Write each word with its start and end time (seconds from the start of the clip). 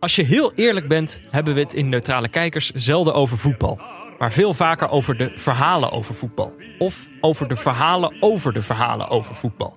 Als 0.00 0.16
je 0.16 0.24
heel 0.24 0.52
eerlijk 0.54 0.88
bent, 0.88 1.20
hebben 1.30 1.54
we 1.54 1.60
het 1.60 1.74
in 1.74 1.88
Neutrale 1.88 2.28
Kijkers 2.28 2.70
zelden 2.70 3.14
over 3.14 3.38
voetbal. 3.38 3.80
Maar 4.18 4.32
veel 4.32 4.54
vaker 4.54 4.90
over 4.90 5.16
de 5.16 5.32
verhalen 5.34 5.92
over 5.92 6.14
voetbal. 6.14 6.52
Of 6.78 7.08
over 7.20 7.48
de 7.48 7.56
verhalen 7.56 8.14
over 8.20 8.52
de 8.52 8.62
verhalen 8.62 9.08
over 9.08 9.34
voetbal. 9.34 9.76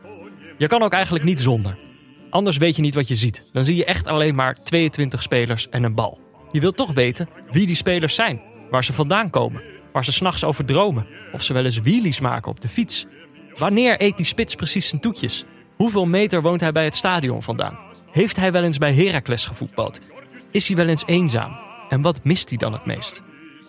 Je 0.58 0.68
kan 0.68 0.82
ook 0.82 0.94
eigenlijk 0.94 1.26
niet 1.26 1.42
zonder. 1.42 1.78
Anders 2.30 2.58
weet 2.58 2.76
je 2.76 2.82
niet 2.82 2.96
wat 2.96 3.08
je 3.08 3.16
ziet. 3.16 3.50
Dan 3.54 3.64
zie 3.64 3.76
je 3.76 3.86
echt 3.86 4.08
alleen 4.08 4.36
maar 4.36 4.56
22 4.64 5.22
spelers 5.22 5.70
en 5.70 5.84
een 5.84 5.96
bal. 5.96 6.20
Je 6.52 6.60
wilt 6.60 6.78
toch 6.78 6.94
weten 6.94 7.30
wie 7.52 7.68
die 7.68 7.76
spelers 7.76 8.16
zijn, 8.16 8.42
waar 8.70 8.84
ze 8.84 8.94
vandaan 8.94 9.30
komen, 9.30 9.62
waar 9.92 10.06
ze 10.06 10.12
s'nachts 10.12 10.44
over 10.44 10.66
dromen, 10.66 11.08
of 11.34 11.44
ze 11.44 11.54
wel 11.54 11.66
eens 11.66 11.80
wheelies 11.80 12.20
maken 12.20 12.52
op 12.52 12.62
de 12.62 12.68
fiets. 12.68 13.06
Wanneer 13.54 14.02
eet 14.02 14.18
die 14.18 14.26
spits 14.26 14.56
precies 14.56 14.90
zijn 14.90 15.02
toetjes? 15.02 15.46
Hoeveel 15.76 16.06
meter 16.06 16.42
woont 16.42 16.62
hij 16.62 16.72
bij 16.72 16.84
het 16.84 16.96
stadion 16.96 17.44
vandaan? 17.44 17.78
Heeft 18.12 18.36
hij 18.36 18.52
wel 18.52 18.64
eens 18.64 18.78
bij 18.78 18.94
Heracles 18.94 19.46
gevoetbald? 19.46 20.00
Is 20.54 20.68
hij 20.68 20.78
wel 20.78 20.88
eens 20.88 21.06
eenzaam? 21.06 21.58
En 21.90 22.02
wat 22.02 22.24
mist 22.24 22.50
hij 22.50 22.58
dan 22.58 22.74
het 22.74 22.86
meest? 22.86 23.22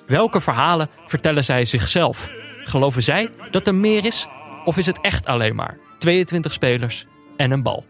Welke 0.06 0.40
verhalen 0.40 0.90
vertellen 1.06 1.44
zij 1.44 1.64
zichzelf? 1.64 2.30
Geloven 2.58 3.02
zij 3.02 3.30
dat 3.50 3.66
er 3.66 3.74
meer 3.74 4.04
is? 4.04 4.26
Of 4.64 4.76
is 4.76 4.86
het 4.86 5.00
echt 5.00 5.26
alleen 5.26 5.54
maar 5.54 5.78
22 5.98 6.52
spelers 6.52 7.06
en 7.36 7.50
een 7.50 7.62
bal? 7.62 7.84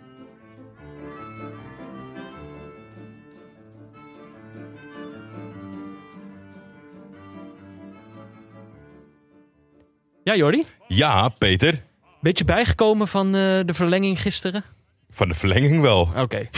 Ja, 10.25 10.37
Jordi? 10.37 10.63
Ja, 10.89 11.29
Peter. 11.29 11.83
Beetje 12.21 12.45
bijgekomen 12.45 13.09
van 13.09 13.27
eh, 13.27 13.33
de 13.65 13.75
verlenging 13.75 14.21
gisteren? 14.21 14.65
Van 15.15 15.29
de 15.29 15.35
verlenging 15.35 15.81
wel. 15.81 16.09
Oké. 16.17 16.49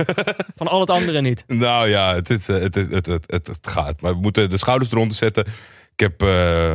van 0.56 0.68
al 0.68 0.80
het 0.80 0.90
andere 0.90 1.20
niet. 1.20 1.44
Nou 1.46 1.88
ja, 1.88 2.14
het, 2.14 2.30
is, 2.30 2.48
eh, 2.48 2.60
het, 2.60 2.76
is, 2.76 2.86
het, 2.88 3.06
het, 3.06 3.24
het, 3.26 3.46
het 3.46 3.66
gaat. 3.66 4.00
Maar 4.00 4.12
we 4.12 4.20
moeten 4.20 4.50
de 4.50 4.56
schouders 4.56 4.90
eronder 4.92 5.16
zetten. 5.16 5.44
Ik 5.92 6.00
heb 6.00 6.22
eh, 6.22 6.74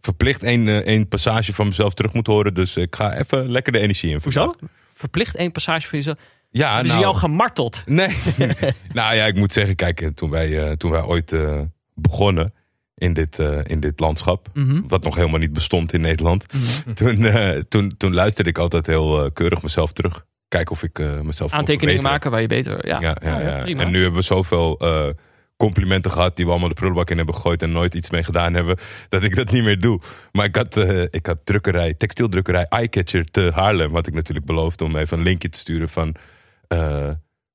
verplicht 0.00 0.42
één, 0.42 0.68
eh, 0.68 0.76
één 0.76 1.08
passage 1.08 1.54
van 1.54 1.66
mezelf 1.66 1.94
terug 1.94 2.12
moeten 2.12 2.32
horen. 2.32 2.54
Dus 2.54 2.76
ik 2.76 2.96
ga 2.96 3.16
even 3.16 3.50
lekker 3.50 3.72
de 3.72 3.78
energie 3.78 4.10
in. 4.10 4.20
Hoezo? 4.22 4.54
Verplicht 4.94 5.36
één 5.36 5.52
passage 5.52 5.86
voor 5.88 5.96
jezelf. 5.96 6.18
Ja, 6.50 6.66
Hebben 6.74 6.86
nou, 6.86 6.98
ze 6.98 7.04
jou 7.04 7.16
gemarteld? 7.16 7.82
Nee. 7.84 8.16
nou 8.92 9.14
ja, 9.14 9.24
ik 9.24 9.34
moet 9.36 9.52
zeggen, 9.52 9.74
kijk, 9.74 10.10
toen 10.14 10.30
wij, 10.30 10.76
toen 10.76 10.90
wij 10.90 11.02
ooit 11.02 11.36
begonnen 11.94 12.52
in 12.94 13.12
dit, 13.12 13.38
in 13.64 13.80
dit 13.80 14.00
landschap, 14.00 14.48
Mhm. 14.54 14.80
wat 14.86 15.04
nog 15.04 15.14
helemaal 15.14 15.38
niet 15.38 15.52
bestond 15.52 15.92
in 15.92 16.00
Nederland, 16.00 16.46
toen, 16.94 17.24
eh, 17.24 17.58
toen, 17.68 17.96
toen 17.96 18.14
luisterde 18.14 18.50
ik 18.50 18.58
altijd 18.58 18.86
heel 18.86 19.30
keurig 19.32 19.62
mezelf 19.62 19.92
terug. 19.92 20.24
Kijken 20.48 20.72
of 20.74 20.82
ik 20.82 20.98
eh, 20.98 21.20
mezelf 21.20 21.52
Aantekeningen 21.52 22.02
maken 22.02 22.30
waar 22.30 22.40
je 22.40 22.46
beter... 22.46 22.86
Ja, 22.86 23.00
Ja, 23.00 23.16
ja, 23.22 23.36
Oh, 23.36 23.42
ja. 23.42 23.58
prima. 23.62 23.82
En 23.82 23.90
nu 23.90 24.00
hebben 24.02 24.18
we 24.20 24.24
zoveel 24.26 24.78
eh, 24.78 25.06
complimenten 25.56 26.10
gehad 26.10 26.36
die 26.36 26.44
we 26.44 26.50
allemaal 26.50 26.68
de 26.68 26.74
prullenbak 26.74 27.10
in 27.10 27.16
hebben 27.16 27.34
gegooid 27.34 27.62
en 27.62 27.72
nooit 27.72 27.94
iets 27.94 28.10
mee 28.10 28.22
gedaan 28.24 28.54
hebben, 28.54 28.76
dat 29.08 29.22
ik 29.24 29.36
dat 29.36 29.50
niet 29.50 29.64
meer 29.64 29.80
doe. 29.80 30.00
Maar 30.32 30.44
ik 30.44 30.56
had, 30.56 30.76
eh, 30.76 31.02
ik 31.10 31.26
had 31.26 31.38
drukkerij, 31.44 31.94
textieldrukkerij 31.94 32.64
Eyecatcher 32.64 33.24
te 33.24 33.50
Haarlem, 33.54 33.94
had 33.94 34.06
ik 34.06 34.14
natuurlijk 34.14 34.46
beloofd 34.46 34.80
om 34.80 34.96
even 34.96 35.18
een 35.18 35.24
linkje 35.24 35.48
te 35.48 35.58
sturen 35.58 35.88
van. 35.88 36.14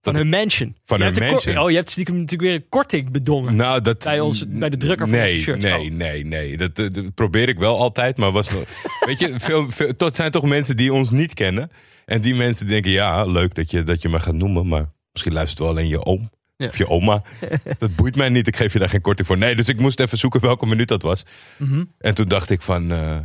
Van 0.01 0.15
hun 0.15 0.29
mansion. 0.29 0.75
Van 0.85 0.97
Je 0.99 1.03
hun 1.03 1.29
mansion. 1.29 1.57
Oh, 1.57 1.69
je 1.69 1.75
hebt 1.75 1.89
stiekem 1.89 2.15
natuurlijk 2.15 2.41
weer 2.41 2.53
een 2.53 2.69
korting 2.69 3.11
bedongen. 3.11 3.55
nou, 3.55 3.81
dat, 3.81 4.03
Bij 4.03 4.19
ons- 4.19 4.45
bij 4.47 4.69
de 4.69 4.77
drukker 4.77 5.07
van 5.07 5.17
nee, 5.17 5.31
onze 5.31 5.41
shirts. 5.43 5.63
Nee, 5.63 5.89
Oh. 5.89 5.91
nee, 5.95 6.25
nee. 6.25 6.57
Dat, 6.57 7.13
probeer 7.15 7.49
ik 7.49 7.59
wel 7.59 7.77
altijd, 7.79 8.17
maar 8.17 8.31
was 8.31 8.49
nog. 8.49 8.63
weet 9.07 9.19
je, 9.19 9.33
veel, 9.37 9.69
veel, 9.69 9.95
tot 9.95 10.15
zijn 10.15 10.31
toch 10.31 10.43
mensen 10.45 10.77
die 10.77 10.93
ons 10.93 11.09
niet 11.11 11.33
kennen. 11.33 11.71
En 12.05 12.21
die 12.21 12.35
mensen 12.35 12.67
denken, 12.67 12.91
ja, 12.91 13.25
leuk 13.25 13.55
dat 13.55 13.71
je, 13.71 13.83
dat 13.83 14.01
je 14.01 14.09
me 14.09 14.19
gaat 14.19 14.33
noemen, 14.33 14.67
maar 14.67 14.91
misschien 15.11 15.33
luistert 15.33 15.59
wel 15.59 15.69
alleen 15.69 15.87
je 15.87 16.05
oom. 16.05 16.29
Ja. 16.55 16.65
Of 16.65 16.77
je 16.77 16.89
oma. 16.89 17.21
dat 17.79 17.95
boeit 17.95 18.15
mij 18.15 18.29
niet, 18.29 18.47
ik 18.47 18.55
geef 18.55 18.73
je 18.73 18.79
daar 18.79 18.89
geen 18.89 19.01
korting 19.01 19.27
voor. 19.27 19.37
Nee, 19.37 19.55
dus 19.55 19.67
ik 19.67 19.79
moest 19.79 19.99
even 19.99 20.17
zoeken 20.17 20.41
welke 20.41 20.65
minuut 20.65 20.87
dat 20.87 21.01
was. 21.01 21.25
Mhm. 21.57 21.83
En 21.97 22.13
toen 22.13 22.27
dacht 22.27 22.49
ik 22.49 22.61
van, 22.61 22.91
eh, 22.91 23.17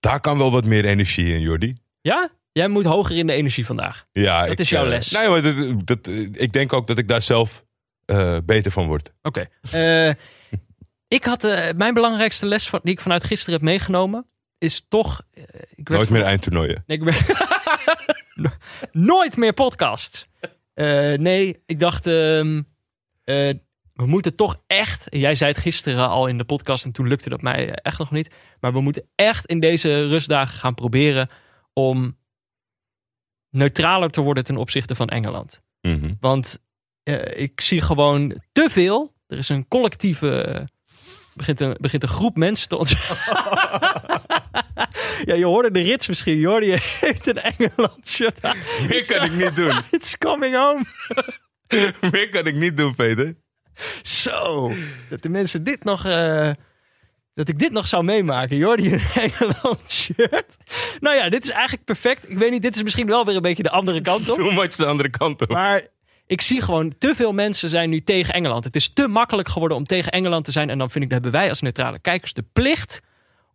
daar 0.00 0.20
kan 0.20 0.38
wel 0.38 0.50
wat 0.50 0.64
meer 0.64 0.84
energie 0.84 1.34
in, 1.34 1.40
Jordi. 1.40 1.74
Ja? 2.00 2.30
Jij 2.52 2.68
moet 2.68 2.84
hoger 2.84 3.16
in 3.16 3.26
de 3.26 3.32
energie 3.32 3.66
vandaag. 3.66 4.04
Ja, 4.12 4.42
Dat 4.42 4.52
ik, 4.52 4.58
is 4.58 4.68
jouw 4.68 4.82
eh, 4.84 4.88
les. 4.88 5.10
Nee, 5.10 5.28
maar 5.28 5.42
dat, 5.42 5.86
dat, 5.86 6.08
ik 6.32 6.52
denk 6.52 6.72
ook 6.72 6.86
dat 6.86 6.98
ik 6.98 7.08
daar 7.08 7.22
zelf 7.22 7.64
eh, 8.04 8.36
beter 8.44 8.72
van 8.72 8.86
word. 8.86 9.12
Oké. 9.22 9.48
Ik 11.08 11.24
had 11.24 11.42
mijn 11.76 11.94
belangrijkste 11.94 12.46
les 12.46 12.68
van, 12.68 12.80
die 12.82 12.92
ik 12.92 13.00
vanuit 13.00 13.24
gisteren 13.24 13.54
heb 13.54 13.62
meegenomen. 13.62 14.26
Is 14.64 14.84
toch. 14.88 15.22
eh, 15.34 15.42
ik 15.74 15.88
Nooit 15.88 16.10
meer 16.10 16.22
eindtoernooien. 16.22 16.82
Nee, 16.86 16.98
ik 16.98 17.04
No- 18.34 18.50
nooit 19.12 19.36
meer 19.36 19.52
podcasts. 19.52 20.26
Eh, 20.74 21.12
nee, 21.18 21.62
ik 21.66 21.80
dacht. 21.80 22.06
ehm, 22.06 22.62
eh, 23.24 23.50
we 23.94 24.06
moeten 24.06 24.36
toch 24.36 24.62
echt. 24.66 25.06
Jij 25.10 25.34
zei 25.34 25.50
het 25.52 25.60
gisteren 25.60 26.08
al 26.08 26.26
in 26.26 26.38
de 26.38 26.44
podcast 26.44 26.84
en 26.84 26.92
toen 26.92 27.08
lukte 27.08 27.28
dat 27.28 27.42
mij 27.42 27.74
echt 27.74 27.98
nog 27.98 28.10
niet. 28.10 28.34
Maar 28.60 28.72
we 28.72 28.80
moeten 28.80 29.08
echt 29.14 29.46
in 29.46 29.60
deze 29.60 30.06
rustdagen 30.08 30.58
gaan 30.58 30.74
proberen 30.74 31.28
om 31.72 32.18
neutraler 33.50 34.10
te 34.10 34.20
worden 34.20 34.44
ten 34.44 34.56
opzichte 34.56 34.94
van 34.94 35.08
Engeland. 35.08 35.62
Mhm. 35.80 36.14
Want 36.20 36.62
ik 37.34 37.60
zie 37.60 37.80
gewoon 37.80 38.40
te 38.52 38.68
veel. 38.70 39.12
Er 39.26 39.38
is 39.38 39.48
een 39.48 39.68
collectieve. 39.68 40.64
Begint, 41.34 41.60
een, 41.60 41.76
begint 41.80 42.02
een 42.02 42.08
groep 42.08 42.36
mensen 42.36 42.68
te 42.68 42.76
ons. 42.76 42.90
ja, 45.24 45.34
je 45.34 45.44
hoorde 45.44 45.70
de 45.70 45.80
rits 45.80 46.08
misschien. 46.08 46.38
Jordi 46.38 46.76
heeft 47.00 47.26
een 47.26 47.42
Engeland 47.42 48.08
shirt 48.08 48.42
aan. 48.42 48.56
Meer 48.88 49.06
kan 49.06 49.24
ik 49.24 49.32
niet 49.32 49.56
doen. 49.56 49.80
It's 49.90 50.18
coming 50.18 50.54
home. 50.54 50.84
Meer 52.12 52.28
kan 52.28 52.46
ik 52.46 52.54
niet 52.54 52.76
doen, 52.76 52.94
Peter. 52.94 53.36
Zo. 54.02 54.72
Dat 55.08 55.22
de 55.22 55.28
mensen 55.28 55.64
dit 55.64 55.84
nog. 55.84 56.04
eh, 56.04 56.50
dat 57.34 57.48
ik 57.48 57.58
dit 57.58 57.72
nog 57.72 57.86
zou 57.86 58.04
meemaken. 58.04 58.56
Jordi 58.56 58.92
een 58.92 59.02
Engeland 59.14 59.90
shirt. 59.90 60.56
Nou 61.00 61.16
ja, 61.16 61.28
dit 61.28 61.44
is 61.44 61.50
eigenlijk 61.50 61.84
perfect. 61.84 62.30
Ik 62.30 62.38
weet 62.38 62.50
niet, 62.50 62.62
dit 62.62 62.76
is 62.76 62.82
misschien 62.82 63.06
wel 63.06 63.24
weer 63.24 63.36
een 63.36 63.42
beetje 63.42 63.62
de 63.62 63.70
andere 63.70 64.00
kant 64.00 64.28
op. 64.28 64.36
Too 64.36 64.52
much 64.52 64.74
de 64.76 64.86
andere 64.86 65.10
kant 65.10 65.42
op. 65.42 65.48
Maar 65.48 65.86
ik 66.26 66.40
zie 66.40 66.60
gewoon, 66.60 66.92
te 66.98 67.14
veel 67.14 67.32
mensen 67.32 67.68
zijn 67.68 67.90
nu 67.90 68.00
tegen 68.00 68.34
Engeland. 68.34 68.64
Het 68.64 68.76
is 68.76 68.92
te 68.92 69.08
makkelijk 69.08 69.48
geworden 69.48 69.76
om 69.76 69.84
tegen 69.84 70.12
Engeland 70.12 70.44
te 70.44 70.52
zijn. 70.52 70.70
En 70.70 70.78
dan 70.78 70.90
vind 70.90 71.04
ik, 71.04 71.10
dat 71.10 71.22
hebben 71.22 71.40
wij 71.40 71.48
als 71.48 71.60
neutrale 71.60 71.98
kijkers 71.98 72.32
de 72.32 72.44
plicht 72.52 73.00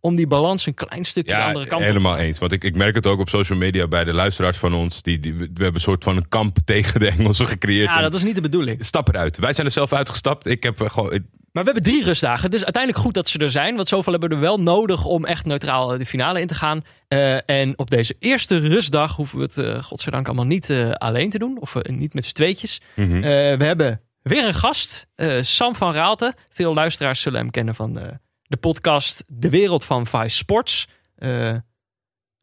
om 0.00 0.16
die 0.16 0.26
balans 0.26 0.66
een 0.66 0.74
klein 0.74 1.04
stukje 1.04 1.32
de 1.32 1.38
Ja, 1.38 1.46
andere 1.46 1.66
kant 1.66 1.80
op 1.80 1.86
helemaal 1.86 2.16
eens. 2.18 2.38
Want 2.38 2.52
ik, 2.52 2.64
ik 2.64 2.76
merk 2.76 2.94
het 2.94 3.06
ook 3.06 3.18
op 3.20 3.28
social 3.28 3.58
media 3.58 3.88
bij 3.88 4.04
de 4.04 4.12
luisteraars 4.12 4.56
van 4.56 4.74
ons. 4.74 5.02
Die, 5.02 5.20
die, 5.20 5.34
we 5.34 5.44
hebben 5.44 5.74
een 5.74 5.80
soort 5.80 6.04
van 6.04 6.16
een 6.16 6.28
kamp 6.28 6.56
tegen 6.64 7.00
de 7.00 7.08
Engelsen 7.10 7.46
gecreëerd. 7.46 7.88
Ja, 7.88 8.00
dat 8.00 8.14
is 8.14 8.22
niet 8.22 8.34
de 8.34 8.40
bedoeling. 8.40 8.84
Stap 8.84 9.08
eruit. 9.08 9.38
Wij 9.38 9.52
zijn 9.52 9.66
er 9.66 9.72
zelf 9.72 9.92
uitgestapt. 9.92 10.46
Ik 10.46 10.62
heb 10.62 10.80
eh, 10.80 10.90
gewoon... 10.90 11.12
ik- 11.12 11.24
Maar 11.52 11.64
we 11.64 11.70
hebben 11.72 11.92
drie 11.92 12.04
rustdagen. 12.04 12.44
Het 12.44 12.54
is 12.54 12.64
uiteindelijk 12.64 13.04
goed 13.04 13.14
dat 13.14 13.28
ze 13.28 13.38
er 13.38 13.50
zijn. 13.50 13.76
Want 13.76 13.88
zoveel 13.88 14.12
hebben 14.12 14.28
we 14.30 14.34
er 14.34 14.40
wel 14.40 14.60
nodig 14.60 15.04
om 15.04 15.24
echt 15.24 15.44
neutraal 15.44 15.98
de 15.98 16.06
finale 16.06 16.40
in 16.40 16.46
te 16.46 16.54
gaan. 16.54 16.82
Eh, 17.08 17.48
en 17.50 17.78
op 17.78 17.90
deze 17.90 18.14
eerste 18.18 18.58
rustdag 18.58 19.16
hoeven 19.16 19.36
we 19.38 19.44
het 19.44 19.56
uh, 19.56 19.82
godzijdank 19.82 20.26
allemaal 20.26 20.44
niet 20.46 20.70
eh, 20.70 20.90
alleen 20.90 21.30
te 21.30 21.38
doen. 21.38 21.56
Of 21.60 21.76
eh, 21.76 21.94
niet 21.96 22.14
met 22.14 22.24
z'n 22.24 22.34
tweetjes. 22.34 22.80
Mhm. 22.96 23.14
Eh, 23.14 23.22
we 23.58 23.64
hebben 23.64 24.00
weer 24.22 24.44
een 24.44 24.54
gast. 24.54 25.06
eh, 25.14 25.36
Sam 25.42 25.74
van 25.76 25.92
Raalte. 25.92 26.34
Veel 26.52 26.74
luisteraars 26.74 27.20
zullen 27.20 27.40
hem 27.40 27.50
kennen 27.50 27.74
van 27.74 27.92
de, 27.94 28.18
de 28.50 28.56
podcast 28.56 29.24
De 29.28 29.50
Wereld 29.50 29.84
van 29.84 30.06
Vice 30.06 30.36
Sports. 30.36 30.88
Eh, 31.16 31.54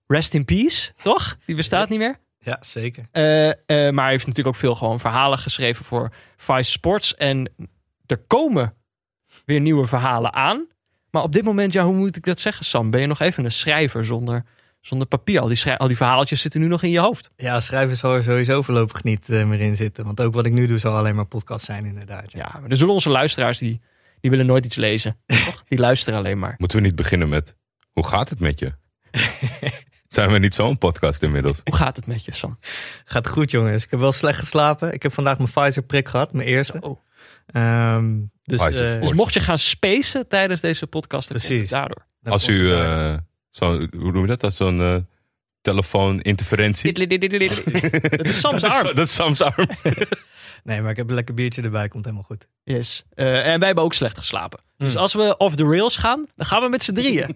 rest 0.08 0.34
in 0.34 0.46
peace, 0.46 0.92
toch? 1.02 1.38
Die 1.46 1.56
bestaat 1.56 1.90
niet 1.90 2.00
meer. 2.00 2.20
Ja, 2.40 2.58
zeker. 2.62 3.08
Eh, 3.12 3.50
eh, 3.50 3.56
maar 3.66 4.04
hij 4.04 4.12
heeft 4.12 4.26
natuurlijk 4.28 4.56
ook 4.56 4.62
veel 4.62 4.76
gewoon 4.76 5.00
verhalen 5.00 5.40
geschreven 5.40 5.86
voor 5.86 6.12
Vice 6.38 6.72
Sports. 6.72 7.16
En 7.16 7.54
er 8.06 8.18
komen 8.18 8.74
weer 9.46 9.60
nieuwe 9.62 9.88
verhalen 9.88 10.34
aan. 10.34 10.68
Maar 11.12 11.24
op 11.24 11.34
dit 11.34 11.44
moment, 11.44 11.72
ja, 11.72 11.84
hoe 11.84 11.94
moet 11.96 12.16
ik 12.16 12.26
dat 12.26 12.40
zeggen, 12.40 12.66
Sam? 12.66 12.90
Ben 12.90 13.02
je 13.02 13.08
nog 13.08 13.20
even 13.20 13.46
een 13.46 13.52
schrijver 13.52 14.06
zonder, 14.06 14.44
zonder 14.82 15.08
papier? 15.08 15.40
Al 15.40 15.48
die, 15.48 15.58
schrij- 15.58 15.78
al 15.78 15.88
die 15.88 15.98
verhaaltjes 15.98 16.42
zitten 16.42 16.62
nu 16.62 16.68
nog 16.68 16.84
in 16.84 16.90
je 16.90 17.00
hoofd. 17.00 17.30
Ja, 17.36 17.60
schrijven 17.60 17.98
zal 17.98 18.14
er 18.14 18.24
sowieso 18.24 18.62
voorlopig 18.62 19.04
niet 19.04 19.28
meer 19.28 19.60
in 19.62 19.76
zitten. 19.76 20.06
Want 20.06 20.22
ook 20.22 20.34
wat 20.34 20.46
ik 20.46 20.52
nu 20.54 20.68
doe 20.68 20.78
zal 20.78 20.96
alleen 20.98 21.16
maar 21.16 21.26
podcast 21.26 21.66
zijn 21.66 21.86
inderdaad. 21.86 22.32
Ja. 22.32 22.50
Ja, 22.54 22.60
maar 22.60 22.70
er 22.70 22.78
zullen 22.78 22.94
onze 22.94 23.10
luisteraars, 23.10 23.58
die, 23.58 23.82
die 24.28 24.38
willen 24.38 24.52
nooit 24.54 24.66
iets 24.66 24.76
lezen. 24.76 25.18
toch? 25.26 25.64
Die 25.68 25.80
luisteren 25.80 26.20
alleen 26.20 26.40
maar. 26.40 26.56
Moeten 26.58 26.78
we 26.78 26.84
niet 26.84 26.96
beginnen 26.96 27.30
met... 27.30 27.56
Hoe 27.94 28.08
gaat 28.08 28.30
het 28.30 28.40
met 28.40 28.60
je? 28.60 28.74
zijn 30.08 30.32
we 30.32 30.40
niet 30.40 30.54
zo'n 30.54 30.78
podcast 30.78 31.24
inmiddels? 31.24 31.62
Hoe 31.64 31.76
gaat 31.76 31.96
het 31.96 32.08
met 32.08 32.26
je, 32.26 32.32
Sam? 32.34 32.60
Gaat 33.06 33.28
goed 33.28 33.52
jongens. 33.52 33.84
Ik 33.84 33.92
heb 33.92 34.00
wel 34.00 34.12
slecht 34.12 34.40
geslapen. 34.40 34.94
Ik 34.94 35.04
heb 35.04 35.14
vandaag 35.14 35.38
mijn 35.38 35.50
Pfizer 35.52 35.84
prik 35.84 36.08
gehad, 36.08 36.34
mijn 36.34 36.48
eerste. 36.48 36.80
Oh. 36.82 37.00
Ehm, 37.48 38.16
dus 38.44 38.60
eh, 38.60 39.02
Dus 39.02 39.14
mocht 39.14 39.34
je 39.34 39.40
gaan 39.40 39.58
spacen 39.58 40.28
tijdens 40.28 40.62
deze 40.62 40.88
podcast, 40.88 41.28
dan 41.30 41.38
Precies. 41.38 41.70
daardoor. 41.70 42.06
dan 42.22 42.34
Als 42.34 42.48
u... 42.48 42.72
eh, 42.74 43.18
zo, 43.50 43.78
hoe 43.78 44.12
noem 44.12 44.22
je 44.22 44.28
dat? 44.28 44.44
Als 44.44 44.56
zo'n 44.56 44.82
eh, 44.82 44.96
telefooninterferentie? 45.72 46.94
Dat 48.18 48.26
is 48.26 48.40
Sam's 48.40 48.62
dat, 48.62 48.72
is, 48.72 48.78
arm. 48.78 48.96
dat 48.96 49.08
is 49.08 49.14
Sam's 49.14 49.42
arm. 49.42 49.68
Nee, 50.64 50.82
maar 50.82 50.92
ik 50.92 50.98
heb 50.98 51.08
een 51.10 51.16
lekker 51.16 51.34
biertje 51.34 51.62
erbij. 51.62 51.88
Komt 51.88 52.04
helemaal 52.04 52.26
goed. 52.26 52.48
Yes. 52.64 53.04
Eh, 53.14 53.48
en 53.48 53.58
wij 53.60 53.66
hebben 53.68 53.84
ook 53.84 53.94
slecht 53.94 54.18
geslapen. 54.18 54.60
Dus 54.78 54.92
Hmm. 54.92 55.02
als 55.02 55.14
we 55.14 55.38
off 55.38 55.56
the 55.56 55.64
rails 55.64 55.98
gaan, 55.98 56.26
dan 56.36 56.46
gaan 56.46 56.62
we 56.62 56.70
met 56.70 56.84
z'n 56.84 56.94
drieën. 56.94 57.36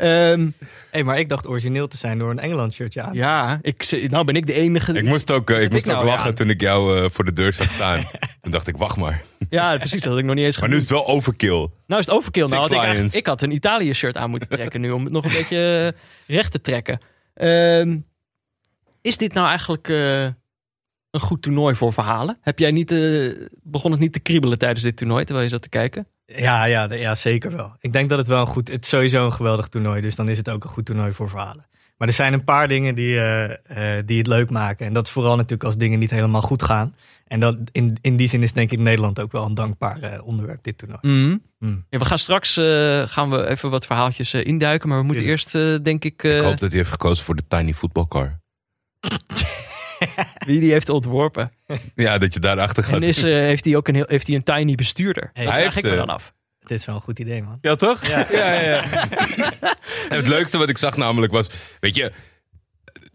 Ehm, 0.00 0.50
hey, 0.90 1.04
maar 1.04 1.18
ik 1.18 1.28
dacht 1.28 1.46
origineel 1.46 1.88
te 1.88 1.96
zijn 1.96 2.18
door 2.18 2.30
een 2.30 2.38
Engeland 2.38 2.74
shirtje 2.74 3.02
aan. 3.02 3.14
ja, 3.14 3.58
ik, 3.62 4.08
nou 4.08 4.24
ben 4.24 4.34
ik 4.34 4.46
de 4.46 4.52
enige. 4.52 4.92
Ik 4.92 5.04
moest 5.04 5.30
ook, 5.30 5.50
eh, 5.50 5.62
ik 5.62 5.70
moest 5.70 5.82
ik 5.82 5.88
nou 5.88 5.98
ook 5.98 6.08
lachen 6.08 6.28
aan? 6.28 6.34
toen 6.34 6.50
ik 6.50 6.60
jou 6.60 6.98
eh, 7.04 7.10
voor 7.10 7.24
de 7.24 7.32
deur 7.32 7.52
zag 7.52 7.70
staan. 7.70 8.02
toen 8.40 8.50
dacht 8.50 8.66
ik, 8.66 8.76
wacht 8.76 8.96
maar. 8.96 9.22
Ja, 9.50 9.76
precies. 9.76 10.02
Dat 10.02 10.10
had 10.10 10.18
ik 10.18 10.24
nog 10.24 10.34
niet 10.34 10.44
eens 10.44 10.58
Maar 10.58 10.68
nu 10.68 10.74
is 10.74 10.82
het 10.82 10.90
wel 10.90 11.06
overkill. 11.06 11.68
Nou 11.86 12.00
is 12.00 12.06
het 12.06 12.10
overkill. 12.10 12.46
Nou 12.48 12.54
had 12.54 12.70
ik, 12.70 12.94
Lions. 12.94 13.14
ik 13.14 13.26
had 13.26 13.42
een 13.42 13.52
Italië 13.52 13.92
shirt 13.92 14.16
aan 14.16 14.30
moeten 14.30 14.48
trekken 14.48 14.80
nu 14.80 14.90
om 14.90 15.04
het 15.04 15.12
nog 15.12 15.24
een 15.24 15.32
beetje 15.40 15.94
eh, 16.26 16.34
recht 16.36 16.52
te 16.52 16.60
trekken. 16.60 16.98
Ehm, 17.34 17.98
is 19.00 19.16
dit 19.16 19.32
nou 19.32 19.48
eigenlijk 19.48 19.88
eh, 19.88 20.24
een 21.10 21.20
goed 21.20 21.42
toernooi 21.42 21.74
voor 21.74 21.92
verhalen? 21.92 22.38
Heb 22.40 22.58
jij 22.58 22.70
niet, 22.70 22.90
eh, 22.90 23.30
begon 23.62 23.90
het 23.90 24.00
niet 24.00 24.12
te 24.12 24.20
kriebelen 24.20 24.58
tijdens 24.58 24.82
dit 24.82 24.96
toernooi 24.96 25.24
terwijl 25.24 25.44
je 25.46 25.52
zat 25.52 25.62
te 25.62 25.68
kijken? 25.68 26.06
Ja, 26.36 26.64
ja, 26.64 26.92
ja, 26.94 27.14
zeker 27.14 27.56
wel. 27.56 27.72
Ik 27.80 27.92
denk 27.92 28.08
dat 28.08 28.18
het 28.18 28.26
wel 28.26 28.40
een 28.40 28.46
goed... 28.46 28.68
Het 28.68 28.82
is 28.82 28.88
sowieso 28.88 29.24
een 29.24 29.32
geweldig 29.32 29.68
toernooi, 29.68 30.00
dus 30.00 30.14
dan 30.16 30.28
is 30.28 30.36
het 30.36 30.50
ook 30.50 30.64
een 30.64 30.70
goed 30.70 30.84
toernooi 30.84 31.12
voor 31.12 31.28
verhalen. 31.28 31.66
Maar 31.96 32.08
er 32.08 32.14
zijn 32.14 32.32
een 32.32 32.44
paar 32.44 32.68
dingen 32.68 32.94
die, 32.94 33.20
eh, 33.20 33.98
eh, 33.98 34.06
die 34.06 34.18
het 34.18 34.26
leuk 34.26 34.50
maken. 34.50 34.86
En 34.86 34.92
dat 34.92 35.06
is 35.06 35.12
vooral 35.12 35.36
natuurlijk 35.36 35.64
als 35.64 35.76
dingen 35.76 35.98
niet 35.98 36.10
helemaal 36.10 36.42
goed 36.42 36.62
gaan. 36.62 36.94
En 37.26 37.40
dat, 37.40 37.56
in, 37.72 37.98
in 38.00 38.16
die 38.16 38.28
zin 38.28 38.42
is 38.42 38.52
denk 38.52 38.70
ik 38.70 38.78
Nederland 38.78 39.20
ook 39.20 39.32
wel 39.32 39.44
een 39.46 39.54
dankbaar 39.54 40.02
eh, 40.02 40.26
onderwerp, 40.26 40.62
dit 40.62 40.78
toernooi. 40.78 41.00
Mhm. 41.02 41.36
Mm. 41.58 41.84
Ja, 41.90 41.98
we 41.98 42.04
gaan 42.04 42.18
straks 42.18 42.56
eh, 42.56 43.02
gaan 43.06 43.30
we 43.30 43.46
even 43.46 43.70
wat 43.70 43.86
verhaaltjes 43.86 44.34
induiken. 44.34 44.88
Maar 44.88 44.98
we 44.98 45.04
moeten 45.04 45.24
Tuurlijk. 45.24 45.42
eerst, 45.52 45.78
eh, 45.78 45.84
denk 45.84 46.04
ik, 46.04 46.24
eh, 46.24 46.36
Ik 46.36 46.42
hoop 46.42 46.58
dat 46.58 46.68
hij 46.68 46.78
heeft 46.78 46.90
gekozen 46.90 47.24
voor 47.24 47.36
de 47.36 47.42
tiny 47.48 47.74
football 47.74 48.06
car. 48.08 48.40
wie 50.46 50.60
die 50.60 50.72
heeft 50.72 50.88
ontworpen. 50.88 51.52
Ja, 51.94 52.18
dat 52.18 52.34
je 52.34 52.40
daarachter 52.40 52.82
gaat. 52.82 52.94
En 52.94 53.02
is, 53.02 53.22
eh, 53.22 53.32
heeft 53.32 53.64
hij 53.64 53.76
ook 53.76 53.88
een, 53.88 53.94
heel, 53.94 54.04
heeft 54.06 54.26
hij 54.26 54.36
een 54.36 54.42
tiny 54.42 54.74
bestuurder? 54.74 55.30
Hey, 55.32 55.44
dat 55.44 55.52
hij 55.52 55.62
vraag 55.62 55.76
ik 55.76 55.84
me 55.84 55.90
eh, 55.90 55.96
dan 55.96 56.08
af. 56.08 56.32
Dit 56.58 56.78
is 56.78 56.86
wel 56.86 56.94
een 56.94 57.00
goed 57.00 57.18
idee, 57.18 57.42
man. 57.42 57.58
Ja, 57.60 57.76
toch? 57.76 58.06
Ja, 58.06 58.26
ja, 58.30 58.60
ja. 58.60 58.82
en 60.10 60.16
het 60.16 60.28
leukste 60.28 60.58
wat 60.58 60.68
ik 60.68 60.78
zag 60.78 60.96
namelijk 60.96 61.32
was... 61.32 61.50
Weet 61.80 61.94
je, 61.94 62.12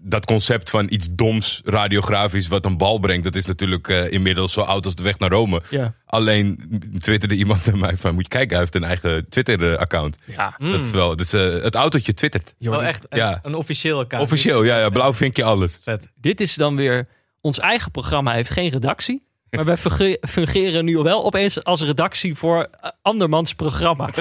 dat 0.07 0.25
concept 0.25 0.69
van 0.69 0.87
iets 0.89 1.07
doms, 1.11 1.61
radiografisch, 1.65 2.47
wat 2.47 2.65
een 2.65 2.77
bal 2.77 2.99
brengt... 2.99 3.23
dat 3.23 3.35
is 3.35 3.45
natuurlijk 3.45 3.87
eh, 3.87 4.11
inmiddels 4.11 4.53
zo 4.53 4.61
oud 4.61 4.85
als 4.85 4.95
de 4.95 5.03
weg 5.03 5.19
naar 5.19 5.29
Rome. 5.29 5.61
Ja. 5.69 5.93
Alleen 6.05 6.59
twitterde 6.99 7.35
iemand 7.35 7.65
naar 7.65 7.77
mij 7.77 7.97
van... 7.97 8.13
moet 8.13 8.23
je 8.23 8.29
kijken, 8.29 8.49
hij 8.49 8.59
heeft 8.59 8.75
een 8.75 8.83
eigen 8.83 9.29
Twitter-account. 9.29 10.17
Ja. 10.25 10.55
Mm. 10.57 10.71
Dat 10.71 10.85
is 10.85 10.91
wel... 10.91 11.15
Dus, 11.15 11.33
eh, 11.33 11.63
het 11.63 11.75
autootje 11.75 12.13
twittert. 12.13 12.53
Jordi, 12.57 12.79
Oh, 12.79 12.85
echt? 12.87 13.05
Een, 13.09 13.17
Ja. 13.17 13.39
een 13.41 13.55
officieel 13.55 13.99
account. 13.99 14.23
Officieel, 14.25 14.63
ja, 14.63 14.79
ja. 14.79 14.89
Blauw 14.89 15.13
vinkje 15.13 15.43
alles. 15.43 15.77
Vet. 15.81 16.07
Dit 16.15 16.41
is 16.41 16.55
dan 16.55 16.75
weer... 16.75 17.07
Ons 17.41 17.59
eigen 17.59 17.91
programma 17.91 18.33
heeft 18.33 18.49
geen 18.51 18.69
redactie. 18.69 19.24
Maar 19.49 19.65
wij 19.65 19.77
funge- 19.77 20.17
fungeren 20.21 20.85
nu 20.85 20.97
wel 20.97 21.25
opeens 21.25 21.63
als 21.63 21.81
redactie 21.81 22.35
voor 22.35 22.67
eh, 22.81 22.89
andermans 23.01 23.53
programma. 23.53 24.09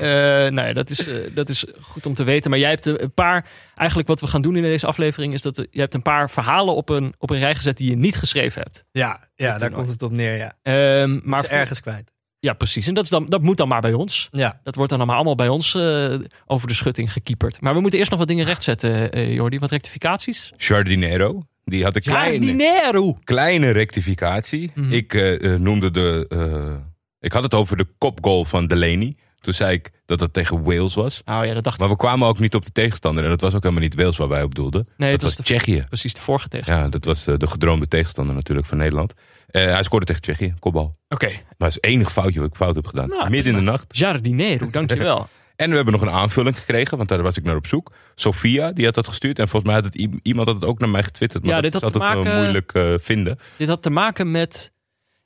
Eh 0.00 0.08
nou 0.50 0.66
ja, 0.68 0.72
dat 0.72 0.90
is, 0.90 1.06
eh, 1.08 1.16
dat 1.34 1.48
is 1.48 1.64
goed 1.80 2.06
om 2.06 2.14
te 2.14 2.24
weten. 2.24 2.50
Maar 2.50 2.58
jij 2.58 2.70
hebt 2.70 2.86
een 2.86 3.14
paar... 3.14 3.46
Eigenlijk 3.74 4.08
wat 4.08 4.20
we 4.20 4.26
gaan 4.26 4.42
doen 4.42 4.56
in 4.56 4.62
deze 4.62 4.86
aflevering... 4.86 5.32
is 5.34 5.42
dat 5.42 5.66
je 5.70 5.80
hebt 5.80 5.94
een 5.94 6.02
paar 6.02 6.30
verhalen 6.30 6.74
op 6.74 6.88
een, 6.88 7.14
op 7.18 7.30
een 7.30 7.38
rij 7.38 7.54
gezet... 7.54 7.76
die 7.76 7.90
je 7.90 7.96
niet 7.96 8.16
geschreven 8.16 8.62
hebt. 8.62 8.84
Ja, 8.90 9.28
ja 9.34 9.58
daar 9.58 9.70
komt 9.70 9.88
het 9.88 10.02
op 10.02 10.10
neer, 10.10 10.36
ja. 10.36 10.52
Ehm, 10.62 11.20
Maar 11.22 11.44
ergens 11.44 11.80
kwijt. 11.80 12.10
Ja, 12.38 12.52
precies. 12.52 12.86
En 12.86 12.94
dat, 12.94 13.04
is 13.04 13.10
dan, 13.10 13.26
dat 13.26 13.42
moet 13.42 13.56
dan 13.56 13.68
maar 13.68 13.80
bij 13.80 13.92
ons. 13.92 14.28
Ja. 14.30 14.60
Dat 14.62 14.74
wordt 14.74 14.90
dan 14.90 15.06
maar 15.06 15.14
allemaal 15.16 15.34
bij 15.34 15.48
ons 15.48 15.74
eh, 15.74 16.14
over 16.46 16.68
de 16.68 16.74
schutting 16.74 17.12
gekieperd. 17.12 17.60
Maar 17.60 17.74
we 17.74 17.80
moeten 17.80 17.98
eerst 17.98 18.10
nog 18.10 18.20
wat 18.20 18.28
dingen 18.28 18.46
rechtzetten, 18.46 19.10
eh 19.12 19.34
Jordi. 19.34 19.58
Wat 19.58 19.70
rectificaties? 19.70 20.52
Jardinero. 20.56 21.42
Die 21.64 21.84
had 21.84 21.96
een 21.96 22.02
kleine, 22.02 23.16
kleine 23.24 23.70
rectificatie. 23.70 24.70
Mhm. 24.74 24.92
Ik 24.92 25.14
eh, 25.14 25.52
eh, 25.52 25.60
noemde 25.60 25.90
de... 25.90 26.26
eh, 26.28 26.74
ik 27.20 27.32
had 27.32 27.42
het 27.42 27.54
over 27.54 27.76
de 27.76 27.86
kopgoal 27.98 28.44
van 28.44 28.66
Delaney. 28.66 29.16
Toen 29.40 29.52
zei 29.54 29.72
ik 29.72 29.90
dat 30.06 30.20
het 30.20 30.32
tegen 30.32 30.62
Wales 30.62 30.94
was. 30.94 31.22
Oh 31.24 31.44
ja, 31.44 31.54
dat 31.54 31.64
dacht 31.64 31.74
ik. 31.76 31.80
Maar 31.80 31.90
we 31.90 31.96
kwamen 31.96 32.28
ook 32.28 32.38
niet 32.38 32.54
op 32.54 32.64
de 32.64 32.72
tegenstander. 32.72 33.24
En 33.24 33.30
dat 33.30 33.40
was 33.40 33.54
ook 33.54 33.62
helemaal 33.62 33.82
niet 33.82 33.94
Wales 33.94 34.16
waar 34.16 34.28
wij 34.28 34.42
op 34.42 34.54
doelden. 34.54 34.88
Nee, 34.96 35.10
dat 35.10 35.22
het 35.22 35.36
was 35.36 35.46
Tsjechië. 35.46 35.84
precies 35.88 36.14
de 36.14 36.20
vorige 36.20 36.48
tegen. 36.48 36.74
Ja, 36.74 36.88
dat 36.88 37.04
was 37.04 37.24
de 37.24 37.46
gedroomde 37.46 37.88
tegenstander 37.88 38.34
natuurlijk 38.34 38.66
van 38.66 38.78
Nederland. 38.78 39.14
Hij 39.50 39.82
scoorde 39.82 40.06
tegen 40.06 40.22
Tsjechië, 40.22 40.54
kopbal. 40.58 40.94
Oké. 41.08 41.26
Maar 41.26 41.42
dat 41.58 41.68
is 41.68 41.74
het 41.74 41.84
enige 41.84 42.10
foutje 42.10 42.40
wat 42.40 42.48
ik 42.48 42.56
fout 42.56 42.74
heb 42.74 42.86
gedaan. 42.86 43.08
Nou, 43.08 43.30
Midden 43.30 43.52
in 43.52 43.58
de 43.64 43.70
nacht. 43.70 43.96
Jardinero, 43.96 44.70
dankjewel. 44.70 45.28
En 45.62 45.70
we 45.70 45.74
hebben 45.76 45.92
nog 45.92 46.02
een 46.02 46.10
aanvulling 46.10 46.58
gekregen, 46.58 46.96
want 46.96 47.08
daar 47.08 47.22
was 47.22 47.36
ik 47.36 47.44
naar 47.44 47.56
op 47.56 47.66
zoek. 47.66 47.92
Sophia, 48.14 48.72
die 48.72 48.84
had 48.84 48.94
dat 48.94 49.08
gestuurd. 49.08 49.38
En 49.38 49.48
volgens 49.48 49.72
mij 49.72 49.82
had 49.82 49.92
het 49.94 50.08
iemand 50.22 50.46
had 50.46 50.56
het 50.56 50.64
ook 50.64 50.78
naar 50.78 50.88
mij 50.88 51.02
getwitterd. 51.02 51.44
Maar 51.44 51.54
Ja, 51.54 51.60
dat 51.60 51.72
dit 51.72 51.80
had 51.80 51.92
te 51.92 51.98
wel 51.98 52.08
maken- 52.08 52.40
moeilijk 52.42 52.72
eh, 52.72 52.94
vinden. 52.96 53.38
Dit 53.56 53.68
had 53.68 53.82
te 53.82 53.90
maken 53.90 54.30
met 54.30 54.72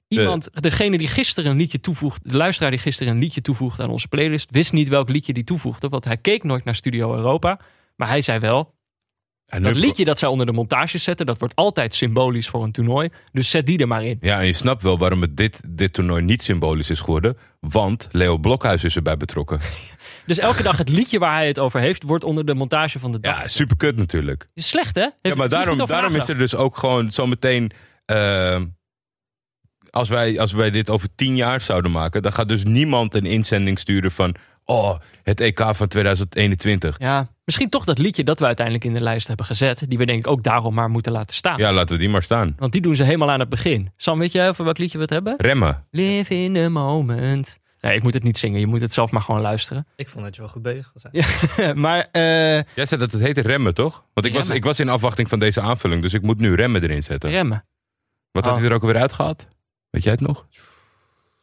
iemand, 0.09 0.49
degene 0.63 0.99
die 0.99 1.09
gisteren 1.09 1.51
een 1.51 1.57
liedje 1.57 1.81
toevoegt, 1.81 2.31
de 2.31 2.37
luisteraar 2.37 2.71
die 2.71 2.81
gisteren 2.81 3.13
een 3.13 3.19
liedje 3.19 3.41
toevoegde 3.41 3.83
aan 3.83 3.91
onze 3.91 4.09
playlist, 4.09 4.51
wist 4.51 4.73
niet 4.73 4.89
welk 4.89 5.09
liedje 5.09 5.33
die 5.33 5.45
toevoegde, 5.45 5.89
want 5.89 6.05
hij 6.05 6.17
keek 6.17 6.43
nooit 6.43 6.65
naar 6.65 6.75
Studio 6.75 7.15
Europa. 7.15 7.61
Maar 7.97 8.09
hij 8.09 8.21
zei 8.21 8.39
wel, 8.39 8.75
En 9.47 9.63
dat 9.63 9.75
liedje 9.75 10.05
dat 10.05 10.19
zij 10.19 10.29
onder 10.29 10.47
de 10.47 10.53
montage 10.53 10.99
zetten, 10.99 11.27
dat 11.27 11.39
wordt 11.39 11.55
altijd 11.55 11.95
symbolisch 11.95 12.49
voor 12.49 12.65
een 12.65 12.73
toernooi. 12.73 13.11
Dus 13.33 13.51
zet 13.51 13.67
die 13.67 13.79
er 13.79 13.89
maar 13.89 14.05
in. 14.05 14.19
Ja, 14.21 14.41
en 14.41 14.47
je 14.47 14.53
snapt 14.53 14.83
wel 14.83 14.99
waarom 14.99 15.21
het 15.21 15.37
dit, 15.37 15.61
dit 15.69 15.93
toernooi 15.93 16.23
niet 16.23 16.43
symbolisch 16.43 16.91
is 16.91 17.01
geworden. 17.01 17.37
Want 17.61 18.09
Leo 18.11 18.39
Blokhuis 18.39 18.85
is 18.85 18.97
erbij 18.97 19.17
betrokken. 19.17 19.61
Dus 20.27 20.39
elke 20.39 20.63
dag 20.63 20.79
het 20.79 20.89
liedje 20.89 21.19
waar 21.19 21.35
hij 21.35 21.47
het 21.47 21.59
over 21.59 21.81
heeft, 21.81 22.03
wordt 22.03 22.25
onder 22.25 22.45
de 22.47 22.55
montage 22.55 22.99
van 22.99 23.13
de 23.13 23.21
dag. 23.21 23.41
Ja, 23.41 23.49
super 23.49 23.77
kut 23.77 23.97
natuurlijk. 23.97 24.49
Is 24.55 24.69
slecht, 24.69 24.95
hè? 24.95 25.01
Heeft 25.01 25.19
Ja, 25.23 25.35
maar 25.35 25.49
daarom, 25.49 25.87
daarom 25.87 26.15
is 26.15 26.29
er 26.29 26.39
dus 26.39 26.55
ook 26.55 26.77
gewoon 26.77 27.13
zometeen... 27.13 27.71
eh, 28.05 28.61
als, 29.91 30.09
wij, 30.09 30.41
als 30.41 30.53
wij 30.53 30.71
dit 30.71 30.91
over 30.91 31.09
tien 31.15 31.37
jaar 31.37 31.61
zouden 31.61 31.91
maken... 31.91 32.23
dan 32.23 32.33
gaat 32.33 32.49
dus 32.49 32.65
niemand 32.65 33.15
een 33.15 33.27
inzending 33.27 33.79
sturen 33.79 34.11
van... 34.11 34.35
oh, 34.67 34.99
het 35.23 35.41
EK 35.41 35.61
van 35.75 35.89
2021. 35.89 36.99
Ja, 36.99 37.29
misschien 37.45 37.69
toch 37.69 37.85
dat 37.85 37.99
liedje 37.99 38.25
dat 38.25 38.39
we 38.39 38.45
uiteindelijk 38.47 38.85
in 38.87 38.93
de 38.95 39.01
lijst 39.01 39.27
hebben 39.27 39.47
gezet, 39.47 39.85
die 39.89 39.99
we 39.99 40.07
denk 40.07 40.19
ik 40.19 40.31
ook 40.31 40.43
daarom 40.43 40.75
maar 40.75 40.91
moeten 40.91 41.13
laten 41.13 41.37
staan. 41.37 41.59
Ja, 41.59 41.73
laten 41.73 41.95
we 41.95 42.01
die 42.01 42.11
maar 42.11 42.23
staan. 42.23 42.55
Want 42.59 42.73
die 42.73 42.81
doen 42.81 42.97
ze 42.97 43.05
helemaal 43.05 43.31
aan 43.31 43.41
het 43.41 43.49
begin. 43.49 43.93
Sam, 43.97 44.19
weet 44.19 44.33
jij 44.33 44.49
over 44.49 44.65
welk 44.65 44.79
liedje 44.79 44.97
we 44.97 45.03
het 45.05 45.13
hebben? 45.13 45.35
Remmen. 45.37 45.85
Live 45.91 46.35
in 46.35 46.55
the 46.55 46.69
moment. 46.69 47.59
Nee, 47.81 47.97
ik 47.97 48.03
moet 48.03 48.15
het 48.15 48.23
niet 48.23 48.39
zingen. 48.39 48.61
Je 48.61 48.67
moet 48.67 48.81
het 48.81 48.93
zelf 48.93 49.11
maar 49.11 49.23
gewoon 49.23 49.41
luisteren. 49.41 49.87
Ik 49.97 50.09
vond 50.09 50.25
dat 50.25 50.35
je 50.35 50.41
wel 50.41 50.51
goed 50.51 50.63
bezig 50.63 50.93
was. 50.95 51.27
maar 51.75 52.09
eh, 52.13 52.23
Jij 52.75 52.87
zei 52.87 53.01
dat 53.01 53.13
het 53.13 53.21
heette 53.21 53.41
remmen, 53.41 53.75
toch? 53.75 54.05
Want 54.15 54.27
ik 54.27 54.33
was, 54.33 54.51
ik 54.51 54.65
was 54.65 54.81
in 54.81 54.89
afwachting 54.89 55.29
van 55.29 55.39
deze 55.39 55.61
aanvulling, 55.61 56.03
dus 56.03 56.13
ik 56.15 56.23
moet 56.23 56.39
nu 56.39 56.55
remmen 56.55 56.83
erin 56.83 57.03
zetten. 57.03 57.31
remmen. 57.31 57.65
Wat 58.33 58.45
had 58.45 58.53
Oh. 58.55 58.59
hij 58.61 58.69
er 58.69 58.75
ook 58.75 58.83
alweer 58.83 59.01
uitgehaald? 59.01 59.47
Weet 59.91 60.03
jij 60.03 60.13
het 60.13 60.21
nog? 60.21 60.47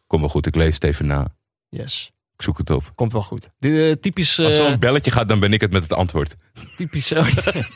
Kom 0.08 0.20
wel 0.20 0.30
goed, 0.30 0.46
ik 0.46 0.56
lees 0.56 0.74
het 0.74 0.84
even 0.84 1.06
na. 1.08 1.28
Yes, 1.70 2.12
Ik 2.44 2.50
zoek 2.50 2.58
het 2.58 2.70
op. 2.70 2.92
komt 2.96 3.12
wel 3.14 3.24
goed. 3.24 3.50
De, 3.60 3.90
eh, 3.90 3.96
typisch... 4.02 4.40
eh, 4.40 4.46
Als 4.46 4.56
zo'n 4.56 4.80
belletje 4.80 5.12
gaat, 5.12 5.28
dan 5.28 5.40
ben 5.40 5.54
ik 5.54 5.62
het 5.62 5.72
met 5.72 5.82
het 5.84 5.94
antwoord. 5.94 6.36
typisch 6.78 7.12
oh. 7.14 7.28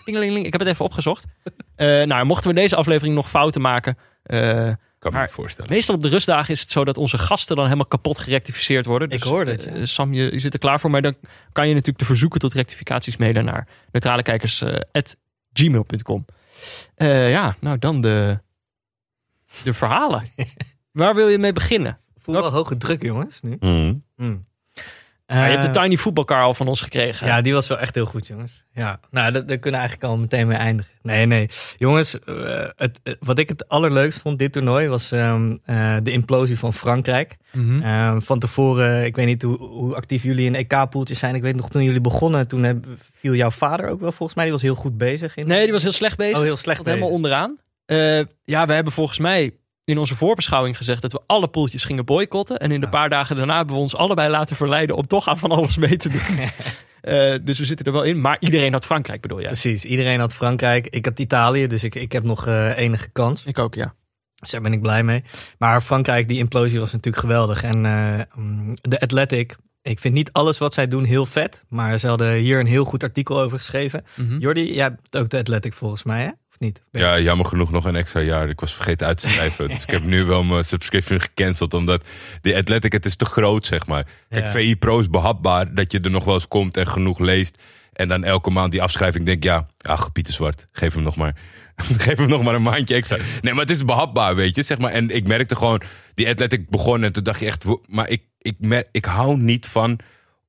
Ik 0.06 0.52
heb 0.52 0.60
het 0.60 0.68
even 0.68 0.86
opgezocht. 0.86 1.26
Eh, 1.76 2.04
nou, 2.04 2.26
mochten 2.26 2.50
we 2.50 2.56
deze 2.56 2.76
aflevering 2.76 3.16
nog 3.16 3.30
fouten 3.30 3.62
maken... 3.62 3.98
eh, 4.24 4.72
Kan 5.00 5.14
me 5.14 5.28
voorstellen. 5.30 5.72
meestal 5.72 5.96
op 5.96 6.02
de 6.02 6.10
rustdagen 6.10 6.54
is 6.54 6.62
het 6.62 6.72
zo 6.72 6.86
dat 6.86 6.98
onze 6.98 7.18
gasten 7.18 7.56
dan 7.56 7.66
helemaal 7.66 7.86
kapot 7.86 8.20
gerectificeerd 8.20 8.86
worden. 8.86 9.10
Ik 9.10 9.20
Dus, 9.20 9.30
hoor 9.30 9.46
dat, 9.46 9.64
ja. 9.64 9.70
eh, 9.72 9.86
Sam, 9.86 10.14
je, 10.14 10.32
je 10.32 10.40
zit 10.40 10.54
er 10.54 10.60
klaar 10.60 10.80
voor. 10.80 10.90
Maar 10.92 11.02
dan 11.02 11.16
kan 11.52 11.68
je 11.68 11.72
natuurlijk 11.74 12.00
de 12.00 12.06
verzoeken 12.06 12.40
tot 12.40 12.54
rectificaties 12.54 13.18
mailen 13.18 13.46
naar 13.46 13.68
neutralekijkers.gmail.com. 13.92 16.26
Eh 16.96 17.32
ja, 17.32 17.56
nou 17.60 17.78
dan 17.80 18.02
de, 18.02 18.40
de 19.64 19.74
verhalen. 19.74 20.24
Waar 20.92 21.16
wil 21.16 21.28
je 21.28 21.38
mee 21.38 21.54
beginnen? 21.54 21.98
Ik 22.16 22.22
voel 22.24 22.36
wel 22.42 22.52
hoge 22.52 22.78
druk, 22.78 23.04
jongens, 23.04 23.42
nu. 23.42 23.58
Mhm. 23.60 23.94
Hmm. 24.16 24.46
Je 25.28 25.34
hebt 25.34 25.66
Eh, 25.66 25.74
de 25.74 25.80
Tiny 25.80 25.98
voetbalcar 25.98 26.44
al 26.44 26.54
van 26.54 26.68
ons 26.68 26.82
gekregen. 26.82 27.28
Ja, 27.28 27.42
die 27.42 27.54
was 27.54 27.68
wel 27.68 27.80
echt 27.80 27.96
heel 27.96 28.06
goed, 28.06 28.28
jongens. 28.28 28.66
Ja, 28.72 29.00
nou, 29.12 29.32
daar, 29.32 29.44
kunnen 29.44 29.62
we 29.72 29.76
eigenlijk 29.78 30.04
al 30.04 30.18
meteen 30.18 30.48
mee 30.48 30.58
eindigen. 30.58 30.92
Nee, 31.02 31.26
nee. 31.26 31.50
Jongens, 31.78 32.20
eh, 32.20 32.36
het, 32.76 33.00
het- 33.04 33.18
wat 33.20 33.38
ik 33.40 33.50
het 33.50 33.68
allerleukst 33.68 34.22
vond 34.22 34.40
dit 34.40 34.52
toernooi 34.52 34.88
was 34.88 35.12
ehm, 35.12 35.56
eh, 35.66 35.96
de 36.04 36.12
implosie 36.12 36.58
van 36.60 36.74
Frankrijk. 36.74 37.38
Mhm. 37.52 37.82
Ehm, 37.82 38.20
van 38.20 38.40
tevoren, 38.40 39.06
ik 39.06 39.16
weet 39.16 39.26
niet 39.26 39.42
hoe, 39.42 39.58
hoe 39.58 39.96
actief 39.96 40.24
jullie 40.24 40.46
in 40.46 40.56
EK-poeltjes 40.56 41.20
zijn. 41.20 41.36
Ik 41.36 41.42
weet 41.42 41.56
nog, 41.56 41.70
toen 41.70 41.84
jullie 41.84 42.02
begonnen, 42.02 42.48
toen 42.48 42.64
heb- 42.64 42.86
viel 43.20 43.34
jouw 43.34 43.52
vader 43.52 43.90
ook 43.90 44.00
wel 44.00 44.12
volgens 44.12 44.34
mij. 44.34 44.44
Die 44.44 44.54
was 44.54 44.62
heel 44.64 44.76
goed 44.76 44.98
bezig. 44.98 45.36
In, 45.38 45.48
Nee, 45.48 45.64
die 45.64 45.72
was 45.72 45.84
heel 45.84 45.92
slecht 45.92 46.18
bezig. 46.18 46.38
Oh, 46.38 46.44
heel 46.44 46.56
slecht 46.56 46.80
Stond 46.80 46.96
helemaal 46.96 47.20
bezig. 47.20 47.26
onderaan. 47.26 47.58
Eh, 47.86 48.26
ja, 48.46 48.66
we 48.66 48.74
hebben 48.74 48.94
volgens 48.94 49.18
mij 49.20 49.54
in 49.88 49.98
onze 49.98 50.16
voorbeschouwing 50.16 50.78
gezegd 50.78 51.02
dat 51.02 51.12
we 51.12 51.22
alle 51.26 51.48
poeltjes 51.48 51.84
gingen 51.84 52.06
boycotten. 52.06 52.58
En 52.60 52.72
in 52.72 52.80
de 52.80 52.86
Ja. 52.86 52.92
paar 52.92 53.10
dagen 53.10 53.36
daarna 53.36 53.58
hebben 53.58 53.76
we 53.76 53.82
ons 53.82 53.96
allebei 53.96 54.30
laten 54.30 54.56
verleiden 54.56 54.96
om 54.96 55.08
toch 55.08 55.28
aan 55.28 55.40
van 55.40 55.52
alles 55.52 55.78
mee 55.78 55.98
te 55.98 56.10
doen. 56.10 56.22
Eh, 57.02 57.36
dus 57.44 57.60
we 57.60 57.66
zitten 57.66 57.86
er 57.86 57.92
wel 57.92 58.04
in. 58.04 58.22
Maar 58.22 58.38
iedereen 58.40 58.74
had 58.74 58.86
Frankrijk, 58.86 59.22
bedoel 59.22 59.38
jij? 59.38 59.48
Precies, 59.48 59.86
iedereen 59.86 60.20
had 60.20 60.34
Frankrijk. 60.34 60.88
Ik 60.88 61.06
had 61.06 61.20
Italië, 61.20 61.68
dus 61.68 61.84
ik, 61.84 61.96
ik 61.96 62.12
heb 62.12 62.24
nog 62.24 62.48
eh, 62.48 62.78
enige 62.78 63.10
kans. 63.10 63.46
Ik 63.46 63.60
ook, 63.60 63.76
ja. 63.76 63.94
Dus 64.36 64.52
daar 64.52 64.62
ben 64.62 64.74
ik 64.74 64.82
blij 64.82 65.04
mee. 65.04 65.24
Maar 65.58 65.82
Frankrijk, 65.82 66.28
die 66.28 66.38
implosie 66.38 66.80
was 66.80 66.92
natuurlijk 66.92 67.24
geweldig. 67.24 67.64
En 67.64 67.86
eh, 67.86 68.20
mm, 68.36 68.74
de 68.82 69.00
Athletic, 69.00 69.56
ik 69.82 70.00
vind 70.00 70.14
niet 70.14 70.32
alles 70.32 70.58
wat 70.58 70.74
zij 70.74 70.88
doen 70.88 71.04
heel 71.04 71.26
vet. 71.26 71.64
Maar 71.70 71.98
ze 71.98 72.08
hadden 72.08 72.34
hier 72.34 72.60
een 72.60 72.66
heel 72.68 72.86
goed 72.86 73.04
artikel 73.04 73.40
over 73.42 73.58
geschreven. 73.58 74.06
Mhm. 74.16 74.38
Jordi, 74.38 74.74
jij 74.74 74.84
hebt 74.84 75.18
ook 75.18 75.30
de 75.30 75.38
Athletic 75.38 75.74
volgens 75.74 76.04
mij, 76.04 76.24
hè? 76.24 76.32
Of 76.60 76.66
niet? 76.66 76.82
Ben 76.92 77.02
Ja, 77.02 77.20
jammer 77.20 77.46
genoeg 77.46 77.72
nog 77.72 77.86
een 77.86 77.96
extra 77.96 78.22
jaar. 78.22 78.50
Ik 78.50 78.60
was 78.60 78.74
vergeten 78.74 79.08
uit 79.08 79.18
te 79.18 79.28
schrijven. 79.30 79.68
dus 79.70 79.82
ik 79.84 79.90
heb 79.90 80.04
nu 80.04 80.24
wel 80.24 80.44
mijn 80.44 80.64
subscription 80.64 81.22
gecanceld. 81.22 81.74
Omdat 81.74 82.08
die 82.42 82.58
Athletic, 82.58 82.92
het 82.92 83.06
is 83.06 83.16
te 83.16 83.26
groot, 83.26 83.66
zeg 83.66 83.88
maar. 83.88 84.06
Kijk, 84.30 84.46
Ja. 84.46 84.52
VI 84.52 84.76
Pro 84.76 85.00
is 85.00 85.10
behapbaar. 85.10 85.74
Dat 85.74 85.92
je 85.92 86.00
er 86.00 86.12
nog 86.12 86.24
wel 86.24 86.34
eens 86.34 86.48
komt 86.48 86.78
en 86.78 86.88
genoeg 86.88 87.20
leest. 87.20 87.62
En 87.94 88.08
dan 88.08 88.24
elke 88.24 88.50
maand 88.50 88.72
die 88.72 88.82
afschrijving 88.82 89.26
denk 89.26 89.44
ja, 89.44 89.68
ach, 89.82 90.12
Pieter 90.12 90.34
Zwart, 90.34 90.68
geef 90.72 90.94
hem 90.94 91.04
nog 91.04 91.16
maar. 91.16 91.36
geef 91.98 92.18
hem 92.18 92.30
nog 92.30 92.44
maar 92.44 92.56
een 92.56 92.62
maandje 92.62 92.96
extra. 92.96 93.18
Nee, 93.42 93.54
maar 93.54 93.62
het 93.62 93.76
is 93.76 93.86
behapbaar, 93.86 94.36
weet 94.36 94.56
je. 94.56 94.64
Zeg 94.64 94.78
maar. 94.78 94.92
En 94.92 95.10
ik 95.10 95.28
merkte 95.28 95.56
gewoon, 95.56 95.82
die 96.14 96.28
Athletic 96.28 96.70
begon 96.70 97.04
en 97.04 97.12
toen 97.12 97.24
dacht 97.24 97.40
je 97.40 97.46
echt... 97.46 97.66
Maar 97.88 98.10
ik, 98.10 98.22
ik, 98.38 98.56
mer- 98.60 98.88
ik 98.92 99.06
hou 99.06 99.38
niet 99.38 99.66
van 99.66 100.00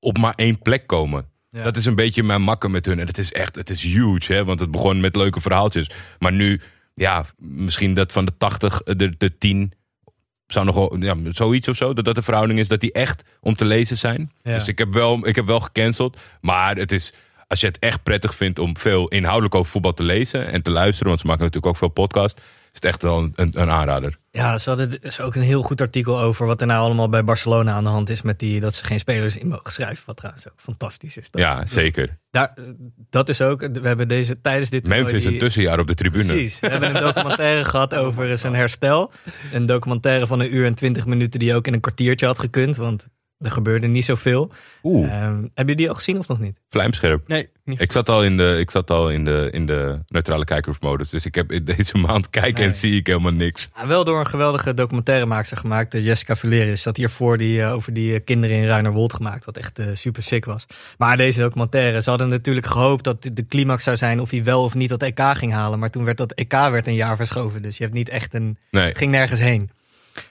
op 0.01 0.19
maar 0.19 0.33
één 0.37 0.59
plek 0.59 0.87
komen. 0.87 1.27
Ja. 1.59 1.65
Dat 1.65 1.77
is 1.77 1.85
een 1.85 1.95
beetje 1.95 2.23
mijn 2.23 2.43
makken 2.43 2.71
met 2.71 2.87
hun. 2.87 3.01
En 3.01 3.07
het 3.07 3.19
is 3.19 3.33
echt, 3.33 3.55
het 3.55 3.71
is 3.71 3.83
huge, 3.83 4.33
hè. 4.33 4.45
Want 4.45 4.61
het 4.61 4.71
begon 4.71 5.01
met 5.01 5.17
leuke 5.17 5.41
verhaaltjes. 5.41 5.91
Maar 6.19 6.33
nu, 6.33 6.61
ja, 6.95 7.25
misschien 7.39 7.95
dat 7.95 8.13
van 8.13 8.25
de 8.25 8.33
80, 8.39 8.83
eh, 8.83 8.95
de, 8.97 9.17
de 9.17 9.39
10... 9.39 9.73
Zou 10.47 10.67
nog 10.67 10.75
wel, 10.75 10.97
ja, 10.99 11.17
zoiets 11.31 11.69
of 11.69 11.77
zo, 11.77 11.93
dat 11.93 12.05
dat 12.05 12.15
de 12.15 12.23
verhouding 12.23 12.59
is, 12.59 12.69
dat 12.69 12.81
die 12.81 12.93
echt 12.93 13.23
om 13.41 13.55
te 13.55 13.65
lezen 13.65 13.97
zijn. 13.97 14.33
Ja. 14.43 14.55
Dus 14.55 14.69
ik 14.69 14.79
heb, 14.79 14.93
wel, 14.93 15.27
ik 15.27 15.37
heb 15.37 15.47
wel 15.47 15.61
gecanceld. 15.61 16.17
Maar 16.41 16.77
het 16.77 16.93
is, 16.93 17.13
als 17.47 17.61
je 17.61 17.67
het 17.67 17.79
echt 17.79 18.03
prettig 18.03 18.35
vindt 18.35 18.59
om 18.59 18.77
veel 18.77 19.09
inhoudelijk 19.09 19.55
over 19.55 19.71
voetbal 19.71 19.93
te 19.93 20.03
lezen 20.03 20.53
en 20.53 20.63
te 20.63 20.71
luisteren, 20.71 21.09
want 21.09 21.21
ze 21.21 21.27
maken 21.27 21.43
natuurlijk 21.43 21.73
ook 21.73 21.79
veel 21.79 21.89
podcast, 21.89 22.41
het 22.85 22.93
echt 22.93 23.03
wel 23.03 23.19
een, 23.19 23.33
een, 23.35 23.61
een 23.61 23.71
aanrader. 23.71 24.19
Ja, 24.31 24.57
ze 24.59 24.69
hadden 24.69 25.01
dus 25.01 25.21
ook 25.21 25.35
een 25.35 25.43
heel 25.43 25.63
goed 25.63 25.81
artikel 25.81 26.21
over 26.21 26.47
wat 26.47 26.61
er 26.61 26.67
nou 26.67 26.81
allemaal 26.85 27.09
bij 27.09 27.25
Barcelona 27.25 27.73
aan 27.73 27.85
de 27.85 27.91
hand 27.91 28.11
is 28.11 28.23
met 28.23 28.39
die 28.39 28.61
dat 28.61 28.75
ze 28.75 28.85
geen 28.85 28.99
spelers 28.99 29.37
in 29.37 29.49
mogen 29.49 29.73
schrijven. 29.73 30.03
Wat 30.07 30.17
trouwens 30.17 30.49
ook 30.49 30.55
fantastisch 30.57 31.17
is. 31.17 31.31
Dat, 31.31 31.41
Ja, 31.41 31.67
zeker. 31.67 32.19
Daar, 32.31 32.55
dat 33.11 33.29
is 33.29 33.41
ook. 33.41 33.61
We 33.61 33.81
hebben 33.89 34.09
deze 34.09 34.41
tijdens 34.41 34.71
dit 34.71 34.87
Memphis 34.87 35.23
die- 35.25 35.33
een 35.33 35.39
tussenjaar 35.39 35.79
op 35.79 35.87
de 35.87 35.95
tribune. 35.95 36.25
Precies. 36.25 36.61
We 36.61 36.69
hebben 36.69 36.95
een 36.97 37.03
documentaire 37.03 37.65
gehad 37.71 37.95
over 37.95 38.39
zijn 38.39 38.55
herstel. 38.55 39.13
Een 39.53 39.67
documentaire 39.67 40.27
van 40.27 40.41
een 40.41 40.55
uur 40.55 40.67
en 40.67 40.75
twintig 40.75 41.07
minuten 41.07 41.41
die 41.41 41.55
ook 41.55 41.67
in 41.67 41.73
een 41.73 41.81
kwartiertje 41.81 42.27
had 42.27 42.39
gekund. 42.39 42.77
Want 42.77 43.09
er 43.39 43.51
gebeurde 43.51 43.87
niet 43.87 44.05
zoveel. 44.05 44.51
Oeh, 44.83 45.05
Ehm, 45.07 45.13
hebben 45.35 45.51
jullie 45.55 45.75
die 45.77 45.89
al 45.89 45.95
gezien 45.95 46.19
of 46.19 46.29
nog 46.29 46.39
niet? 46.41 46.61
vlijmscherp. 46.71 47.29
Nee, 47.29 47.49
niet. 47.65 47.81
Ik 47.81 47.93
zat 47.93 48.09
al 48.09 48.25
in 48.25 48.37
de, 48.37 48.57
ik 48.59 48.71
zat 48.71 48.91
al 48.91 49.11
in 49.11 49.25
de, 49.25 49.49
in 49.53 49.67
de 49.67 49.99
neutrale 50.07 50.45
kijkersmodus. 50.45 51.09
Dus 51.11 51.27
ik 51.27 51.35
heb 51.35 51.53
in 51.53 51.65
deze 51.65 51.99
maand 52.07 52.31
kijken 52.31 52.65
en 52.65 52.73
zie 52.75 52.97
ik 52.97 53.07
helemaal 53.07 53.33
niks. 53.33 53.71
Ja, 53.77 53.87
wel 53.87 54.05
door 54.05 54.19
een 54.21 54.27
geweldige 54.27 54.75
documentairemaakster 54.75 55.57
gemaakt. 55.57 55.95
eh, 55.95 56.05
Jessica 56.05 56.37
Valeris 56.37 56.83
zat 56.83 56.97
hiervoor 56.97 57.37
die 57.37 57.63
eh, 57.63 57.73
over 57.73 57.93
die 57.93 58.15
eh, 58.15 58.21
kinderen 58.25 58.57
in 58.57 58.67
Ruinerwold 58.67 59.13
gemaakt. 59.13 59.45
Wat 59.45 59.57
echt 59.57 59.81
super 59.95 60.23
sick 60.23 60.45
was. 60.45 60.67
Maar 60.99 61.17
deze 61.17 61.41
documentaire, 61.41 62.03
ze 62.03 62.11
hadden 62.11 62.29
natuurlijk 62.29 62.67
gehoopt 62.67 63.05
dat 63.05 63.23
de 63.23 63.47
climax 63.49 63.85
zou 63.85 63.97
zijn 63.97 64.21
of 64.21 64.31
hij 64.31 64.45
wel 64.45 64.63
of 64.65 64.75
niet 64.75 64.89
dat 64.89 65.03
EK 65.03 65.21
ging 65.33 65.53
halen. 65.53 65.79
Maar 65.79 65.91
toen 65.91 66.05
werd 66.05 66.17
dat 66.17 66.33
EK 66.33 66.53
werd 66.53 66.87
een 66.87 66.95
jaar 66.95 67.17
verschoven. 67.17 67.63
Dus 67.63 67.77
je 67.77 67.83
hebt 67.85 67.95
niet 67.97 68.09
echt 68.09 68.35
een 68.35 68.59
Nee, 68.71 68.95
ging 68.95 69.11
nergens 69.11 69.41
heen. 69.41 69.71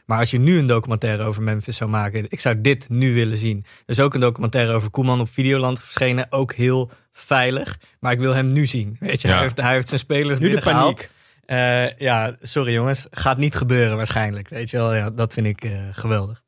Maar 0.06 0.20
als 0.20 0.32
je 0.32 0.40
nu 0.40 0.58
een 0.60 0.68
documentaire 0.68 1.24
over 1.24 1.42
Memphis 1.44 1.78
zou 1.78 1.90
maken, 1.90 2.26
ik 2.30 2.40
zou 2.40 2.62
dit 2.62 2.90
nu 2.90 3.14
willen 3.14 3.38
zien. 3.38 3.66
Er 3.66 3.94
is 3.94 4.00
ook 4.00 4.14
een 4.14 4.20
documentaire 4.20 4.74
over 4.74 4.90
Koeman 4.90 5.20
op 5.20 5.30
Videoland 5.32 5.80
verschenen, 5.80 6.28
ook 6.30 6.54
heel 6.54 6.92
veilig. 7.12 7.78
Maar 8.00 8.12
ik 8.12 8.20
wil 8.20 8.34
hem 8.34 8.54
nu 8.54 8.66
zien. 8.66 8.96
Weet 9.00 9.22
je, 9.22 9.28
Ja. 9.28 9.34
hij, 9.34 9.44
heeft, 9.44 9.62
hij 9.62 9.74
heeft 9.74 9.88
zijn 9.88 10.00
spelers 10.00 10.40
Nu 10.40 10.50
de 10.50 10.62
paniek. 10.62 11.10
Eh, 11.46 11.98
ja, 11.98 12.36
sorry 12.42 12.74
jongens, 12.74 13.08
gaat 13.12 13.38
niet 13.38 13.56
gebeuren 13.56 13.98
waarschijnlijk. 13.98 14.50
Weet 14.50 14.70
je 14.70 14.78
wel, 14.78 14.94
ja, 14.94 15.10
dat 15.10 15.34
vind 15.34 15.48
ik 15.48 15.64
eh, 15.64 15.72
geweldig. 15.92 16.42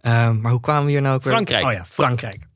Ehm, 0.00 0.40
maar 0.40 0.50
hoe 0.50 0.60
kwamen 0.60 0.84
we 0.84 0.90
hier 0.90 1.02
nou 1.02 1.14
ook 1.14 1.22
weer? 1.22 1.32
Frankrijk. 1.32 1.64
Oh 1.64 1.72
ja, 1.72 1.84
Frankrijk. 1.84 2.50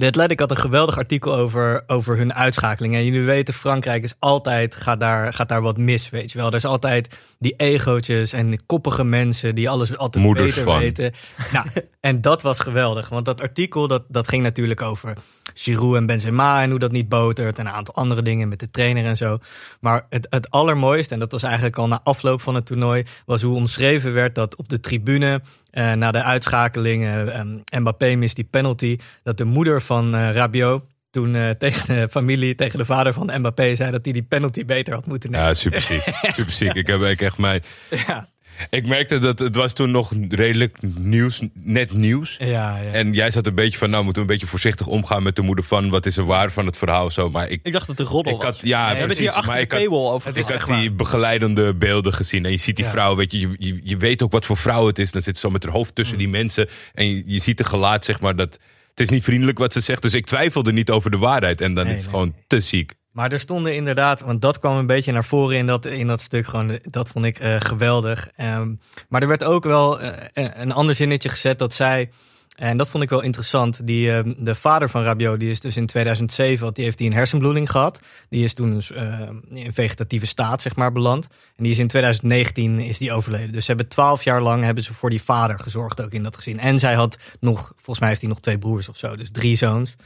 De 0.00 0.06
Athletic 0.06 0.40
had 0.40 0.50
een 0.50 0.56
geweldig 0.56 0.96
artikel 0.96 1.36
over, 1.36 1.82
over 1.86 2.16
hun 2.16 2.34
uitschakeling. 2.34 2.94
En 2.94 3.04
jullie 3.04 3.22
weten, 3.22 3.54
Frankrijk 3.54 4.02
is 4.02 4.14
altijd, 4.18 4.74
gaat 4.74 5.00
daar, 5.00 5.32
gaat 5.32 5.48
daar 5.48 5.62
wat 5.62 5.78
mis, 5.78 6.10
weet 6.10 6.32
je 6.32 6.38
wel. 6.38 6.46
Er 6.46 6.54
is 6.54 6.64
altijd 6.64 7.16
die 7.38 7.54
egootjes 7.56 8.32
en 8.32 8.66
koppige 8.66 9.04
mensen 9.04 9.54
die 9.54 9.68
alles 9.68 9.96
altijd 9.96 10.24
Moeders 10.24 10.46
beter 10.46 10.62
van. 10.62 10.78
weten. 10.78 11.12
Nou, 11.52 11.66
en 12.00 12.20
dat 12.20 12.42
was 12.42 12.58
geweldig. 12.58 13.08
Want 13.08 13.24
dat 13.24 13.40
artikel, 13.40 13.88
dat, 13.88 14.02
dat 14.08 14.28
ging 14.28 14.42
natuurlijk 14.42 14.82
over 14.82 15.16
Giroud 15.54 15.96
en 15.96 16.06
Benzema 16.06 16.62
en 16.62 16.70
hoe 16.70 16.78
dat 16.78 16.92
niet 16.92 17.08
botert. 17.08 17.58
En 17.58 17.66
een 17.66 17.72
aantal 17.72 17.94
andere 17.94 18.22
dingen 18.22 18.48
met 18.48 18.60
de 18.60 18.68
trainer 18.68 19.04
en 19.04 19.16
zo. 19.16 19.38
Maar 19.80 20.06
het, 20.08 20.26
het 20.30 20.50
allermooiste, 20.50 21.14
en 21.14 21.20
dat 21.20 21.32
was 21.32 21.42
eigenlijk 21.42 21.78
al 21.78 21.88
na 21.88 22.00
afloop 22.04 22.42
van 22.42 22.54
het 22.54 22.66
toernooi, 22.66 23.04
was 23.26 23.42
hoe 23.42 23.56
omschreven 23.56 24.12
werd 24.12 24.34
dat 24.34 24.56
op 24.56 24.68
de 24.68 24.80
tribune 24.80 25.40
eh, 25.70 25.92
na 25.92 26.10
de 26.10 26.22
uitschakeling, 26.22 27.04
em, 27.04 27.62
Mbappé 27.80 28.14
mist 28.14 28.36
die 28.36 28.48
penalty, 28.50 28.98
dat 29.22 29.36
de 29.36 29.44
moeder 29.44 29.82
van 29.82 30.14
eh 30.14 30.34
Rabiot 30.34 30.82
toen 31.10 31.32
tegen 31.58 31.94
de 31.94 32.08
familie, 32.10 32.54
tegen 32.54 32.78
de 32.78 32.84
vader 32.84 33.12
van 33.12 33.32
Mbappé 33.38 33.74
zei 33.74 33.90
dat 33.90 34.04
hij 34.04 34.12
die 34.12 34.22
penalty 34.22 34.64
beter 34.64 34.94
had 34.94 35.06
moeten 35.06 35.30
nemen. 35.30 35.46
ja, 35.46 35.54
super 35.54 35.80
ziek. 35.80 36.02
super 36.22 36.52
ziek. 36.52 36.74
Ik 36.74 36.86
heb 36.86 37.02
echt 37.20 37.38
mij... 37.38 37.62
Ja, 38.06 38.28
Ik 38.70 38.86
merkte 38.86 39.18
dat 39.18 39.38
het 39.38 39.56
was 39.56 39.72
toen 39.72 39.90
nog 39.90 40.12
redelijk 40.28 40.76
nieuws, 40.98 41.42
net 41.54 41.92
nieuws. 41.92 42.36
ja, 42.38 42.46
ja. 42.80 42.92
En 42.92 43.12
jij 43.12 43.30
zat 43.30 43.46
een 43.46 43.54
beetje 43.54 43.78
van, 43.78 43.90
nou 43.90 44.04
moeten 44.04 44.22
we 44.22 44.28
een 44.28 44.34
beetje 44.34 44.50
voorzichtig 44.50 44.86
omgaan 44.86 45.22
met 45.22 45.36
de 45.36 45.42
moeder 45.42 45.64
van, 45.64 45.90
wat 45.90 46.06
is 46.06 46.16
er 46.16 46.24
waar 46.24 46.50
van 46.52 46.66
het 46.66 46.76
verhaal 46.76 47.10
zo. 47.10 47.30
Maar 47.30 47.48
ik, 47.48 47.60
Ik 47.62 47.72
dacht 47.72 47.86
dat 47.86 47.98
het 47.98 48.06
een 48.06 48.12
roddel 48.12 48.34
ik 48.34 48.42
had, 48.42 48.52
was. 48.60 48.62
ja, 48.62 48.94
precies. 48.94 49.18
hier 49.18 49.28
achter 49.30 49.46
maar 49.46 49.56
de 49.56 49.62
ik 49.62 49.70
had, 49.70 49.80
paywall 49.80 50.12
over 50.12 50.28
Het 50.28 50.36
ik 50.50 50.58
had 50.60 50.78
die 50.78 50.90
begeleidende 50.92 51.74
beelden 51.74 52.12
gezien. 52.12 52.44
En 52.44 52.50
je 52.50 52.56
ziet 52.58 52.76
die 52.76 52.84
Ja. 52.84 52.90
vrouw, 52.90 53.16
weet 53.16 53.32
je, 53.32 53.38
je, 53.38 53.48
je, 53.58 53.80
je 53.82 53.96
weet 53.96 54.22
ook 54.22 54.32
wat 54.32 54.46
voor 54.46 54.56
vrouw 54.56 54.86
het 54.86 54.98
is. 54.98 55.12
Dan 55.12 55.22
zit 55.22 55.34
ze 55.34 55.40
zo 55.40 55.50
met 55.50 55.62
haar 55.64 55.72
hoofd 55.72 55.94
tussen 55.94 56.18
die 56.18 56.28
mensen. 56.28 56.68
En 56.94 57.08
je, 57.16 57.22
je 57.26 57.38
ziet 57.40 57.58
de 57.58 57.64
gelaat, 57.64 58.04
zeg 58.04 58.20
maar, 58.20 58.36
dat... 58.36 58.58
Het 58.90 59.00
is 59.00 59.08
niet 59.14 59.24
vriendelijk 59.24 59.58
wat 59.58 59.72
ze 59.72 59.80
zegt. 59.80 60.02
Dus 60.02 60.14
ik 60.14 60.26
twijfelde 60.26 60.72
niet 60.72 60.90
over 60.90 61.10
de 61.10 61.16
waarheid. 61.18 61.60
En 61.60 61.74
dan 61.74 61.84
Nee, 61.84 61.94
is 61.94 62.02
het 62.02 62.12
nee, 62.12 62.20
gewoon 62.20 62.34
te 62.46 62.60
ziek. 62.60 62.92
Maar 63.12 63.32
er 63.32 63.40
stonden 63.40 63.74
inderdaad, 63.74 64.20
want 64.20 64.42
dat 64.42 64.58
kwam 64.58 64.76
een 64.76 64.86
beetje 64.86 65.12
naar 65.12 65.24
voren 65.24 65.56
in 65.56 65.66
dat, 65.66 65.86
in 65.86 66.06
dat 66.06 66.20
stuk. 66.20 66.46
Gewoon, 66.46 66.78
dat 66.82 67.08
vond 67.08 67.24
ik 67.24 67.38
eh, 67.38 67.56
geweldig. 67.58 68.28
Ehm, 68.36 68.74
maar 69.08 69.22
er 69.22 69.28
werd 69.28 69.44
ook 69.44 69.64
wel 69.64 70.00
eh, 70.00 70.12
een 70.32 70.72
ander 70.72 70.94
zinnetje 70.94 71.28
gezet 71.28 71.58
dat 71.58 71.74
zij. 71.74 72.10
En 72.56 72.76
dat 72.76 72.90
vond 72.90 73.02
ik 73.02 73.10
wel 73.10 73.20
interessant. 73.20 73.86
Die, 73.86 74.12
ehm, 74.12 74.32
de 74.38 74.54
vader 74.54 74.88
van 74.88 75.02
Rabiot, 75.02 75.40
die 75.40 75.50
is 75.50 75.60
dus 75.60 75.76
in 75.76 75.86
2007, 75.86 76.64
want 76.64 76.76
die 76.76 76.84
heeft 76.84 76.98
die 76.98 77.06
een 77.06 77.16
hersenbloeding 77.16 77.70
gehad. 77.70 78.00
Die 78.28 78.44
is 78.44 78.54
toen 78.54 78.74
dus, 78.74 78.90
eh, 78.90 79.28
in 79.48 79.72
vegetatieve 79.72 80.26
staat, 80.26 80.62
zeg 80.62 80.76
maar, 80.76 80.92
beland. 80.92 81.28
En 81.56 81.62
die 81.64 81.72
is 81.72 81.78
in 81.78 81.88
2019 81.88 82.78
is 82.78 82.98
die 82.98 83.12
overleden. 83.12 83.52
Dus 83.52 83.64
ze 83.64 83.70
hebben 83.70 83.88
twaalf 83.88 84.24
jaar 84.24 84.42
lang 84.42 84.64
hebben 84.64 84.84
ze 84.84 84.94
voor 84.94 85.10
die 85.10 85.22
vader 85.22 85.58
gezorgd, 85.58 86.02
ook 86.02 86.12
in 86.12 86.22
dat 86.22 86.36
gezin. 86.36 86.58
En 86.58 86.78
zij 86.78 86.94
had 86.94 87.18
nog, 87.40 87.72
volgens 87.76 87.98
mij 87.98 88.08
heeft 88.08 88.20
hij 88.20 88.30
nog 88.30 88.40
twee 88.40 88.58
broers 88.58 88.88
of 88.88 88.96
zo, 88.96 89.16
dus 89.16 89.30
drie 89.32 89.56
zoons. 89.56 89.96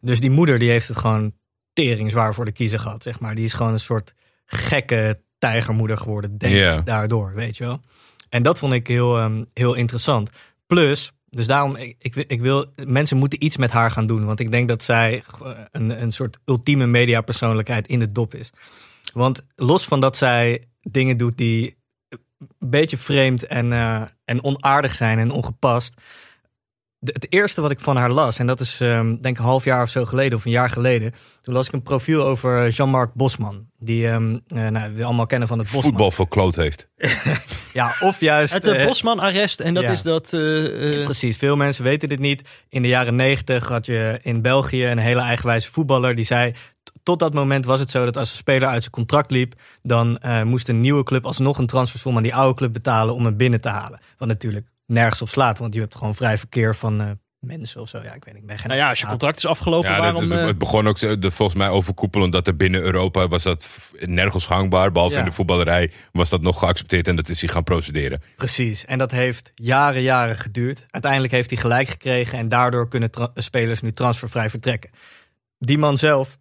Dus 0.00 0.20
die 0.20 0.30
moeder, 0.30 0.58
die 0.58 0.70
heeft 0.70 0.88
het 0.88 0.98
gewoon 0.98 1.32
tering 1.76 2.10
zwaar 2.10 2.34
voor 2.34 2.44
de 2.44 2.52
kiezer 2.52 2.78
gehad, 2.78 3.02
zeg 3.02 3.20
maar. 3.20 3.34
Die 3.34 3.44
is 3.44 3.52
gewoon 3.52 3.72
een 3.72 3.80
soort 3.80 4.14
gekke 4.46 5.20
tijgermoeder 5.38 5.98
geworden, 5.98 6.38
denk 6.38 6.78
ik, 6.78 6.86
daardoor, 6.86 7.34
weet 7.34 7.56
je 7.56 7.64
wel. 7.64 7.80
En 8.28 8.42
dat 8.42 8.58
vond 8.58 8.72
ik 8.72 8.86
heel, 8.86 9.18
ehm, 9.18 9.44
heel 9.52 9.74
interessant. 9.74 10.30
Plus, 10.66 11.12
dus 11.28 11.46
daarom, 11.46 11.76
ik, 11.76 11.96
ik, 11.98 12.14
ik 12.14 12.40
wil, 12.40 12.66
mensen 12.84 13.16
moeten 13.16 13.44
iets 13.44 13.56
met 13.56 13.70
haar 13.70 13.90
gaan 13.90 14.06
doen. 14.06 14.24
Want 14.24 14.40
ik 14.40 14.50
denk 14.50 14.68
dat 14.68 14.82
zij 14.82 15.22
eh, 15.42 15.50
een, 15.70 16.02
een 16.02 16.12
soort 16.12 16.38
ultieme 16.44 16.86
mediapersoonlijkheid 16.86 17.86
in 17.86 17.98
de 17.98 18.12
dop 18.12 18.34
is. 18.34 18.50
Want 19.12 19.46
los 19.56 19.84
van 19.84 20.00
dat 20.00 20.16
zij 20.16 20.68
dingen 20.82 21.16
doet 21.16 21.38
die 21.38 21.76
een 22.08 22.70
beetje 22.70 22.96
vreemd 22.96 23.46
en, 23.46 23.72
eh, 23.72 24.02
en 24.24 24.44
onaardig 24.44 24.94
zijn 24.94 25.18
en 25.18 25.30
ongepast. 25.30 25.94
De- 27.06 27.12
het 27.12 27.32
eerste 27.32 27.60
wat 27.60 27.70
ik 27.70 27.80
van 27.80 27.96
haar 27.96 28.10
las, 28.10 28.38
en 28.38 28.46
dat 28.46 28.60
is 28.60 28.80
ehm, 28.80 29.06
denk 29.06 29.24
ik 29.34 29.38
een 29.38 29.44
half 29.44 29.64
jaar 29.64 29.82
of 29.82 29.88
zo 29.88 30.04
geleden, 30.04 30.38
of 30.38 30.44
een 30.44 30.50
jaar 30.50 30.70
geleden. 30.70 31.12
Toen 31.42 31.54
las 31.54 31.66
ik 31.66 31.72
een 31.72 31.82
profiel 31.82 32.22
over 32.22 32.68
Jean-Marc 32.68 33.14
Bosman. 33.14 33.66
Die 33.78 34.08
ehm, 34.08 34.38
eh, 34.46 34.68
nou, 34.68 34.94
we 34.94 35.04
allemaal 35.04 35.26
kennen 35.26 35.48
van 35.48 35.58
het 35.58 35.66
Bosman. 35.66 35.82
Voetbal 35.90 36.10
verkloot 36.10 36.54
heeft. 36.54 36.88
Ja, 37.76 37.94
of 38.00 38.20
juist... 38.20 38.52
Het 38.52 38.66
uh, 38.66 38.80
eh, 38.80 38.86
Bosman-arrest, 38.86 39.60
en 39.60 39.74
dat 39.74 39.82
ja. 39.82 39.90
is 39.90 40.02
dat... 40.02 40.32
eh, 40.32 40.98
eh, 40.98 41.04
Precies, 41.04 41.36
veel 41.36 41.56
mensen 41.56 41.84
weten 41.84 42.08
dit 42.08 42.18
niet. 42.18 42.48
In 42.68 42.82
de 42.82 42.88
jaren 42.88 43.16
negentig 43.16 43.68
had 43.68 43.86
je 43.86 44.18
in 44.22 44.42
België 44.42 44.86
een 44.86 44.98
hele 44.98 45.20
eigenwijze 45.20 45.70
voetballer 45.70 46.14
die 46.14 46.24
zei. 46.24 46.54
Tot 47.02 47.18
dat 47.18 47.34
moment 47.34 47.64
was 47.64 47.80
het 47.80 47.90
zo 47.90 48.04
dat 48.04 48.16
als 48.16 48.30
een 48.30 48.36
speler 48.36 48.68
uit 48.68 48.80
zijn 48.80 48.94
contract 48.94 49.30
liep, 49.30 49.54
dan 49.82 50.18
eh, 50.18 50.42
moest 50.42 50.68
een 50.68 50.80
nieuwe 50.80 51.02
club 51.02 51.26
alsnog 51.26 51.58
een 51.58 51.66
transfersom 51.66 52.16
aan 52.16 52.22
die 52.22 52.34
oude 52.34 52.54
club 52.54 52.72
betalen 52.72 53.14
om 53.14 53.24
hem 53.24 53.36
binnen 53.36 53.60
te 53.60 53.68
halen. 53.68 54.00
Wat 54.18 54.28
natuurlijk 54.28 54.66
nergens 54.86 55.22
op 55.22 55.28
slaat, 55.28 55.58
want 55.58 55.74
je 55.74 55.80
hebt 55.80 55.94
gewoon 55.94 56.14
vrij 56.14 56.38
verkeer 56.38 56.74
van 56.74 57.00
eh, 57.00 57.10
mensen 57.40 57.80
of 57.80 57.88
zo. 57.88 57.98
Ja, 58.02 58.14
ik 58.14 58.24
weet 58.24 58.34
niet. 58.34 58.42
Ik 58.42 58.48
ben 58.48 58.58
geen 58.58 58.68
nou 58.68 58.80
ja, 58.80 58.88
als 58.88 59.00
je 59.00 59.06
contract 59.06 59.36
is 59.36 59.46
afgelopen, 59.46 59.90
Ja, 59.90 59.98
waarom... 60.00 60.28
dat- 60.28 60.38
eh, 60.38 60.46
het 60.46 60.58
begon 60.58 60.88
ook 60.88 60.98
de, 61.20 61.30
volgens 61.30 61.58
mij 61.58 61.68
overkoepelend 61.68 62.32
dat 62.32 62.46
er 62.46 62.56
binnen 62.56 62.80
Europa 62.80 63.28
was 63.28 63.42
dat 63.42 63.68
nergens 64.00 64.46
gangbaar. 64.46 64.92
Behalve 64.92 65.14
Ja. 65.14 65.20
in 65.20 65.26
de 65.26 65.32
voetballerij 65.32 65.92
was 66.12 66.28
dat 66.30 66.40
nog 66.42 66.58
geaccepteerd 66.58 67.08
en 67.08 67.16
dat 67.16 67.28
is 67.28 67.40
hij 67.40 67.50
gaan 67.50 67.64
procederen. 67.64 68.22
Precies, 68.36 68.84
en 68.84 68.98
dat 68.98 69.10
heeft 69.10 69.52
jaren, 69.54 70.02
jaren 70.02 70.36
geduurd. 70.36 70.86
Uiteindelijk 70.90 71.32
heeft 71.32 71.50
hij 71.50 71.58
gelijk 71.58 71.88
gekregen 71.88 72.38
en 72.38 72.48
daardoor 72.48 72.88
kunnen 72.88 73.10
spelers 73.34 73.80
nu 73.82 73.92
transfervrij 73.92 74.50
vertrekken. 74.50 74.90
Die 75.58 75.78
man 75.78 75.96
zelf 75.98 76.38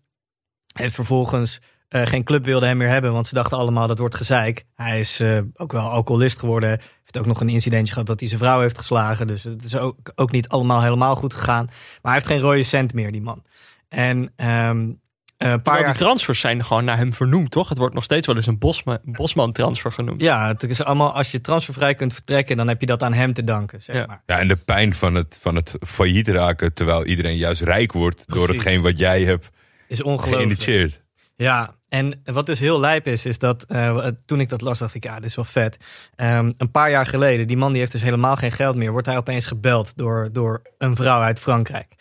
heeft 0.74 0.96
vervolgens 0.96 1.60
eh, 1.96 2.06
geen 2.08 2.24
club 2.24 2.46
wilde 2.46 2.66
hem 2.66 2.78
meer 2.78 2.88
hebben, 2.88 3.14
want 3.14 3.28
ze 3.28 3.34
dachten 3.34 3.58
allemaal 3.58 3.88
dat 3.88 4.00
wordt 4.00 4.16
gezeik. 4.16 4.66
Hij 4.76 5.00
is 5.00 5.20
eh, 5.20 5.40
ook 5.54 5.72
wel 5.72 5.90
alcoholist 5.90 6.40
geworden. 6.40 6.70
Heeft 6.70 7.18
ook 7.18 7.26
nog 7.26 7.42
een 7.42 7.50
incidentje 7.50 7.94
gehad 7.94 8.08
dat 8.08 8.20
hij 8.20 8.30
zijn 8.30 8.40
vrouw 8.42 8.62
heeft 8.62 8.78
geslagen. 8.78 9.28
Dus 9.28 9.44
het 9.44 9.64
is 9.64 9.76
ook, 9.78 9.96
ook 10.16 10.32
niet 10.32 10.50
allemaal 10.50 10.82
helemaal 10.84 11.16
goed 11.16 11.34
gegaan. 11.34 11.66
Maar 11.66 11.76
hij 12.02 12.14
heeft 12.14 12.28
geen 12.28 12.40
rode 12.40 12.64
cent 12.64 12.94
meer, 12.94 13.12
die 13.12 13.22
man. 13.22 13.44
En 13.90 14.32
ehm, 14.36 14.90
Eh, 15.38 15.52
een 15.52 15.62
paar 15.62 15.80
jaar 15.80 15.90
die 15.94 15.98
transfers 16.02 16.40
zijn 16.40 16.66
gewoon 16.66 16.86
naar 16.86 16.98
hem 16.98 17.14
vernoemd, 17.14 17.52
toch? 17.52 17.70
Het 17.70 17.78
wordt 17.78 17.94
nog 17.96 18.04
steeds 18.04 18.28
wel 18.28 18.36
eens 18.36 18.46
een 18.48 18.58
Bosma- 18.58 19.00
Bosman-transfer 19.04 19.92
genoemd. 19.92 20.22
Ja, 20.22 20.48
het 20.48 20.64
is 20.64 20.84
allemaal 20.84 21.14
als 21.14 21.32
je 21.32 21.42
transfervrij 21.42 21.96
kunt 21.96 22.14
vertrekken, 22.14 22.58
dan 22.58 22.68
heb 22.68 22.80
je 22.80 22.86
dat 22.88 23.04
aan 23.04 23.14
hem 23.14 23.34
te 23.34 23.44
danken, 23.44 23.82
zeg 23.82 23.96
Ja. 23.96 24.06
maar. 24.06 24.22
Ja, 24.26 24.40
en 24.40 24.48
de 24.48 24.56
pijn 24.56 24.94
van 24.94 25.16
het, 25.16 25.38
van 25.42 25.56
het 25.56 25.76
failliet 25.88 26.28
raken 26.28 26.74
terwijl 26.74 27.06
iedereen 27.06 27.38
juist 27.38 27.62
rijk 27.62 27.92
wordt 27.92 28.34
door 28.34 28.48
hetgeen 28.48 28.82
wat 28.82 28.98
jij 29.00 29.24
hebt 29.24 29.50
Is 29.88 30.02
ongelooflijk. 30.04 30.36
geïnitieerd. 30.42 31.02
Ja, 31.38 31.76
en 31.90 32.22
wat 32.24 32.46
dus 32.46 32.60
heel 32.60 32.80
lijp 32.80 33.08
is, 33.08 33.26
is 33.26 33.40
dat 33.40 33.64
eh, 33.64 34.08
toen 34.26 34.40
ik 34.40 34.50
dat 34.50 34.62
las, 34.62 34.80
dacht 34.80 34.94
ik, 34.94 35.04
ja, 35.04 35.16
dit 35.16 35.26
is 35.26 35.36
wel 35.36 35.46
vet. 35.46 35.78
Ehm, 36.16 36.52
een 36.58 36.72
paar 36.72 36.90
jaar 36.90 37.06
geleden, 37.06 37.48
die 37.48 37.58
man 37.58 37.72
die 37.72 37.80
heeft 37.80 37.92
dus 37.92 38.02
helemaal 38.02 38.36
geen 38.36 38.52
geld 38.52 38.76
meer, 38.76 38.92
wordt 38.92 39.08
hij 39.08 39.18
opeens 39.18 39.46
gebeld 39.46 39.94
door, 39.96 40.30
door 40.32 40.62
een 40.78 40.96
vrouw 40.96 41.22
uit 41.22 41.40
Frankrijk. 41.40 41.96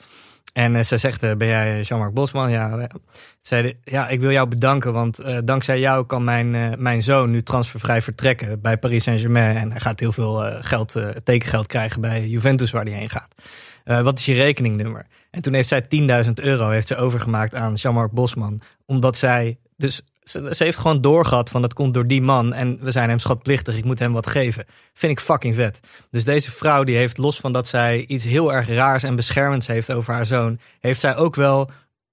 En 0.52 0.76
eh, 0.76 0.82
zij 0.82 0.98
zegt, 0.98 1.22
eh, 1.22 1.36
ben 1.36 1.48
jij 1.48 1.80
Jean-Marc 1.80 2.14
Bosman? 2.14 2.50
Ja, 2.50 2.88
zei, 3.40 3.78
ja, 3.84 4.08
ik 4.08 4.20
wil 4.20 4.30
jou 4.30 4.48
bedanken, 4.48 4.92
want 4.92 5.20
dankzij 5.44 5.80
jou 5.80 6.06
kan 6.06 6.24
mijn, 6.24 6.82
mijn 6.82 7.02
zoon 7.02 7.30
nu 7.30 7.42
transfervrij 7.42 8.02
vertrekken 8.02 8.60
bij 8.60 8.76
Paris 8.76 9.04
Saint-Germain. 9.04 9.56
En 9.56 9.70
hij 9.70 9.80
gaat 9.80 10.00
heel 10.00 10.12
veel 10.12 10.34
geld, 10.60 10.96
tekengeld 11.24 11.66
krijgen 11.66 12.00
bij 12.00 12.26
Juventus 12.26 12.70
waar 12.70 12.84
hij 12.84 12.92
heen 12.92 13.10
gaat. 13.10 13.34
Wat 14.04 14.18
is 14.18 14.24
je 14.24 14.34
rekeningnummer? 14.34 15.06
En 15.34 15.42
toen 15.42 15.54
heeft 15.54 15.68
zij 15.68 15.84
10.000 16.24 16.32
euro 16.34 16.68
heeft 16.68 16.86
ze 16.86 16.96
overgemaakt 16.96 17.54
aan 17.54 17.74
Jean-Marc 17.74 18.10
Bosman. 18.10 18.60
Omdat 18.86 19.16
zij, 19.16 19.58
dus 19.76 20.02
ze, 20.22 20.54
ze 20.54 20.64
heeft 20.64 20.78
gewoon 20.78 21.00
doorgehad 21.00 21.50
van 21.50 21.62
dat 21.62 21.74
komt 21.74 21.94
door 21.94 22.06
die 22.06 22.22
man. 22.22 22.52
En 22.52 22.78
we 22.80 22.90
zijn 22.90 23.08
hem 23.08 23.18
schatplichtig, 23.18 23.76
ik 23.76 23.84
moet 23.84 23.98
hem 23.98 24.12
wat 24.12 24.26
geven. 24.26 24.64
Vind 24.92 25.12
ik 25.12 25.20
fucking 25.20 25.54
vet. 25.54 25.80
Dus 26.10 26.24
deze 26.24 26.50
vrouw 26.50 26.84
die 26.84 26.96
heeft 26.96 27.18
los 27.18 27.36
van 27.40 27.52
dat 27.52 27.66
zij 27.66 28.04
iets 28.06 28.24
heel 28.24 28.52
erg 28.52 28.68
raars 28.68 29.02
en 29.02 29.16
beschermends 29.16 29.66
heeft 29.66 29.92
over 29.92 30.14
haar 30.14 30.26
zoon. 30.26 30.58
Heeft 30.80 31.00
zij 31.00 31.16
ook 31.16 31.34
wel 31.34 31.70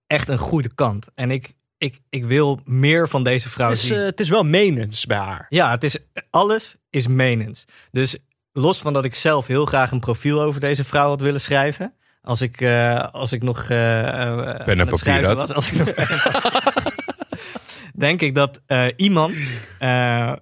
echt 0.08 0.28
een 0.30 0.38
goede 0.38 0.74
kant. 0.74 1.10
En 1.16 1.32
ik, 1.32 1.54
ik, 1.78 2.00
ik 2.10 2.25
wil 2.25 2.60
meer 2.66 3.10
van 3.10 3.24
deze 3.24 3.50
vrouw 3.50 3.70
Het 3.70 3.78
is, 3.78 3.88
zien. 3.88 3.98
eh, 3.98 4.06
het 4.06 4.20
is 4.20 4.30
wel 4.30 4.44
menens 4.44 5.06
bij 5.06 5.18
haar. 5.18 5.46
Ja, 5.50 5.72
het 5.72 5.84
is, 5.84 5.98
alles 6.30 6.75
is 6.90 7.08
menens. 7.08 7.66
Dus 7.92 8.18
los 8.51 8.78
van 8.80 8.94
dat 8.94 9.06
ik 9.06 9.16
zelf 9.16 9.48
heel 9.48 9.66
graag 9.66 9.92
een 9.92 10.00
profiel 10.00 10.42
over 10.42 10.60
deze 10.60 10.84
vrouw 10.84 11.08
had 11.08 11.22
willen 11.22 11.42
schrijven. 11.42 11.94
Als 12.22 12.42
ik, 12.42 12.62
eh, 12.62 13.08
als 13.12 13.32
ik 13.32 13.44
nog 13.44 13.63
eh, 13.70 14.00
eh, 14.01 14.08
aan 14.08 14.68
en 14.80 14.88
papier 14.88 15.25
had. 15.25 15.38
was. 15.38 15.54
Als 15.54 15.72
ik 15.72 15.78
nog 15.78 15.90
denk 17.96 18.22
ik 18.22 18.36
dat 18.36 18.62
eh, 18.66 18.88
iemand... 18.96 19.36
eh, 19.80 20.30
eh, 20.30 20.36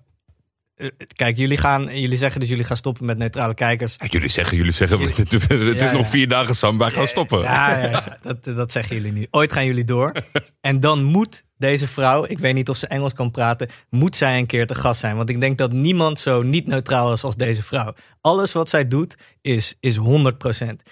kijk, 1.15 1.37
jullie, 1.37 1.57
gaan, 1.57 1.99
jullie 1.99 2.17
zeggen 2.17 2.39
dus 2.39 2.49
jullie 2.49 2.63
gaan 2.63 2.77
stoppen 2.77 3.05
met 3.05 3.17
neutrale 3.17 3.53
kijkers. 3.53 3.95
Ja, 3.97 4.07
Jullie 4.09 4.29
zeggen, 4.29 4.57
jullie 4.57 4.71
zeggen, 4.71 4.99
het, 5.15 5.17
het 5.17 5.33
is 5.33 5.47
Ja, 5.79 5.91
nog 5.91 6.01
ja. 6.01 6.09
vier 6.09 6.27
dagen 6.27 6.55
Sam, 6.55 6.77
wij 6.77 6.91
gaan 6.91 7.07
stoppen. 7.07 7.41
Ja, 7.41 7.77
ja, 7.77 7.89
ja, 7.89 8.17
dat, 8.21 8.43
dat 8.43 8.71
zeggen 8.71 8.95
jullie 8.95 9.11
nu. 9.11 9.27
Ooit 9.31 9.53
gaan 9.53 9.65
jullie 9.65 9.85
door. 9.85 10.11
En 10.61 10.79
dan 10.79 11.03
moet 11.03 11.43
deze 11.59 11.87
vrouw, 11.87 12.25
ik 12.27 12.39
weet 12.39 12.53
niet 12.53 12.69
of 12.69 12.77
ze 12.77 12.87
Engels 12.87 13.13
kan 13.13 13.31
praten, 13.31 13.69
moet 13.89 14.15
zij 14.15 14.37
een 14.37 14.45
keer 14.45 14.67
te 14.67 14.75
gast 14.75 14.99
zijn. 14.99 15.15
Want 15.15 15.29
ik 15.29 15.41
denk 15.41 15.57
dat 15.57 15.71
niemand 15.71 16.19
zo 16.19 16.41
niet 16.41 16.67
neutraal 16.67 17.13
is 17.13 17.23
als 17.23 17.35
deze 17.35 17.63
vrouw. 17.63 17.93
Alles 18.21 18.51
wat 18.53 18.69
zij 18.69 18.87
doet 18.87 19.15
is, 19.41 19.75
is 19.79 19.97
100%. 19.97 20.01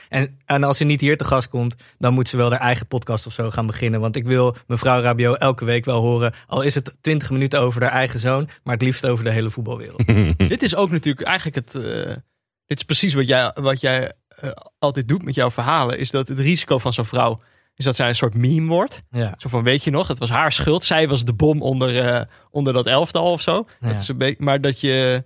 En, 0.09 0.39
en 0.45 0.63
als 0.63 0.77
ze 0.77 0.83
niet 0.83 1.01
hier 1.01 1.17
te 1.17 1.23
gast 1.23 1.49
komt, 1.49 1.75
dan 1.97 2.13
moet 2.13 2.27
ze 2.27 2.37
wel 2.37 2.51
haar 2.51 2.59
eigen 2.59 2.87
podcast 2.87 3.25
of 3.25 3.33
zo 3.33 3.49
gaan 3.49 3.67
beginnen. 3.67 3.99
Want 3.99 4.15
ik 4.15 4.25
wil 4.25 4.55
mevrouw 4.67 5.01
Rabio 5.01 5.33
elke 5.33 5.65
week 5.65 5.85
wel 5.85 6.01
horen. 6.01 6.33
Al 6.47 6.61
is 6.61 6.75
het 6.75 6.97
20 7.01 7.29
minuten 7.29 7.59
over 7.59 7.81
haar 7.81 7.91
eigen 7.91 8.19
zoon, 8.19 8.49
maar 8.63 8.73
het 8.73 8.83
liefst 8.83 9.05
over 9.05 9.23
de 9.23 9.31
hele 9.31 9.49
voetbalwereld. 9.49 10.03
Dit 10.37 10.63
is 10.63 10.75
ook 10.75 10.91
natuurlijk 10.91 11.27
eigenlijk 11.27 11.55
het. 11.55 11.75
eh, 11.75 12.15
dit 12.65 12.77
is 12.77 12.83
precies 12.83 13.13
wat 13.13 13.27
jij, 13.27 13.51
wat 13.55 13.81
jij 13.81 14.11
eh, 14.27 14.49
altijd 14.79 15.07
doet 15.07 15.23
met 15.23 15.35
jouw 15.35 15.51
verhalen. 15.51 15.99
Is 15.99 16.11
dat 16.11 16.27
het 16.27 16.39
risico 16.39 16.77
van 16.77 16.93
zo'n 16.93 17.05
vrouw. 17.05 17.37
Is 17.77 17.85
dat 17.85 17.95
zij 17.95 18.07
een 18.07 18.15
soort 18.15 18.33
meme 18.33 18.67
wordt. 18.67 19.03
Ja. 19.09 19.33
Zo 19.37 19.49
van, 19.49 19.63
weet 19.63 19.83
je 19.83 19.91
nog, 19.91 20.07
het 20.07 20.19
was 20.19 20.29
haar 20.29 20.51
schuld. 20.51 20.83
Zij 20.83 21.07
was 21.07 21.25
de 21.25 21.33
bom 21.33 21.61
onder, 21.61 22.07
eh, 22.07 22.21
onder 22.51 22.73
dat 22.73 22.87
elftal 22.87 23.31
of 23.31 23.41
zo. 23.41 23.67
Ja. 23.79 23.87
Dat 23.87 24.01
is 24.01 24.07
een 24.07 24.17
beetje, 24.17 24.43
maar 24.43 24.61
dat 24.61 24.79
je, 24.79 25.23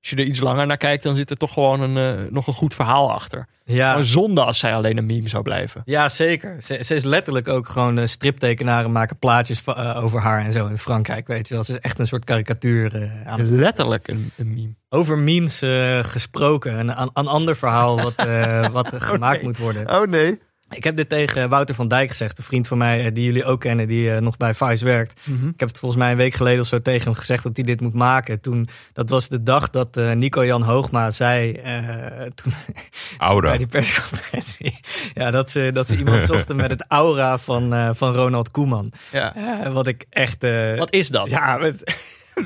als 0.00 0.10
je 0.10 0.16
er 0.16 0.24
iets 0.24 0.40
langer 0.40 0.66
naar 0.66 0.76
kijkt, 0.76 1.02
dan 1.02 1.14
zit 1.14 1.30
er 1.30 1.36
toch 1.36 1.52
gewoon 1.52 1.80
een, 1.80 1.96
eh, 1.96 2.30
nog 2.30 2.46
een 2.46 2.54
goed 2.54 2.74
verhaal 2.74 3.12
achter. 3.12 3.46
Ja. 3.64 3.94
Maar 3.94 4.04
zonde 4.04 4.44
als 4.44 4.58
zij 4.58 4.74
alleen 4.74 4.96
een 4.96 5.06
meme 5.06 5.28
zou 5.28 5.42
blijven. 5.42 5.82
Ja, 5.84 6.08
zeker. 6.08 6.62
Ze, 6.62 6.84
ze 6.84 6.94
is 6.94 7.04
letterlijk 7.04 7.48
ook 7.48 7.68
gewoon 7.68 7.98
uh, 7.98 8.06
striptekenaren 8.06 8.92
maken 8.92 9.18
plaatjes 9.18 9.62
uh, 9.66 10.02
over 10.02 10.20
haar 10.20 10.44
en 10.44 10.52
zo 10.52 10.66
in 10.66 10.78
Frankrijk, 10.78 11.26
weet 11.26 11.48
je 11.48 11.54
wel. 11.54 11.64
Ze 11.64 11.72
is 11.72 11.78
echt 11.78 11.98
een 11.98 12.06
soort 12.06 12.24
karikatuur 12.24 12.94
uh, 12.96 13.26
aan. 13.26 13.56
Letterlijk 13.56 14.08
een, 14.08 14.30
een 14.36 14.54
meme. 14.54 14.74
Over 14.88 15.18
memes 15.18 15.62
uh, 15.62 16.04
gesproken, 16.04 16.78
een, 16.78 16.88
een, 17.14 17.26
ander 17.26 17.56
verhaal 17.56 18.00
wat, 18.00 18.26
uh, 18.26 18.68
wat 18.68 18.92
gemaakt 19.10 19.36
nee. 19.36 19.44
moet 19.44 19.58
worden. 19.58 19.94
Oh 19.94 20.06
nee. 20.06 20.38
Ik 20.70 20.84
heb 20.84 20.96
dit 20.96 21.08
tegen 21.08 21.48
Wouter 21.48 21.74
van 21.74 21.88
Dijk 21.88 22.08
gezegd, 22.08 22.38
een 22.38 22.44
vriend 22.44 22.68
van 22.68 22.78
mij 22.78 23.04
uh, 23.04 23.14
die 23.14 23.24
jullie 23.24 23.44
ook 23.44 23.60
kennen, 23.60 23.88
die 23.88 24.08
uh, 24.08 24.18
nog 24.18 24.36
bij 24.36 24.54
Vice 24.54 24.84
werkt. 24.84 25.20
Mm 25.24 25.38
-hmm. 25.38 25.48
Ik 25.48 25.60
heb 25.60 25.68
het 25.68 25.78
volgens 25.78 26.00
mij 26.00 26.10
een 26.10 26.16
week 26.16 26.34
geleden 26.34 26.60
of 26.60 26.66
zo 26.66 26.78
tegen 26.78 27.04
hem 27.04 27.14
gezegd 27.14 27.42
dat 27.42 27.56
hij 27.56 27.64
dit 27.64 27.80
moet 27.80 27.94
maken. 27.94 28.40
Toen, 28.40 28.68
dat 28.92 29.10
was 29.10 29.28
de 29.28 29.42
dag 29.42 29.70
dat 29.70 29.96
uh, 29.96 30.12
Nico-Jan 30.12 30.62
Hoogma 30.62 31.10
zei, 31.10 31.60
uh, 31.66 32.22
toen, 32.34 32.52
aura. 33.18 33.48
bij 33.48 33.58
die 33.58 33.66
persconferentie, 33.66 34.78
ja, 35.14 35.30
dat, 35.30 35.50
ze, 35.50 35.70
dat 35.72 35.88
ze 35.88 35.96
iemand 35.96 36.22
zochten 36.32 36.56
met 36.56 36.70
het 36.70 36.84
aura 36.88 37.38
van, 37.38 37.94
van 37.96 38.14
Ronald 38.14 38.50
Koeman. 38.50 38.92
Ja. 39.12 39.72
Wat 39.72 39.86
ik 39.86 40.04
echt... 40.10 40.42
wat 40.76 40.92
is 40.92 41.08
dat? 41.08 41.28
Ja, 41.28 41.72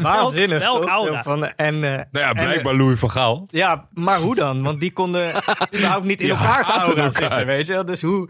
waanzinnig. 0.00 0.62
Welk, 0.62 0.84
welk? 0.84 1.22
Van, 1.22 1.46
en, 1.46 1.74
uh, 1.74 1.80
nou 1.80 2.06
ja, 2.12 2.32
blijkbaar 2.32 2.72
en, 2.72 2.78
Louis 2.78 2.98
van 2.98 3.10
Gaal. 3.10 3.46
Ja, 3.50 3.88
maar 3.94 4.18
hoe 4.18 4.34
dan? 4.34 4.62
Want 4.62 4.80
die 4.80 4.92
konden 4.92 5.28
überhaupt 5.74 6.04
niet 6.04 6.20
in 6.20 6.26
Ja, 6.26 6.32
elkaars 6.32 6.68
aura 6.68 7.02
elkaar. 7.02 7.12
zitten, 7.12 7.46
weet 7.46 7.66
je 7.66 7.72
wel? 7.72 7.84
Dus 7.84 8.02
hoe, 8.02 8.28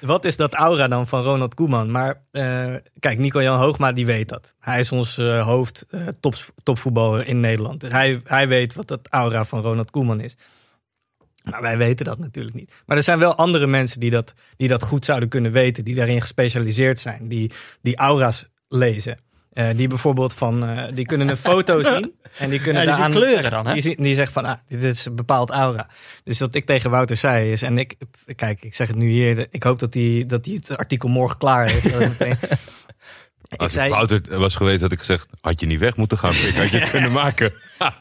wat 0.00 0.24
is 0.24 0.36
dat 0.36 0.54
aura 0.54 0.88
dan 0.88 1.06
van 1.06 1.22
Ronald 1.22 1.54
Koeman? 1.54 1.90
Maar 1.90 2.22
uh, 2.32 2.74
kijk, 2.98 3.18
Nico-Jan 3.18 3.58
Hoogma, 3.58 3.92
die 3.92 4.06
weet 4.06 4.28
dat. 4.28 4.54
Hij 4.60 4.78
is 4.78 4.92
ons 4.92 5.18
uh, 5.18 5.44
hoofd 5.46 5.86
uh, 5.90 6.08
top, 6.20 6.34
topvoetballer 6.62 7.26
in 7.26 7.40
Nederland. 7.40 7.80
Dus 7.80 7.92
hij, 7.92 8.20
hij 8.24 8.48
weet 8.48 8.74
wat 8.74 8.88
dat 8.88 9.08
aura 9.08 9.44
van 9.44 9.62
Ronald 9.62 9.90
Koeman 9.90 10.20
is. 10.20 10.36
Maar 11.50 11.62
wij 11.62 11.76
weten 11.76 12.04
dat 12.04 12.18
natuurlijk 12.18 12.54
niet. 12.54 12.82
Maar 12.86 12.96
er 12.96 13.02
zijn 13.02 13.18
wel 13.18 13.34
andere 13.34 13.66
mensen 13.66 14.00
die 14.00 14.10
dat, 14.10 14.34
die 14.56 14.68
dat 14.68 14.82
goed 14.82 15.04
zouden 15.04 15.28
kunnen 15.28 15.52
weten. 15.52 15.84
Die 15.84 15.94
daarin 15.94 16.20
gespecialiseerd 16.20 16.98
zijn. 16.98 17.28
Die, 17.28 17.52
die 17.82 17.96
aura's 17.96 18.46
lezen. 18.68 19.18
Uh, 19.54 19.70
die 19.76 19.88
bijvoorbeeld 19.88 20.34
van, 20.34 20.70
uh, 20.70 20.84
die 20.94 21.06
kunnen 21.06 21.28
een 21.28 21.36
foto 21.36 21.82
zien. 21.92 22.14
En 22.38 22.50
die 22.50 22.60
kunnen 22.60 22.82
ja, 22.82 22.88
die 22.88 22.98
daaraan 22.98 23.10
kleuren 23.10 23.42
zeggen, 23.42 23.64
dan, 23.64 23.66
hè? 23.66 23.80
Die, 23.80 24.02
die 24.02 24.14
zegt 24.14 24.32
van, 24.32 24.44
ah, 24.44 24.58
dit 24.68 24.82
is 24.82 25.04
een 25.04 25.16
bepaald 25.16 25.50
aura. 25.50 25.88
Dus 26.24 26.38
dat 26.38 26.54
ik 26.54 26.66
tegen 26.66 26.90
Wouter 26.90 27.16
zei 27.16 27.52
is, 27.52 27.62
en 27.62 27.78
ik, 27.78 27.96
kijk, 28.36 28.62
ik 28.62 28.74
zeg 28.74 28.88
het 28.88 28.96
nu 28.96 29.08
hier. 29.08 29.46
Ik 29.50 29.62
hoop 29.62 29.78
dat 29.78 29.94
hij 29.94 30.24
dat 30.26 30.44
hij 30.44 30.54
het 30.54 30.76
artikel 30.76 31.08
morgen 31.08 31.38
klaar 31.38 31.70
heeft. 31.70 31.84
ik 31.84 31.98
meteen, 32.18 32.36
Als 33.56 33.74
ik 33.74 33.80
zei, 33.80 33.90
Wouter 33.90 34.38
was 34.38 34.54
geweest, 34.54 34.80
had 34.80 34.92
ik 34.92 34.98
gezegd, 34.98 35.26
had 35.40 35.60
je 35.60 35.66
niet 35.66 35.78
weg 35.78 35.96
moeten 35.96 36.18
gaan. 36.18 36.34
Ik 36.34 36.54
had 36.54 36.70
je 36.70 36.78
het 36.78 36.90
kunnen 36.90 37.12
maken. 37.12 37.52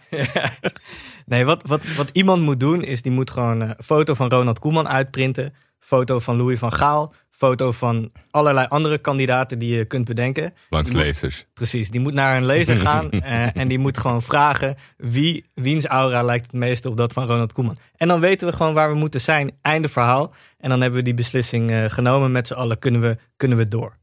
Nee, 1.25 1.45
wat, 1.45 1.63
wat, 1.65 1.81
wat 1.95 2.09
iemand 2.13 2.41
moet 2.41 2.59
doen, 2.59 2.83
is 2.83 3.01
die 3.01 3.11
moet 3.11 3.31
gewoon 3.31 3.61
een 3.61 3.75
foto 3.83 4.13
van 4.13 4.29
Ronald 4.29 4.59
Koeman 4.59 4.87
uitprinten. 4.87 5.53
Foto 5.79 6.19
van 6.19 6.37
Louis 6.37 6.59
van 6.59 6.73
Gaal. 6.73 7.13
Foto 7.43 7.71
van 7.71 8.11
allerlei 8.31 8.67
andere 8.69 8.97
kandidaten 8.97 9.59
die 9.59 9.75
je 9.75 9.85
kunt 9.85 10.05
bedenken. 10.05 10.53
Langs 10.69 10.89
die 10.91 10.99
lezers. 10.99 11.37
Moet, 11.37 11.53
precies, 11.53 11.89
die 11.89 11.99
moet 11.99 12.13
naar 12.13 12.37
een 12.37 12.45
lezer 12.45 12.77
gaan 12.87 13.09
uh, 13.11 13.57
en 13.57 13.67
die 13.67 13.79
moet 13.79 13.97
gewoon 13.97 14.21
vragen 14.21 14.75
wie, 14.97 15.45
wiens 15.53 15.85
aura 15.85 16.23
lijkt 16.23 16.45
het 16.45 16.55
meeste 16.55 16.89
op 16.89 16.97
dat 16.97 17.13
van 17.13 17.27
Ronald 17.27 17.53
Koeman. 17.53 17.77
En 17.95 18.07
dan 18.07 18.19
weten 18.19 18.47
we 18.47 18.53
gewoon 18.53 18.73
waar 18.73 18.91
we 18.91 18.97
moeten 18.97 19.21
zijn. 19.21 19.51
Einde 19.61 19.89
verhaal. 19.89 20.33
En 20.57 20.69
dan 20.69 20.81
hebben 20.81 20.99
we 20.99 21.05
die 21.05 21.13
beslissing 21.13 21.71
uh, 21.71 21.85
genomen 21.89 22.31
met 22.31 22.47
z'n 22.47 22.53
allen. 22.53 22.79
Kunnen 22.79 23.01
we, 23.01 23.17
kunnen 23.37 23.57
we 23.57 23.67
door. 23.67 23.97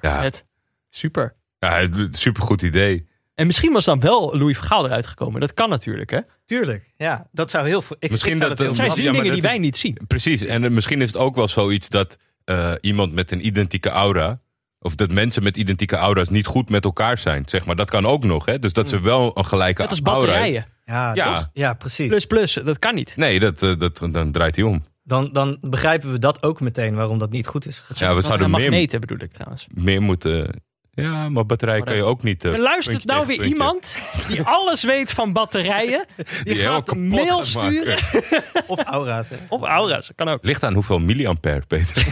Ja. 0.00 0.22
Het, 0.22 0.44
super. 0.90 1.34
Ja, 1.58 1.88
supergoed 2.10 2.62
idee. 2.62 3.06
En 3.34 3.46
misschien 3.46 3.72
was 3.72 3.84
dan 3.84 4.00
wel 4.00 4.38
Louis 4.38 4.56
Vergaal 4.56 4.86
eruit 4.86 5.06
gekomen. 5.06 5.40
Dat 5.40 5.54
kan 5.54 5.68
natuurlijk, 5.68 6.10
hè? 6.10 6.20
Tuurlijk, 6.44 6.92
ja. 6.96 7.28
Dat 7.32 7.50
zou 7.50 7.66
heel 7.66 7.82
veel... 7.82 7.96
Ik, 7.98 8.10
misschien 8.10 8.32
ik 8.32 8.38
zou 8.38 8.48
dat, 8.48 8.58
dat, 8.58 8.66
dat 8.66 8.76
zijn 8.76 9.12
dingen 9.12 9.22
die 9.22 9.32
is, 9.32 9.40
wij 9.40 9.58
niet 9.58 9.76
zien. 9.76 9.98
Precies. 10.06 10.44
En 10.44 10.64
uh, 10.64 10.70
misschien 10.70 11.00
is 11.00 11.08
het 11.08 11.16
ook 11.16 11.34
wel 11.34 11.48
zoiets 11.48 11.88
dat 11.88 12.16
uh, 12.50 12.72
iemand 12.80 13.12
met 13.12 13.32
een 13.32 13.46
identieke 13.46 13.88
aura... 13.88 14.38
of 14.78 14.94
dat 14.94 15.10
mensen 15.10 15.42
met 15.42 15.56
identieke 15.56 15.96
aura's 15.96 16.28
niet 16.28 16.46
goed 16.46 16.70
met 16.70 16.84
elkaar 16.84 17.18
zijn. 17.18 17.42
Zeg 17.46 17.66
maar. 17.66 17.76
Dat 17.76 17.90
kan 17.90 18.06
ook 18.06 18.24
nog, 18.24 18.44
hè? 18.46 18.58
Dus 18.58 18.72
dat 18.72 18.88
ze 18.88 19.00
wel 19.00 19.38
een 19.38 19.44
gelijke 19.46 19.82
Dat 19.82 19.92
is 19.92 20.00
aura 20.02 20.20
batterijen. 20.20 20.66
Ja, 20.84 21.14
Ja. 21.14 21.24
toch? 21.38 21.48
ja, 21.52 21.74
precies. 21.74 22.08
Plus, 22.08 22.26
plus. 22.26 22.52
Dat 22.64 22.78
kan 22.78 22.94
niet. 22.94 23.16
Nee, 23.16 23.40
dat, 23.40 23.62
uh, 23.62 23.78
dat, 23.78 23.98
dan 24.10 24.32
draait 24.32 24.56
hij 24.56 24.64
om. 24.64 24.84
Dan, 25.02 25.32
dan 25.32 25.58
begrijpen 25.60 26.12
we 26.12 26.18
dat 26.18 26.42
ook 26.42 26.60
meteen 26.60 26.94
waarom 26.94 27.18
dat 27.18 27.30
niet 27.30 27.46
goed 27.46 27.66
is. 27.66 27.82
Ja, 27.88 28.14
we 28.14 28.22
zouden 28.22 28.50
meer, 28.50 28.60
magneten 28.60 29.00
bedoel 29.00 29.18
ik 29.20 29.32
trouwens. 29.32 29.66
meer 29.74 30.02
moeten... 30.02 30.62
Ja, 30.94 31.28
maar 31.28 31.46
batterij 31.46 31.80
kan 31.80 31.96
je 31.96 32.02
ook 32.02 32.22
niet... 32.22 32.44
Uh, 32.44 32.58
luistert 32.58 33.04
nou 33.04 33.26
weer 33.26 33.36
puntje. 33.36 33.54
iemand 33.54 34.02
die 34.28 34.42
alles 34.58 34.82
weet 34.84 35.12
van 35.12 35.32
batterijen. 35.32 36.04
Die, 36.42 36.56
gaat 36.56 36.90
een 36.90 37.06
mail 37.06 37.36
gaat 37.36 37.44
sturen. 37.46 37.98
Of 38.66 38.82
aura's. 38.82 39.28
Hè? 39.28 39.36
Of 39.48 39.62
aura's, 39.62 40.10
kan 40.16 40.28
ook. 40.28 40.44
Ligt 40.44 40.64
aan 40.64 40.74
hoeveel 40.74 40.98
milliampère, 40.98 41.62
Peter. 41.66 42.06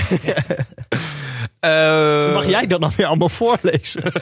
Uh, 1.61 2.35
Mag 2.38 2.47
jij 2.47 2.66
dat 2.66 2.81
dan 2.81 2.92
weer 2.97 3.07
allemaal 3.07 3.29
voorlezen? 3.29 4.12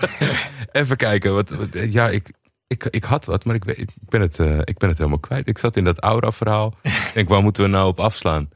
even 0.72 0.96
kijken. 0.96 1.34
Wat, 1.34 1.50
wat, 1.50 1.68
ja, 1.72 2.08
ik, 2.08 2.30
ik, 2.66 2.86
ik 2.90 3.04
had 3.04 3.24
wat, 3.24 3.44
maar 3.44 3.54
ik, 3.54 3.64
weet, 3.64 3.78
ik, 3.78 3.90
ben 4.08 4.20
het, 4.20 4.38
uh, 4.38 4.58
ik 4.64 4.78
ben 4.78 4.88
het 4.88 4.98
helemaal 4.98 5.18
kwijt. 5.18 5.48
Ik 5.48 5.58
zat 5.58 5.76
in 5.76 5.84
dat 5.84 5.98
aura-verhaal. 5.98 6.74
ik 6.82 7.10
denk, 7.14 7.28
waar 7.28 7.42
moeten 7.42 7.62
we 7.62 7.68
nou 7.68 7.88
op 7.88 8.00
afslaan? 8.00 8.48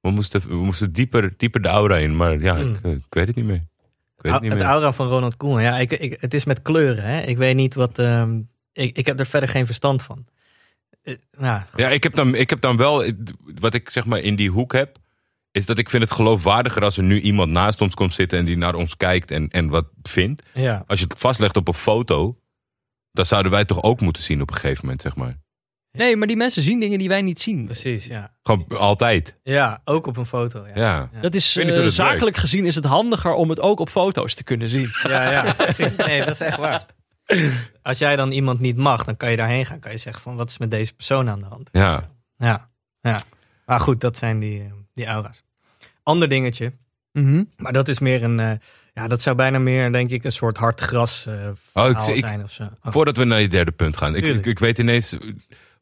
We 0.00 0.10
moesten, 0.10 0.48
we 0.48 0.54
moesten 0.54 0.92
dieper, 0.92 1.34
dieper 1.36 1.62
de 1.62 1.68
aura 1.68 1.96
in, 1.96 2.16
maar 2.16 2.38
ja, 2.40 2.54
Hmm. 2.54 2.74
ik, 2.74 2.84
ik 2.84 3.04
weet 3.14 3.26
het 3.26 3.36
niet 3.36 3.44
meer. 3.44 3.64
Weet 4.26 4.34
het 4.34 4.42
niet 4.42 4.50
het 4.52 4.60
meer. 4.60 4.70
aura 4.70 4.92
van 4.92 5.08
Ronald 5.08 5.36
Koeman. 5.36 5.62
Ja, 5.62 5.78
ik, 5.78 5.90
ik, 5.92 6.16
het 6.20 6.34
is 6.34 6.44
met 6.44 6.62
kleuren. 6.62 7.04
Hè? 7.04 7.20
Ik 7.20 7.36
weet 7.38 7.56
niet 7.56 7.74
wat. 7.74 7.98
ehm, 7.98 8.40
ik, 8.72 8.96
ik 8.96 9.06
heb 9.06 9.20
er 9.20 9.26
verder 9.26 9.48
geen 9.48 9.66
verstand 9.66 10.02
van. 10.02 10.26
Nou, 11.38 11.62
Ja, 11.76 11.88
ik 11.88 12.02
heb, 12.02 12.14
dan, 12.14 12.34
ik 12.34 12.50
heb 12.50 12.60
dan 12.60 12.76
wel, 12.76 13.04
wat 13.60 13.74
ik 13.74 13.90
zeg 13.90 14.06
maar 14.06 14.18
in 14.18 14.36
die 14.36 14.50
hoek 14.50 14.72
heb, 14.72 14.96
is 15.52 15.66
dat 15.66 15.78
ik 15.78 15.90
vind 15.90 16.02
het 16.02 16.12
geloofwaardiger 16.12 16.82
als 16.84 16.96
er 16.96 17.02
nu 17.02 17.20
iemand 17.20 17.50
naast 17.50 17.80
ons 17.80 17.94
komt 17.94 18.14
zitten 18.14 18.38
en 18.38 18.44
die 18.44 18.56
naar 18.56 18.74
ons 18.74 18.96
kijkt 18.96 19.30
en, 19.30 19.48
en 19.50 19.68
wat 19.68 19.86
vindt. 20.02 20.42
ja. 20.54 20.84
Als 20.86 20.98
je 20.98 21.04
het 21.08 21.18
vastlegt 21.18 21.56
op 21.56 21.68
een 21.68 21.74
foto, 21.74 22.38
dan 23.12 23.26
zouden 23.26 23.52
wij 23.52 23.64
toch 23.64 23.82
ook 23.82 24.00
moeten 24.00 24.22
zien 24.22 24.40
op 24.42 24.50
een 24.50 24.56
gegeven 24.56 24.80
moment, 24.84 25.02
zeg 25.02 25.16
maar. 25.16 25.36
Nee, 26.02 26.16
maar 26.16 26.26
die 26.26 26.36
mensen 26.36 26.62
zien 26.62 26.80
dingen 26.80 26.98
die 26.98 27.08
wij 27.08 27.22
niet 27.22 27.40
zien. 27.40 27.64
Precies, 27.64 28.06
ja. 28.06 28.32
Gewoon 28.42 28.66
altijd. 28.68 29.34
Ja, 29.42 29.80
ook 29.84 30.06
op 30.06 30.16
een 30.16 30.26
foto. 30.26 30.66
Ja, 30.66 30.72
Ja. 30.74 31.08
ja. 31.12 31.20
Dat 31.20 31.34
is, 31.34 31.56
eh, 31.56 31.68
dat 31.68 31.92
zakelijk 31.92 32.36
gezien 32.36 32.64
is 32.66 32.74
het 32.74 32.84
handiger 32.84 33.32
om 33.32 33.48
het 33.48 33.60
ook 33.60 33.80
op 33.80 33.88
foto's 33.88 34.34
te 34.34 34.44
kunnen 34.44 34.68
zien. 34.68 34.90
ja, 35.02 35.30
ja, 35.30 35.52
precies. 35.52 35.96
Nee, 35.96 36.18
dat 36.18 36.28
is 36.34 36.40
echt 36.40 36.58
waar. 36.58 36.86
Als 37.82 37.98
jij 37.98 38.16
dan 38.16 38.30
iemand 38.30 38.60
niet 38.60 38.76
mag, 38.76 39.04
dan 39.04 39.16
kan 39.16 39.30
je 39.30 39.36
daarheen 39.36 39.66
gaan. 39.66 39.78
Kan 39.78 39.90
je 39.92 39.98
zeggen 39.98 40.22
van, 40.22 40.36
wat 40.36 40.50
is 40.50 40.58
met 40.58 40.70
deze 40.70 40.94
persoon 40.94 41.28
aan 41.30 41.38
de 41.40 41.46
hand? 41.46 41.68
Ja. 41.72 42.04
Ja, 42.36 42.68
ja. 43.00 43.18
Maar 43.66 43.80
goed, 43.80 44.00
dat 44.00 44.16
zijn 44.16 44.38
die, 44.38 44.60
eh, 44.62 44.72
die 44.94 45.06
aura's. 45.06 45.42
Ander 46.02 46.28
dingetje, 46.28 46.72
Mhm. 47.12 47.44
maar 47.56 47.72
dat 47.72 47.88
is 47.88 47.98
meer 47.98 48.22
een... 48.22 48.40
eh, 48.40 48.50
ja, 48.94 49.08
dat 49.08 49.22
zou 49.22 49.36
bijna 49.36 49.58
meer, 49.58 49.92
denk 49.92 50.10
ik, 50.10 50.24
een 50.24 50.32
soort 50.32 50.56
hard 50.56 50.80
gras 50.80 51.26
eh 51.26 51.88
ik- 51.88 51.98
ik- 52.08 52.24
zijn 52.24 52.42
of 52.42 52.50
zo. 52.50 52.62
Oh. 52.62 52.68
Voordat 52.92 53.16
we 53.16 53.24
naar 53.24 53.40
je 53.40 53.48
derde 53.48 53.72
punt 53.72 53.96
gaan. 53.96 54.14
Ik, 54.14 54.46
ik 54.46 54.58
weet 54.58 54.78
ineens, 54.78 55.14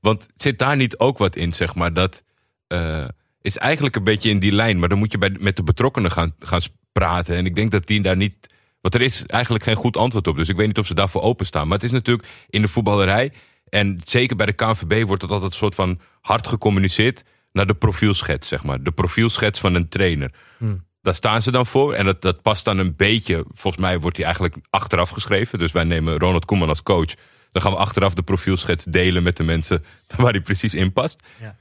want 0.04 0.26
zit 0.36 0.58
daar 0.58 0.76
niet 0.76 0.98
ook 0.98 1.18
wat 1.18 1.36
in, 1.36 1.52
zeg 1.52 1.74
maar, 1.74 1.92
dat 1.92 2.22
eh, 2.66 3.08
is 3.40 3.56
eigenlijk 3.56 3.96
een 3.96 4.04
beetje 4.04 4.30
in 4.30 4.38
die 4.38 4.52
lijn, 4.52 4.78
maar 4.78 4.88
dan 4.88 4.98
moet 4.98 5.12
je 5.12 5.18
bij, 5.18 5.36
met 5.40 5.56
de 5.56 5.62
betrokkenen 5.62 6.10
gaan, 6.10 6.34
gaan 6.38 6.60
praten. 6.92 7.36
En 7.36 7.46
ik 7.46 7.54
denk 7.54 7.70
dat 7.70 7.86
die 7.86 8.02
daar 8.02 8.16
niet, 8.16 8.54
want 8.80 8.94
er 8.94 9.02
is 9.02 9.26
eigenlijk 9.26 9.64
geen 9.64 9.74
goed 9.74 9.96
antwoord 9.96 10.26
op, 10.26 10.36
dus 10.36 10.48
ik 10.48 10.56
weet 10.56 10.66
niet 10.66 10.78
of 10.78 10.86
ze 10.86 10.94
daarvoor 10.94 11.22
openstaan. 11.22 11.68
Maar 11.68 11.76
het 11.76 11.86
is 11.86 11.92
natuurlijk 11.92 12.28
in 12.48 12.62
de 12.62 12.68
voetballerij, 12.68 13.32
en 13.68 14.00
zeker 14.04 14.36
bij 14.36 14.46
de 14.46 14.52
KNVB 14.52 15.06
wordt 15.06 15.22
het 15.22 15.30
altijd 15.30 15.50
een 15.52 15.58
soort 15.58 15.74
van 15.74 16.00
hard 16.20 16.46
gecommuniceerd 16.46 17.24
naar 17.52 17.66
de 17.66 17.74
profielschets, 17.74 18.48
zeg 18.48 18.64
maar. 18.64 18.82
De 18.82 18.92
profielschets 18.92 19.60
van 19.60 19.74
een 19.74 19.88
trainer. 19.88 20.32
Hmm. 20.58 20.84
Daar 21.02 21.14
staan 21.14 21.42
ze 21.42 21.50
dan 21.50 21.66
voor. 21.66 21.94
En 21.94 22.04
dat, 22.04 22.22
dat 22.22 22.42
past 22.42 22.64
dan 22.64 22.78
een 22.78 22.96
beetje. 22.96 23.44
Volgens 23.52 23.82
mij 23.82 24.00
wordt 24.00 24.16
die 24.16 24.24
eigenlijk 24.24 24.56
achteraf 24.70 25.08
geschreven. 25.08 25.58
Dus 25.58 25.72
wij 25.72 25.84
nemen 25.84 26.18
Ronald 26.18 26.44
Koeman 26.44 26.68
als 26.68 26.82
coach. 26.82 27.14
Dan 27.54 27.62
gaan 27.62 27.72
we 27.72 27.78
achteraf 27.78 28.14
de 28.14 28.22
profielschets 28.22 28.84
delen 28.84 29.22
met 29.22 29.36
de 29.36 29.42
mensen 29.42 29.84
waar 30.16 30.32
die 30.32 30.40
precies 30.40 30.74
in 30.74 30.92
past. 30.92 31.22
Ja. 31.40 31.56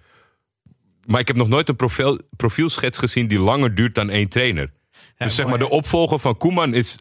Maar 1.05 1.19
ik 1.19 1.27
heb 1.27 1.35
nog 1.35 1.47
nooit 1.47 1.69
een 1.69 1.75
profiel, 1.75 2.19
profielschets 2.35 2.97
gezien 2.97 3.27
die 3.27 3.39
langer 3.39 3.75
duurt 3.75 3.95
dan 3.95 4.09
één 4.09 4.27
trainer. 4.27 4.71
Ja, 4.91 5.25
dus 5.25 5.35
zeg 5.35 5.47
maar, 5.47 5.57
de 5.57 5.69
opvolger 5.69 6.19
van 6.19 6.37
Koeman 6.37 6.73
is 6.73 6.97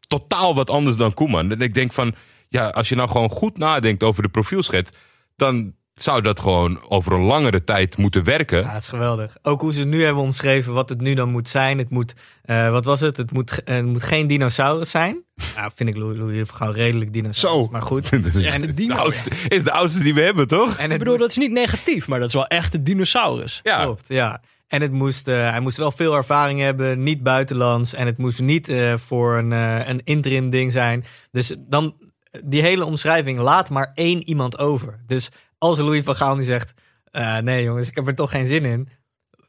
totaal 0.00 0.54
wat 0.54 0.70
anders 0.70 0.96
dan 0.96 1.14
Koeman. 1.14 1.50
En 1.50 1.60
ik 1.60 1.74
denk 1.74 1.92
van, 1.92 2.14
ja, 2.48 2.68
als 2.68 2.88
je 2.88 2.94
nou 2.94 3.08
gewoon 3.08 3.30
goed 3.30 3.58
nadenkt 3.58 4.02
over 4.02 4.22
de 4.22 4.28
profielschets, 4.28 4.90
dan 5.36 5.74
zou 6.02 6.22
dat 6.22 6.40
gewoon 6.40 6.80
over 6.88 7.12
een 7.12 7.20
langere 7.24 7.64
tijd 7.64 7.96
moeten 7.96 8.24
werken. 8.24 8.58
Ja, 8.62 8.72
dat 8.72 8.80
is 8.80 8.86
geweldig. 8.86 9.36
Ook 9.42 9.60
hoe 9.60 9.72
ze 9.72 9.84
nu 9.84 10.04
hebben 10.04 10.22
omschreven 10.22 10.72
wat 10.72 10.88
het 10.88 11.00
nu 11.00 11.14
dan 11.14 11.28
moet 11.30 11.48
zijn. 11.48 11.78
Het 11.78 11.90
moet, 11.90 12.14
eh, 12.42 12.70
wat 12.70 12.84
was 12.84 13.00
het? 13.00 13.16
Het 13.16 13.32
moet, 13.32 13.60
het 13.64 13.84
moet 13.84 14.02
geen 14.02 14.26
dinosaurus 14.26 14.90
zijn. 14.90 15.22
Ja, 15.56 15.70
vind 15.74 15.88
ik 15.88 15.96
Louis, 15.96 16.18
Louis 16.18 16.46
Vergaal 16.46 16.72
redelijk 16.72 17.12
dinosaurus. 17.12 17.64
Zo. 17.64 17.70
Maar 17.70 17.82
goed. 17.82 18.10
Dat 18.24 18.34
is 18.34 18.38
echt 18.44 18.62
een 18.62 18.74
dino, 18.74 18.94
de 18.94 19.00
oudste, 19.00 19.30
is 19.48 19.64
de 19.64 19.72
oudste 19.72 20.02
die 20.02 20.14
we 20.14 20.20
hebben, 20.20 20.46
toch? 20.48 20.76
En 20.76 20.90
Ik 20.90 20.98
bedoel, 20.98 21.06
moest- 21.06 21.18
dat 21.20 21.30
is 21.30 21.36
niet 21.36 21.52
negatief, 21.52 22.08
maar 22.08 22.18
dat 22.18 22.28
is 22.28 22.34
wel 22.34 22.46
echt 22.46 22.74
een 22.74 22.84
dinosaurus. 22.84 23.60
Ja, 23.62 23.82
Klopt, 23.82 24.08
ja. 24.08 24.40
En 24.68 24.82
het 24.82 24.92
moest, 24.92 25.28
eh, 25.28 25.50
hij 25.50 25.60
moest 25.60 25.76
wel 25.76 25.90
veel 25.90 26.14
ervaring 26.14 26.60
hebben, 26.60 27.02
niet 27.02 27.22
buitenlands. 27.22 27.94
En 27.94 28.06
het 28.06 28.18
moest 28.18 28.40
niet 28.40 28.68
eh, 28.68 28.94
voor 28.96 29.36
een, 29.38 29.52
eh, 29.52 29.88
een 29.88 30.00
interim 30.04 30.50
ding 30.50 30.72
zijn. 30.72 31.04
Dus 31.30 31.56
dan, 31.58 31.96
die 32.44 32.62
hele 32.62 32.84
omschrijving 32.84 33.38
laat 33.38 33.70
maar 33.70 33.92
één 33.94 34.28
iemand 34.28 34.58
over. 34.58 35.00
Dus 35.06 35.28
als 35.58 35.78
Louis 35.78 36.04
van 36.04 36.14
Gaal 36.14 36.36
nu 36.36 36.42
zegt, 36.42 36.74
eh, 37.10 37.38
nee 37.38 37.64
jongens, 37.64 37.88
ik 37.88 37.94
heb 37.94 38.06
er 38.06 38.14
toch 38.14 38.30
geen 38.30 38.46
zin 38.46 38.64
in. 38.64 38.88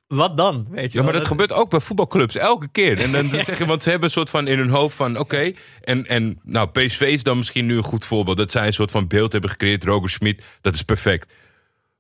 Wat 0.08 0.38
dan? 0.38 0.68
Weet 0.70 0.92
je 0.92 0.98
Ja, 0.98 1.04
maar 1.04 1.14
dat 1.14 1.28
gebeurt 1.28 1.52
ook 1.52 1.70
bij 1.70 1.80
voetbalclubs 1.80 2.36
elke 2.36 2.68
keer. 2.68 2.98
En 2.98 3.12
dan 3.12 3.30
zeg 3.46 3.58
je, 3.58 3.66
want 3.66 3.84
ze 3.84 3.90
hebben 3.90 4.08
een 4.08 4.14
soort 4.14 4.30
van 4.30 4.48
in 4.48 4.58
hun 4.58 4.70
hoofd 4.70 4.96
van, 4.96 5.18
oké. 5.18 5.52
en, 5.82 6.06
en 6.06 6.40
nou, 6.44 6.70
PSV 6.70 7.02
is 7.02 7.24
dan 7.24 7.38
misschien 7.38 7.66
nu 7.66 7.78
een 7.78 7.84
goed 7.84 8.06
voorbeeld. 8.06 8.38
Dat 8.38 8.52
zij 8.52 8.68
een 8.68 8.74
soort 8.74 8.92
van 8.92 9.08
beeld 9.08 9.32
hebben 9.32 9.50
gecreëerd. 9.50 9.84
Roger 9.84 10.10
Schmid, 10.10 10.46
dat 10.62 10.76
is 10.76 10.82
perfect. 10.82 11.34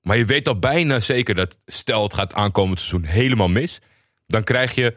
Maar 0.02 0.17
je 0.17 0.26
weet 0.26 0.48
al 0.48 0.60
bijna 0.60 1.00
zeker 1.00 1.36
dat, 1.36 1.58
stel 1.65 2.04
het 2.04 2.13
gaat 2.13 2.34
aankomend 2.34 2.80
seizoen 2.80 3.04
helemaal 3.04 3.48
mis. 3.48 3.82
Dan 4.28 4.43
krijg 4.43 4.76
je 4.76 4.95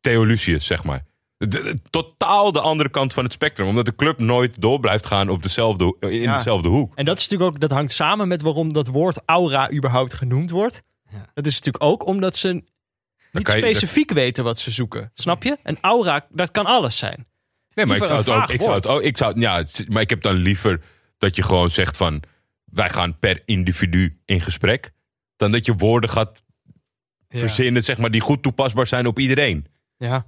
Theo 0.00 0.24
Lucius, 0.24 0.66
zeg 0.66 0.84
maar. 0.84 1.04
De- 1.48 1.48
de- 1.48 1.78
totaal 1.90 2.52
de 2.52 2.60
andere 2.60 2.88
kant 2.88 3.12
van 3.12 3.24
het 3.24 3.32
spectrum. 3.32 3.66
Omdat 3.68 3.84
de 3.84 3.94
club 3.94 4.18
nooit 4.18 4.60
door 4.60 4.80
blijft 4.80 5.06
gaan 5.06 5.28
op 5.28 5.42
dezelfde, 5.42 5.96
in 6.00 6.20
Ja. 6.20 6.36
dezelfde 6.36 6.68
hoek. 6.68 6.94
En 6.94 7.04
dat 7.04 7.18
is 7.18 7.28
natuurlijk 7.28 7.54
ook, 7.54 7.60
dat 7.60 7.70
hangt 7.70 7.92
samen 7.92 8.28
met 8.28 8.42
waarom 8.42 8.72
dat 8.72 8.86
woord 8.86 9.18
aura 9.26 9.72
überhaupt 9.72 10.14
genoemd 10.14 10.50
wordt. 10.50 10.82
Ja. 11.10 11.26
Dat 11.34 11.46
is 11.46 11.54
natuurlijk 11.54 11.84
ook 11.84 12.06
omdat 12.06 12.36
ze 12.36 12.48
niet 13.32 13.46
je- 13.46 13.58
specifiek 13.58 14.10
weten 14.10 14.44
wat 14.44 14.58
ze 14.58 14.70
zoeken. 14.70 15.10
Snap 15.14 15.42
je? 15.42 15.58
Een 15.62 15.78
aura, 15.80 16.26
dat 16.30 16.50
kan 16.50 16.66
alles 16.66 16.96
zijn. 16.96 17.26
Nee, 17.74 17.86
maar 17.86 17.96
ik 17.96 18.04
zou 18.04 18.18
het 18.18 18.28
ook. 18.28 18.48
Ik 18.50 18.62
zou 18.62 18.74
het 18.74 18.86
ook. 18.86 19.00
Ik 19.02 19.16
zou, 19.16 19.32
het- 19.32 19.40
ja, 19.76 19.84
maar 19.92 20.02
ik 20.02 20.10
heb 20.10 20.22
dan 20.22 20.34
liever 20.34 20.82
dat 21.18 21.36
je 21.36 21.42
gewoon 21.42 21.70
zegt 21.70 21.96
van. 21.96 22.22
Wij 22.64 22.90
gaan 22.90 23.18
per 23.18 23.42
individu 23.44 24.20
in 24.24 24.40
gesprek. 24.40 24.90
Dan 25.36 25.50
dat 25.50 25.66
je 25.66 25.74
woorden 25.74 26.10
gaat 26.10 26.42
Ja. 27.28 27.38
verzinnen, 27.38 27.84
zeg 27.84 27.98
maar, 27.98 28.10
die 28.10 28.20
goed 28.20 28.42
toepasbaar 28.42 28.86
zijn 28.86 29.06
op 29.06 29.18
iedereen. 29.18 29.66
Ja. 29.96 30.26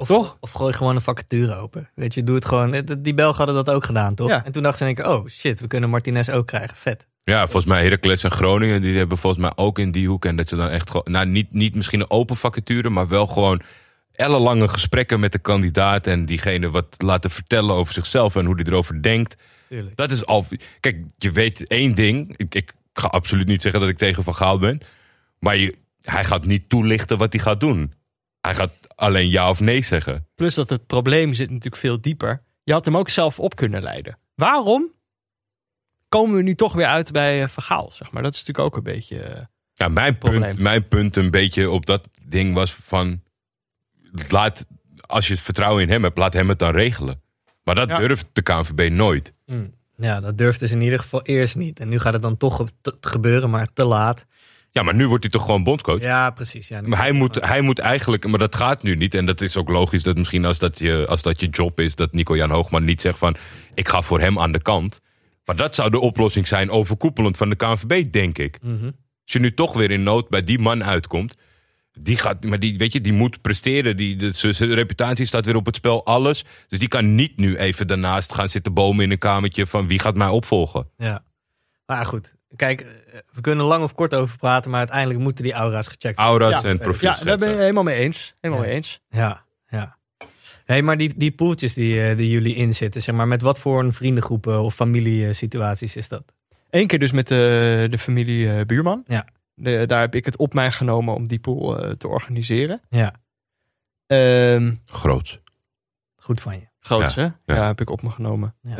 Of, 0.00 0.06
Toch? 0.06 0.36
Of 0.40 0.52
gooi 0.52 0.72
gewoon 0.72 0.94
een 0.94 1.02
vacature 1.02 1.56
open. 1.56 1.90
Weet 1.94 2.14
je, 2.14 2.24
doe 2.24 2.34
het 2.34 2.44
gewoon. 2.44 2.70
Die 2.98 3.14
Belgen 3.14 3.36
hadden 3.36 3.64
dat 3.64 3.74
ook 3.74 3.84
gedaan, 3.84 4.14
toch? 4.14 4.28
Ja. 4.28 4.44
En 4.44 4.52
toen 4.52 4.62
dachten 4.62 4.86
ze 4.86 4.90
in 4.90 4.96
één 4.96 5.06
keer, 5.06 5.16
oh 5.16 5.28
shit, 5.28 5.60
we 5.60 5.66
kunnen 5.66 5.90
Martinez 5.90 6.28
ook 6.28 6.46
krijgen. 6.46 6.76
Vet. 6.76 7.06
Ja, 7.22 7.42
volgens 7.42 7.64
mij 7.64 7.82
Heracles 7.82 8.24
en 8.24 8.30
Groningen, 8.30 8.80
die 8.80 8.96
hebben 8.96 9.18
volgens 9.18 9.42
mij 9.42 9.52
ook 9.54 9.78
in 9.78 9.90
die 9.90 10.08
hoek. 10.08 10.24
En 10.24 10.36
dat 10.36 10.48
ze 10.48 10.56
dan 10.56 10.68
echt 10.68 10.90
gewoon, 10.90 11.06
nou 11.10 11.26
niet, 11.26 11.52
niet 11.52 11.74
misschien 11.74 12.00
een 12.00 12.10
open 12.10 12.36
vacature, 12.36 12.88
maar 12.88 13.08
wel 13.08 13.26
gewoon 13.26 13.62
ellenlange 14.12 14.68
gesprekken 14.68 15.20
met 15.20 15.32
de 15.32 15.38
kandidaat. 15.38 16.06
En 16.06 16.26
diegene 16.26 16.70
wat 16.70 16.86
laten 16.98 17.30
vertellen 17.30 17.74
over 17.74 17.92
zichzelf 17.92 18.36
en 18.36 18.44
hoe 18.44 18.56
die 18.56 18.66
erover 18.66 19.02
denkt. 19.02 19.36
Tuurlijk. 19.68 19.96
Dat 19.96 20.10
is 20.10 20.26
al. 20.26 20.46
Kijk, 20.80 20.96
je 21.18 21.30
weet 21.30 21.68
één 21.68 21.94
ding. 21.94 22.34
Ik, 22.36 22.54
ik 22.54 22.72
ga 22.92 23.08
absoluut 23.08 23.46
niet 23.46 23.62
zeggen 23.62 23.80
dat 23.80 23.88
ik 23.88 23.98
tegen 23.98 24.24
Van 24.24 24.34
Gaal 24.34 24.58
ben. 24.58 24.80
Maar 25.38 25.56
je, 25.56 25.74
hij 26.02 26.24
gaat 26.24 26.44
niet 26.44 26.68
toelichten 26.68 27.18
wat 27.18 27.32
hij 27.32 27.42
gaat 27.42 27.60
doen. 27.60 27.92
Hij 28.40 28.54
gaat 28.54 28.72
alleen 28.94 29.28
ja 29.28 29.48
of 29.48 29.60
nee 29.60 29.82
zeggen. 29.82 30.26
Plus 30.34 30.54
dat 30.54 30.70
het 30.70 30.86
probleem 30.86 31.34
zit 31.34 31.48
natuurlijk 31.48 31.76
veel 31.82 32.00
dieper. 32.00 32.40
Je 32.62 32.72
had 32.72 32.84
hem 32.84 32.96
ook 32.96 33.08
zelf 33.08 33.38
op 33.40 33.56
kunnen 33.56 33.82
leiden. 33.82 34.18
Waarom 34.34 34.92
komen 36.08 36.36
we 36.36 36.42
nu 36.42 36.54
toch 36.54 36.72
weer 36.72 36.86
uit 36.86 37.12
bij 37.12 37.42
eh, 37.42 37.48
Vergaal? 37.48 37.90
Zeg 37.92 38.10
maar? 38.10 38.22
Dat 38.22 38.32
is 38.34 38.38
natuurlijk 38.38 38.66
ook 38.66 38.76
een 38.76 38.92
beetje... 38.92 39.22
eh, 39.22 39.42
Ja, 39.74 39.88
mijn, 39.88 40.18
punt, 40.18 40.58
mijn 40.58 40.88
punt 40.88 41.16
een 41.16 41.30
beetje 41.30 41.70
op 41.70 41.86
dat 41.86 42.08
ding 42.22 42.54
was 42.54 42.74
van... 42.74 43.22
Laat, 44.28 44.66
als 45.06 45.28
je 45.28 45.36
vertrouwen 45.36 45.82
in 45.82 45.88
hem 45.90 46.02
hebt, 46.02 46.18
laat 46.18 46.32
hem 46.32 46.48
het 46.48 46.58
dan 46.58 46.72
regelen. 46.72 47.22
Maar 47.64 47.74
dat 47.74 47.88
Ja. 47.88 47.96
durft 47.96 48.26
de 48.32 48.42
KNVB 48.42 48.88
nooit. 48.92 49.32
Mm. 49.46 49.74
Ja, 49.96 50.20
dat 50.20 50.38
durfden 50.38 50.68
ze 50.68 50.74
in 50.74 50.80
ieder 50.80 50.98
geval 50.98 51.22
eerst 51.22 51.56
niet. 51.56 51.80
En 51.80 51.88
nu 51.88 51.98
gaat 51.98 52.12
het 52.12 52.22
dan 52.22 52.36
toch 52.36 52.64
gebeuren, 53.00 53.50
maar 53.50 53.72
te 53.72 53.84
laat. 53.84 54.26
Ja, 54.72 54.82
maar 54.82 54.94
nu 54.94 55.08
wordt 55.08 55.22
hij 55.22 55.32
toch 55.32 55.44
gewoon 55.44 55.64
bondscoach? 55.64 56.00
Ja, 56.00 56.30
precies. 56.30 56.68
Ja, 56.68 56.80
Maar 56.80 56.98
hij 56.98 57.12
moet, 57.12 57.34
hij 57.34 57.60
moet 57.60 57.78
eigenlijk, 57.78 58.26
maar 58.26 58.38
dat 58.38 58.56
gaat 58.56 58.82
nu 58.82 58.96
niet. 58.96 59.14
En 59.14 59.26
dat 59.26 59.40
is 59.40 59.56
ook 59.56 59.68
logisch 59.68 60.02
dat 60.02 60.16
misschien 60.16 60.44
als 60.44 60.58
dat 60.58 60.78
je, 60.78 61.06
als 61.08 61.22
dat 61.22 61.40
je 61.40 61.48
job 61.48 61.80
is, 61.80 61.94
dat 61.94 62.12
Nico-Jan 62.12 62.50
Hoogman 62.50 62.84
niet 62.84 63.00
zegt 63.00 63.18
van 63.18 63.36
ik 63.74 63.88
ga 63.88 64.02
voor 64.02 64.20
hem 64.20 64.38
aan 64.38 64.52
de 64.52 64.62
kant. 64.62 65.00
Maar 65.44 65.56
dat 65.56 65.74
zou 65.74 65.90
de 65.90 66.00
oplossing 66.00 66.46
zijn 66.46 66.70
overkoepelend 66.70 67.36
van 67.36 67.48
de 67.48 67.56
KNVB, 67.56 68.12
denk 68.12 68.38
ik. 68.38 68.58
Mhm. 68.62 68.84
Als 68.84 69.32
je 69.32 69.38
nu 69.38 69.54
toch 69.54 69.72
weer 69.72 69.90
in 69.90 70.02
nood 70.02 70.28
bij 70.28 70.42
die 70.42 70.58
man 70.58 70.84
uitkomt, 70.84 71.36
die 71.92 72.16
gaat, 72.16 72.44
maar 72.44 72.58
die, 72.58 72.78
weet 72.78 72.92
je, 72.92 73.00
die 73.00 73.12
moet 73.12 73.40
presteren. 73.40 73.96
Die, 73.96 74.16
de, 74.16 74.32
zijn 74.32 74.74
reputatie 74.74 75.26
staat 75.26 75.46
weer 75.46 75.56
op 75.56 75.66
het 75.66 75.76
spel, 75.76 76.04
alles. 76.04 76.44
Dus 76.68 76.78
die 76.78 76.88
kan 76.88 77.14
niet 77.14 77.36
nu 77.36 77.56
even 77.56 77.86
daarnaast 77.86 78.34
gaan 78.34 78.48
zitten 78.48 78.72
bomen 78.72 79.04
in 79.04 79.10
een 79.10 79.18
kamertje 79.18 79.66
van 79.66 79.88
wie 79.88 79.98
gaat 79.98 80.16
mij 80.16 80.28
opvolgen. 80.28 80.88
Ja. 80.96 81.24
Maar 81.86 82.06
goed, 82.06 82.34
kijk, 82.56 82.80
eh, 82.80 83.18
we 83.32 83.40
kunnen 83.40 83.64
lang 83.66 83.82
of 83.82 83.94
kort 83.94 84.14
over 84.14 84.36
praten, 84.38 84.70
maar 84.70 84.78
uiteindelijk 84.80 85.20
moeten 85.20 85.44
die 85.44 85.52
aura's 85.52 85.86
gecheckt 85.86 86.16
worden. 86.18 86.24
Aura's 86.40 86.62
Ja, 86.62 86.68
en 86.68 86.74
ja, 86.76 86.82
profiel. 86.82 87.08
ja, 87.10 87.24
daar 87.24 87.36
ben 87.36 87.50
je 87.50 87.56
helemaal 87.56 87.82
mee 87.82 87.98
eens. 87.98 88.34
Helemaal 88.40 88.62
Ja. 88.64 88.68
mee 88.68 88.76
eens. 88.76 89.00
Ja, 89.08 89.44
ja. 89.68 89.98
hey, 90.64 90.82
maar 90.82 90.96
die, 90.96 91.14
die 91.16 91.30
poeltjes 91.32 91.74
die, 91.74 92.08
eh, 92.08 92.16
die 92.16 92.30
jullie 92.30 92.54
inzitten, 92.54 93.02
zeg 93.02 93.14
maar, 93.14 93.28
met 93.28 93.42
wat 93.42 93.58
voor 93.58 93.80
een 93.82 93.92
vriendengroepen 93.92 94.60
of 94.62 94.74
familiesituaties 94.74 95.96
is 95.96 96.08
dat? 96.08 96.24
Eén 96.70 96.86
keer 96.86 96.98
dus 96.98 97.12
met 97.12 97.28
de, 97.28 97.86
de 97.90 97.98
familie 97.98 98.52
eh, 98.52 98.64
Buurman. 98.66 99.02
Ja. 99.06 99.26
De, 99.54 99.86
daar 99.86 100.00
heb 100.00 100.14
ik 100.14 100.24
het 100.24 100.36
op 100.36 100.54
mij 100.54 100.70
genomen 100.72 101.14
om 101.14 101.28
die 101.28 101.38
pool 101.40 101.78
eh, 101.82 101.90
te 101.90 102.08
organiseren. 102.08 102.80
Ja, 102.88 103.14
Ehm 104.06 104.74
Groots. 104.84 105.38
goed 106.16 106.40
van 106.40 106.54
je. 106.54 106.68
Groots, 106.80 107.14
hè? 107.14 107.22
Ja. 107.22 107.34
ja. 107.44 107.66
heb 107.66 107.80
ik 107.80 107.90
op 107.90 108.02
me 108.02 108.10
genomen. 108.10 108.54
Ja. 108.62 108.70
Eh, 108.70 108.76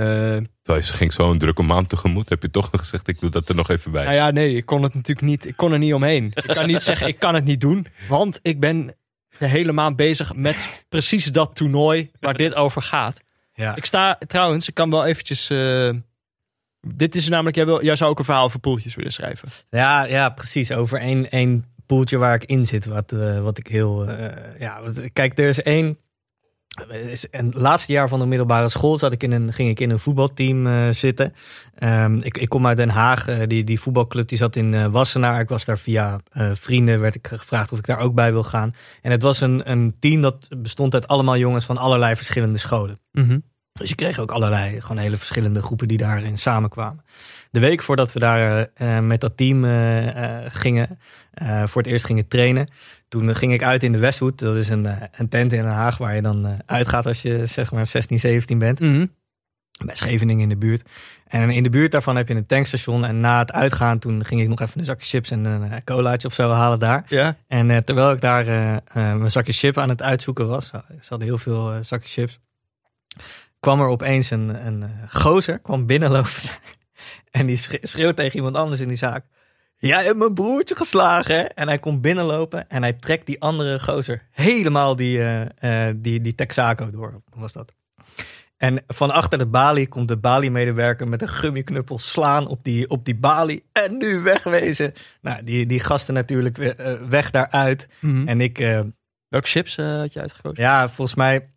Terwijl 0.63 0.85
je 0.87 0.93
ging 0.93 1.13
zo'n 1.13 1.39
drukke 1.39 1.63
maand 1.63 1.89
tegemoet, 1.89 2.29
heb 2.29 2.43
je 2.43 2.51
toch 2.51 2.73
nog 2.73 2.81
gezegd 2.81 3.09
ik 3.09 3.21
doe 3.21 3.31
dat 3.31 3.49
er 3.49 3.55
nog 3.55 3.69
even 3.69 3.93
bij. 3.93 4.05
nou 4.05 4.17
ja, 4.17 4.31
nee, 4.31 4.57
ik 4.57 4.67
kon 4.67 4.83
het 4.83 4.95
natuurlijk 4.95 5.27
niet. 5.27 5.47
Ik 5.47 5.57
kon 5.57 5.73
er 5.73 5.79
niet 5.79 5.95
omheen. 5.95 6.25
Ik 6.35 6.55
kan 6.55 6.67
niet 6.67 6.83
zeggen, 6.91 7.07
ik 7.07 7.19
kan 7.19 7.35
het 7.35 7.45
niet 7.45 7.61
doen. 7.61 7.87
Want 8.09 8.39
ik 8.43 8.61
ben 8.61 8.95
de 9.39 9.47
hele 9.47 9.73
maand 9.73 9.97
bezig 9.97 10.35
met 10.35 10.85
precies 10.89 11.25
dat 11.25 11.55
toernooi 11.55 12.11
waar 12.21 12.35
dit 12.35 12.55
over 12.55 12.83
gaat. 12.83 13.21
Ja. 13.53 13.77
Ik 13.77 13.85
sta 13.85 14.19
trouwens, 14.27 14.69
ik 14.69 14.75
kan 14.75 14.91
wel 14.91 15.05
eventjes. 15.05 15.51
eh, 15.51 15.91
dit 16.81 17.15
is 17.15 17.29
namelijk, 17.29 17.57
jij, 17.57 17.65
wil, 17.67 17.85
jij 17.85 17.97
zou 17.97 18.11
ook 18.11 18.19
een 18.19 18.25
verhaal 18.25 18.45
over 18.45 18.61
poeltjes 18.61 18.95
willen 18.95 19.13
schrijven. 19.13 19.49
Ja, 19.71 20.05
ja, 20.05 20.29
precies. 20.29 20.73
Over 20.73 20.99
één, 20.99 21.31
één 21.31 21.65
poeltje 21.87 22.19
waar 22.19 22.35
ik 22.35 22.45
in 22.45 22.67
zit. 22.67 22.85
Wat, 22.87 23.13
eh, 23.13 23.41
wat 23.43 23.59
ik 23.59 23.67
heel. 23.67 24.07
eh, 24.09 24.61
ja, 24.61 24.81
kijk, 25.13 25.39
er 25.39 25.49
is 25.49 25.63
één. 25.63 25.99
En 27.31 27.47
het 27.47 27.55
laatste 27.55 27.93
jaar 27.93 28.09
van 28.09 28.19
de 28.19 28.27
middelbare 28.27 28.69
school 28.69 28.99
zat 28.99 29.12
ik 29.12 29.23
in 29.23 29.33
een, 29.33 29.53
ging 29.53 29.69
ik 29.69 29.81
in 29.81 29.90
een 29.90 29.99
voetbalteam 29.99 30.66
eh, 30.66 30.88
zitten. 30.90 31.35
Ehm, 31.75 32.16
ik, 32.16 32.38
ik 32.38 32.49
kom 32.49 32.66
uit 32.66 32.77
Den 32.77 32.88
Haag. 32.88 33.29
eh, 33.29 33.47
die, 33.47 33.64
die 33.64 33.81
voetbalclub 33.81 34.29
die 34.29 34.38
zat 34.38 34.57
in 34.57 34.75
eh, 34.75 34.87
Wassenaar. 34.87 35.40
Ik 35.40 35.49
was 35.49 35.64
daar 35.64 35.79
via 35.79 36.21
vrienden. 36.53 37.01
Werd 37.01 37.14
ik 37.14 37.27
gevraagd 37.27 37.73
of 37.73 37.79
ik 37.79 37.87
daar 37.87 37.99
ook 37.99 38.14
bij 38.14 38.33
wil 38.33 38.43
gaan. 38.43 38.75
En 39.03 39.11
het 39.11 39.23
was 39.23 39.40
een, 39.40 39.71
een 39.71 39.97
team 39.99 40.21
dat 40.21 40.49
bestond 40.57 40.95
uit 40.95 41.09
allemaal 41.09 41.37
jongens 41.37 41.64
van 41.64 41.77
allerlei 41.77 42.16
verschillende 42.16 42.59
scholen. 42.59 43.01
Dus 43.73 43.88
je 43.88 43.95
kreeg 43.95 44.19
ook 44.19 44.31
allerlei, 44.31 44.81
gewoon 44.81 45.03
hele 45.03 45.16
verschillende 45.16 45.62
groepen 45.62 45.88
die 45.88 45.99
daarin 45.99 46.38
samenkwamen. 46.38 47.05
De 47.51 47.61
week 47.61 47.83
voordat 47.83 48.12
we 48.12 48.19
daar 48.19 48.71
met 49.03 49.21
dat 49.21 49.37
team 49.37 49.64
gingen, 50.49 50.99
voor 51.64 51.83
het 51.83 51.90
eerst 51.90 52.05
gingen 52.05 52.29
trainen, 52.29 52.69
toen 53.11 53.35
ging 53.37 53.53
ik 53.53 53.62
uit 53.62 53.83
in 53.83 53.92
de 53.92 53.99
Westwood. 53.99 54.38
Dat 54.38 54.57
is 54.57 54.68
een, 54.68 54.87
eh, 54.87 55.03
een 55.12 55.29
tent 55.29 55.53
in 55.53 55.61
Den 55.62 55.70
Haag 55.70 55.99
waar 55.99 56.14
je 56.14 56.23
dan 56.23 56.46
eh, 56.46 56.53
uitgaat 56.66 57.07
als 57.07 57.23
je 57.23 57.46
zeg 57.46 57.73
maar 57.73 57.87
16, 57.87 58.18
17 58.20 58.59
bent. 58.59 58.81
Mhm. 58.81 59.07
Bij 59.85 59.94
Scheveningen 59.94 60.42
in 60.42 60.49
de 60.49 60.57
buurt. 60.57 60.88
En 61.27 61.51
in 61.51 61.62
de 61.62 61.70
buurt 61.70 61.92
daarvan 61.92 62.16
heb 62.16 62.29
je 62.29 62.35
een 62.35 62.46
tankstation. 62.46 63.05
En 63.05 63.20
na 63.20 63.38
het 63.38 63.53
uitgaan, 63.53 63.99
toen 63.99 64.25
ging 64.25 64.40
ik 64.40 64.49
nog 64.49 64.61
even 64.61 64.81
een 64.81 64.85
zakje 64.87 65.07
chips 65.07 65.31
en 65.31 65.44
een 65.44 65.70
eh, 65.70 65.79
colaatje 65.85 66.29
of 66.29 66.35
zo 66.35 66.51
halen 66.51 66.79
daar. 66.79 67.05
Ja. 67.09 67.37
En 67.46 67.70
eh, 67.70 67.77
terwijl 67.77 68.12
ik 68.12 68.20
daar 68.20 68.46
eh, 68.46 68.77
eh, 68.77 68.83
mijn 68.92 69.31
zakje 69.31 69.53
chips 69.53 69.77
aan 69.77 69.88
het 69.88 70.03
uitzoeken 70.03 70.49
was, 70.49 70.66
ze 70.66 71.07
hadden 71.09 71.29
heel 71.29 71.38
veel 71.38 71.73
eh, 71.73 71.79
zakjes 71.83 72.12
chips, 72.12 72.38
kwam 73.61 73.81
er 73.81 73.87
opeens 73.87 74.31
een, 74.31 74.66
een 74.66 74.83
eh, 74.83 74.88
gozer, 75.09 75.59
kwam 75.59 75.87
binnenlopen 75.87 76.33
en 77.31 77.46
die 77.46 77.57
schre- 77.57 77.79
schreeuwt 77.87 78.16
tegen 78.16 78.37
iemand 78.37 78.57
anders 78.57 78.81
in 78.81 78.88
die 78.88 78.96
zaak. 78.96 79.25
Jij 79.81 80.05
hebt 80.05 80.16
mijn 80.16 80.35
broertje 80.35 80.77
geslagen, 80.77 81.35
hè? 81.35 81.43
En 81.43 81.69
hij 81.69 81.79
komt 81.79 82.01
binnenlopen 82.01 82.69
en 82.69 82.83
hij 82.83 82.93
trekt 82.93 83.27
die 83.27 83.40
andere 83.40 83.81
gozer 83.81 84.27
helemaal 84.31 84.97
die, 84.97 85.19
eh, 85.19 85.88
eh, 85.88 85.97
die, 85.99 86.21
die 86.21 86.35
Texaco 86.35 86.90
door. 86.90 87.23
Was 87.35 87.53
dat? 87.53 87.75
En 88.57 88.83
van 88.87 89.11
achter 89.11 89.38
de 89.38 89.47
balie 89.47 89.88
komt 89.88 90.09
de 90.09 90.19
balie-medewerker 90.19 91.09
met 91.09 91.23
een 91.23 91.29
gummiknuppel 91.29 91.99
slaan 91.99 92.47
op 92.47 92.64
die, 92.64 92.90
op 92.90 93.05
die 93.05 93.16
balie. 93.16 93.64
En 93.73 93.97
nu 93.97 94.21
wegwezen. 94.21 94.93
Nou, 95.21 95.45
die, 95.45 95.66
die 95.66 95.81
gasten 95.81 96.14
natuurlijk 96.14 96.59
eh, 96.59 96.93
weg 97.09 97.31
daaruit. 97.31 97.88
Mhm. 98.01 98.29
En 98.29 98.40
ik, 98.40 98.59
Welke 99.29 99.49
chips 99.49 99.77
had 99.77 100.12
je 100.12 100.21
uitgekozen? 100.21 100.62
ja, 100.62 100.88
volgens 100.88 101.16
mij 101.16 101.49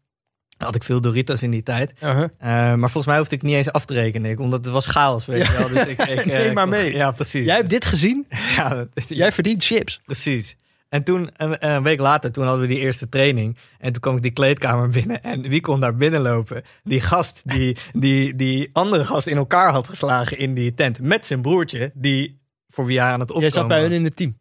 had 0.58 0.76
ik 0.76 0.84
veel 0.84 1.02
Doritos 1.02 1.42
in 1.42 1.52
die 1.52 1.64
tijd. 1.64 1.94
Eh, 2.00 2.18
maar 2.40 2.78
volgens 2.78 3.06
mij 3.06 3.18
hoefde 3.18 3.36
ik 3.36 3.42
niet 3.42 3.56
eens 3.56 3.72
af 3.72 3.86
te 3.86 3.94
rekenen. 3.94 4.32
Ik- 4.32 4.40
Omdat 4.40 4.64
het 4.66 4.74
was 4.74 4.86
chaos, 4.88 5.26
weet 5.26 5.46
Ja. 5.48 5.52
je 5.52 5.58
wel. 5.58 5.68
Dus 5.68 5.86
ik, 5.86 6.02
ik, 6.20 6.26
Neem 6.26 6.48
eh, 6.48 6.54
maar 6.54 6.68
mee. 6.68 6.94
Ja, 6.94 7.12
precies. 7.12 7.46
Jij 7.46 7.56
hebt 7.56 7.70
dit 7.70 7.86
gezien? 7.86 8.28
ja, 8.58 8.70
dat- 8.70 9.06
Jij 9.08 9.32
verdient 9.32 9.64
chips. 9.64 10.02
Precies. 10.06 10.56
En 10.90 11.04
toen, 11.04 11.30
een, 11.38 11.68
een 11.74 11.84
week 11.84 12.00
later, 12.00 12.32
toen 12.32 12.44
hadden 12.44 12.62
we 12.62 12.68
die 12.74 12.80
eerste 12.80 13.10
training. 13.10 13.58
En 13.80 13.92
toen 13.92 14.02
kwam 14.02 14.16
ik 14.16 14.22
die 14.22 14.32
kleedkamer 14.32 14.90
binnen. 14.90 15.22
En 15.24 15.42
wie 15.42 15.62
kon 15.62 15.80
daar 15.80 15.96
binnenlopen? 15.96 16.64
Die 16.84 17.02
gast 17.02 17.42
die 17.44 17.78
die, 17.94 18.36
die 18.36 18.70
andere 18.74 19.06
gast 19.06 19.28
in 19.28 19.38
elkaar 19.38 19.72
had 19.72 19.88
geslagen 19.88 20.38
in 20.38 20.54
die 20.54 20.74
tent. 20.74 21.00
Met 21.00 21.26
zijn 21.26 21.42
broertje, 21.42 21.92
die 21.94 22.40
voor 22.70 22.86
wie 22.86 23.00
hij 23.00 23.08
aan 23.12 23.20
het 23.20 23.30
opkomen 23.30 23.50
Jij 23.50 23.60
zat 23.60 23.68
bij 23.68 23.78
was. 23.82 23.88
hun 23.88 23.98
in 23.98 24.04
het 24.06 24.16
team. 24.16 24.38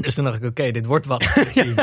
Dus 0.00 0.14
toen 0.14 0.24
dacht 0.24 0.36
ik, 0.36 0.44
oké, 0.44 0.70
dit 0.70 0.84
wordt 0.86 1.06
wat. 1.06 1.20
team. 1.54 1.74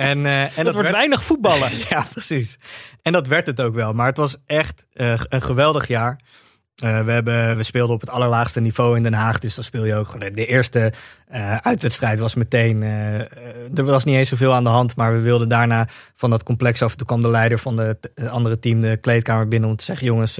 En, 0.00 0.26
eh, 0.26 0.42
en 0.42 0.50
dat, 0.54 0.64
wordt 0.64 0.78
werd- 0.80 0.90
weinig 0.90 1.24
voetballen. 1.24 1.70
Ja, 1.88 2.06
precies. 2.10 2.58
En 3.02 3.12
dat 3.12 3.26
werd 3.26 3.46
het 3.46 3.60
ook 3.60 3.74
wel. 3.74 3.92
Maar 3.92 4.06
het 4.06 4.16
was 4.16 4.36
echt 4.46 4.86
eh, 4.92 5.20
een 5.28 5.42
geweldig 5.42 5.88
jaar. 5.88 6.20
Eh, 6.74 7.04
we, 7.04 7.12
hebben, 7.12 7.56
we 7.56 7.62
speelden 7.62 7.94
op 7.94 8.00
het 8.00 8.10
allerlaagste 8.10 8.60
niveau 8.60 8.96
in 8.96 9.02
Den 9.02 9.12
Haag. 9.14 9.38
Dus 9.38 9.54
dan 9.54 9.64
speel 9.64 9.84
je 9.84 9.94
ook 9.94 10.08
gewoon. 10.08 10.32
De 10.32 10.46
eerste 10.46 10.92
uitwedstrijd 11.60 12.18
was 12.18 12.34
meteen. 12.34 12.82
er 12.82 13.84
was 13.84 14.04
niet 14.04 14.16
eens 14.16 14.28
zoveel 14.28 14.54
aan 14.54 14.64
de 14.64 14.70
hand. 14.70 14.96
Maar 14.96 15.12
we 15.12 15.20
wilden 15.20 15.48
daarna 15.48 15.88
van 16.14 16.30
dat 16.30 16.42
complex 16.42 16.82
af. 16.82 16.94
Toen 16.94 17.06
kwam 17.06 17.20
de 17.22 17.28
leider 17.28 17.58
van 17.58 17.76
het 17.78 18.10
andere 18.30 18.58
team 18.58 18.80
de 18.80 18.96
kleedkamer 18.96 19.48
binnen 19.48 19.70
om 19.70 19.76
te 19.76 19.84
zeggen: 19.84 20.06
jongens. 20.06 20.38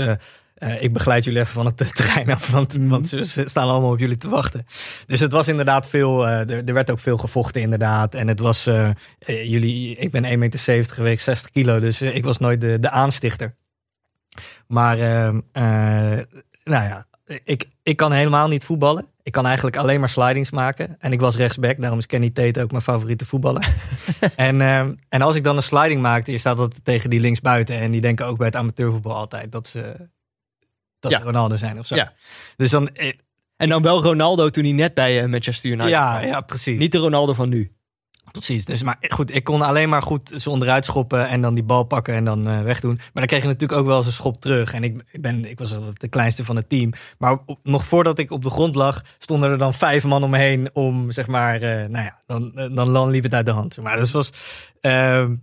Eh, 0.61 0.83
ik 0.83 0.93
begeleid 0.93 1.25
jullie 1.25 1.41
even 1.41 1.53
van 1.53 1.67
het 1.67 1.77
terrein 1.97 2.31
af, 2.31 2.51
want, 2.51 2.79
Mhm. 2.79 2.89
want 2.89 3.09
ze, 3.09 3.25
ze 3.27 3.43
staan 3.45 3.69
allemaal 3.69 3.93
op 3.93 3.99
jullie 3.99 4.17
te 4.17 4.29
wachten. 4.29 4.67
Dus 5.07 5.21
het 5.21 5.33
was 5.33 5.49
inderdaad 5.49 5.89
veel, 5.89 6.27
eh, 6.27 6.51
er, 6.51 6.65
er 6.65 6.75
werd 6.75 6.91
ook 6.91 7.01
veel 7.01 7.17
gevochten 7.17 7.61
inderdaad. 7.61 8.15
En 8.15 8.29
het 8.29 8.41
was, 8.41 8.67
eh, 8.67 8.91
jullie, 9.25 9.97
ik 9.97 10.11
ben 10.11 10.25
1,70 10.25 10.39
meter 10.39 10.95
geweest, 10.95 11.25
60 11.25 11.51
kilo, 11.51 11.81
dus 11.81 12.03
ik 12.03 12.25
was 12.25 12.39
nooit 12.39 12.61
de, 12.61 12.79
de 12.79 12.91
aanstichter. 12.91 13.57
Maar, 14.67 14.99
ehm, 14.99 15.41
eh, 15.53 15.63
nou 16.65 16.85
ja, 16.85 17.07
ik, 17.45 17.69
ik 17.83 17.97
kan 17.97 18.13
helemaal 18.13 18.49
niet 18.49 18.65
voetballen. 18.65 19.07
Ik 19.23 19.33
kan 19.33 19.47
eigenlijk 19.47 19.77
alleen 19.77 20.01
maar 20.01 20.09
slidings 20.09 20.51
maken. 20.51 20.97
En 20.99 21.13
ik 21.13 21.21
was 21.21 21.37
rechtsback, 21.37 21.81
daarom 21.81 21.99
is 21.99 22.07
Kenny 22.07 22.31
Tate 22.31 22.63
ook 22.63 22.71
mijn 22.71 22.83
favoriete 22.83 23.27
voetballer. 23.27 23.75
en, 24.37 24.61
ehm, 24.61 24.95
en 25.09 25.23
als 25.23 25.37
ik 25.37 25.45
dan 25.45 25.57
een 25.57 25.63
sliding 25.63 26.01
maakte, 26.01 26.31
je 26.31 26.39
staat 26.39 26.57
dat 26.57 26.75
tegen 26.85 27.11
die 27.11 27.21
linksbuiten. 27.21 27.77
En 27.77 27.91
die 27.91 28.01
denken 28.01 28.27
ook 28.27 28.37
bij 28.37 28.47
het 28.47 28.57
amateurvoetbal 28.57 29.15
altijd 29.17 29.53
dat 29.53 29.67
ze, 29.67 30.09
dat 31.01 31.11
Ja. 31.13 31.19
ze 31.19 31.25
Ronaldo 31.25 31.57
zijn 31.57 31.79
of 31.79 31.87
zo. 31.87 31.95
Ja. 31.95 32.13
Dus 32.57 32.71
dan, 32.71 32.89
eh, 32.89 33.13
En 33.57 33.69
dan 33.69 33.83
wel 33.83 34.03
Ronaldo 34.03 34.49
toen 34.49 34.65
hij 34.65 34.73
net 34.73 34.95
bij 34.95 35.23
eh, 35.23 35.29
Manchester 35.29 35.71
United 35.71 35.91
ja, 35.91 36.17
kwam. 36.19 36.29
ja, 36.31 36.41
precies. 36.41 36.79
Niet 36.79 36.93
de 36.93 36.99
Ronaldo 36.99 37.33
van 37.33 37.49
nu. 37.49 37.73
Precies, 38.33 38.65
dus 38.65 38.83
maar 38.83 38.97
goed, 39.09 39.35
ik 39.35 39.45
kon 39.45 39.63
alleen 39.63 39.89
maar 39.89 40.03
goed 40.03 40.33
ze 40.37 40.51
onderuit 40.51 40.85
schoppen 40.85 41.29
en 41.29 41.41
dan 41.41 41.55
die 41.55 41.63
bal 41.65 41.85
pakken 41.85 42.15
en 42.15 42.25
dan 42.25 42.49
eh, 42.49 42.63
wegdoen. 42.63 42.95
Maar 42.95 43.11
dan 43.13 43.27
kreeg 43.27 43.41
je 43.43 43.47
natuurlijk 43.49 43.81
ook 43.81 43.87
wel 43.87 43.97
eens 43.97 44.07
een 44.07 44.13
schop 44.13 44.41
terug. 44.41 44.73
En 44.73 44.85
ik, 44.85 45.03
ik, 45.11 45.21
ben, 45.21 45.45
ik 45.51 45.59
was 45.59 45.75
de 45.95 46.09
kleinste 46.09 46.45
van 46.45 46.57
het 46.57 46.69
team. 46.69 46.93
Maar 47.19 47.39
op- 47.47 47.59
nog 47.63 47.85
voordat 47.85 48.19
ik 48.19 48.31
op 48.31 48.43
de 48.43 48.51
grond 48.51 48.75
lag, 48.75 49.03
stonden 49.19 49.51
er 49.51 49.59
dan 49.59 49.75
vijf 49.75 50.05
man 50.05 50.23
om 50.23 50.31
me 50.31 50.39
heen 50.39 50.71
om, 50.73 51.11
zeg 51.13 51.27
maar, 51.27 51.63
eh, 51.63 51.87
nou 51.89 52.05
ja, 52.05 52.23
dan, 52.27 52.53
dan, 52.55 52.93
dan 52.93 53.11
liep 53.11 53.23
het 53.23 53.35
uit 53.35 53.47
de 53.47 53.53
hand. 53.53 53.77
Maar 53.77 53.97
dus 53.97 54.11
was, 54.11 54.31
ehm, 54.81 55.35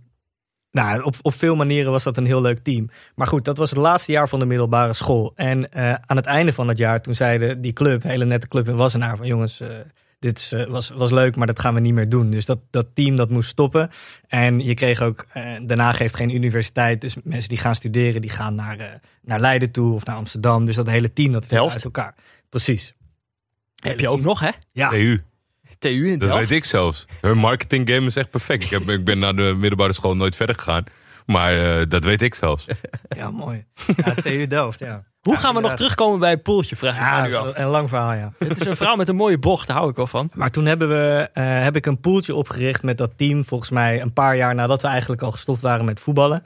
nou, 0.70 1.02
op, 1.02 1.14
op 1.22 1.34
veel 1.34 1.56
manieren 1.56 1.92
was 1.92 2.04
dat 2.04 2.16
een 2.16 2.26
heel 2.26 2.40
leuk 2.40 2.58
team. 2.58 2.90
Maar 3.14 3.26
goed, 3.26 3.44
dat 3.44 3.56
was 3.56 3.70
het 3.70 3.78
laatste 3.78 4.12
jaar 4.12 4.28
van 4.28 4.38
de 4.38 4.46
middelbare 4.46 4.92
school. 4.92 5.32
En 5.34 5.72
eh, 5.72 5.94
aan 6.06 6.16
het 6.16 6.26
einde 6.26 6.52
van 6.52 6.68
het 6.68 6.78
jaar, 6.78 7.00
toen 7.00 7.14
zeiden 7.14 7.60
die 7.60 7.72
club, 7.72 8.02
hele 8.02 8.24
nette 8.24 8.48
club 8.48 8.68
in 8.68 8.76
Wassenaar, 8.76 9.16
van 9.16 9.26
jongens, 9.26 9.60
eh, 9.60 9.68
dit 10.18 10.38
is, 10.38 10.52
eh, 10.52 10.66
was, 10.66 10.90
was 10.90 11.10
leuk, 11.10 11.36
maar 11.36 11.46
dat 11.46 11.60
gaan 11.60 11.74
we 11.74 11.80
niet 11.80 11.94
meer 11.94 12.08
doen. 12.08 12.30
Dus 12.30 12.46
dat, 12.46 12.58
dat 12.70 12.86
team 12.94 13.16
dat 13.16 13.30
moest 13.30 13.48
stoppen. 13.48 13.90
En 14.26 14.60
je 14.60 14.74
kreeg 14.74 15.02
ook, 15.02 15.26
Den 15.66 15.78
Haag 15.78 15.98
heeft 15.98 16.16
geen 16.16 16.34
universiteit, 16.34 17.00
dus 17.00 17.16
mensen 17.24 17.48
die 17.48 17.58
gaan 17.58 17.74
studeren, 17.74 18.20
die 18.20 18.30
gaan 18.30 18.54
naar, 18.54 18.78
eh, 18.78 18.86
naar 19.22 19.40
Leiden 19.40 19.70
toe 19.70 19.94
of 19.94 20.04
naar 20.04 20.16
Amsterdam. 20.16 20.64
Dus 20.64 20.76
dat 20.76 20.88
hele 20.88 21.12
team, 21.12 21.32
dat 21.32 21.46
viel 21.46 21.70
uit 21.70 21.84
elkaar. 21.84 22.14
Precies. 22.48 22.94
Heb 23.74 24.00
je 24.00 24.08
ook 24.08 24.20
nog, 24.20 24.40
hè? 24.40 24.50
Ja, 24.72 24.92
EU. 24.92 25.18
TU 25.78 26.06
in 26.10 26.18
Dat 26.18 26.28
Delft. 26.28 26.48
weet 26.48 26.58
ik 26.58 26.64
zelfs. 26.64 27.06
Hun 27.20 27.38
marketing 27.38 27.90
game 27.90 28.06
is 28.06 28.16
echt 28.16 28.30
perfect. 28.30 28.64
Ik, 28.64 28.70
heb, 28.70 28.88
ik 28.88 29.04
ben 29.04 29.18
naar 29.18 29.36
de 29.36 29.54
middelbare 29.58 29.92
school 29.92 30.16
nooit 30.16 30.36
verder 30.36 30.54
gegaan. 30.54 30.84
Maar 31.26 31.78
eh, 31.80 31.86
dat 31.88 32.04
weet 32.04 32.22
ik 32.22 32.34
zelfs. 32.34 32.66
ja 33.16 33.30
mooi. 33.30 33.64
Ja, 33.96 34.14
TU 34.14 34.46
Delft, 34.46 34.78
ja. 34.78 35.04
Hoe 35.20 35.32
Ja, 35.34 35.40
gaan 35.40 35.54
we 35.54 35.60
nog 35.60 35.74
terugkomen 35.74 36.18
bij 36.18 36.30
het 36.30 36.42
poeltje, 36.42 36.76
vraag 36.76 36.94
ik 36.94 37.00
Ja, 37.00 37.22
dat 37.22 37.30
nu 37.30 37.36
af. 37.50 37.58
een 37.58 37.66
lang 37.66 37.88
verhaal, 37.88 38.12
ja. 38.14 38.32
Het 38.48 38.60
is 38.60 38.66
een 38.66 38.76
vrouw 38.76 38.96
met 38.96 39.08
een 39.08 39.16
mooie 39.16 39.38
bocht, 39.38 39.66
daar 39.66 39.76
hou 39.76 39.90
ik 39.90 39.96
wel 39.96 40.06
van. 40.06 40.30
Maar 40.34 40.50
toen 40.50 40.64
hebben 40.66 40.88
we, 40.88 41.28
eh, 41.32 41.44
heb 41.62 41.76
ik 41.76 41.86
een 41.86 42.00
poeltje 42.00 42.34
opgericht 42.34 42.82
met 42.82 42.98
dat 42.98 43.12
team. 43.16 43.44
Volgens 43.44 43.70
mij 43.70 44.00
een 44.02 44.12
paar 44.12 44.36
jaar 44.36 44.54
nadat 44.54 44.82
we 44.82 44.88
eigenlijk 44.88 45.22
al 45.22 45.30
gestopt 45.30 45.60
waren 45.60 45.84
met 45.84 46.00
voetballen. 46.00 46.44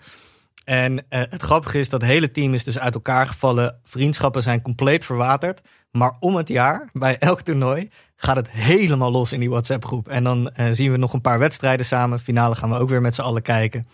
En 0.64 1.04
eh, 1.08 1.20
het 1.30 1.42
grappige 1.42 1.78
is 1.78 1.88
dat 1.88 2.00
het 2.00 2.10
hele 2.10 2.30
team 2.30 2.54
is 2.54 2.64
dus 2.64 2.78
uit 2.78 2.94
elkaar 2.94 3.26
gevallen. 3.26 3.78
Vriendschappen 3.84 4.42
zijn 4.42 4.62
compleet 4.62 5.04
verwaterd. 5.04 5.60
Maar 5.90 6.16
om 6.20 6.36
het 6.36 6.48
jaar, 6.48 6.88
bij 6.92 7.18
elk 7.18 7.40
toernooi, 7.40 7.88
gaat 8.16 8.36
het 8.36 8.50
helemaal 8.50 9.10
los 9.10 9.32
in 9.32 9.40
die 9.40 9.50
WhatsApp 9.50 9.84
groep. 9.84 10.08
En 10.08 10.24
dan 10.24 10.50
eh, 10.50 10.66
zien 10.72 10.90
we 10.90 10.96
nog 10.96 11.12
een 11.12 11.20
paar 11.20 11.38
wedstrijden 11.38 11.86
samen. 11.86 12.18
Finale 12.20 12.54
gaan 12.54 12.70
we 12.70 12.78
ook 12.78 12.88
weer 12.88 13.00
met 13.00 13.14
z'n 13.14 13.20
allen 13.20 13.42
kijken. 13.42 13.86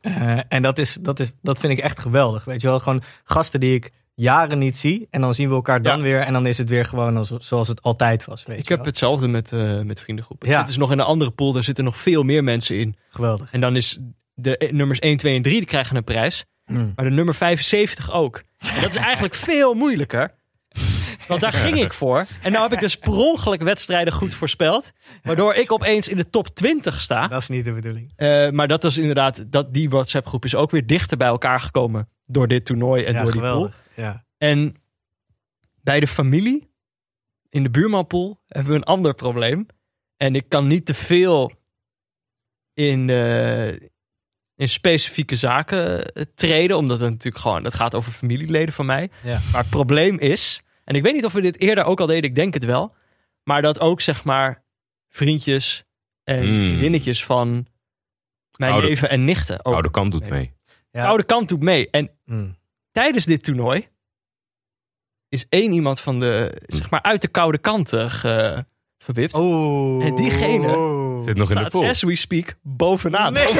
Eh, 0.00 0.38
en 0.48 0.62
dat, 0.62 0.78
is, 0.78 0.98
dat, 1.00 1.20
is, 1.20 1.32
dat 1.42 1.58
vind 1.58 1.72
ik 1.72 1.78
echt 1.78 2.00
geweldig. 2.00 2.44
Weet 2.44 2.60
je 2.60 2.66
wel, 2.68 2.78
gewoon 2.80 3.02
gasten 3.24 3.60
die 3.60 3.74
ik 3.74 3.90
jaren 4.14 4.58
niet 4.58 4.78
zie. 4.78 5.06
En 5.10 5.20
dan 5.20 5.34
zien 5.34 5.48
we 5.48 5.54
elkaar 5.54 5.82
dan 5.82 5.96
Ja. 5.96 6.02
weer. 6.02 6.20
En 6.20 6.32
dan 6.32 6.46
is 6.46 6.58
het 6.58 6.68
weer 6.68 6.84
gewoon 6.84 7.16
als, 7.16 7.30
zoals 7.38 7.68
het 7.68 7.82
altijd 7.82 8.24
was. 8.24 8.44
Weet 8.44 8.58
Ik 8.58 8.62
je 8.62 8.68
heb 8.68 8.78
wel. 8.78 8.86
hetzelfde 8.86 9.28
met, 9.28 9.52
eh 9.52 9.80
met 9.80 10.00
vriendengroepen. 10.00 10.48
Ja. 10.48 10.52
Ik 10.54 10.58
zit 10.60 10.68
dus 10.68 10.76
nog 10.78 10.92
in 10.92 10.98
een 10.98 11.04
andere 11.04 11.30
pool, 11.30 11.52
daar 11.52 11.62
zitten 11.62 11.84
nog 11.84 11.96
veel 11.98 12.22
meer 12.22 12.44
mensen 12.44 12.78
in. 12.78 12.96
Geweldig. 13.10 13.52
En 13.52 13.60
dan 13.60 13.76
is 13.76 13.98
de 14.40 14.56
eh, 14.56 14.72
nummers 14.72 14.98
1, 14.98 15.16
2 15.16 15.36
en 15.36 15.42
3, 15.42 15.56
die 15.56 15.66
krijgen 15.66 15.96
een 15.96 16.04
prijs. 16.04 16.44
Mm. 16.66 16.92
Maar 16.96 17.04
de 17.04 17.10
nummer 17.10 17.34
75 17.34 18.12
ook. 18.12 18.42
En 18.58 18.80
dat 18.82 18.90
is 18.90 18.96
eigenlijk 18.96 19.34
veel 19.50 19.74
moeilijker. 19.74 20.36
Want 21.28 21.40
daar 21.40 21.52
ging 21.52 21.80
ik 21.80 21.92
voor. 21.92 22.26
En 22.42 22.52
nou 22.52 22.62
heb 22.62 22.72
ik 22.72 22.80
dus 22.80 22.96
per 22.96 23.12
ongeluk 23.12 23.62
wedstrijden 23.62 24.12
goed 24.12 24.34
voorspeld. 24.34 24.92
Waardoor 25.22 25.54
ik 25.54 25.72
opeens 25.72 26.08
in 26.08 26.16
de 26.16 26.30
top 26.30 26.48
20 26.48 27.00
sta. 27.00 27.28
Dat 27.28 27.42
is 27.42 27.48
niet 27.48 27.64
de 27.64 27.72
bedoeling. 27.72 28.12
Eh, 28.16 28.50
maar 28.50 28.68
dat 28.68 28.84
is 28.84 28.98
inderdaad, 28.98 29.52
dat, 29.52 29.74
die 29.74 29.90
WhatsApp 29.90 30.26
groep 30.26 30.44
is 30.44 30.54
ook 30.54 30.70
weer 30.70 30.86
dichter 30.86 31.16
bij 31.16 31.28
elkaar 31.28 31.60
gekomen. 31.60 32.08
Door 32.26 32.48
dit 32.48 32.64
toernooi 32.64 33.04
en 33.04 33.12
ja, 33.12 33.22
door 33.22 33.32
die 33.32 33.40
pool. 33.40 33.70
Ja. 33.94 34.24
En 34.38 34.74
bij 35.82 36.00
de 36.00 36.06
familie, 36.06 36.70
in 37.48 37.62
de 37.62 37.70
buurmanpool, 37.70 38.40
hebben 38.46 38.72
we 38.72 38.78
een 38.78 38.84
ander 38.84 39.14
probleem. 39.14 39.66
En 40.16 40.34
ik 40.34 40.48
kan 40.48 40.66
niet 40.66 40.86
te 40.86 40.94
veel 40.94 41.52
in, 42.74 43.10
eh, 43.10 43.88
in 44.58 44.68
specifieke 44.68 45.36
zaken 45.36 46.12
eh, 46.12 46.22
treden. 46.34 46.76
Omdat 46.76 47.00
het 47.00 47.10
natuurlijk 47.10 47.42
gewoon, 47.42 47.62
dat 47.62 47.74
gaat 47.74 47.94
over 47.94 48.12
familieleden 48.12 48.74
van 48.74 48.86
mij. 48.86 49.10
Ja. 49.22 49.38
Maar 49.52 49.60
het 49.60 49.70
probleem 49.70 50.18
is, 50.18 50.62
en 50.84 50.94
ik 50.94 51.02
weet 51.02 51.12
niet 51.14 51.24
of 51.24 51.32
we 51.32 51.40
dit 51.40 51.60
eerder 51.60 51.84
ook 51.84 52.00
al 52.00 52.06
deden, 52.06 52.22
ik 52.30 52.34
denk 52.34 52.54
het 52.54 52.64
wel. 52.64 52.94
Maar 53.42 53.62
dat 53.62 53.80
ook 53.80 54.00
zeg 54.00 54.24
maar 54.24 54.64
vriendjes 55.08 55.84
en 56.24 56.38
Mm. 56.52 56.60
vriendinnetjes 56.60 57.24
van 57.24 57.66
mijn 58.56 58.72
Oude- 58.72 58.88
neven 58.88 59.10
en 59.10 59.24
nichten. 59.24 59.64
Ook. 59.64 59.74
Oude 59.74 59.90
kant 59.90 60.12
doet 60.12 60.28
mee. 60.28 60.52
Ja. 60.90 61.02
De 61.02 61.08
oude 61.08 61.24
kant 61.24 61.48
doet 61.48 61.60
mee. 61.62 61.90
En 61.90 62.10
Mm. 62.24 62.56
tijdens 62.90 63.24
dit 63.24 63.44
toernooi 63.44 63.88
is 65.28 65.46
één 65.48 65.72
iemand 65.72 66.00
van 66.00 66.20
de, 66.20 66.62
zeg 66.66 66.90
maar, 66.90 67.02
uit 67.02 67.20
de 67.20 67.28
koude 67.28 67.58
kant 67.58 67.92
eh, 67.92 68.10
ge- 68.12 68.64
Oh. 69.34 70.04
En 70.04 70.14
diegene 70.14 70.96
Zit 71.24 71.36
nog 71.36 71.50
in 71.50 71.62
de 71.62 71.70
pool. 71.70 71.88
as 71.88 72.02
we 72.02 72.16
speak 72.16 72.54
bovenaan. 72.62 73.32
Nee. 73.32 73.46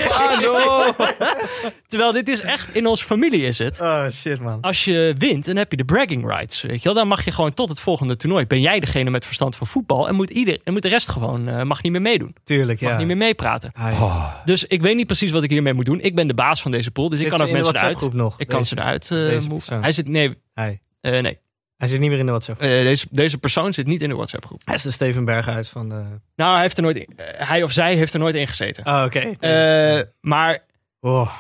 Terwijl 1.89 2.13
dit 2.13 2.29
is 2.29 2.41
echt, 2.41 2.75
in 2.75 2.87
onze 2.87 3.05
familie 3.05 3.43
is 3.43 3.59
het. 3.59 3.81
Oh 3.81 4.09
shit 4.09 4.41
man. 4.41 4.61
Als 4.61 4.85
je 4.85 5.15
wint, 5.19 5.45
dan 5.47 5.57
heb 5.57 5.71
je 5.71 5.77
de 5.77 5.85
bragging 5.85 6.27
rights. 6.27 6.63
Weet 6.63 6.79
je 6.79 6.85
wel? 6.85 6.95
Dan 6.95 7.09
mag 7.09 7.25
je 7.25 7.31
gewoon 7.31 7.55
tot 7.55 7.69
het 7.69 7.81
volgende 7.81 8.17
toernooi. 8.17 8.47
Ben 8.47 8.61
jij 8.61 8.81
degene 8.81 9.11
met 9.11 9.25
verstand 9.25 9.57
van 9.57 9.67
voetbal. 9.67 10.09
En 10.09 10.15
moet, 10.15 10.31
ieder, 10.31 10.59
en 10.65 10.73
moet 10.73 10.83
de 10.83 10.89
rest 10.89 11.09
gewoon 11.09 11.49
eh, 11.49 11.63
mag 11.63 11.83
niet 11.83 11.93
meer 11.93 12.03
meedoen. 12.03 12.35
Tuurlijk 12.45 12.81
Mag 12.81 12.91
ja. 12.91 12.97
niet 12.99 13.07
meer 13.07 13.17
meepraten. 13.17 13.71
Oh, 13.79 14.35
Dus 14.45 14.65
ik 14.65 14.83
weet 14.83 14.97
niet 14.97 15.07
precies 15.07 15.31
wat 15.31 15.43
ik 15.43 15.51
hiermee 15.51 15.73
moet 15.75 15.87
doen. 15.87 16.01
Ik 16.01 16.15
ben 16.15 16.27
de 16.29 16.35
baas 16.35 16.63
van 16.63 16.71
deze 16.71 16.91
pool. 16.91 17.09
Dus 17.09 17.21
ik 17.21 17.29
kan 17.29 17.41
ook 17.43 17.51
mensen 17.51 17.77
eruit. 17.77 18.13
Nog? 18.13 18.41
Ik 18.41 18.47
kan 18.49 18.65
ze 18.65 18.79
eruit 18.79 19.11
eh? 19.11 19.81
Hij 19.81 19.93
zit, 19.93 20.09
nee, 20.09 20.39
Hij. 20.55 20.81
eh, 21.01 21.21
nee. 21.23 21.39
Hij 21.79 21.88
zit 21.88 22.01
niet 22.01 22.11
meer 22.11 22.19
in 22.19 22.25
de 22.25 22.31
WhatsApp. 22.31 22.61
Eh, 22.61 22.69
deze, 22.69 23.07
deze 23.11 23.38
persoon 23.38 23.73
zit 23.73 23.87
niet 23.87 24.03
in 24.03 24.09
de 24.09 24.14
WhatsApp 24.14 24.45
groep. 24.47 24.61
Hij 24.64 24.75
is 24.75 24.83
de 24.83 24.91
Steven 24.91 25.25
Berghuis 25.25 25.69
van 25.69 25.88
de... 25.88 26.05
Nou, 26.37 26.53
hij, 26.53 26.61
heeft 26.62 26.77
er 26.77 26.83
nooit 26.83 26.97
in, 26.97 27.12
eh, 27.17 27.49
hij 27.49 27.62
of 27.62 27.73
zij 27.73 27.95
heeft 27.97 28.12
er 28.12 28.19
nooit 28.21 28.35
in 28.35 28.47
gezeten. 28.47 28.87
Oh, 28.87 29.03
oké. 29.07 29.35
Eh, 29.41 30.03
maar 30.21 30.59
Oh. 31.01 31.33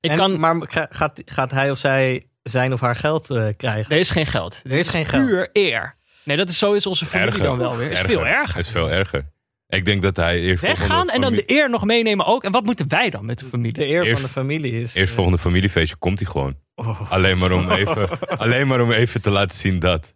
ik 0.00 0.10
En- 0.10 0.16
kan, 0.16 0.40
Maar 0.40 0.56
ga- 0.60 0.86
gaat, 0.90 1.22
gaat 1.24 1.50
hij 1.50 1.70
of 1.70 1.78
zij 1.78 2.26
zijn 2.42 2.72
of 2.72 2.80
haar 2.80 2.96
geld 2.96 3.30
eh, 3.30 3.46
krijgen? 3.56 3.92
er 3.94 3.98
is 4.00 4.10
geen 4.10 4.26
geld. 4.26 4.60
Er 4.64 4.70
is 4.72 4.88
geen 4.88 5.06
geld. 5.06 5.26
Puur 5.26 5.48
eer. 5.52 5.96
Nee, 6.24 6.36
dat 6.36 6.48
is 6.48 6.58
zo 6.58 6.72
is 6.72 6.86
onze 6.86 7.06
familie 7.06 7.30
erger. 7.30 7.44
dan 7.46 7.58
wel 7.58 7.76
weer. 7.76 7.90
is 7.90 8.00
veel 8.00 8.26
erger. 8.26 8.58
is 8.58 8.68
veel 8.70 8.90
erger. 8.90 9.24
Ik 9.68 9.84
denk 9.84 10.02
dat 10.02 10.16
hij 10.16 10.40
eerst 10.40 10.62
Weggaan 10.62 11.08
en 11.08 11.20
dan 11.20 11.32
de 11.32 11.42
eer 11.46 11.70
nog 11.70 11.84
meenemen 11.84 12.26
ook. 12.26 12.44
En 12.44 12.52
wat 12.52 12.64
moeten 12.64 12.88
wij 12.88 13.10
dan 13.10 13.24
met 13.26 13.38
de 13.38 13.44
familie? 13.44 13.72
De 13.72 13.86
eer 13.86 14.02
Eerst- 14.04 14.12
van 14.12 14.22
de 14.22 14.28
familie 14.28 14.80
is... 14.80 14.94
Eerst 14.94 15.14
volgende 15.14 15.38
familiefeestje 15.38 15.96
komt 15.96 16.18
hij 16.18 16.28
gewoon. 16.30 16.56
Oh. 16.86 17.10
Alleen 17.10 17.38
maar 17.38 17.52
om 17.52 17.70
even, 17.70 18.08
alleen 18.38 18.66
maar 18.66 18.80
om 18.80 18.92
even 18.92 19.22
te 19.22 19.30
laten 19.30 19.56
zien 19.56 19.78
dat. 19.78 20.14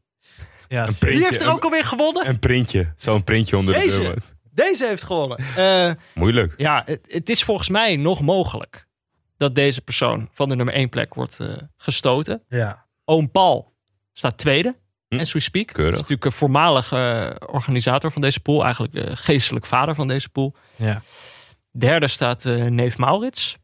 Ja, 0.69 0.83
Een 0.83 0.89
zeker. 0.89 0.99
printje, 0.99 1.19
Wie 1.19 1.29
heeft 1.29 1.41
er 1.41 1.51
ook 1.53 1.65
alweer 1.65 1.85
gewonnen? 1.85 2.29
Een 2.29 2.39
printje. 2.39 2.93
Zo'n 2.97 3.25
printje 3.25 3.57
onder 3.57 3.75
de 3.75 3.81
Deze. 3.81 4.01
deur. 4.01 4.17
Deze 4.53 4.87
heeft 4.87 5.03
gewonnen. 5.03 5.39
Eh, 5.57 5.91
Moeilijk. 6.15 6.55
ja, 6.57 6.83
het, 6.87 7.01
het 7.09 7.29
is 7.31 7.45
volgens 7.45 7.69
mij 7.69 7.97
nog 7.97 8.21
mogelijk 8.21 8.87
dat 9.37 9.55
deze 9.55 9.81
persoon 9.83 10.29
van 10.33 10.49
de 10.49 10.57
nummer 10.57 10.75
1 10.75 10.89
plek 10.89 11.15
wordt 11.15 11.41
eh, 11.41 11.49
gestoten. 11.77 12.43
ja. 12.49 12.87
Oom 13.05 13.31
Paul 13.31 13.73
staat 14.13 14.39
tweede, 14.39 14.75
Hm. 15.09 15.19
as 15.19 15.33
we 15.33 15.41
speak. 15.41 15.67
Keurig. 15.67 15.93
is 15.93 15.99
natuurlijk 16.01 16.25
een 16.25 16.33
voormalig 16.33 16.93
eh, 16.93 17.31
organisator 17.47 18.13
van 18.13 18.23
deze 18.23 18.41
pool. 18.41 18.63
Eigenlijk 18.63 18.93
de 18.93 19.17
geestelijk 19.17 19.67
vader 19.67 19.95
van 19.95 20.09
deze 20.09 20.29
pool. 20.29 20.55
Ja. 20.77 21.03
Derde 21.71 22.07
staat 22.07 22.45
eh, 22.45 22.65
neef 22.65 22.99
Maurits. 22.99 23.57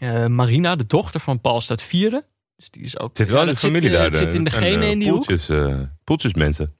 Eh, 0.00 0.26
Marina, 0.26 0.76
de 0.76 0.86
dochter 0.86 1.20
van 1.20 1.40
Paul, 1.40 1.60
staat 1.60 1.82
vierde. 1.82 2.24
Dus 2.56 2.70
die 2.70 2.82
is 2.82 2.98
ook... 2.98 3.16
Zit 3.16 3.30
wel 3.30 3.36
ja, 3.36 3.42
in 3.42 3.46
de 3.48 3.52
dat 3.52 3.60
zit, 3.62 3.70
familie 3.70 3.90
eh, 3.90 3.96
daar. 3.96 4.04
Het 4.06 4.16
zit 4.16 4.26
in 4.26 4.32
zijn, 4.32 4.44
degene 4.44 4.84
eh, 4.84 4.90
in 4.90 4.98
die 4.98 5.08
hoek. 5.10 5.24
poeltjes, 5.26 5.48
eh, 5.48 5.80
poeltjes 6.04 6.34
mensen. 6.34 6.74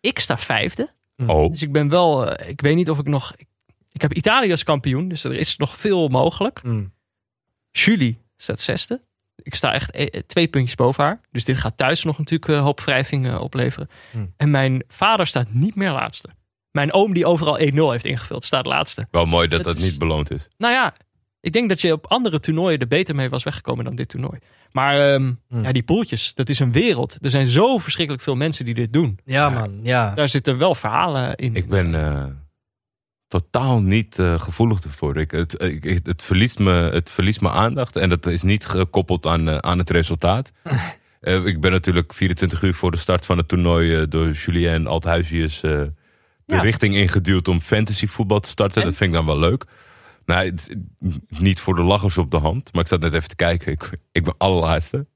Ik 0.00 0.18
sta 0.18 0.38
vijfde. 0.38 0.90
Oh. 1.26 1.50
Dus 1.50 1.62
ik 1.62 1.72
ben 1.72 1.88
wel... 1.88 2.30
eh, 2.30 2.48
ik 2.48 2.60
weet 2.60 2.74
niet 2.76 2.90
of 2.90 2.98
ik 2.98 3.06
nog... 3.08 3.32
Ik, 3.36 3.46
ik 3.92 4.02
heb 4.02 4.12
Italië 4.14 4.50
als 4.50 4.62
kampioen, 4.62 5.08
dus 5.08 5.24
er 5.24 5.32
is 5.34 5.56
nog 5.56 5.78
veel 5.78 6.08
mogelijk. 6.08 6.62
Mm. 6.62 6.92
Julie 7.72 8.18
staat 8.36 8.60
zesde. 8.60 9.00
Ik 9.42 9.54
sta 9.54 9.72
echt 9.72 9.90
eh, 9.90 10.20
twee 10.26 10.48
puntjes 10.48 10.74
boven 10.74 11.04
haar. 11.04 11.20
Dus 11.30 11.44
dit 11.44 11.56
gaat 11.56 11.76
thuis 11.76 12.04
nog 12.04 12.18
natuurlijk 12.18 12.50
een 12.52 12.58
hoop 12.62 12.80
wrijving 12.80 13.26
eh, 13.28 13.40
opleveren. 13.40 13.88
Hmm. 14.10 14.32
En 14.36 14.50
mijn 14.50 14.84
vader 14.88 15.26
staat 15.26 15.52
niet 15.52 15.74
meer 15.74 15.90
laatste. 15.90 16.28
Mijn 16.70 16.92
oom 16.92 17.14
die 17.14 17.26
overal 17.26 17.58
1-0 17.58 17.62
heeft 17.74 18.04
ingevuld, 18.04 18.44
staat 18.44 18.66
laatste. 18.66 19.06
Wel 19.10 19.26
mooi 19.26 19.48
dat 19.48 19.62
dat 19.64 19.76
is- 19.76 19.82
niet 19.82 19.98
beloond 19.98 20.30
is. 20.30 20.48
Nou 20.58 20.72
ja, 20.72 20.94
ik 21.40 21.52
denk 21.52 21.68
dat 21.68 21.80
je 21.80 21.92
op 21.92 22.06
andere 22.06 22.40
toernooien 22.40 22.78
er 22.78 22.86
beter 22.86 23.14
mee 23.14 23.28
was 23.30 23.42
weggekomen 23.42 23.84
dan 23.84 23.94
dit 23.94 24.08
toernooi. 24.08 24.38
Maar 24.72 25.12
ehm, 25.12 25.32
Hmm. 25.48 25.62
ja, 25.62 25.72
die 25.72 25.82
poeltjes, 25.82 26.34
dat 26.34 26.48
is 26.48 26.58
een 26.58 26.72
wereld. 26.72 27.16
Er 27.20 27.30
zijn 27.30 27.46
zo 27.46 27.78
verschrikkelijk 27.78 28.24
veel 28.24 28.34
mensen 28.36 28.64
die 28.64 28.74
dit 28.74 28.92
doen. 28.92 29.18
Ja, 29.24 29.48
man. 29.48 29.80
Ja. 29.82 30.14
Daar 30.14 30.28
zitten 30.28 30.58
wel 30.58 30.74
verhalen 30.74 31.34
in. 31.36 31.54
Ik 31.54 31.68
ben 31.68 31.94
eh, 31.94 32.24
totaal 33.28 33.82
niet 33.82 34.18
eh, 34.18 34.40
gevoelig 34.40 34.80
ervoor. 34.80 35.16
Ik, 35.16 35.30
het, 35.30 35.62
ik, 35.62 36.00
het, 36.06 36.22
verliest 36.22 36.58
me, 36.58 36.72
het 36.72 37.10
verliest 37.10 37.40
me 37.40 37.50
aandacht. 37.50 37.96
En 37.96 38.08
dat 38.08 38.26
is 38.26 38.42
niet 38.42 38.66
gekoppeld 38.66 39.26
aan, 39.26 39.48
eh, 39.48 39.56
aan 39.56 39.78
het 39.78 39.90
resultaat. 39.90 40.50
Eh, 41.20 41.44
ik 41.46 41.60
ben 41.60 41.70
natuurlijk 41.70 42.12
24 42.14 42.62
uur 42.62 42.74
voor 42.74 42.90
de 42.90 42.96
start 42.96 43.26
van 43.26 43.36
het 43.38 43.48
toernooi 43.48 44.08
door 44.08 44.30
Julien 44.30 44.86
Althuisius 44.86 45.62
eh, 45.62 45.70
de 45.70 45.92
Ja. 46.46 46.60
richting 46.60 46.94
ingeduwd 46.94 47.48
om 47.48 47.60
fantasy 47.60 48.06
voetbal 48.06 48.40
te 48.40 48.48
starten. 48.48 48.82
En? 48.82 48.88
Dat 48.88 48.96
vind 48.96 49.10
ik 49.10 49.16
dan 49.16 49.26
wel 49.26 49.38
leuk. 49.38 49.64
Nou, 50.30 50.44
het- 50.46 50.76
niet 51.28 51.60
voor 51.60 51.74
de 51.74 51.82
lachers 51.82 52.18
op 52.18 52.30
de 52.30 52.36
hand, 52.36 52.72
maar 52.72 52.82
ik 52.82 52.88
zat 52.88 53.00
net 53.00 53.14
even 53.14 53.28
te 53.28 53.36
kijken. 53.36 53.72
Ik, 53.72 53.90
ik 54.12 54.24
ben 54.24 54.34
allerlaatste. 54.38 55.06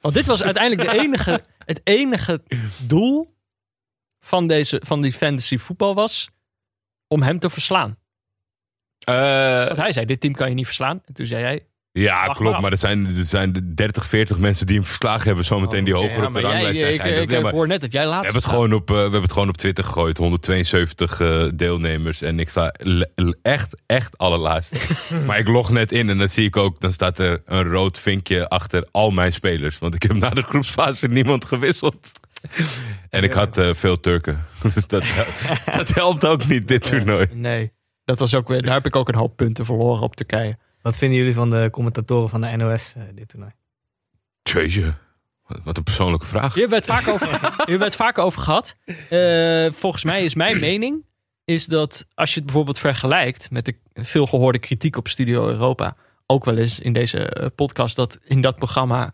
Want 0.00 0.14
dit 0.14 0.26
was 0.26 0.42
uiteindelijk 0.42 0.90
de 0.90 0.98
enige, 0.98 1.42
het 1.58 1.80
enige 1.84 2.42
doel 2.86 3.28
van, 4.18 4.46
deze, 4.46 4.82
van 4.86 5.00
die 5.00 5.12
fantasy 5.12 5.58
voetbal 5.58 5.94
was 5.94 6.30
om 7.08 7.22
hem 7.22 7.38
te 7.38 7.50
verslaan. 7.50 7.96
Eh, 8.98 9.66
Want 9.66 9.76
hij 9.78 9.92
zei, 9.92 10.06
dit 10.06 10.20
team 10.20 10.34
kan 10.34 10.48
je 10.48 10.54
niet 10.54 10.64
verslaan. 10.66 11.02
En 11.04 11.14
toen 11.14 11.26
zei 11.26 11.42
jij... 11.42 11.66
ja, 12.02 12.26
Wacht 12.26 12.38
klopt. 12.38 12.60
Maar 12.60 12.70
er 12.70 12.78
zijn, 12.78 13.06
er 13.16 13.24
zijn 13.24 13.72
30, 13.74 14.06
40 14.06 14.38
mensen 14.38 14.66
die 14.66 14.76
hem 14.76 14.84
verslagen 14.84 15.26
hebben. 15.26 15.44
Zometeen 15.44 15.84
die 15.84 15.94
hoger 15.94 16.20
ja, 16.20 16.26
op 16.26 16.32
de 16.32 16.40
ranglijst 16.40 16.80
zijn. 16.80 16.94
ik, 16.94 17.30
ik, 17.30 17.46
hoor 17.46 17.66
net 17.66 17.80
dat 17.80 17.92
jij 17.92 18.02
We 18.02 18.08
laatste 18.08 18.32
hebben, 18.32 18.42
het 18.42 18.50
gewoon 18.50 18.72
op, 18.72 18.90
eh, 18.90 18.96
we 18.96 19.02
hebben 19.02 19.22
het 19.22 19.32
gewoon 19.32 19.48
op 19.48 19.56
Twitter 19.56 19.84
gegooid. 19.84 20.16
172 20.16 21.20
eh, 21.20 21.48
deelnemers. 21.54 22.22
En 22.22 22.38
ik 22.38 22.48
sta 22.48 22.74
echt, 23.42 23.74
echt 23.86 24.18
allerlaatste. 24.18 24.76
maar 25.26 25.38
ik 25.38 25.48
log 25.48 25.70
net 25.70 25.92
in 25.92 26.10
en 26.10 26.18
dan 26.18 26.28
zie 26.28 26.46
ik 26.46 26.56
ook... 26.56 26.80
dan 26.80 26.92
staat 26.92 27.18
er 27.18 27.42
een 27.46 27.64
rood 27.64 27.98
vinkje 27.98 28.48
achter 28.48 28.88
al 28.90 29.10
mijn 29.10 29.32
spelers. 29.32 29.78
Want 29.78 29.94
ik 29.94 30.02
heb 30.02 30.12
na 30.12 30.30
de 30.30 30.42
groepsfase 30.42 31.08
niemand 31.08 31.44
gewisseld. 31.44 32.10
en 33.10 33.22
ik 33.22 33.32
had 33.32 33.58
eh, 33.58 33.74
veel 33.74 34.00
Turken. 34.00 34.44
dus 34.74 34.86
dat, 34.86 35.06
dat 35.76 35.94
helpt 35.94 36.26
ook 36.26 36.46
niet, 36.46 36.68
dit 36.68 36.88
toernooi. 36.88 37.26
Nee, 37.32 37.70
dat 38.04 38.18
was 38.18 38.34
ook 38.34 38.48
weer, 38.48 38.62
daar 38.62 38.74
heb 38.74 38.86
ik 38.86 38.96
ook 38.96 39.08
een 39.08 39.18
hoop 39.18 39.36
punten 39.36 39.64
verloren 39.64 40.02
op 40.02 40.16
Turkije. 40.16 40.56
Wat 40.84 40.96
vinden 40.96 41.18
jullie 41.18 41.34
van 41.34 41.50
de 41.50 41.68
commentatoren 41.72 42.28
van 42.28 42.40
de 42.40 42.56
NOS 42.56 42.94
eh, 42.96 43.02
dit 43.14 43.28
toernooi? 43.28 43.52
Jeetje. 44.42 44.94
Wat- 45.46 45.60
Wat 45.64 45.76
een 45.76 45.82
persoonlijke 45.82 46.26
vraag. 46.26 46.54
Hier 46.54 46.68
werd 46.68 46.84
vaak 46.84 47.08
over, 47.08 47.50
hier 47.66 47.78
werd 47.78 47.96
vaak 47.96 48.18
over 48.18 48.40
gehad. 48.42 48.76
Eh, 49.10 49.72
volgens 49.72 50.04
mij 50.04 50.24
is 50.24 50.34
mijn 50.34 50.60
mening 50.60 51.04
is 51.44 51.66
dat 51.66 52.06
als 52.14 52.30
je 52.30 52.34
het 52.36 52.44
bijvoorbeeld 52.44 52.78
vergelijkt 52.78 53.50
met 53.50 53.64
de 53.64 53.74
veelgehoorde 53.94 54.58
kritiek 54.58 54.96
op 54.96 55.08
Studio 55.08 55.48
Europa, 55.48 55.96
ook 56.26 56.44
wel 56.44 56.56
eens 56.56 56.80
in 56.80 56.92
deze 56.92 57.18
eh, 57.28 57.46
podcast, 57.54 57.96
dat 57.96 58.18
in 58.24 58.40
dat 58.40 58.56
programma 58.56 59.12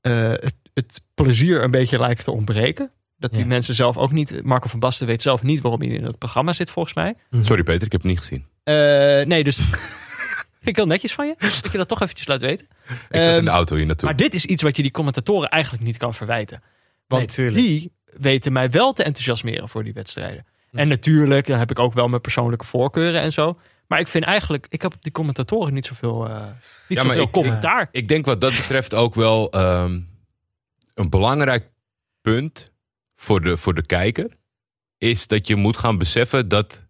eh, 0.00 0.12
het, 0.28 0.54
het 0.74 1.02
plezier 1.14 1.62
een 1.62 1.70
beetje 1.70 1.98
lijkt 1.98 2.24
te 2.24 2.30
ontbreken. 2.30 2.90
Dat 3.18 3.30
die 3.30 3.40
Ja. 3.40 3.46
mensen 3.46 3.74
zelf 3.74 3.96
ook 3.96 4.12
niet, 4.12 4.42
Marco 4.44 4.68
van 4.68 4.78
Basten 4.80 5.06
weet 5.06 5.22
zelf 5.22 5.42
niet 5.42 5.60
waarom 5.60 5.80
hij 5.80 5.90
in 5.90 6.04
dat 6.04 6.18
programma 6.18 6.52
zit, 6.52 6.70
volgens 6.70 6.94
mij. 6.94 7.14
Sorry 7.42 7.62
Peter, 7.62 7.86
ik 7.86 7.92
heb 7.92 8.00
het 8.02 8.10
niet 8.10 8.18
gezien. 8.18 8.46
Eh, 8.62 8.74
nee, 9.26 9.44
dus 9.44 9.58
vind 10.66 10.76
ik 10.76 10.76
heel 10.76 10.86
netjes 10.86 11.12
van 11.14 11.26
je. 11.26 11.34
Dat 11.62 11.72
je 11.72 11.78
dat 11.78 11.88
toch 11.88 12.00
eventjes 12.02 12.26
laat 12.26 12.40
weten. 12.40 12.66
Ik 12.88 12.96
zat 13.10 13.10
in 13.10 13.20
Ehm, 13.20 13.44
de 13.44 13.50
auto 13.50 13.76
hier 13.76 13.86
naartoe. 13.86 14.08
Maar 14.08 14.16
dit 14.16 14.34
is 14.34 14.44
iets 14.46 14.62
wat 14.62 14.76
je 14.76 14.82
die 14.82 14.90
commentatoren 14.90 15.48
eigenlijk 15.48 15.84
niet 15.84 15.96
kan 15.96 16.14
verwijten. 16.14 16.62
Want 17.06 17.36
Nee, 17.36 17.50
die 17.50 17.92
weten 18.04 18.52
mij 18.52 18.70
wel 18.70 18.92
te 18.92 19.02
enthousiasmeren 19.02 19.68
voor 19.68 19.84
die 19.84 19.92
wedstrijden. 19.92 20.44
En 20.72 20.88
natuurlijk, 20.88 21.46
dan 21.46 21.58
heb 21.58 21.70
ik 21.70 21.78
ook 21.78 21.92
wel 21.92 22.08
mijn 22.08 22.20
persoonlijke 22.20 22.64
voorkeuren 22.66 23.20
en 23.20 23.32
zo. 23.32 23.58
Maar 23.86 24.00
ik 24.00 24.08
vind 24.08 24.24
eigenlijk, 24.24 24.66
ik 24.68 24.82
heb 24.82 24.94
op 24.94 25.02
die 25.02 25.12
commentatoren 25.12 25.74
niet 25.74 25.86
zoveel, 25.86 26.28
eh 26.28 26.44
niet 26.88 26.98
Ja, 26.98 27.04
zoveel 27.04 27.22
ik- 27.22 27.30
commentaar. 27.30 27.88
Ik 27.90 28.08
denk 28.08 28.24
wat 28.26 28.40
dat 28.40 28.50
betreft 28.56 28.94
ook 28.94 29.14
wel 29.14 29.50
ehm, 29.50 30.00
een 30.94 31.10
belangrijk 31.10 31.70
punt 32.20 32.72
voor 33.16 33.40
de, 33.40 33.56
voor 33.56 33.74
de 33.74 33.86
kijker. 33.86 34.36
Is 34.98 35.26
dat 35.26 35.46
je 35.46 35.56
moet 35.56 35.76
gaan 35.76 35.98
beseffen 35.98 36.48
dat 36.48 36.86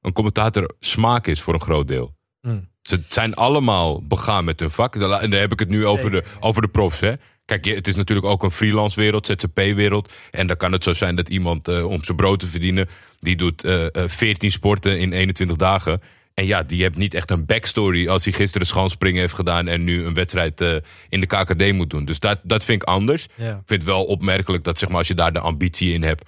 een 0.00 0.12
commentator 0.12 0.74
smaak 0.80 1.26
is 1.26 1.40
voor 1.40 1.54
een 1.54 1.60
groot 1.60 1.88
deel. 1.88 2.14
Mm. 2.40 2.68
Ze 2.90 3.00
zijn 3.08 3.34
allemaal 3.34 4.02
begaan 4.06 4.44
met 4.44 4.60
hun 4.60 4.70
vak. 4.70 4.94
En 4.94 5.00
dan 5.00 5.32
heb 5.32 5.52
ik 5.52 5.58
het 5.58 5.68
nu 5.68 5.86
over 5.86 6.10
de, 6.10 6.24
over 6.40 6.62
de 6.62 6.68
profs. 6.68 7.00
Hè? 7.00 7.12
Kijk, 7.44 7.64
je- 7.64 7.74
het 7.74 7.88
is 7.88 7.94
natuurlijk 7.96 8.26
ook 8.28 8.42
een 8.42 8.50
freelance 8.50 9.00
wereld, 9.00 9.26
ZZP-wereld. 9.26 10.12
En 10.30 10.46
dan 10.46 10.56
kan 10.56 10.72
het 10.72 10.84
zo 10.84 10.92
zijn 10.92 11.16
dat 11.16 11.28
iemand 11.28 11.68
eh, 11.68 11.86
om 11.86 12.04
zijn 12.04 12.16
brood 12.16 12.40
te 12.40 12.46
verdienen... 12.46 12.88
die 13.18 13.36
doet 13.36 13.64
eh, 13.64 13.86
eh, 13.94 14.08
14 14.08 14.50
sporten 14.50 14.98
in 14.98 15.12
21 15.12 15.56
dagen. 15.56 16.00
En 16.34 16.46
ja, 16.46 16.62
die 16.62 16.82
heeft 16.82 16.96
niet 16.96 17.14
echt 17.14 17.30
een 17.30 17.46
backstory... 17.46 18.08
als 18.08 18.24
hij 18.24 18.32
gisteren 18.32 18.66
schansspringen 18.66 19.20
heeft 19.20 19.34
gedaan... 19.34 19.68
en 19.68 19.84
nu 19.84 20.04
een 20.04 20.14
wedstrijd 20.14 20.60
eh, 20.60 20.74
in 21.08 21.20
de 21.20 21.26
KKD 21.26 21.72
moet 21.72 21.90
doen. 21.90 22.04
Dus 22.04 22.18
dat, 22.20 22.38
dat 22.42 22.64
vind 22.64 22.82
ik 22.82 22.88
anders. 22.88 23.26
Ja. 23.34 23.44
Ik 23.50 23.62
vind 23.66 23.82
het 23.82 23.90
wel 23.90 24.04
opmerkelijk 24.04 24.64
dat 24.64 24.78
zeg 24.78 24.88
maar, 24.88 24.98
als 24.98 25.08
je 25.08 25.14
daar 25.14 25.32
de 25.32 25.40
ambitie 25.40 25.92
in 25.92 26.02
hebt... 26.02 26.24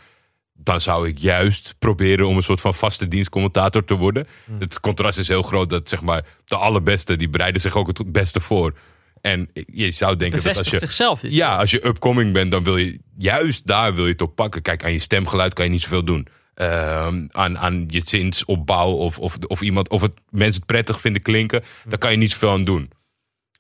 dan 0.55 0.81
zou 0.81 1.09
ik 1.09 1.19
juist 1.19 1.75
proberen 1.79 2.27
om 2.27 2.37
een 2.37 2.43
soort 2.43 2.61
van 2.61 2.75
vaste 2.75 3.09
dienstcommentator 3.09 3.85
te 3.85 3.95
worden. 3.95 4.27
Het 4.59 4.81
contrast 4.81 5.19
is 5.19 5.29
heel 5.29 5.43
groot 5.43 5.71
dat 5.71 5.89
zeg 5.89 6.03
maar 6.03 6.25
de 6.45 6.57
allerbeste, 6.57 7.17
die 7.17 7.29
bereiden 7.29 7.61
zich 7.61 7.77
ook 7.77 7.87
het 7.87 8.13
beste 8.13 8.41
voor. 8.41 8.75
En 9.21 9.51
je 9.67 9.91
zou 9.91 10.17
denken 10.17 10.43
dat 10.43 10.57
als 10.57 10.69
je... 10.69 10.79
zichzelf. 10.79 11.21
dit. 11.21 11.35
Ja, 11.35 11.57
als 11.57 11.71
je 11.71 11.87
upcoming 11.87 12.33
bent, 12.33 12.51
dan 12.51 12.65
wil 12.65 12.77
je 12.77 12.99
juist 13.17 13.67
daar 13.67 13.95
wil 13.95 14.05
je 14.05 14.13
het 14.13 14.23
op 14.23 14.37
pakken. 14.37 14.63
Kijk, 14.63 14.85
aan 14.85 14.93
je 14.93 14.99
stemgeluid 14.99 15.55
kan 15.55 15.65
je 15.65 15.71
niet 15.71 15.83
zoveel 15.83 16.05
doen. 16.05 16.27
Ehm, 16.55 17.27
aan, 17.31 17.59
aan 17.59 17.85
je 17.89 18.03
zinsopbouw 18.05 18.91
of, 18.91 19.19
of, 19.19 19.37
of, 19.47 19.61
iemand, 19.61 19.89
of 19.89 20.01
het, 20.01 20.21
mensen 20.31 20.57
het 20.61 20.67
prettig 20.67 21.01
vinden 21.01 21.23
klinken, 21.23 21.63
daar 21.89 21.99
kan 21.99 22.11
je 22.11 22.17
niet 22.17 22.31
zoveel 22.31 22.51
aan 22.51 22.65
doen. 22.65 22.91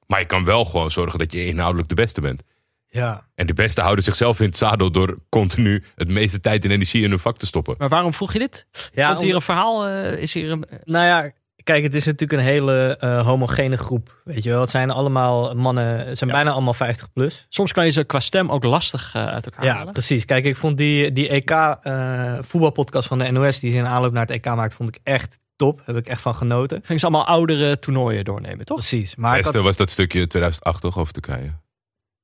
Maar 0.06 0.20
je 0.20 0.26
kan 0.26 0.44
wel 0.44 0.64
gewoon 0.64 0.90
zorgen 0.90 1.18
dat 1.18 1.32
je 1.32 1.46
inhoudelijk 1.46 1.88
de 1.88 1.94
beste 1.94 2.20
bent. 2.20 2.42
Ja. 2.94 3.26
En 3.34 3.46
de 3.46 3.52
beste 3.54 3.80
houden 3.80 4.04
zichzelf 4.04 4.40
in 4.40 4.46
het 4.46 4.56
zadel 4.56 4.90
door 4.90 5.18
continu 5.28 5.84
het 5.94 6.08
meeste 6.08 6.40
tijd 6.40 6.64
en 6.64 6.70
energie 6.70 7.02
in 7.04 7.10
hun 7.10 7.18
vak 7.18 7.36
te 7.38 7.46
stoppen. 7.46 7.74
Maar 7.78 7.88
waarom 7.88 8.12
vroeg 8.14 8.32
je 8.32 8.38
dit? 8.38 8.66
Ja, 8.92 9.08
Komt 9.08 9.20
hier 9.20 9.30
om- 9.30 9.36
een 9.36 9.42
verhaal? 9.42 9.86
eh, 9.86 10.12
is 10.18 10.32
hier 10.32 10.50
een... 10.50 10.64
Nou 10.84 11.06
ja, 11.06 11.30
kijk, 11.64 11.82
het 11.82 11.94
is 11.94 12.04
natuurlijk 12.04 12.40
een 12.40 12.46
hele 12.46 12.96
eh, 12.96 13.26
homogene 13.26 13.76
groep. 13.76 14.20
Weet 14.24 14.42
je 14.42 14.50
wel, 14.50 14.60
het 14.60 14.70
zijn 14.70 14.90
allemaal 14.90 15.54
mannen, 15.54 16.06
het 16.06 16.18
zijn 16.18 16.30
Ja. 16.30 16.36
bijna 16.36 16.50
allemaal 16.50 16.74
50 16.74 17.12
plus. 17.12 17.46
Soms 17.48 17.72
kan 17.72 17.84
je 17.84 17.90
ze 17.90 18.04
qua 18.04 18.20
stem 18.20 18.50
ook 18.50 18.64
lastig 18.64 19.14
eh, 19.14 19.26
uit 19.26 19.44
elkaar 19.44 19.64
Ja, 19.64 19.74
halen. 19.74 19.92
precies. 19.92 20.24
Kijk, 20.24 20.44
ik 20.44 20.56
vond 20.56 20.76
die, 20.78 21.12
die 21.12 21.28
EK 21.28 21.50
eh, 21.50 22.34
voetbalpodcast 22.40 23.08
van 23.08 23.18
de 23.18 23.30
NOS, 23.30 23.58
die 23.60 23.70
ze 23.72 23.76
in 23.78 23.86
aanloop 23.86 24.12
naar 24.12 24.26
het 24.26 24.30
EK 24.30 24.44
maakt, 24.44 24.74
vond 24.74 24.88
ik 24.88 24.98
echt 25.02 25.38
top. 25.56 25.80
Heb 25.84 25.96
ik 25.96 26.06
echt 26.06 26.20
van 26.20 26.34
genoten. 26.34 26.80
Gingen 26.84 27.00
ze 27.00 27.06
allemaal 27.06 27.26
oudere 27.26 27.78
toernooien 27.78 28.24
doornemen, 28.24 28.64
toch? 28.64 28.76
Precies. 28.76 29.16
Maar 29.16 29.36
beste 29.36 29.52
had, 29.56 29.62
was 29.66 29.76
dat 29.76 29.90
stukje 29.90 30.26
2008 30.26 30.80
toch 30.80 30.98
over 30.98 31.12
Turkije. 31.12 31.52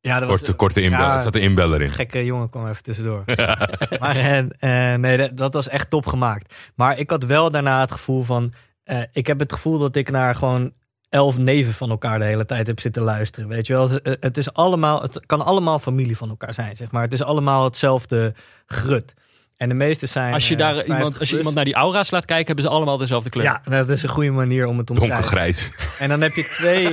Ja, 0.01 0.18
dat 0.20 0.28
was 0.28 0.38
Korte, 0.38 0.53
korte 0.53 0.80
inbeller. 0.82 1.07
ja, 1.07 1.14
er 1.14 1.20
zat 1.20 1.34
een 1.34 1.40
inbeller 1.40 1.80
in. 1.80 1.86
Een 1.86 1.92
gekke 1.94 2.24
jongen 2.24 2.51
kwam 2.51 2.68
even 2.68 2.82
tussendoor. 2.82 3.22
maar 4.01 4.16
eh, 4.16 4.38
eh, 4.92 5.01
nee, 5.01 5.16
dat, 5.16 5.36
dat 5.36 5.55
was 5.55 5.68
echt 5.68 5.90
top 5.90 6.07
gemaakt. 6.07 6.55
Maar 6.74 6.99
ik 6.99 7.11
had 7.11 7.24
wel 7.24 7.51
daarna 7.51 7.80
het 7.80 7.92
gevoel 7.92 8.22
van... 8.22 8.53
eh, 8.84 9.03
ik 9.12 9.26
heb 9.26 9.38
het 9.38 9.53
gevoel 9.53 9.78
dat 9.78 9.96
ik 9.96 10.11
naar 10.11 10.34
gewoon 10.34 10.72
elf 11.09 11.38
neven 11.38 11.74
van 11.74 11.90
elkaar 11.90 12.18
de 12.18 12.24
hele 12.24 12.44
tijd 12.44 12.66
heb 12.66 12.80
zitten 12.80 13.03
luisteren. 13.03 13.49
Weet 13.49 13.66
je 13.66 13.72
wel, 13.72 13.90
het, 14.03 14.38
is 14.38 14.53
allemaal, 14.53 15.03
het 15.03 15.26
kan 15.26 15.44
allemaal 15.44 15.78
familie 15.78 16.16
van 16.16 16.28
elkaar 16.28 16.55
zijn, 16.55 16.76
zeg 16.76 16.90
maar. 16.90 17.03
Het 17.03 17.12
is 17.12 17.22
allemaal 17.22 17.64
hetzelfde 17.64 18.34
grut. 18.66 19.14
En 19.57 19.68
de 19.68 19.74
meeste 19.74 20.07
zijn. 20.07 20.32
Als 20.32 20.49
je, 20.49 20.55
eh, 20.55 20.61
daar 20.61 20.74
50 20.74 20.94
iemand, 20.94 21.18
als 21.18 21.30
je 21.30 21.36
iemand 21.36 21.55
naar 21.55 21.64
die 21.64 21.74
aura's 21.74 22.11
laat 22.11 22.24
kijken, 22.24 22.46
hebben 22.46 22.64
ze 22.64 22.70
allemaal 22.70 22.96
dezelfde 22.96 23.30
kleur. 23.30 23.44
Ja, 23.44 23.61
dat 23.64 23.88
is 23.88 24.03
een 24.03 24.09
goede 24.09 24.30
manier 24.30 24.66
om 24.66 24.76
het 24.76 24.86
te 24.86 24.92
omschrijven. 24.92 25.20
Donkergrijs. 25.22 25.72
En 25.99 26.09
dan 26.09 26.20
heb 26.20 26.34
je 26.34 26.49
twee, 26.49 26.92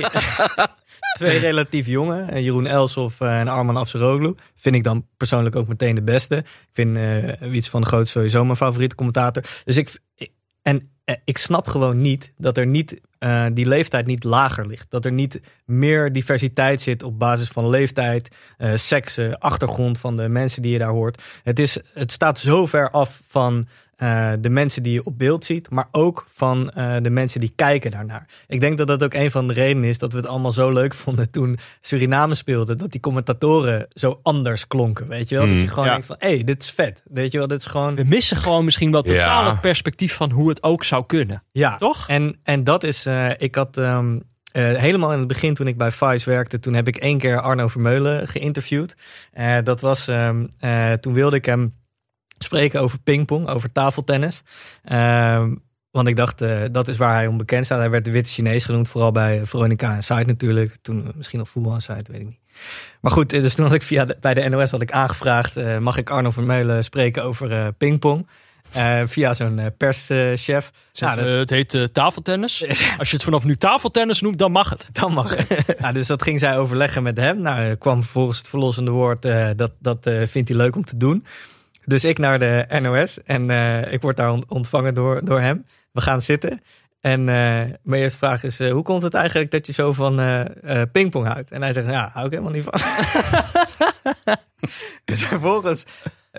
twee 1.16 1.38
relatief 1.48 1.86
jonge. 1.86 2.22
eh, 2.22 2.42
Jeroen 2.44 2.66
Elsof 2.66 3.20
eh, 3.20 3.40
en 3.40 3.48
Arman 3.48 3.76
Afseroglu. 3.76 4.34
Vind 4.56 4.74
ik 4.74 4.84
dan 4.84 5.06
persoonlijk 5.16 5.56
ook 5.56 5.68
meteen 5.68 5.94
de 5.94 6.02
beste. 6.02 6.36
Ik 6.36 6.68
vind 6.72 6.96
eh 6.96 7.48
Wiets 7.50 7.68
van 7.68 7.80
de 7.80 7.86
Groot 7.86 8.08
sowieso 8.08 8.44
mijn 8.44 8.56
favoriete 8.56 8.94
commentator. 8.94 9.42
Dus 9.64 9.76
ik, 9.76 10.00
en 10.62 10.90
ik 11.24 11.38
snap 11.38 11.66
gewoon 11.66 12.00
niet 12.00 12.32
dat 12.36 12.56
er 12.56 12.66
niet 12.66 13.00
die 13.52 13.66
leeftijd 13.66 14.06
niet 14.06 14.24
lager 14.24 14.66
ligt. 14.66 14.90
Dat 14.90 15.04
er 15.04 15.12
niet 15.12 15.40
meer 15.64 16.12
diversiteit 16.12 16.82
zit 16.82 17.02
op 17.02 17.18
basis 17.18 17.48
van 17.48 17.68
leeftijd, 17.68 18.36
eh 18.56 18.72
seksen, 18.74 19.38
achtergrond 19.38 19.98
van 19.98 20.16
de 20.16 20.28
mensen 20.28 20.62
die 20.62 20.72
je 20.72 20.78
daar 20.78 20.88
hoort. 20.88 21.22
Het, 21.42 21.58
is, 21.58 21.78
het 21.94 22.12
staat 22.12 22.38
zo 22.38 22.66
ver 22.66 22.90
af 22.90 23.20
van 23.26 23.66
eh, 23.96 24.32
de 24.40 24.48
mensen 24.50 24.82
die 24.82 24.92
je 24.92 25.04
op 25.04 25.18
beeld 25.18 25.44
ziet, 25.44 25.70
maar 25.70 25.88
ook 25.90 26.24
van 26.28 26.70
eh, 26.70 26.96
de 27.02 27.10
mensen 27.10 27.40
die 27.40 27.52
kijken 27.56 27.90
daarnaar. 27.90 28.28
Ik 28.46 28.60
denk 28.60 28.78
dat 28.78 28.86
dat 28.86 29.04
ook 29.04 29.14
een 29.14 29.30
van 29.30 29.48
de 29.48 29.54
redenen 29.54 29.88
is 29.88 29.98
dat 29.98 30.12
we 30.12 30.18
het 30.18 30.26
allemaal 30.26 30.50
zo 30.50 30.70
leuk 30.72 30.94
vonden 31.04 31.30
toen 31.30 31.58
Suriname 31.80 32.34
speelde. 32.34 32.76
Dat 32.76 32.90
die 32.92 33.00
commentatoren 33.00 33.86
zo 33.92 34.20
anders 34.22 34.66
klonken. 34.66 35.08
Weet 35.08 35.28
je 35.28 35.34
wel? 35.36 35.46
Dat 35.46 35.54
je 35.54 35.60
Mm. 35.60 35.68
gewoon 35.68 35.84
Ja. 35.84 35.90
denkt 35.90 36.06
van, 36.06 36.16
hé, 36.18 36.28
hey, 36.34 36.44
dit 36.44 36.62
is 36.62 36.70
vet. 36.70 37.02
Weet 37.10 37.32
je 37.32 37.38
wel, 37.38 37.46
dit 37.46 37.58
is 37.60 37.66
gewoon... 37.66 37.94
We 37.94 38.04
missen 38.04 38.36
gewoon 38.36 38.64
misschien 38.64 38.90
wel 38.92 39.02
totaal 39.02 39.44
Ja. 39.44 39.50
het 39.50 39.60
perspectief 39.60 40.14
van 40.14 40.30
hoe 40.30 40.48
het 40.48 40.62
ook 40.62 40.84
zou 40.84 41.06
kunnen. 41.06 41.42
Ja, 41.52 41.76
Toch? 41.76 42.08
En, 42.08 42.38
en 42.42 42.64
dat 42.64 42.82
is, 42.82 43.06
eh, 43.06 43.30
ik 43.36 43.54
had 43.54 43.76
ehm, 43.76 44.18
eh, 44.52 44.62
helemaal 44.74 45.12
in 45.12 45.18
het 45.18 45.28
begin 45.28 45.54
toen 45.54 45.66
ik 45.66 45.76
bij 45.76 45.90
Vice 45.92 46.30
werkte, 46.30 46.58
toen 46.58 46.74
heb 46.74 46.88
ik 46.88 46.96
één 46.96 47.18
keer 47.18 47.40
Arno 47.40 47.68
Vermeulen 47.68 48.28
geïnterviewd. 48.28 48.96
Eh, 49.32 49.56
dat 49.64 49.80
was, 49.80 50.08
ehm, 50.08 50.46
eh, 50.58 50.92
toen 50.92 51.12
wilde 51.12 51.36
ik 51.36 51.44
hem 51.44 51.74
spreken 52.38 52.80
over 52.80 52.98
pingpong, 52.98 53.48
over 53.48 53.72
tafeltennis. 53.72 54.42
Ehm, 54.84 55.54
want 55.90 56.08
ik 56.08 56.16
dacht, 56.16 56.40
eh, 56.40 56.62
dat 56.72 56.88
is 56.88 56.96
waar 56.96 57.14
hij 57.14 57.26
onbekend 57.26 57.64
staat. 57.64 57.78
Hij 57.78 57.90
werd 57.90 58.04
de 58.04 58.10
witte 58.10 58.30
Chinees 58.30 58.64
genoemd, 58.64 58.88
vooral 58.88 59.12
bij 59.12 59.46
Veronica 59.46 59.94
en 59.94 60.02
Site 60.02 60.24
natuurlijk. 60.26 60.76
Toen 60.82 61.06
eh, 61.06 61.10
misschien 61.16 61.38
nog 61.38 61.48
voetbal 61.48 61.74
en 61.74 61.80
Site, 61.80 62.12
weet 62.12 62.20
ik 62.20 62.26
niet. 62.26 62.38
Maar 63.00 63.12
goed, 63.12 63.32
eh, 63.32 63.42
dus 63.42 63.54
toen 63.54 63.64
had 63.66 63.74
ik 63.74 63.82
via 63.82 64.04
de- 64.04 64.16
bij 64.20 64.34
de 64.34 64.48
NOS 64.48 64.70
had 64.70 64.82
ik 64.82 64.90
aangevraagd, 64.92 65.78
mag 65.80 65.96
ik 65.96 66.10
Arno 66.10 66.30
Vermeulen 66.30 66.84
spreken 66.84 67.22
over 67.24 67.72
pingpong? 67.72 68.26
Via 69.06 69.34
zo'n 69.34 69.60
perschef. 69.76 70.70
Nou, 71.00 71.16
dat- 71.16 71.24
het 71.26 71.50
heet 71.50 71.88
tafeltennis. 71.94 72.64
Als 72.98 73.08
je 73.10 73.14
het 73.16 73.24
vanaf 73.24 73.44
nu 73.44 73.56
tafeltennis 73.56 74.20
noemt, 74.20 74.38
dan 74.38 74.52
mag 74.52 74.68
het. 74.70 74.88
Dan 74.92 75.12
mag 75.12 75.36
het. 75.36 75.64
ja, 75.78 75.92
dus 75.98 76.06
dat 76.06 76.22
ging 76.22 76.38
zij 76.40 76.58
overleggen 76.58 77.02
met 77.02 77.16
hem. 77.16 77.40
Nou, 77.40 77.74
kwam 77.74 78.02
vervolgens 78.02 78.38
het 78.38 78.48
verlossende 78.48 78.90
woord. 78.90 79.22
dat 79.56 79.70
dat 79.78 79.98
vindt 80.26 80.48
hij 80.48 80.56
leuk 80.58 80.76
om 80.76 80.84
te 80.84 80.96
doen. 80.96 81.24
Dus 81.86 82.04
ik 82.04 82.18
naar 82.18 82.38
de 82.38 82.66
NOS. 82.82 83.22
En 83.22 83.50
eh, 83.50 83.92
ik 83.92 84.02
word 84.02 84.16
daar 84.16 84.32
ont- 84.32 84.48
ontvangen 84.48 84.94
door, 84.94 85.24
door 85.24 85.40
hem. 85.40 85.66
We 85.92 86.00
gaan 86.00 86.20
zitten. 86.20 86.62
En 87.00 87.20
eh, 87.20 87.64
mijn 87.82 88.02
eerste 88.02 88.18
vraag 88.18 88.42
is: 88.44 88.60
eh, 88.60 88.72
hoe 88.72 88.82
komt 88.82 89.02
het 89.02 89.14
eigenlijk 89.14 89.50
dat 89.50 89.66
je 89.66 89.72
zo 89.72 89.92
van 89.92 90.20
pingpong 90.92 91.26
houdt? 91.26 91.50
En 91.50 91.62
hij 91.62 91.72
zegt: 91.72 91.86
Ja, 91.86 92.10
hou 92.12 92.26
ik 92.26 92.32
helemaal 92.32 92.52
niet 92.52 92.64
van. 92.68 92.80
dus 95.04 95.26
vervolgens 95.26 95.84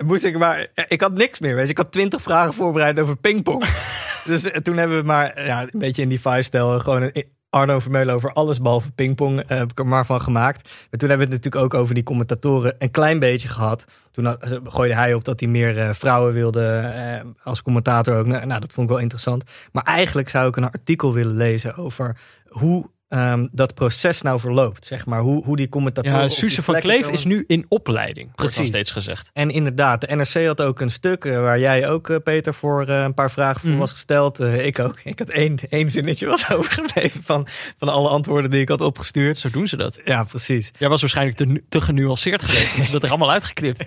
moest 0.05 0.23
ik 0.23 0.37
maar. 0.37 0.67
Ik 0.87 1.01
had 1.01 1.13
niks 1.13 1.39
meer. 1.39 1.55
Weet 1.55 1.65
je. 1.65 1.71
Ik 1.71 1.77
had 1.77 1.91
twintig 1.91 2.21
vragen 2.21 2.53
voorbereid 2.53 2.99
over 2.99 3.17
pingpong. 3.17 3.65
dus 4.25 4.51
toen 4.63 4.77
hebben 4.77 4.97
we 4.97 5.03
maar 5.03 5.45
ja, 5.45 5.61
een 5.61 5.79
beetje 5.79 6.01
in 6.01 6.09
die 6.09 6.21
vibe-stijl 6.21 6.79
gewoon 6.79 7.01
een 7.01 7.35
Arno 7.57 7.79
Vermeulen 7.79 8.15
over 8.15 8.33
alles 8.33 8.61
behalve 8.61 8.91
pingpong 8.91 9.39
eh, 9.39 9.57
heb 9.57 9.71
ik 9.71 9.79
er 9.79 9.87
maar 9.87 10.05
van 10.05 10.21
gemaakt. 10.21 10.63
Maar 10.63 10.99
toen 10.99 11.09
hebben 11.09 11.27
we 11.27 11.33
het 11.33 11.43
natuurlijk 11.43 11.73
ook 11.73 11.81
over 11.81 11.93
die 11.93 12.03
commentatoren 12.03 12.75
een 12.79 12.91
klein 12.91 13.19
beetje 13.19 13.47
gehad. 13.47 13.85
Toen 14.11 14.25
had- 14.25 14.59
gooide 14.63 14.95
hij 14.95 15.13
op 15.13 15.23
dat 15.23 15.39
hij 15.39 15.49
meer 15.49 15.77
eh, 15.77 15.89
vrouwen 15.93 16.33
wilde 16.33 16.65
eh, 16.67 17.19
als 17.43 17.61
commentator 17.61 18.17
ook. 18.17 18.25
Nou, 18.25 18.45
nou, 18.45 18.59
dat 18.59 18.73
vond 18.73 18.87
ik 18.87 18.93
wel 18.93 19.03
interessant. 19.03 19.43
Maar 19.71 19.83
eigenlijk 19.83 20.29
zou 20.29 20.47
ik 20.47 20.55
een 20.55 20.63
artikel 20.71 21.13
willen 21.13 21.35
lezen 21.35 21.75
over 21.75 22.17
hoe 22.47 22.89
ehm, 23.07 23.47
dat 23.51 23.73
proces 23.73 24.21
nou 24.21 24.39
verloopt. 24.39 24.85
Zeg 24.85 25.05
maar, 25.05 25.19
hoe, 25.19 25.43
hoe 25.43 25.55
die 25.55 25.69
commentatoren... 25.69 26.19
Ja, 26.21 26.27
Suze 26.27 26.61
van 26.61 26.79
Kleef 26.79 27.01
komen. 27.01 27.13
is 27.17 27.25
nu 27.25 27.43
in 27.47 27.65
opleiding. 27.67 28.25
Wordt 28.35 28.53
Precies. 28.53 28.67
steeds 28.69 28.91
gezegd. 28.91 29.29
En 29.33 29.49
inderdaad, 29.49 30.01
de 30.01 30.15
NRC 30.15 30.45
had 30.45 30.61
ook 30.61 30.79
een 30.81 30.91
stuk 30.91 31.25
eh, 31.25 31.39
waar 31.39 31.59
jij 31.59 31.89
ook, 31.89 32.09
eh, 32.09 32.17
Peter, 32.23 32.53
voor 32.53 32.87
eh, 32.87 33.01
een 33.01 33.13
paar 33.13 33.31
vragen 33.31 33.61
voor 33.61 33.69
Mhm. 33.69 33.79
was 33.79 33.91
gesteld. 33.91 34.39
Ik 34.39 34.79
ook. 34.79 34.99
Ik 35.13 35.19
had 35.19 35.29
één, 35.29 35.57
één 35.69 35.89
zinnetje 35.89 36.25
was 36.25 36.49
overgebleven 36.57 37.23
van, 37.23 37.47
van 37.77 37.89
alle 37.89 38.09
antwoorden 38.09 38.51
die 38.51 38.61
ik 38.61 38.69
had 38.69 38.81
opgestuurd. 38.81 39.39
Zo 39.39 39.49
doen 39.49 39.67
ze 39.67 39.77
dat. 39.77 39.99
Ja, 40.05 40.23
precies. 40.23 40.71
Jij 40.77 40.89
was 40.89 41.01
waarschijnlijk 41.01 41.37
te, 41.37 41.63
te 41.69 41.81
genuanceerd 41.81 42.43
geweest. 42.43 42.75
Dus 42.77 42.91
dat 42.91 43.03
er 43.03 43.09
allemaal 43.09 43.31
uitgeknipt. 43.31 43.83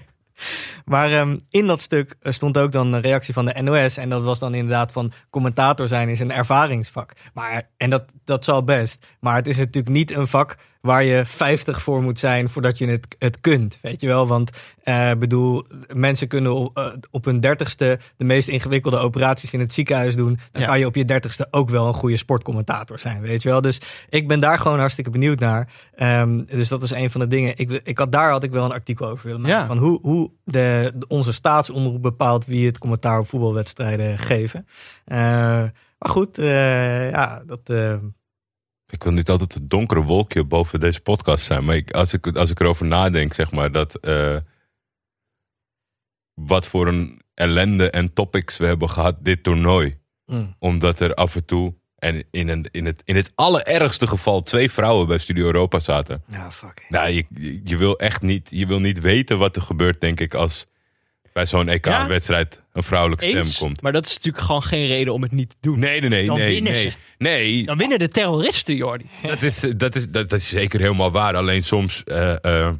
Maar 0.85 1.11
ehm, 1.11 1.39
in 1.51 1.67
dat 1.67 1.81
stuk 1.81 2.17
eh, 2.21 2.33
stond 2.33 2.59
ook 2.59 2.73
dan 2.73 2.93
een 2.93 3.01
reactie 3.01 3.35
van 3.35 3.45
de 3.45 3.63
NOS. 3.63 3.97
En 3.97 4.09
dat 4.09 4.23
was 4.23 4.39
dan 4.39 4.55
inderdaad 4.55 4.93
van 4.93 5.13
commentator 5.31 5.89
zijn 5.89 6.09
is 6.09 6.21
een 6.21 6.33
ervaringsvak. 6.33 7.13
Maar, 7.35 7.69
en 7.77 7.91
dat, 7.91 8.05
dat 8.25 8.45
zal 8.45 8.65
best. 8.65 9.07
Maar 9.21 9.37
het 9.37 9.49
is 9.49 9.57
natuurlijk 9.57 9.95
niet 9.95 10.11
een 10.11 10.29
vak 10.29 10.57
waar 10.81 11.05
je 11.05 11.25
50 11.25 11.83
voor 11.83 12.03
moet 12.03 12.19
zijn 12.19 12.49
voordat 12.49 12.79
je 12.79 12.87
het, 12.87 13.17
het 13.19 13.41
kunt. 13.41 13.79
Weet 13.83 14.01
je 14.01 14.07
wel? 14.07 14.27
Want 14.27 14.51
eh 14.83 15.13
bedoel, 15.19 15.65
mensen 15.95 16.29
kunnen 16.29 16.55
op, 16.55 16.77
eh, 16.79 16.87
op 17.11 17.25
hun 17.25 17.41
dertigste 17.41 17.99
de 18.17 18.25
meest 18.25 18.49
ingewikkelde 18.49 18.97
operaties 18.99 19.53
in 19.53 19.61
het 19.61 19.73
ziekenhuis 19.73 20.17
doen. 20.17 20.39
Dan 20.53 20.63
Ja. 20.63 20.69
kan 20.69 20.79
je 20.79 20.87
op 20.87 20.95
je 20.95 21.05
dertigste 21.05 21.47
ook 21.51 21.71
wel 21.71 21.87
een 21.87 21.95
goede 21.95 22.17
sportcommentator 22.17 22.99
zijn. 22.99 23.21
Weet 23.21 23.43
je 23.43 23.49
wel? 23.49 23.61
Dus 23.61 23.81
ik 24.09 24.29
ben 24.29 24.41
daar 24.41 24.59
gewoon 24.59 24.79
hartstikke 24.79 25.11
benieuwd 25.11 25.39
naar. 25.39 25.69
Ehm, 25.95 26.45
dus 26.45 26.69
dat 26.69 26.83
is 26.83 26.91
een 26.91 27.11
van 27.11 27.21
de 27.21 27.27
dingen. 27.27 27.53
Ik, 27.57 27.81
ik 27.85 27.99
had, 27.99 28.13
daar 28.13 28.31
had 28.31 28.43
ik 28.43 28.51
wel 28.53 28.65
een 28.65 28.73
artikel 28.73 29.09
over 29.09 29.27
willen 29.27 29.41
maken. 29.41 29.59
Ja. 29.59 29.67
Van 29.67 29.79
hoe, 29.79 29.99
hoe 30.03 30.31
de, 30.45 30.93
onze 31.09 31.33
staatsomroep 31.33 32.03
bepaalt 32.03 32.45
wie 32.47 32.67
het 32.67 32.79
commentaar 32.79 33.19
op 33.19 33.29
voetbalwedstrijden 33.29 34.19
geven. 34.19 34.67
Eh, 35.05 35.19
maar 35.99 36.11
goed, 36.11 36.37
ja, 36.37 37.43
dat. 37.47 37.61
Ik 38.91 39.03
wil 39.03 39.13
niet 39.13 39.31
altijd 39.31 39.55
het 39.55 39.71
donkere 39.71 40.03
wolkje 40.03 40.45
boven 40.45 40.81
deze 40.81 41.01
podcast 41.01 41.45
zijn. 41.45 41.65
Maar 41.65 41.77
ik, 41.77 41.91
als, 41.91 42.13
ik, 42.13 42.37
als 42.37 42.51
ik 42.51 42.61
erover 42.61 42.87
nadenk, 42.87 43.33
zeg 43.33 43.51
maar, 43.53 43.73
dat. 43.73 43.95
eh, 43.95 44.37
wat 46.35 46.67
voor 46.69 46.87
een 46.87 47.23
ellende 47.35 47.91
en 47.91 48.13
topics 48.13 48.57
we 48.57 48.67
hebben 48.67 48.91
gehad 48.91 49.17
dit 49.21 49.43
toernooi. 49.43 49.99
mm, 50.27 50.57
Omdat 50.59 51.01
er 51.01 51.15
af 51.15 51.35
en 51.35 51.45
toe. 51.45 51.75
En 51.97 52.25
in, 52.31 52.49
een, 52.49 52.69
in, 52.71 52.87
het, 52.87 53.03
in 53.05 53.17
het 53.17 53.33
allerergste 53.35 54.07
geval 54.07 54.43
twee 54.43 54.71
vrouwen 54.71 55.07
bij 55.07 55.19
Studio 55.19 55.45
Europa 55.45 55.79
zaten. 55.79 56.23
ja, 56.27 56.51
fuck. 56.51 56.87
Nou, 56.89 57.11
je, 57.11 57.25
je 57.65 57.77
wil 57.77 57.99
echt 57.99 58.23
niet, 58.23 58.49
je 58.51 58.67
wil 58.67 58.81
niet 58.81 59.01
weten 59.01 59.39
wat 59.39 59.57
er 59.57 59.63
gebeurt, 59.63 60.01
denk 60.01 60.21
ik, 60.21 60.35
als 60.35 60.67
bij 61.33 61.47
zo'n 61.47 61.69
EK-wedstrijd 61.69 62.63
een 62.73 62.83
vrouwelijke 62.83 63.25
Eens. 63.27 63.49
stem 63.55 63.67
komt. 63.67 63.83
Maar 63.83 63.93
dat 63.93 64.07
is 64.07 64.15
natuurlijk 64.15 64.45
gewoon 64.45 64.63
geen 64.63 64.87
reden 64.87 65.13
om 65.15 65.23
het 65.23 65.33
niet 65.33 65.49
te 65.51 65.57
doen. 65.61 65.79
Nee, 65.79 66.01
nee, 66.01 66.09
nee, 66.09 66.27
Dan 66.27 66.39
nee, 66.39 66.53
winnen 66.55 66.73
nee. 66.73 66.81
ze. 66.83 66.93
Nee, 67.19 67.65
Dan 67.65 67.79
winnen 67.79 67.99
de 67.99 68.09
terroristen, 68.09 68.77
Jordi. 68.77 69.05
dat 69.23 69.43
is, 69.43 69.61
dat, 69.77 69.95
is, 69.97 70.09
dat, 70.11 70.29
dat 70.31 70.39
is 70.41 70.49
zeker 70.49 70.81
helemaal 70.81 71.11
waar. 71.11 71.37
Alleen 71.37 71.63
soms, 71.63 72.05
eh, 72.05 72.45
eh, 72.45 72.73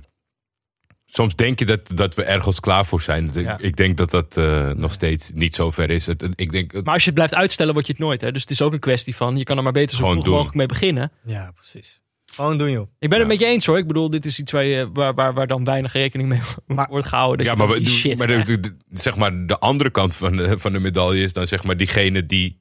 soms 1.07 1.37
denk 1.37 1.59
je 1.59 1.65
dat, 1.67 1.91
dat 1.95 2.15
we 2.15 2.23
ergens 2.23 2.61
klaar 2.61 2.87
voor 2.87 3.03
zijn. 3.03 3.31
Ik- 3.35 3.45
Ja. 3.45 3.59
Ik 3.59 3.77
denk 3.77 3.97
dat 3.97 4.11
dat 4.11 4.37
eh, 4.37 4.71
nog 4.71 4.93
steeds 4.93 5.31
niet 5.35 5.55
zo 5.55 5.71
ver 5.71 5.91
is. 5.91 6.07
Het, 6.07 6.29
ik 6.35 6.53
denk, 6.53 6.73
Maar 6.73 6.93
als 6.95 7.01
je 7.03 7.07
het 7.07 7.15
blijft 7.15 7.35
uitstellen, 7.35 7.75
word 7.75 7.87
je 7.87 7.93
het 7.93 8.01
nooit. 8.03 8.21
Hè? 8.21 8.33
Dus 8.33 8.43
het 8.43 8.51
is 8.51 8.63
ook 8.63 8.73
een 8.73 8.79
kwestie 8.79 9.17
van, 9.17 9.37
je 9.37 9.45
kan 9.45 9.57
er 9.57 9.63
maar 9.63 9.73
beter 9.73 9.97
zo 9.97 10.11
vroeg 10.11 10.25
doen. 10.25 10.33
mogelijk 10.33 10.57
mee 10.57 10.67
beginnen. 10.67 11.13
Ja, 11.25 11.51
precies. 11.55 12.00
Gewoon 12.41 12.59
doen, 12.59 12.71
joh. 12.71 12.89
Ik 12.99 13.09
ben 13.09 13.19
Ja. 13.19 13.25
het 13.25 13.33
met 13.33 13.39
je 13.41 13.47
eens 13.47 13.67
hoor. 13.67 13.79
Ik 13.79 13.87
bedoel, 13.87 14.11
dit 14.11 14.25
is 14.27 14.39
iets 14.39 14.53
waar, 14.53 14.65
je, 14.65 14.91
waar, 14.93 15.15
waar, 15.15 15.35
waar 15.35 15.47
dan 15.47 15.65
weinig 15.65 15.93
rekening 15.93 16.29
mee 16.29 16.41
Maar- 16.67 16.89
wordt 16.89 17.07
gehouden. 17.07 17.37
Dat 17.37 17.47
ja, 17.47 17.55
maar, 17.67 17.69
we- 17.79 17.87
shit. 17.87 18.19
maar 18.19 18.27
de, 18.27 18.33
hè. 18.33 18.43
de- 18.43 18.61
de- 18.61 18.77
zeg 18.89 19.17
maar 19.17 19.47
de 19.47 19.59
andere 19.59 19.91
kant 19.91 20.17
van 20.17 20.37
de, 20.37 20.59
van 20.59 20.73
de 20.73 20.79
medaille 20.81 21.23
is 21.23 21.33
dan 21.33 21.47
zeg 21.47 21.65
maar 21.65 21.77
diegene 21.77 22.27
die, 22.27 22.61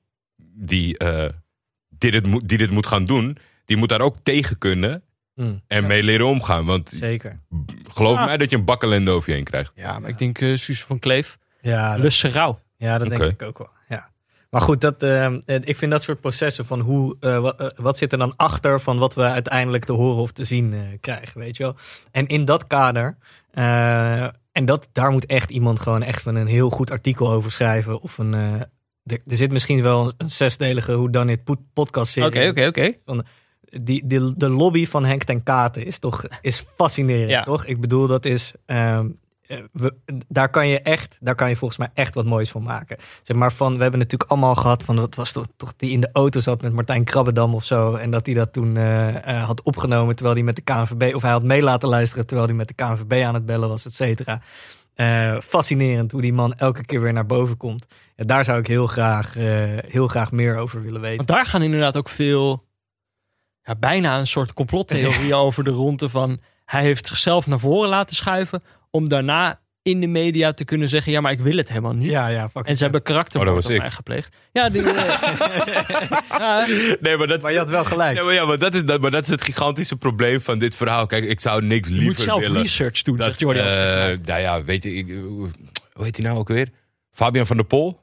die, 0.53 0.97
eh, 0.97 1.29
die, 1.89 2.11
dit, 2.11 2.25
moet, 2.27 2.49
die 2.49 2.57
dit 2.57 2.71
moet 2.71 2.87
gaan 2.87 3.05
doen. 3.05 3.37
Die 3.65 3.77
moet 3.77 3.89
daar 3.89 4.01
ook 4.01 4.15
tegen 4.23 4.57
kunnen 4.57 5.03
Mm, 5.35 5.61
en 5.67 5.87
mee 5.87 6.03
leren 6.03 6.27
omgaan. 6.27 6.65
Want 6.65 6.89
zeker. 6.95 7.39
geloof 7.87 8.17
Ja. 8.17 8.25
mij 8.25 8.37
dat 8.37 8.49
je 8.49 8.55
een 8.55 8.65
bakkelende 8.65 9.11
over 9.11 9.29
je 9.29 9.35
heen 9.35 9.43
krijgt. 9.43 9.71
Ja, 9.75 9.99
maar 9.99 10.09
ik 10.09 10.17
denk 10.17 10.41
eh 10.41 10.55
Suze 10.55 10.85
van 10.85 10.99
Kleef. 10.99 11.37
Ja, 11.61 11.91
dat, 11.93 12.01
Lusse 12.03 12.27
ja, 12.77 12.97
dat 12.97 13.09
denk 13.09 13.23
ik 13.23 13.41
ook 13.41 13.57
wel. 13.57 13.69
Maar 14.49 14.61
goed, 14.61 14.81
dat, 14.81 15.03
eh, 15.03 15.33
ik 15.45 15.77
vind 15.77 15.91
dat 15.91 16.03
soort 16.03 16.21
processen 16.21 16.65
van 16.65 16.79
hoe, 16.79 17.15
eh, 17.19 17.39
wat, 17.39 17.59
eh, 17.61 17.67
wat 17.75 17.97
zit 17.97 18.11
er 18.11 18.17
dan 18.17 18.33
achter 18.35 18.81
van 18.81 18.97
wat 18.97 19.15
we 19.15 19.23
uiteindelijk 19.23 19.85
te 19.85 19.91
horen 19.91 20.21
of 20.21 20.31
te 20.31 20.45
zien 20.45 20.97
krijgen, 21.01 21.39
weet 21.39 21.57
je 21.57 21.63
wel. 21.63 21.75
En 22.11 22.27
in 22.27 22.45
dat 22.45 22.67
kader, 22.67 23.17
en 24.51 24.65
dat, 24.65 24.89
daar 24.91 25.11
moet 25.11 25.25
echt 25.25 25.49
iemand 25.49 25.79
gewoon 25.79 26.03
echt 26.03 26.21
van 26.21 26.35
een 26.35 26.47
heel 26.47 26.69
goed 26.69 26.91
artikel 26.91 27.31
over 27.31 27.51
schrijven. 27.51 28.01
Of 28.01 28.17
een, 28.17 28.33
er, 28.33 28.67
er 29.03 29.35
zit 29.35 29.51
misschien 29.51 29.81
wel 29.81 30.13
een 30.17 30.29
zesdelige 30.29 30.93
Hoe 30.93 31.11
Dan 31.11 31.29
It 31.29 31.41
podcast 31.73 32.11
serie. 32.11 32.49
Oké, 32.49 32.67
oké, 32.67 32.67
oké. 32.67 33.23
die, 33.83 34.07
die, 34.07 34.33
de 34.37 34.49
lobby 34.49 34.87
van 34.87 35.05
Henk 35.05 35.23
ten 35.23 35.43
Katen 35.43 35.85
is 35.85 35.99
toch 35.99 36.23
is 36.41 36.63
fascinerend, 36.75 37.29
Ja. 37.29 37.43
toch? 37.43 37.65
Ik 37.65 37.79
bedoel, 37.81 38.07
dat 38.07 38.25
is. 38.25 38.53
ehm, 38.65 39.05
eh, 39.05 39.05
we, 39.71 39.95
daar 40.27 40.49
kan 40.49 40.67
je 40.67 40.81
echt, 40.81 41.17
daar 41.19 41.35
kan 41.35 41.49
je 41.49 41.55
volgens 41.55 41.79
mij 41.79 41.89
echt 41.93 42.13
wat 42.13 42.25
moois 42.25 42.49
van 42.49 42.63
maken. 42.63 42.97
Zeg 43.21 43.37
maar 43.37 43.53
van, 43.53 43.75
we 43.75 43.81
hebben 43.81 43.99
natuurlijk 43.99 44.31
allemaal 44.31 44.55
gehad 44.55 44.83
van, 44.83 44.95
dat 44.95 45.15
was 45.15 45.31
toch, 45.31 45.45
toch 45.57 45.73
die 45.77 45.91
in 45.91 46.01
de 46.01 46.09
auto 46.13 46.39
zat 46.39 46.61
met 46.61 46.73
Martijn 46.73 47.03
Krabbedam 47.03 47.55
of 47.55 47.63
zo. 47.63 47.95
En 47.95 48.11
dat 48.11 48.25
hij 48.25 48.35
dat 48.35 48.53
toen 48.53 48.77
eh, 48.77 49.37
eh, 49.37 49.45
had 49.45 49.61
opgenomen 49.61 50.15
terwijl 50.15 50.35
hij 50.35 50.45
met 50.45 50.55
de 50.55 50.61
KNVB, 50.61 51.15
of 51.15 51.21
hij 51.21 51.31
had 51.31 51.43
mee 51.43 51.61
laten 51.61 51.89
luisteren 51.89 52.25
terwijl 52.25 52.47
hij 52.47 52.57
met 52.57 52.67
de 52.67 52.73
KNVB 52.73 53.23
aan 53.23 53.33
het 53.33 53.45
bellen 53.45 53.69
was, 53.69 53.85
et 53.85 53.93
cetera. 53.93 54.41
Eh, 54.99 55.37
fascinerend 55.41 56.11
hoe 56.11 56.21
die 56.21 56.33
man 56.33 56.53
elke 56.53 56.85
keer 56.85 57.01
weer 57.01 57.13
naar 57.13 57.25
boven 57.25 57.57
komt. 57.57 57.85
Ja, 58.15 58.23
daar 58.23 58.43
zou 58.43 58.59
ik 58.59 58.67
heel 58.67 58.87
graag, 58.87 59.37
eh, 59.37 59.77
heel 59.77 60.07
graag 60.07 60.31
meer 60.31 60.57
over 60.57 60.81
willen 60.81 61.01
weten. 61.01 61.17
Want 61.17 61.27
daar 61.27 61.45
gaan 61.45 61.61
inderdaad 61.61 61.97
ook 61.97 62.09
veel, 62.09 62.61
ja, 63.61 63.75
bijna 63.75 64.19
een 64.19 64.27
soort 64.27 64.53
complottheorie 64.53 65.35
over 65.45 65.63
de 65.63 65.69
ronde 65.69 66.09
van, 66.09 66.39
hij 66.65 66.81
heeft 66.81 67.07
zichzelf 67.07 67.47
naar 67.47 67.59
voren 67.59 67.89
laten 67.89 68.15
schuiven 68.15 68.63
om 68.91 69.09
daarna 69.09 69.59
in 69.81 69.99
de 70.01 70.07
media 70.07 70.53
te 70.53 70.65
kunnen 70.65 70.89
zeggen, 70.89 71.11
ja, 71.11 71.21
maar 71.21 71.31
ik 71.31 71.39
wil 71.39 71.57
het 71.57 71.69
helemaal 71.69 71.93
niet. 71.93 72.09
Ja, 72.09 72.27
ja, 72.27 72.49
fuck 72.49 72.65
En 72.65 72.77
ze 72.77 72.83
hebben 72.83 73.01
karaktermoord 73.01 73.49
Oh, 73.49 73.55
dat 73.55 73.63
was 73.63 73.71
op 73.73 73.77
ik. 73.77 73.83
mij 73.87 73.95
gepleegd. 73.95 74.35
Ja, 74.51 74.69
die, 74.69 74.81
eh, 74.81 75.19
ja, 76.39 76.65
Nee, 76.99 77.17
maar 77.17 77.27
dat, 77.27 77.41
Maar 77.41 77.51
je 77.51 77.57
had 77.57 77.69
wel 77.69 77.83
gelijk. 77.83 78.17
ja, 78.17 78.23
maar, 78.23 78.33
ja, 78.33 78.45
maar, 78.45 78.57
dat 78.57 78.73
is, 78.75 78.85
dat, 78.85 79.01
maar 79.01 79.11
dat 79.11 79.23
is 79.23 79.29
het 79.29 79.41
gigantische 79.43 79.95
probleem 79.95 80.41
van 80.41 80.59
dit 80.59 80.75
verhaal. 80.75 81.05
Kijk, 81.05 81.23
ik 81.25 81.39
zou 81.39 81.65
niks 81.65 81.87
je 81.87 81.93
liever 81.93 82.09
moet 82.09 82.19
zelf 82.19 82.41
willen. 82.41 82.61
research 82.61 83.01
doen, 83.01 83.15
dat, 83.17 83.25
zegt 83.25 83.39
Jordi. 83.39 83.59
eh, 83.59 83.65
nou 84.25 84.41
ja, 84.41 84.63
weet 84.63 84.83
je, 84.83 84.93
ik, 84.93 85.07
hoe 85.93 86.03
heet 86.05 86.17
hij 86.17 86.25
nou 86.25 86.37
ook 86.39 86.47
weer? 86.47 86.69
Fabian 87.11 87.45
van 87.45 87.57
der 87.57 87.65
Pol? 87.65 87.99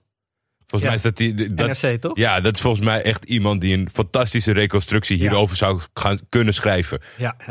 Volgens 0.66 0.80
Ja. 0.82 0.87
mij 0.87 0.95
is 0.97 1.03
dat 1.03 1.16
die. 1.16 1.55
Dat, 1.55 1.82
NRC, 1.82 2.01
toch? 2.01 2.16
ja, 2.18 2.41
dat 2.41 2.55
is 2.55 2.61
volgens 2.61 2.84
mij 2.84 3.03
echt 3.03 3.24
iemand 3.24 3.61
die 3.61 3.76
een 3.76 3.89
fantastische 3.93 4.53
reconstructie 4.53 5.16
hierover 5.16 5.57
zou 5.57 5.80
gaan 5.95 6.18
kunnen 6.28 6.55
schrijven. 6.55 7.01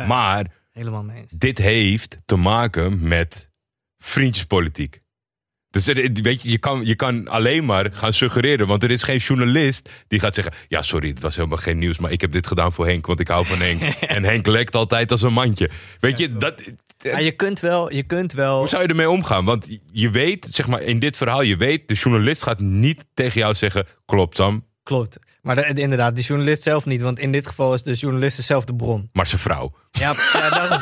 Maar 0.07 0.45
helemaal 0.75 1.03
mee 1.03 1.17
eens. 1.17 1.31
dit 1.31 1.57
heeft 1.57 2.17
te 2.25 2.35
maken 2.35 3.07
met 3.07 3.49
vriendjespolitiek. 3.97 5.03
Dus 5.69 5.87
er- 5.87 6.09
weet 6.13 6.41
je, 6.41 6.49
je 6.49 6.57
kan, 6.57 6.85
je 6.85 6.95
kan 6.95 7.27
alleen 7.27 7.65
maar 7.65 7.91
gaan 7.93 8.13
suggereren. 8.13 8.67
Want 8.67 8.83
er 8.83 8.91
is 8.91 9.03
geen 9.03 9.17
journalist 9.17 9.89
die 10.07 10.19
gaat 10.19 10.35
zeggen... 10.35 10.53
Ja, 10.67 10.81
sorry, 10.81 11.09
het 11.09 11.21
was 11.21 11.35
helemaal 11.35 11.57
geen 11.57 11.77
nieuws. 11.77 11.97
Maar 11.97 12.11
ik 12.11 12.21
heb 12.21 12.31
dit 12.31 12.47
gedaan 12.47 12.71
voor 12.71 12.85
Henk, 12.85 13.05
want 13.05 13.19
ik 13.19 13.27
hou 13.27 13.45
van 13.45 13.57
Henk. 13.59 13.81
en 14.15 14.23
Henk 14.23 14.45
lekt 14.47 14.75
altijd 14.75 15.11
als 15.11 15.21
een 15.21 15.33
mandje. 15.33 15.69
Weet 15.99 16.17
je, 16.17 16.31
dat, 16.31 16.61
Maar 17.03 17.23
je 17.23 17.31
kunt 17.31 17.59
wel, 17.59 17.91
je 17.93 18.03
kunt 18.03 18.33
wel. 18.33 18.57
hoe 18.59 18.67
zou 18.67 18.81
je 18.83 18.87
ermee 18.87 19.09
omgaan? 19.09 19.45
Want 19.45 19.79
je 19.91 20.09
weet, 20.09 20.47
zeg 20.51 20.67
maar, 20.67 20.81
in 20.81 20.99
dit 20.99 21.17
verhaal... 21.17 21.41
Je 21.41 21.55
weet, 21.57 21.87
de 21.87 21.93
journalist 21.93 22.43
gaat 22.43 22.59
niet 22.59 23.05
tegen 23.13 23.39
jou 23.39 23.53
zeggen... 23.55 23.85
Klopt, 24.05 24.35
Sam. 24.35 24.65
Klopt. 24.83 25.19
Maar 25.41 25.55
de- 25.55 25.81
inderdaad, 25.81 26.15
de 26.15 26.21
journalist 26.21 26.61
zelf 26.61 26.85
niet. 26.85 27.01
Want 27.01 27.19
in 27.19 27.31
dit 27.31 27.47
geval 27.47 27.73
is 27.73 27.83
de 27.83 27.93
journalist 27.93 28.43
zelf 28.43 28.65
de 28.65 28.75
bron. 28.75 29.09
Maar 29.13 29.27
zijn 29.27 29.41
vrouw. 29.41 29.75
Ja, 29.99 30.15
ja 30.33 30.49
daarom. 30.49 30.81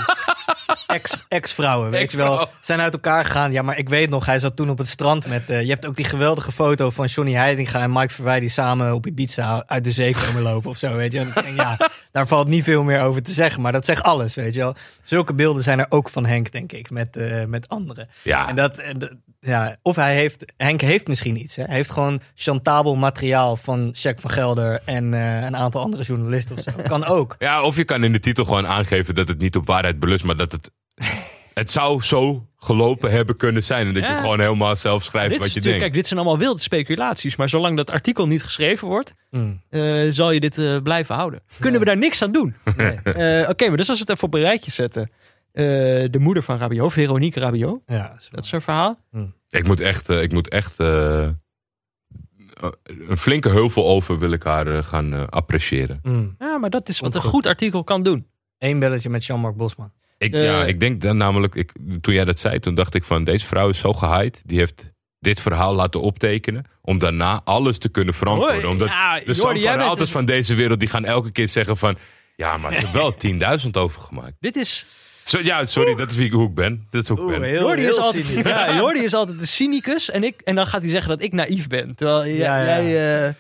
Ex- 0.88 1.24
Ex-vrouwen, 1.28 1.90
weet 1.92 2.12
je 2.12 2.18
wel. 2.18 2.50
Zijn 2.62 2.80
uit 2.82 2.94
elkaar 2.94 3.26
gegaan. 3.26 3.52
Ja, 3.52 3.62
maar 3.62 3.78
ik 3.78 3.90
weet 3.90 4.10
nog, 4.10 4.26
hij 4.26 4.40
zat 4.40 4.56
toen 4.56 4.70
op 4.70 4.78
het 4.78 4.88
strand 4.88 5.28
met... 5.28 5.50
eh, 5.50 5.62
je 5.62 5.70
hebt 5.70 5.86
ook 5.86 5.96
die 5.96 6.06
geweldige 6.06 6.52
foto 6.52 6.90
van 6.90 7.06
Johnny 7.06 7.34
Heidinga 7.34 7.82
en 7.82 7.92
Mike 7.92 8.14
Verwij... 8.14 8.40
die 8.40 8.50
samen 8.50 8.94
op 8.94 9.06
Ibiza 9.08 9.64
uit 9.68 9.84
de 9.84 9.92
zee 9.92 10.16
komen 10.26 10.42
lopen 10.42 10.70
of 10.70 10.78
zo, 10.78 10.96
weet 10.96 11.12
je. 11.14 11.20
En 11.46 11.56
ja, 11.56 11.78
daar 12.12 12.28
valt 12.28 12.48
niet 12.48 12.64
veel 12.64 12.84
meer 12.84 13.02
over 13.02 13.24
te 13.24 13.32
zeggen. 13.32 13.62
Maar 13.62 13.72
dat 13.72 13.86
zegt 13.86 14.04
alles, 14.04 14.36
weet 14.36 14.54
je 14.54 14.60
wel. 14.60 14.76
Zulke 15.04 15.34
beelden 15.34 15.64
zijn 15.64 15.80
er 15.80 15.86
ook 15.90 16.10
van 16.10 16.26
Henk, 16.26 16.52
denk 16.52 16.72
ik, 16.72 16.90
met, 16.90 17.16
eh, 17.16 17.44
met 17.46 17.70
anderen. 17.70 18.10
Ja, 18.24 18.48
En 18.50 18.56
dat, 18.56 18.78
en 18.78 19.00
dat- 19.00 19.12
ja, 19.40 19.76
of 19.82 19.96
hij 19.96 20.16
heeft, 20.16 20.54
Henk 20.58 20.82
heeft 20.82 21.08
misschien 21.08 21.38
iets. 21.42 21.56
Hè? 21.56 21.64
Hij 21.64 21.76
heeft 21.76 21.92
gewoon 21.92 22.22
chantabel 22.36 22.96
materiaal 22.96 23.56
van 23.56 23.90
Jack 23.90 24.20
van 24.20 24.30
Gelder 24.30 24.80
en 24.86 25.14
eh, 25.14 25.44
een 25.44 25.58
aantal 25.58 25.82
andere 25.82 26.04
journalisten 26.04 26.58
of 26.58 26.64
zo. 26.64 26.72
Kan 26.88 27.06
ook. 27.06 27.36
ja, 27.40 27.62
of 27.62 27.76
je 27.76 27.84
kan 27.84 28.04
in 28.04 28.12
de 28.12 28.20
titel 28.20 28.46
gewoon 28.46 28.68
aangeven... 28.68 29.03
dat 29.12 29.28
het 29.28 29.40
niet 29.40 29.56
op 29.56 29.66
waarheid 29.66 30.00
belust, 30.00 30.24
maar 30.24 30.38
dat 30.38 30.52
het... 30.52 30.72
Het 31.54 31.72
zou 31.72 32.02
zo 32.04 32.48
gelopen 32.58 33.12
hebben 33.12 33.36
kunnen 33.38 33.64
zijn. 33.64 33.88
En 33.88 33.94
dat 33.94 34.08
je 34.08 34.18
gewoon 34.18 34.40
helemaal 34.40 34.76
zelf 34.76 35.04
schrijft 35.04 35.30
wat 35.30 35.38
je 35.40 35.40
natuurlijk- 35.44 35.64
denkt. 35.66 35.80
kijk, 35.82 35.94
dit 35.94 36.08
zijn 36.08 36.20
allemaal 36.20 36.38
wilde 36.38 36.62
speculaties. 36.62 37.36
Maar 37.36 37.50
zolang 37.50 37.78
dat 37.78 37.92
artikel 37.92 38.28
niet 38.28 38.44
geschreven 38.44 38.88
wordt, 38.88 39.14
Hmm. 39.30 39.62
eh, 39.70 40.06
zal 40.10 40.32
je 40.32 40.40
dit 40.40 40.58
eh, 40.58 40.78
blijven 40.84 41.16
houden. 41.16 41.42
Kunnen 41.60 41.80
we 41.80 41.86
daar 41.86 41.98
niks 41.98 42.22
aan 42.22 42.32
doen? 42.32 42.56
Nee. 42.78 42.90
Eh, 42.96 43.50
Oké, 43.50 43.68
maar 43.68 43.78
dus 43.78 43.90
als 43.90 43.98
we 43.98 44.04
het 44.04 44.10
even 44.14 44.24
op 44.24 44.34
een 44.34 44.40
rijtje 44.40 44.72
zetten. 44.72 45.10
Eh, 45.52 45.64
de 46.10 46.20
moeder 46.20 46.44
van 46.44 46.58
Rabiot, 46.58 46.94
Veronique 46.94 47.40
Rabiot. 47.40 47.82
Ja, 47.86 47.98
dat 48.08 48.18
is 48.20 48.24
wel- 48.24 48.30
Dat 48.32 48.44
is 48.46 48.52
haar 48.52 48.62
verhaal. 48.62 49.00
Ik 49.50 49.68
moet 49.68 49.82
echt, 49.82 50.10
ik 50.10 50.32
moet 50.32 50.50
echt 50.50 50.80
eh, 50.80 51.28
een 53.08 53.18
flinke 53.18 53.50
heuvel 53.50 53.88
over 53.88 54.20
wil 54.20 54.32
ik 54.32 54.44
haar 54.44 54.84
gaan 54.84 55.14
eh, 55.14 55.24
appreciëren. 55.28 56.00
Hmm. 56.04 56.36
Ja, 56.40 56.58
maar 56.58 56.70
dat 56.70 56.90
is 56.90 57.00
wat 57.00 57.16
een 57.16 57.22
goed 57.22 57.46
artikel 57.46 57.84
kan 57.84 58.04
doen. 58.04 58.28
Eén 58.64 58.80
belletje 58.80 59.10
met 59.10 59.26
Jean-Marc 59.26 59.56
Bosman. 59.56 59.92
Ik, 60.18 60.34
Eh. 60.34 60.44
ja, 60.44 60.66
ik 60.66 60.80
denk 60.80 61.02
dan 61.02 61.18
namelijk, 61.18 61.56
ik, 61.56 61.72
toen 62.02 62.14
jij 62.14 62.26
dat 62.26 62.40
zei, 62.40 62.60
toen 62.60 62.76
dacht 62.76 62.96
ik 62.96 63.04
van 63.04 63.24
deze 63.24 63.46
vrouw 63.46 63.70
is 63.70 63.80
zo 63.80 63.94
gehyped. 63.94 64.42
Die 64.46 64.58
heeft 64.58 64.92
dit 65.20 65.42
verhaal 65.42 65.74
laten 65.76 66.02
optekenen. 66.02 66.66
Om 66.82 66.98
daarna 66.98 67.42
alles 67.44 67.78
te 67.78 67.90
kunnen 67.90 68.14
verantwoorden. 68.14 68.62
Hoi, 68.62 68.72
Omdat 68.72 68.88
ja, 68.88 69.20
de 69.20 69.34
Sam 69.34 69.56
jij 69.56 69.96
van 69.96 70.26
deze 70.26 70.56
wereld, 70.56 70.80
die 70.80 70.90
gaan 70.90 71.06
elke 71.06 71.32
keer 71.32 71.48
zeggen 71.48 71.78
van... 71.78 71.98
Ja, 72.36 72.58
maar 72.58 72.74
ze 72.74 72.80
hebben 72.80 73.02
wel 73.02 73.60
10.000 73.64 73.70
overgemaakt. 73.72 74.34
Dit 74.40 74.56
is. 74.56 74.86
Zo, 75.26 75.40
ja, 75.42 75.64
sorry, 75.64 75.96
dat 75.96 76.12
is 76.12 76.18
wie, 76.18 76.32
hoe 76.32 76.48
ik 76.48 76.56
ben. 76.56 76.88
Dat 76.90 77.04
is 77.04 77.10
hoe 77.10 77.34
ik 77.34 77.40
ben. 77.40 77.50
heel, 77.50 77.62
Jordi 77.62 77.82
is, 77.86 77.98
altijd, 77.98 78.26
cynisch. 78.26 78.44
ja, 78.54 78.76
Jordi 78.76 79.04
is 79.04 79.14
altijd 79.14 79.40
de 79.40 79.46
cynicus. 79.46 80.10
En, 80.10 80.24
ik, 80.24 80.42
en 80.44 80.56
dan 80.56 80.68
gaat 80.68 80.82
hij 80.82 80.90
zeggen 80.92 81.10
dat 81.10 81.22
ik 81.22 81.32
naïef 81.32 81.68
ben. 81.68 81.96
Terwijl 81.96 82.26
jij, 82.26 82.36
Ja, 82.36 82.58
ja. 82.58 82.66
jij, 82.82 83.26
eh, 83.28 83.34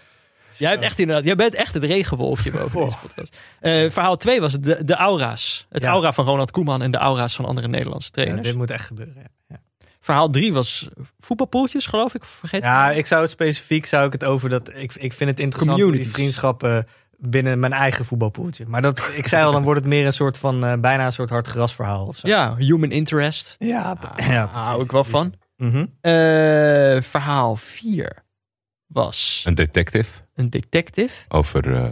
jij, 0.57 0.69
hebt 0.69 0.81
echt 0.81 0.99
inderdaad, 0.99 1.25
jij 1.25 1.35
bent 1.35 1.55
echt 1.55 1.73
het 1.73 1.83
regenwolfje 1.83 2.51
boven 2.51 2.83
deze 2.83 2.97
podcast. 3.01 3.37
Eh, 3.59 3.89
verhaal 3.91 4.15
2 4.17 4.41
was 4.41 4.53
de, 4.53 4.83
de 4.85 4.95
aura's. 4.95 5.65
Het 5.69 5.83
Ja. 5.83 5.89
aura 5.89 6.13
van 6.13 6.25
Ronald 6.25 6.51
Koeman 6.51 6.81
en 6.81 6.91
de 6.91 6.97
aura's 6.97 7.35
van 7.35 7.45
andere 7.45 7.67
Nederlandse 7.67 8.09
Ja, 8.13 8.21
trainers. 8.21 8.47
dit 8.47 8.55
moet 8.57 8.71
echt 8.71 8.85
gebeuren. 8.85 9.15
Ja. 9.17 9.27
Ja. 9.47 9.61
Verhaal 9.99 10.29
3 10.29 10.53
was 10.53 10.87
voetbalpoeltjes, 11.17 11.85
geloof 11.85 12.15
ik. 12.15 12.23
Vergeet 12.25 12.63
Ja, 12.63 12.91
ik 12.91 13.05
zou 13.05 13.21
het 13.21 13.29
specifiek 13.29 13.85
zou 13.85 14.05
ik 14.05 14.11
het 14.11 14.23
over 14.23 14.49
dat. 14.49 14.69
Ik, 14.75 14.93
ik 14.95 15.13
vind 15.13 15.29
het 15.29 15.39
interessant 15.39 15.81
hoe 15.81 15.91
die 15.91 16.09
vriendschappen 16.09 16.87
binnen 17.17 17.59
mijn 17.59 17.73
eigen 17.73 18.05
voetbalpoeltje. 18.05 18.65
Maar 18.67 18.81
dat, 18.81 19.11
ik 19.15 19.27
zei 19.27 19.45
al, 19.45 19.51
dan 19.51 19.63
wordt 19.63 19.79
het 19.79 19.89
meer 19.89 20.05
een 20.05 20.13
soort 20.13 20.37
van 20.37 20.65
eh, 20.65 20.73
bijna 20.79 21.05
een 21.05 21.11
soort 21.11 21.29
hardgrasverhaal 21.29 22.05
of 22.07 22.17
zo. 22.17 22.27
Ja, 22.27 22.55
human 22.55 22.91
interest. 22.91 23.55
ja, 23.59 23.97
Ah, 24.17 24.27
ja 24.27 24.49
Daar 24.53 24.61
hou 24.63 24.83
ik 24.83 24.91
wel 24.91 25.03
van. 25.03 25.33
Mhm. 25.57 25.85
Eh, 26.01 26.11
verhaal 27.01 27.55
4 27.55 28.23
was 28.87 29.41
Een 29.45 29.55
detective 29.55 30.19
een 30.35 30.49
detective. 30.49 31.13
over 31.27 31.75
eh, 31.75 31.85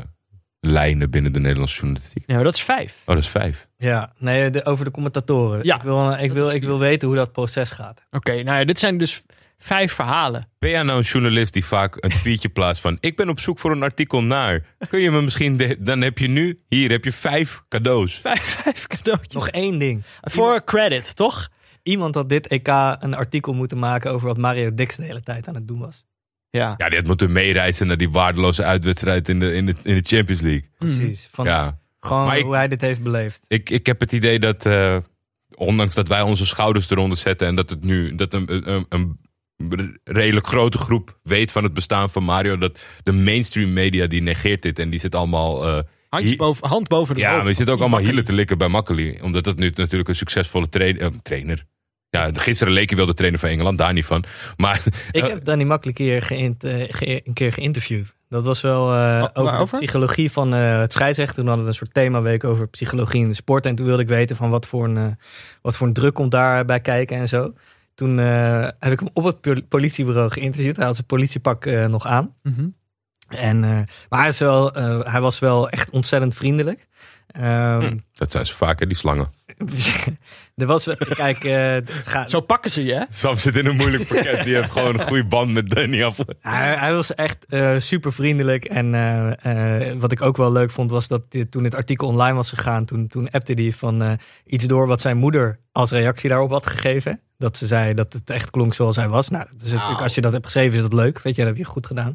lijnen 0.59 1.09
binnen 1.09 1.33
de 1.33 1.39
Nederlandse 1.39 1.75
journalistiek. 1.79 2.23
Ja, 2.27 2.35
maar 2.35 2.43
dat 2.43 2.55
is 2.55 2.63
5. 2.63 2.97
Oh, 3.05 3.15
dat 3.15 3.23
is 3.23 3.29
vijf. 3.29 3.67
Ja, 3.77 4.13
nee, 4.17 4.49
de- 4.49 4.65
over 4.65 4.85
de 4.85 4.91
commentatoren. 4.91 5.63
Ja, 5.65 5.75
ik, 5.75 5.81
wil, 5.81 6.11
ik, 6.13 6.31
wil, 6.31 6.51
ik 6.51 6.63
wil 6.63 6.79
weten 6.79 7.07
hoe 7.07 7.17
dat 7.17 7.31
proces 7.31 7.71
gaat. 7.71 8.05
Oké, 8.11 8.31
nou 8.43 8.57
ja, 8.59 8.65
dit 8.65 8.79
zijn 8.79 8.97
dus 8.97 9.23
vijf 9.57 9.93
verhalen. 9.93 10.47
Ben 10.59 10.69
jij 10.69 10.83
nou 10.83 10.97
een 10.97 11.03
journalist 11.03 11.53
die 11.53 11.65
vaak 11.65 12.03
een 12.03 12.09
tweetje 12.09 12.49
plaatst 12.57 12.81
van... 12.81 12.97
ik 12.99 13.15
ben 13.15 13.29
op 13.29 13.39
zoek 13.39 13.59
voor 13.59 13.71
een 13.71 13.83
artikel 13.83 14.23
naar. 14.23 14.65
Kun 14.89 14.99
je 14.99 15.11
me 15.11 15.21
misschien... 15.21 15.57
de- 15.57 15.77
dan 15.79 16.01
heb 16.01 16.17
je 16.17 16.27
nu... 16.27 16.61
Hier 16.67 16.89
heb 16.91 17.03
je 17.03 17.11
vijf 17.11 17.61
cadeaus. 17.69 18.13
Vijf, 18.15 18.43
vijf 18.63 18.87
cadeautjes. 18.87 19.33
Nog 19.33 19.47
één 19.49 19.79
ding. 19.79 20.03
Voor 20.21 20.63
credit, 20.63 21.15
toch? 21.15 21.49
Iemand 21.83 22.15
had 22.15 22.29
dit 22.29 22.47
EK 22.47 22.67
een 22.99 23.13
artikel 23.13 23.53
moeten 23.53 23.79
maken 23.79 24.11
over 24.11 24.27
wat 24.27 24.37
Mario 24.37 24.73
Dix 24.73 24.95
de 24.95 25.03
hele 25.03 25.21
tijd 25.21 25.47
aan 25.47 25.55
het 25.55 25.67
doen 25.67 25.79
was. 25.79 26.05
Ja. 26.51 26.73
Ja, 26.77 26.87
die 26.89 26.97
had 26.97 27.07
moeten 27.07 27.31
meereizen 27.31 27.87
naar 27.87 27.97
die 27.97 28.09
waardeloze 28.09 28.63
uitwedstrijd 28.63 29.29
in 29.29 29.39
de, 29.39 29.53
in 29.53 29.65
de, 29.65 29.75
in 29.83 29.93
de 29.95 30.07
Champions 30.07 30.41
League. 30.41 30.69
Precies. 30.77 31.27
Van 31.31 31.45
Ja, 31.45 31.79
Gewoon 31.99 32.25
Maar 32.25 32.37
ik- 32.37 32.43
hoe 32.43 32.55
hij 32.55 32.67
dit 32.67 32.81
heeft 32.81 33.01
beleefd. 33.03 33.45
ik, 33.47 33.69
ik 33.69 33.85
heb 33.85 33.99
het 33.99 34.11
idee 34.11 34.39
dat... 34.39 34.65
eh, 34.65 34.97
ondanks 35.55 35.95
dat 35.95 36.07
wij 36.07 36.21
onze 36.21 36.45
schouders 36.45 36.89
eronder 36.89 37.17
zetten 37.17 37.47
en 37.47 37.55
dat 37.55 37.69
het 37.69 37.83
nu 37.83 38.15
dat 38.15 38.33
een, 38.33 38.69
een, 38.71 38.85
een 38.89 39.99
redelijk 40.03 40.47
grote 40.47 40.77
groep 40.77 41.19
weet 41.23 41.51
van 41.51 41.63
het 41.63 41.73
bestaan 41.73 42.09
van 42.09 42.23
Mario, 42.23 42.57
dat 42.57 42.83
de 43.03 43.11
mainstream 43.11 43.73
media 43.73 44.07
die 44.07 44.21
negeert 44.21 44.61
dit 44.61 44.79
en 44.79 44.89
die 44.89 44.99
zit 44.99 45.15
allemaal. 45.15 45.67
eh, 45.67 45.79
Handje 46.09 46.29
Hi- 46.29 46.35
boven, 46.35 46.67
hand 46.67 46.87
boven 46.87 47.15
de 47.15 47.21
ja, 47.21 47.27
hoofd. 47.29 47.39
maar 47.41 47.49
je 47.51 47.55
zit 47.57 47.69
ook 47.69 47.79
allemaal 47.79 47.99
hielen 47.99 48.25
te 48.25 48.33
likken 48.33 48.57
bij 48.57 48.67
Makkeli. 48.67 49.17
Omdat 49.21 49.43
dat 49.43 49.57
nu 49.57 49.71
natuurlijk 49.75 50.09
een 50.09 50.15
succesvolle 50.15 50.69
tra- 50.69 50.85
eh, 50.85 51.07
trainer. 51.21 51.65
Ja, 52.11 52.29
gisteren 52.33 52.73
leek 52.73 52.87
hij 52.89 52.97
wel 52.97 53.05
de 53.07 53.13
trainer 53.13 53.39
van 53.39 53.49
Engeland, 53.49 53.77
daar 53.77 53.93
niet 53.93 54.05
van. 54.05 54.23
Maar 54.57 54.83
Ik 55.11 55.25
heb 55.27 55.45
Danny 55.45 55.63
Makkelijk 55.63 55.97
hier 55.97 56.21
geïnt- 56.21 56.63
eh, 56.63 56.83
ge- 56.89 57.21
een 57.25 57.33
keer 57.33 57.53
geïnterviewd. 57.53 58.15
Dat 58.29 58.43
was 58.45 58.61
wel 58.61 58.93
eh, 58.93 59.17
over 59.21 59.31
de 59.33 59.41
waarover? 59.41 59.77
psychologie 59.77 60.31
van 60.31 60.53
eh, 60.53 60.79
het 60.79 60.91
scheidsrechten. 60.93 61.35
Toen 61.35 61.45
hadden 61.47 61.63
we 61.63 61.69
een 61.69 61.75
soort 61.77 61.93
themaweek 61.93 62.43
over 62.43 62.67
psychologie 62.67 63.21
in 63.21 63.27
de 63.27 63.33
sport. 63.33 63.65
En 63.65 63.75
toen 63.75 63.85
wilde 63.85 64.01
ik 64.01 64.07
weten 64.07 64.35
van 64.35 64.49
wat 64.49 64.67
voor 64.67 64.83
een, 64.85 64.97
eh, 64.97 65.05
wat 65.61 65.77
voor 65.77 65.87
een 65.87 65.93
druk 65.93 66.13
komt 66.13 66.31
daarbij 66.31 66.79
kijken 66.79 67.17
en 67.17 67.27
zo. 67.27 67.53
Toen 67.95 68.19
eh, 68.19 68.67
heb 68.79 68.91
ik 68.91 68.99
hem 68.99 69.09
op 69.13 69.23
het 69.23 69.41
pol- 69.41 69.63
politiebureau 69.69 70.31
geïnterviewd. 70.31 70.75
Hij 70.77 70.85
had 70.85 70.95
zijn 70.95 71.07
politiepak 71.07 71.65
eh, 71.65 71.85
nog 71.85 72.05
aan. 72.05 72.35
Mhm. 72.43 72.67
En, 73.27 73.63
eh, 73.63 73.69
maar 74.09 74.19
hij, 74.19 74.27
is 74.29 74.39
wel, 74.39 74.73
eh, 74.73 74.99
hij 75.11 75.21
was 75.21 75.39
wel 75.39 75.69
echt 75.69 75.89
ontzettend 75.89 76.33
vriendelijk. 76.35 76.87
Ehm, 77.31 77.81
Hm. 77.81 77.97
dat 78.13 78.31
zijn 78.31 78.45
ze 78.45 78.53
vaak, 78.53 78.79
hè, 78.79 78.85
die 78.87 78.97
slangen. 78.97 79.33
er 80.55 80.65
was, 80.65 80.85
wel- 80.85 80.95
kijk, 80.95 81.43
eh, 81.43 81.71
het 81.73 82.07
gaat, 82.07 82.29
Zo 82.29 82.39
pakken 82.41 82.71
ze 82.71 82.83
je, 82.83 82.93
hè? 82.93 83.03
Sam 83.09 83.37
zit 83.37 83.55
in 83.57 83.65
een 83.65 83.75
moeilijk 83.75 84.07
pakket. 84.07 84.43
Die 84.43 84.55
heeft 84.55 84.71
gewoon 84.71 84.93
een 84.99 85.07
goede 85.07 85.25
band 85.25 85.51
met 85.51 85.69
Danny 85.69 86.03
af. 86.03 86.17
Hij, 86.41 86.75
hij 86.75 86.93
was 86.93 87.15
echt 87.15 87.45
super 87.77 88.13
vriendelijk. 88.13 88.65
En 88.65 88.95
eh, 88.95 89.89
eh, 89.91 89.97
wat 89.99 90.11
ik 90.11 90.21
ook 90.21 90.37
wel 90.37 90.51
leuk 90.51 90.71
vond, 90.71 90.91
was 90.91 91.07
dat 91.07 91.31
dit- 91.31 91.51
toen 91.51 91.63
het 91.63 91.75
artikel 91.75 92.07
online 92.07 92.35
was 92.35 92.49
gegaan, 92.49 92.85
toen, 92.85 93.07
toen 93.07 93.29
appte 93.29 93.53
hij 93.53 93.71
van 93.71 94.01
eh, 94.01 94.11
iets 94.45 94.65
door 94.65 94.87
wat 94.87 95.01
zijn 95.01 95.17
moeder 95.17 95.59
als 95.71 95.91
reactie 95.91 96.29
daarop 96.29 96.51
had 96.51 96.67
gegeven. 96.67 97.21
Dat 97.37 97.57
ze 97.57 97.67
zei 97.67 97.93
dat 97.93 98.13
het 98.13 98.29
echt 98.29 98.49
klonk 98.51 98.73
zoals 98.73 98.95
hij 98.95 99.07
was. 99.09 99.29
Nou, 99.29 99.45
dat 99.53 99.61
is 99.67 99.71
natuurlijk, 99.71 100.01
als 100.01 100.15
je 100.15 100.21
dat 100.21 100.31
hebt 100.31 100.45
geschreven, 100.45 100.75
is 100.75 100.81
dat 100.81 100.93
leuk. 100.93 101.21
Weet 101.21 101.35
je, 101.35 101.41
dat 101.41 101.49
heb 101.49 101.59
je 101.59 101.65
goed 101.71 101.87
gedaan. 101.87 102.13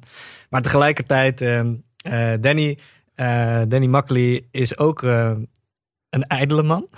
Maar 0.50 0.62
tegelijkertijd, 0.62 1.40
ehm, 1.40 1.74
eh, 1.96 2.32
Danny, 2.40 2.78
eh 3.16 3.62
Danny 3.68 3.86
Makkely 3.86 4.46
is 4.50 4.78
ook 4.78 5.02
eh, 5.02 5.36
een 6.10 6.22
ijdele 6.22 6.62
man. 6.62 6.88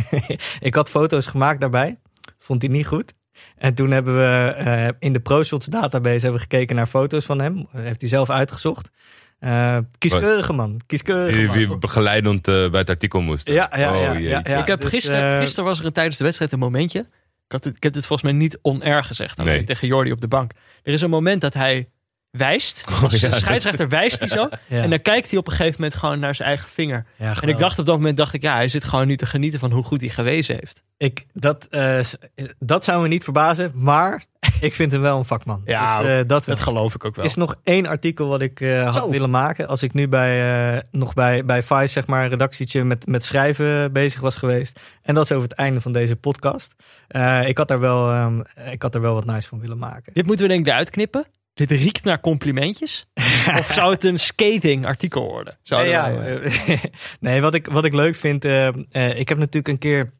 ik 0.60 0.74
had 0.74 0.90
foto's 0.90 1.26
gemaakt 1.26 1.60
daarbij. 1.60 1.98
Vond 2.38 2.62
hij 2.62 2.70
niet 2.70 2.86
goed. 2.86 3.14
En 3.56 3.74
toen 3.74 3.90
hebben 3.90 4.16
we 4.16 4.52
eh, 4.52 4.88
in 4.98 5.12
de 5.12 5.20
ProShots 5.20 5.66
database 5.66 6.20
hebben 6.20 6.32
we 6.32 6.38
gekeken 6.38 6.76
naar 6.76 6.86
foto's 6.86 7.24
van 7.24 7.40
hem. 7.40 7.66
Heeft 7.70 8.00
hij 8.00 8.10
zelf 8.10 8.30
uitgezocht. 8.30 8.90
Eh 9.38 9.78
kieskeurige 9.98 10.52
man. 10.52 10.80
Kieskeurige 10.86 11.46
man. 11.46 11.56
die 11.56 11.76
begeleidend 11.76 12.48
eh, 12.48 12.70
bij 12.70 12.80
het 12.80 12.90
artikel 12.90 13.20
moest. 13.20 13.48
Ja, 13.48 13.70
ja, 13.76 13.94
oh, 13.94 14.20
ja, 14.20 14.40
ja. 14.44 14.60
ik 14.60 14.66
heb 14.66 14.80
dus, 14.80 14.90
gisteren, 14.90 15.40
gisteren 15.40 15.64
was 15.64 15.78
er 15.78 15.84
een, 15.84 15.92
tijdens 15.92 16.16
de 16.16 16.24
wedstrijd 16.24 16.52
een 16.52 16.58
momentje. 16.58 17.00
Ik, 17.46 17.52
had 17.52 17.64
het, 17.64 17.76
ik 17.76 17.82
heb 17.82 17.92
dit 17.92 18.06
volgens 18.06 18.30
mij 18.30 18.38
niet 18.38 18.58
onair 18.62 19.04
gezegd. 19.04 19.36
Nee. 19.36 19.64
tegen 19.64 19.88
Jordi 19.88 20.12
op 20.12 20.20
de 20.20 20.28
bank. 20.28 20.52
Er 20.82 20.92
is 20.92 21.02
een 21.02 21.10
moment 21.10 21.40
dat 21.40 21.54
hij 21.54 21.88
wijst. 22.36 22.84
Als 22.86 23.02
Oh, 23.02 23.10
de 23.20 23.32
scheidsrechter 23.32 23.88
wijst 23.88 24.18
hij 24.18 24.28
zo. 24.28 24.48
Ja. 24.68 24.82
En 24.82 24.90
dan 24.90 25.00
kijkt 25.00 25.30
hij 25.30 25.38
op 25.38 25.46
een 25.46 25.52
gegeven 25.52 25.74
moment 25.80 25.98
gewoon 25.98 26.18
naar 26.18 26.34
zijn 26.34 26.48
eigen 26.48 26.68
vinger. 26.70 27.04
Ja, 27.16 27.34
En 27.40 27.48
ik 27.48 27.58
dacht 27.58 27.78
op 27.78 27.86
dat 27.86 27.96
moment, 27.96 28.16
dacht 28.16 28.32
ik, 28.34 28.42
ja, 28.42 28.54
hij 28.54 28.68
zit 28.68 28.84
gewoon 28.84 29.06
nu 29.06 29.16
te 29.16 29.26
genieten 29.26 29.60
van 29.60 29.72
hoe 29.72 29.82
goed 29.82 30.00
hij 30.00 30.10
gewezen 30.10 30.54
heeft. 30.54 30.82
Ik, 30.96 31.26
dat, 31.32 31.66
eh, 31.70 31.98
dat 32.58 32.84
zou 32.84 33.02
me 33.02 33.08
niet 33.08 33.24
verbazen, 33.24 33.70
maar 33.74 34.24
ik 34.60 34.74
vind 34.74 34.92
hem 34.92 35.00
wel 35.00 35.18
een 35.18 35.24
vakman. 35.24 35.62
Ja, 35.64 36.02
dus, 36.02 36.22
eh, 36.22 36.28
dat 36.28 36.60
geloof 36.60 36.94
ik 36.94 37.04
ook 37.04 37.16
wel. 37.16 37.24
is 37.24 37.34
nog 37.34 37.54
één 37.64 37.86
artikel 37.86 38.26
wat 38.28 38.40
ik 38.40 38.60
eh, 38.60 38.84
had 38.84 38.94
Zo. 38.94 39.10
willen 39.10 39.30
maken. 39.30 39.68
Als 39.68 39.82
ik 39.82 39.92
nu 39.92 40.08
bij, 40.08 40.74
eh, 40.74 40.82
nog 40.90 41.14
bij, 41.14 41.44
bij 41.44 41.62
Vice, 41.62 41.86
zeg 41.86 42.06
maar, 42.06 42.22
een 42.24 42.30
redactietje 42.30 42.84
met, 42.84 43.06
met 43.06 43.24
schrijven 43.24 43.92
bezig 43.92 44.20
was 44.20 44.34
geweest. 44.34 44.80
En 45.02 45.14
dat 45.14 45.24
is 45.24 45.32
over 45.32 45.48
het 45.48 45.58
einde 45.58 45.80
van 45.80 45.92
deze 45.92 46.16
podcast. 46.16 46.74
Eh, 47.08 47.48
ik, 47.48 47.58
had 47.58 47.68
daar 47.68 47.80
wel, 47.80 48.10
ehm, 48.10 48.40
ik 48.70 48.82
had 48.82 48.94
er 48.94 49.00
wel 49.00 49.14
wat 49.14 49.24
nice 49.24 49.48
van 49.48 49.60
willen 49.60 49.78
maken. 49.78 50.12
Dit 50.12 50.26
moeten 50.26 50.46
we 50.46 50.52
denk 50.52 50.66
ik 50.66 50.72
eruit 50.72 50.90
knippen. 50.90 51.26
Dit 51.56 51.70
riekt 51.70 52.04
naar 52.04 52.20
complimentjes. 52.20 53.06
of 53.60 53.70
zou 53.74 53.92
het 53.92 54.04
een 54.04 54.18
scathing 54.18 54.86
artikel 54.86 55.22
worden? 55.26 55.52
Nee, 55.52 55.58
Zouden 55.62 55.90
ja, 55.92 56.10
eh, 56.12 56.72
eh, 56.72 56.82
nee 57.20 57.40
wat, 57.40 57.54
ik, 57.54 57.66
wat 57.66 57.84
ik 57.84 57.94
leuk 57.94 58.14
vind. 58.16 58.44
eh, 58.44 58.66
eh, 58.90 59.18
ik 59.18 59.28
heb 59.28 59.38
natuurlijk 59.38 59.68
een 59.68 59.78
keer 59.78 60.12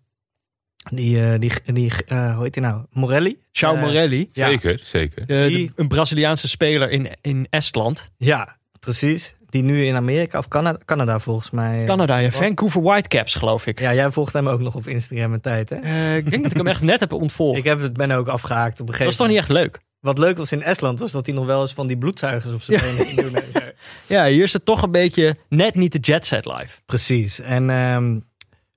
die, 0.91 1.23
eh, 1.33 1.39
die, 1.39 1.53
die 1.73 1.93
eh, 2.07 2.35
hoe 2.35 2.43
heet 2.45 2.53
die 2.55 2.63
nou? 2.63 2.85
Morelli? 2.91 3.39
Ciao 3.53 3.77
Morelli, 3.77 4.29
ja. 4.33 4.49
Zeker, 4.49 4.81
zeker. 4.83 5.27
de- 5.27 5.35
de- 5.35 5.49
die- 5.49 5.73
een 5.77 5.89
Braziliaanse 5.89 6.49
speler 6.49 6.91
in, 6.91 7.09
in 7.21 7.47
Estland. 7.51 8.11
Ja, 8.17 8.57
precies. 8.81 9.35
Die 9.49 9.63
nu 9.63 9.85
in 9.87 9.95
Amerika 9.97 10.39
of 10.39 10.49
Canada, 10.49 10.79
Canada 10.85 11.19
volgens 11.19 11.51
mij. 11.51 11.85
Canada, 11.85 12.17
ja. 12.17 12.29
wat? 12.31 12.35
Vancouver 12.43 12.83
Whitecaps, 12.83 13.35
geloof 13.35 13.67
ik. 13.67 13.81
Ja, 13.81 13.95
jij 13.95 14.11
volgt 14.11 14.33
hem 14.33 14.49
ook 14.49 14.61
nog 14.61 14.75
op 14.75 14.87
Instagram 14.87 15.33
een 15.33 15.41
tijd, 15.41 15.71
hè? 15.71 15.77
Eh, 15.77 16.17
ik 16.17 16.31
denk 16.31 16.43
dat 16.43 16.51
ik 16.53 16.57
hem 16.59 16.67
echt 16.67 16.83
net 16.83 17.01
heb 17.01 17.13
ontvolgd. 17.13 17.59
Ik 17.63 17.65
heb 17.65 17.81
het, 17.81 17.93
ben 17.93 18.11
ook 18.11 18.29
afgehaakt 18.29 18.73
op 18.73 18.79
een 18.81 18.87
dat 18.87 18.95
gegeven 18.95 19.13
is 19.13 19.17
toch 19.17 19.29
niet 19.29 19.37
echt 19.37 19.49
leuk? 19.49 19.79
Wat 20.07 20.19
leuk 20.19 20.37
was 20.37 20.53
in 20.53 20.63
Estland 20.63 20.99
was 20.99 21.13
dat 21.13 21.27
hij 21.27 21.35
nog 21.35 21.47
wel 21.47 21.61
eens 21.61 21.73
van 21.73 21.87
die 21.87 21.99
bloedzuigers 21.99 22.53
op 22.53 22.63
zijn 22.63 22.81
Ja. 22.81 22.87
benen 22.91 23.07
ging 23.07 23.21
doen. 23.21 23.35
en 23.35 23.53
zo. 23.53 23.59
Ja, 24.15 24.27
hier 24.27 24.43
is 24.43 24.53
het 24.53 24.65
toch 24.65 24.83
een 24.83 24.91
beetje 24.91 25.37
net 25.49 25.75
niet 25.75 25.93
de 25.93 25.99
jet 25.99 26.27
set 26.27 26.45
live. 26.45 26.79
Precies. 26.87 27.41
En 27.41 27.71
ehm, 27.71 28.21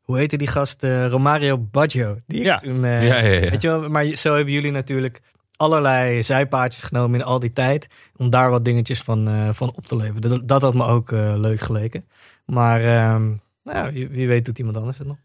hoe 0.02 0.18
heette 0.18 0.38
die 0.38 0.48
gast? 0.48 0.84
Eh, 0.84 1.08
Romario 1.08 1.58
Baggio. 1.58 2.20
Die 2.28 2.40
ik 2.40 2.46
Ja. 2.46 2.58
toen, 2.60 2.86
eh, 2.86 3.08
Ja, 3.08 3.18
ja, 3.18 3.32
ja. 3.42 3.50
Weet 3.50 3.62
je 3.62 3.68
wel, 3.68 3.90
maar 3.90 4.06
zo 4.06 4.36
hebben 4.36 4.54
jullie 4.54 4.72
natuurlijk 4.72 5.22
allerlei 5.56 6.24
zijpaadjes 6.24 6.84
genomen 6.84 7.20
in 7.20 7.26
al 7.26 7.40
die 7.40 7.54
tijd. 7.54 7.88
Om 8.16 8.30
daar 8.30 8.50
wat 8.50 8.66
dingetjes 8.66 9.02
van, 9.02 9.28
eh, 9.28 9.50
van 9.52 9.72
op 9.76 9.88
te 9.88 9.96
leveren. 9.96 10.22
Dat, 10.22 10.48
dat 10.48 10.62
had 10.62 10.74
me 10.74 10.84
ook 10.86 11.12
eh, 11.12 11.34
leuk 11.38 11.60
geleken. 11.60 12.08
Maar 12.46 12.84
ehm, 12.84 13.34
nou, 13.64 14.08
wie 14.12 14.28
weet 14.28 14.46
doet 14.46 14.60
iemand 14.60 14.78
anders 14.78 14.98
het 14.98 15.08
nog. 15.08 15.18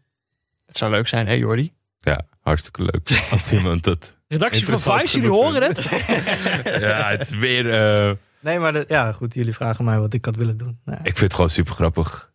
Het 0.65 0.77
zou 0.77 0.91
leuk 0.91 1.07
zijn, 1.07 1.27
hè 1.27 1.33
Jordi? 1.33 1.73
Ja, 1.99 2.25
hartstikke 2.41 2.81
leuk. 2.81 3.21
Als 3.31 3.51
iemand 3.51 3.83
dat... 3.83 4.14
Redactie 4.27 4.65
van 4.65 4.79
Vice, 4.79 5.15
jullie 5.15 5.29
horen 5.31 5.61
het? 5.61 5.83
Ja, 6.89 7.09
het 7.09 7.21
is 7.21 7.29
weer... 7.37 7.73
eh, 7.73 8.11
Nee, 8.39 8.59
maar 8.59 8.83
ja, 8.87 9.11
goed. 9.11 9.33
Jullie 9.33 9.53
vragen 9.53 9.85
mij 9.85 9.99
wat 9.99 10.13
ik 10.13 10.25
had 10.25 10.35
willen 10.35 10.57
doen. 10.57 10.79
Nou, 10.85 10.97
Ik 10.97 11.03
vind 11.03 11.19
het 11.19 11.33
gewoon 11.33 11.49
super 11.49 11.73
grappig 11.73 12.33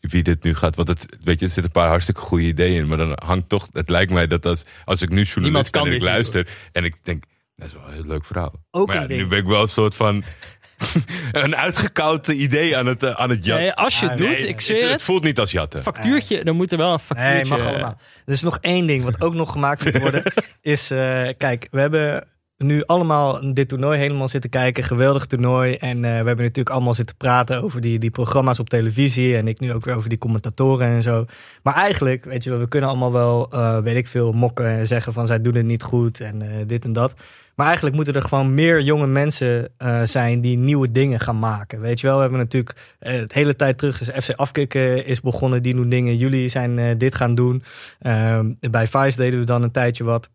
wie 0.00 0.22
dit 0.22 0.42
nu 0.42 0.54
gaat. 0.54 0.76
Want 0.76 0.88
het, 0.88 1.16
weet 1.20 1.38
je, 1.40 1.44
er 1.46 1.52
zitten 1.52 1.64
een 1.64 1.70
paar 1.80 1.88
hartstikke 1.88 2.20
goede 2.20 2.44
ideeën 2.44 2.76
in. 2.82 2.88
Maar 2.88 2.96
dan 2.98 3.18
hangt 3.24 3.48
toch... 3.48 3.68
Het 3.72 3.88
lijkt 3.88 4.12
mij 4.12 4.26
dat 4.26 4.46
als, 4.46 4.64
als 4.84 5.02
ik 5.02 5.08
nu 5.08 5.22
journalist 5.22 5.70
ben 5.72 5.80
kan 5.80 5.90
en 5.90 5.96
ik 5.96 6.02
luister... 6.02 6.48
En 6.72 6.84
ik 6.84 6.94
denk, 7.02 7.24
dat 7.54 7.66
is 7.66 7.72
wel 7.74 7.86
een 7.86 7.92
heel 7.92 8.04
leuk 8.06 8.24
verhaal. 8.24 8.52
Ook 8.70 8.86
maar 8.86 8.96
ja, 8.96 9.02
een 9.02 9.08
ding. 9.08 9.20
nu 9.20 9.26
ben 9.26 9.38
ik 9.38 9.46
wel 9.46 9.62
een 9.62 9.68
soort 9.68 9.94
van... 9.94 10.24
een 11.32 11.56
uitgekoud 11.56 12.26
idee 12.28 12.76
aan 12.76 12.86
het, 12.86 13.02
eh, 13.02 13.10
aan 13.10 13.30
het 13.30 13.44
jatten. 13.44 13.64
Nee, 13.64 13.74
als 13.74 14.00
je 14.00 14.02
het 14.02 14.10
Ah, 14.12 14.18
doet, 14.18 14.28
Nee, 14.28 14.46
ik 14.48 14.60
zweer 14.60 14.76
het, 14.76 14.84
het. 14.84 14.92
het 14.92 15.02
voelt 15.02 15.22
niet 15.24 15.38
als 15.38 15.50
jatten. 15.50 15.82
Factuurtje, 15.82 16.44
dan 16.44 16.56
moet 16.56 16.72
er 16.72 16.78
wel 16.78 16.92
een 16.92 16.98
factuurtje... 16.98 17.34
Nee, 17.34 17.44
mag 17.44 17.66
allemaal. 17.66 18.00
Er 18.26 18.32
is 18.32 18.42
nog 18.42 18.58
één 18.60 18.86
ding 18.86 19.04
wat 19.04 19.20
ook 19.20 19.34
nog 19.34 19.52
gemaakt 19.52 19.84
moet 19.84 19.98
worden. 19.98 20.22
is, 20.60 20.90
eh, 20.90 21.28
kijk, 21.38 21.68
we 21.70 21.80
hebben 21.80 22.26
nu 22.62 22.82
allemaal 22.86 23.52
dit 23.52 23.68
toernooi 23.68 23.98
helemaal 23.98 24.28
zitten 24.28 24.50
kijken. 24.50 24.84
Geweldig 24.84 25.26
toernooi. 25.26 25.74
En 25.74 25.96
eh, 25.96 26.02
we 26.02 26.26
hebben 26.26 26.36
natuurlijk 26.36 26.70
allemaal 26.70 26.94
zitten 26.94 27.16
praten 27.16 27.62
over 27.62 27.80
die, 27.80 27.98
die 27.98 28.10
programma's 28.10 28.58
op 28.58 28.68
televisie. 28.68 29.36
En 29.36 29.48
ik 29.48 29.60
nu 29.60 29.72
ook 29.72 29.84
weer 29.84 29.96
over 29.96 30.08
die 30.08 30.18
commentatoren 30.18 30.86
en 30.86 31.02
zo. 31.02 31.24
Maar 31.62 31.74
eigenlijk, 31.74 32.24
weet 32.24 32.44
je 32.44 32.50
wel, 32.50 32.58
we 32.58 32.68
kunnen 32.68 32.88
allemaal 32.88 33.12
wel, 33.12 33.50
eh, 33.50 33.78
weet 33.78 33.96
ik 33.96 34.06
veel, 34.06 34.32
mokken 34.32 34.66
en 34.66 34.86
zeggen 34.86 35.12
van 35.12 35.26
zij 35.26 35.40
doen 35.40 35.54
het 35.54 35.64
niet 35.64 35.82
goed 35.82 36.20
en 36.20 36.42
eh, 36.42 36.48
dit 36.66 36.84
en 36.84 36.92
dat. 36.92 37.14
Maar 37.54 37.66
eigenlijk 37.66 37.96
moeten 37.96 38.14
er 38.14 38.22
gewoon 38.22 38.54
meer 38.54 38.80
jonge 38.80 39.06
mensen 39.06 39.68
zijn 40.04 40.40
die 40.40 40.58
nieuwe 40.58 40.92
dingen 40.92 41.20
gaan 41.20 41.38
maken. 41.38 41.80
Weet 41.80 42.00
je 42.00 42.06
wel, 42.06 42.16
we 42.16 42.22
hebben 42.22 42.38
natuurlijk 42.38 42.94
het 42.98 43.32
hele 43.32 43.56
tijd 43.56 43.78
terug 43.78 44.00
is 44.00 44.24
FC 44.24 44.30
Afkikken 44.30 45.06
is 45.06 45.20
begonnen. 45.20 45.62
Die 45.62 45.74
doen 45.74 45.88
dingen. 45.88 46.16
Jullie 46.16 46.48
zijn 46.48 46.98
dit 46.98 47.14
gaan 47.14 47.34
doen. 47.34 47.62
Ehm, 47.98 48.52
bij 48.70 48.86
Vice 48.86 49.16
deden 49.16 49.38
we 49.38 49.46
dan 49.46 49.62
een 49.62 49.70
tijdje 49.70 50.04
wat. 50.04 50.30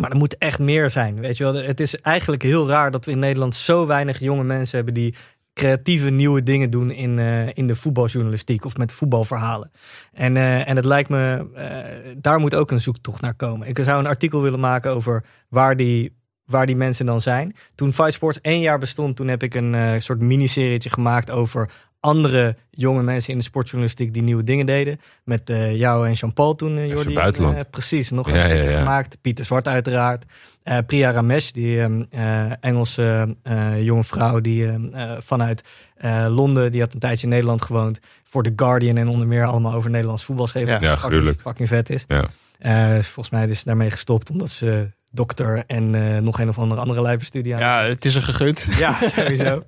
Maar 0.00 0.10
er 0.10 0.16
moet 0.16 0.38
echt 0.38 0.58
meer 0.58 0.90
zijn. 0.90 1.20
Weet 1.20 1.36
je 1.36 1.44
wel, 1.44 1.54
het 1.54 1.80
is 1.80 1.96
eigenlijk 1.96 2.42
heel 2.42 2.68
raar 2.68 2.90
dat 2.90 3.04
we 3.04 3.10
in 3.10 3.18
Nederland 3.18 3.54
zo 3.54 3.86
weinig 3.86 4.18
jonge 4.18 4.44
mensen 4.44 4.76
hebben 4.76 4.94
die 4.94 5.14
creatieve 5.54 6.10
nieuwe 6.10 6.42
dingen 6.42 6.70
doen 6.70 6.90
in, 6.90 7.18
eh, 7.18 7.46
in 7.52 7.66
de 7.66 7.76
voetbaljournalistiek 7.76 8.64
of 8.64 8.76
met 8.76 8.92
voetbalverhalen. 8.92 9.70
En, 10.12 10.36
eh, 10.36 10.68
en 10.68 10.76
het 10.76 10.84
lijkt 10.84 11.08
me, 11.08 11.46
eh, 11.54 12.14
daar 12.18 12.38
moet 12.38 12.54
ook 12.54 12.70
een 12.70 12.80
zoektocht 12.80 13.20
naar 13.20 13.34
komen. 13.34 13.68
Ik 13.68 13.78
zou 13.78 13.98
een 13.98 14.06
artikel 14.06 14.42
willen 14.42 14.60
maken 14.60 14.90
over 14.90 15.24
waar 15.48 15.76
die, 15.76 16.16
waar 16.44 16.66
die 16.66 16.76
mensen 16.76 17.06
dan 17.06 17.20
zijn. 17.20 17.56
Toen 17.74 17.92
Vice 17.92 18.10
Sports 18.10 18.40
één 18.40 18.60
jaar 18.60 18.78
bestond, 18.78 19.16
toen 19.16 19.28
heb 19.28 19.42
ik 19.42 19.54
een 19.54 20.02
soort 20.02 20.20
miniserietje 20.20 20.90
gemaakt 20.90 21.30
over 21.30 21.70
andere 22.04 22.56
jonge 22.70 23.02
mensen 23.02 23.32
in 23.32 23.38
de 23.38 23.44
sportjournalistiek 23.44 24.12
die 24.12 24.22
nieuwe 24.22 24.44
dingen 24.44 24.66
deden. 24.66 25.00
Met 25.24 25.50
eh, 25.50 25.76
jou 25.76 26.06
en 26.06 26.12
Jean-Paul 26.12 26.54
toen, 26.54 26.76
eh, 26.78 26.88
Jordi. 26.88 27.14
buitenland. 27.14 27.56
Eh, 27.56 27.62
precies, 27.70 28.10
nog 28.10 28.28
Ja, 28.30 28.50
een 28.50 28.56
ja, 28.56 28.62
ja. 28.70 28.78
gemaakt. 28.78 29.18
Pieter 29.20 29.44
Zwart 29.44 29.68
uiteraard. 29.68 30.24
Eh, 30.62 30.78
Priya 30.86 31.10
Ramesh, 31.10 31.50
die 31.50 31.80
ehm, 31.80 32.02
eh, 32.10 32.52
Engelse 32.60 33.36
eh, 33.42 33.82
jonge 33.82 34.04
vrouw 34.04 34.40
die 34.40 34.66
ehm, 34.68 34.86
eh, 34.94 35.12
vanuit 35.20 35.62
eh, 35.96 36.26
Londen, 36.28 36.72
die 36.72 36.80
had 36.80 36.94
een 36.94 37.00
tijdje 37.00 37.24
in 37.24 37.32
Nederland 37.32 37.62
gewoond. 37.62 37.98
Voor 38.24 38.42
The 38.42 38.52
Guardian 38.56 38.96
en 38.96 39.08
onder 39.08 39.26
meer 39.26 39.44
allemaal 39.44 39.72
over 39.74 39.90
Nederlands 39.90 40.24
voetbal 40.24 40.46
schreef. 40.46 40.66
Ja. 40.68 40.72
Ja, 40.72 40.78
fucking- 40.80 41.00
gruwelijk. 41.00 41.40
Fucking 41.40 41.68
vet 41.68 41.90
is. 41.90 42.04
Ja. 42.08 42.24
Eh, 42.58 42.88
volgens 43.02 43.30
mij 43.30 43.46
is 43.46 43.58
ze 43.58 43.64
daarmee 43.64 43.90
gestopt 43.90 44.30
omdat 44.30 44.50
ze 44.50 44.90
dokter 45.14 45.62
en 45.66 45.94
eh, 45.94 46.20
nog 46.22 46.38
een 46.40 46.48
of 46.48 46.58
andere 46.58 46.80
andere 46.80 47.02
lijpenstudie 47.02 47.54
aan. 47.54 47.60
Ja, 47.60 47.82
het 47.88 48.04
is 48.04 48.14
er 48.14 48.22
gegund. 48.22 48.66
Ja, 48.78 48.98
sowieso. 49.00 49.62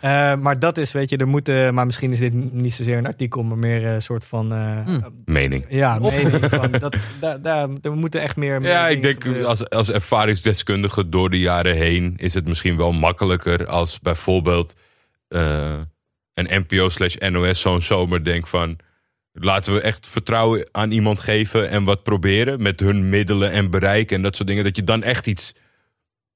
Eh, 0.00 0.34
maar 0.34 0.58
dat 0.58 0.78
is, 0.78 0.92
weet 0.92 1.10
je, 1.10 1.16
er 1.16 1.28
moeten, 1.28 1.74
maar 1.74 1.86
misschien 1.86 2.12
is 2.12 2.18
dit 2.18 2.52
niet 2.52 2.74
zozeer 2.74 2.96
een 2.98 3.06
artikel, 3.06 3.42
maar 3.42 3.58
meer 3.58 3.84
een 3.86 4.02
soort 4.02 4.24
van, 4.24 4.52
eh, 4.52 4.84
Hm. 4.84 5.00
Mening. 5.24 5.64
ja, 5.68 5.98
mening 5.98 6.44
van, 6.50 6.70
dat, 6.70 6.96
daar 7.20 7.42
daar 7.42 7.68
er 7.82 7.92
moeten 7.92 8.20
echt 8.20 8.36
meer. 8.36 8.60
meer 8.60 8.70
Ja, 8.70 8.88
ik 8.88 9.02
denk 9.02 9.22
gebeuren. 9.22 9.48
als, 9.48 9.68
als 9.70 9.90
ervaringsdeskundige 9.90 11.08
door 11.08 11.30
de 11.30 11.38
jaren 11.38 11.76
heen 11.76 12.14
is 12.16 12.34
het 12.34 12.48
misschien 12.48 12.76
wel 12.76 12.92
makkelijker 12.92 13.66
als 13.66 13.98
bijvoorbeeld 14.00 14.74
eh, 15.28 15.74
een 16.34 16.64
NPO 16.66 16.88
slash 16.88 17.14
NOS 17.14 17.60
zo'n 17.60 17.82
zomer 17.82 18.24
denkt 18.24 18.48
van 18.48 18.76
laten 19.40 19.74
we 19.74 19.80
echt 19.80 20.06
vertrouwen 20.06 20.68
aan 20.72 20.90
iemand 20.90 21.20
geven 21.20 21.68
en 21.70 21.84
wat 21.84 22.02
proberen 22.02 22.62
met 22.62 22.80
hun 22.80 23.08
middelen 23.08 23.50
en 23.50 23.70
bereik 23.70 24.12
en 24.12 24.22
dat 24.22 24.36
soort 24.36 24.48
dingen, 24.48 24.64
dat 24.64 24.76
je 24.76 24.84
dan 24.84 25.02
echt 25.02 25.26
iets 25.26 25.54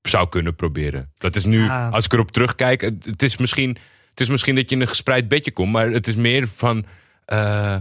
zou 0.02 0.28
kunnen 0.28 0.54
proberen. 0.54 1.12
Dat 1.18 1.36
is 1.36 1.44
nu, 1.44 1.64
Ja. 1.64 1.88
als 1.88 2.04
ik 2.04 2.12
erop 2.12 2.30
terugkijk, 2.30 2.80
het, 2.80 3.04
het 3.04 3.22
is 3.22 3.36
misschien, 3.36 3.76
het 4.10 4.20
is 4.20 4.28
misschien 4.28 4.54
dat 4.54 4.70
je 4.70 4.76
in 4.76 4.82
een 4.82 4.88
gespreid 4.88 5.28
bedje 5.28 5.52
komt, 5.52 5.72
maar 5.72 5.90
het 5.90 6.06
is 6.06 6.14
meer 6.16 6.48
van. 6.56 6.84
eh, 7.24 7.76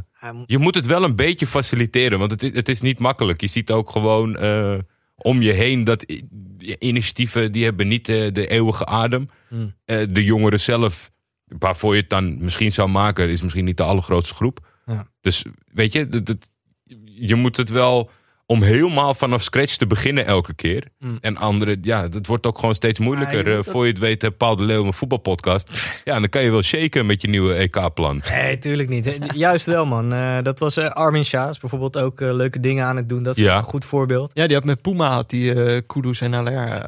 je 0.45 0.57
moet 0.57 0.75
het 0.75 0.85
wel 0.85 1.03
een 1.03 1.15
beetje 1.15 1.47
faciliteren, 1.47 2.19
want 2.19 2.31
het 2.31 2.43
is, 2.43 2.51
het 2.53 2.69
is 2.69 2.81
niet 2.81 2.99
makkelijk. 2.99 3.41
Je 3.41 3.47
ziet 3.47 3.71
ook 3.71 3.89
gewoon 3.89 4.35
eh, 4.37 4.75
om 5.15 5.41
je 5.41 5.51
heen 5.51 5.83
dat 5.83 6.05
initiatieven 6.79 7.51
die 7.51 7.63
hebben 7.63 7.87
niet 7.87 8.09
eh, 8.09 8.31
de 8.33 8.47
eeuwige 8.47 8.85
adem. 8.85 9.29
Eh, 9.85 10.05
de 10.09 10.23
jongeren 10.23 10.59
zelf, 10.59 11.11
waarvoor 11.45 11.95
je 11.95 12.01
het 12.01 12.09
dan 12.09 12.43
misschien 12.43 12.71
zou 12.71 12.89
maken, 12.89 13.29
is 13.29 13.41
misschien 13.41 13.65
niet 13.65 13.77
de 13.77 13.83
allergrootste 13.83 14.33
groep. 14.33 14.69
Dus 15.21 15.45
weet 15.73 15.93
je, 15.93 16.09
dat- 16.09 16.49
je 17.05 17.35
moet 17.35 17.57
het 17.57 17.69
wel 17.69 18.09
om 18.51 18.61
helemaal 18.61 19.13
vanaf 19.13 19.41
scratch 19.41 19.75
te 19.75 19.87
beginnen 19.87 20.25
elke 20.25 20.53
keer. 20.53 20.83
Hmm. 20.99 21.17
En 21.21 21.37
andere, 21.37 21.77
ja, 21.81 22.07
dat 22.07 22.25
wordt 22.27 22.45
ook 22.45 22.59
gewoon 22.59 22.75
steeds 22.75 22.99
moeilijker. 22.99 23.43
Ja, 23.45 23.49
je 23.49 23.55
moet 23.57 23.65
Eh, 23.65 23.71
voor 23.71 23.83
je 23.85 23.89
het 23.91 23.99
weet, 23.99 24.21
heb 24.21 24.37
Paul 24.37 24.55
de 24.55 24.63
Leeuw 24.63 24.85
een 24.85 24.93
voetbalpodcast. 24.93 25.69
ja, 26.03 26.19
dan 26.19 26.29
kan 26.29 26.43
je 26.43 26.51
wel 26.51 26.61
shaken 26.61 27.05
met 27.05 27.21
je 27.21 27.27
nieuwe 27.27 27.53
EK-plan. 27.53 28.21
Nee, 28.31 28.57
tuurlijk 28.57 28.89
niet. 28.89 29.07
Eh, 29.07 29.29
Juist 29.33 29.65
wel, 29.65 29.85
man. 29.85 30.13
Eh, 30.13 30.37
dat 30.43 30.59
was 30.59 30.77
eh, 30.77 30.89
Armin 30.89 31.25
Sjaas 31.25 31.59
bijvoorbeeld 31.59 31.97
ook 31.97 32.21
eh, 32.21 32.33
leuke 32.33 32.59
dingen 32.59 32.85
aan 32.85 32.95
het 32.95 33.09
doen. 33.09 33.23
Dat 33.23 33.37
is 33.37 33.43
Ja. 33.43 33.57
een 33.57 33.63
goed 33.63 33.85
voorbeeld. 33.85 34.31
Ja, 34.33 34.45
die 34.47 34.55
had 34.55 34.65
met 34.65 34.81
Puma 34.81 35.11
had 35.13 35.29
die 35.29 35.53
eh 35.63 35.81
Kudus 35.87 36.21
en. 36.21 36.29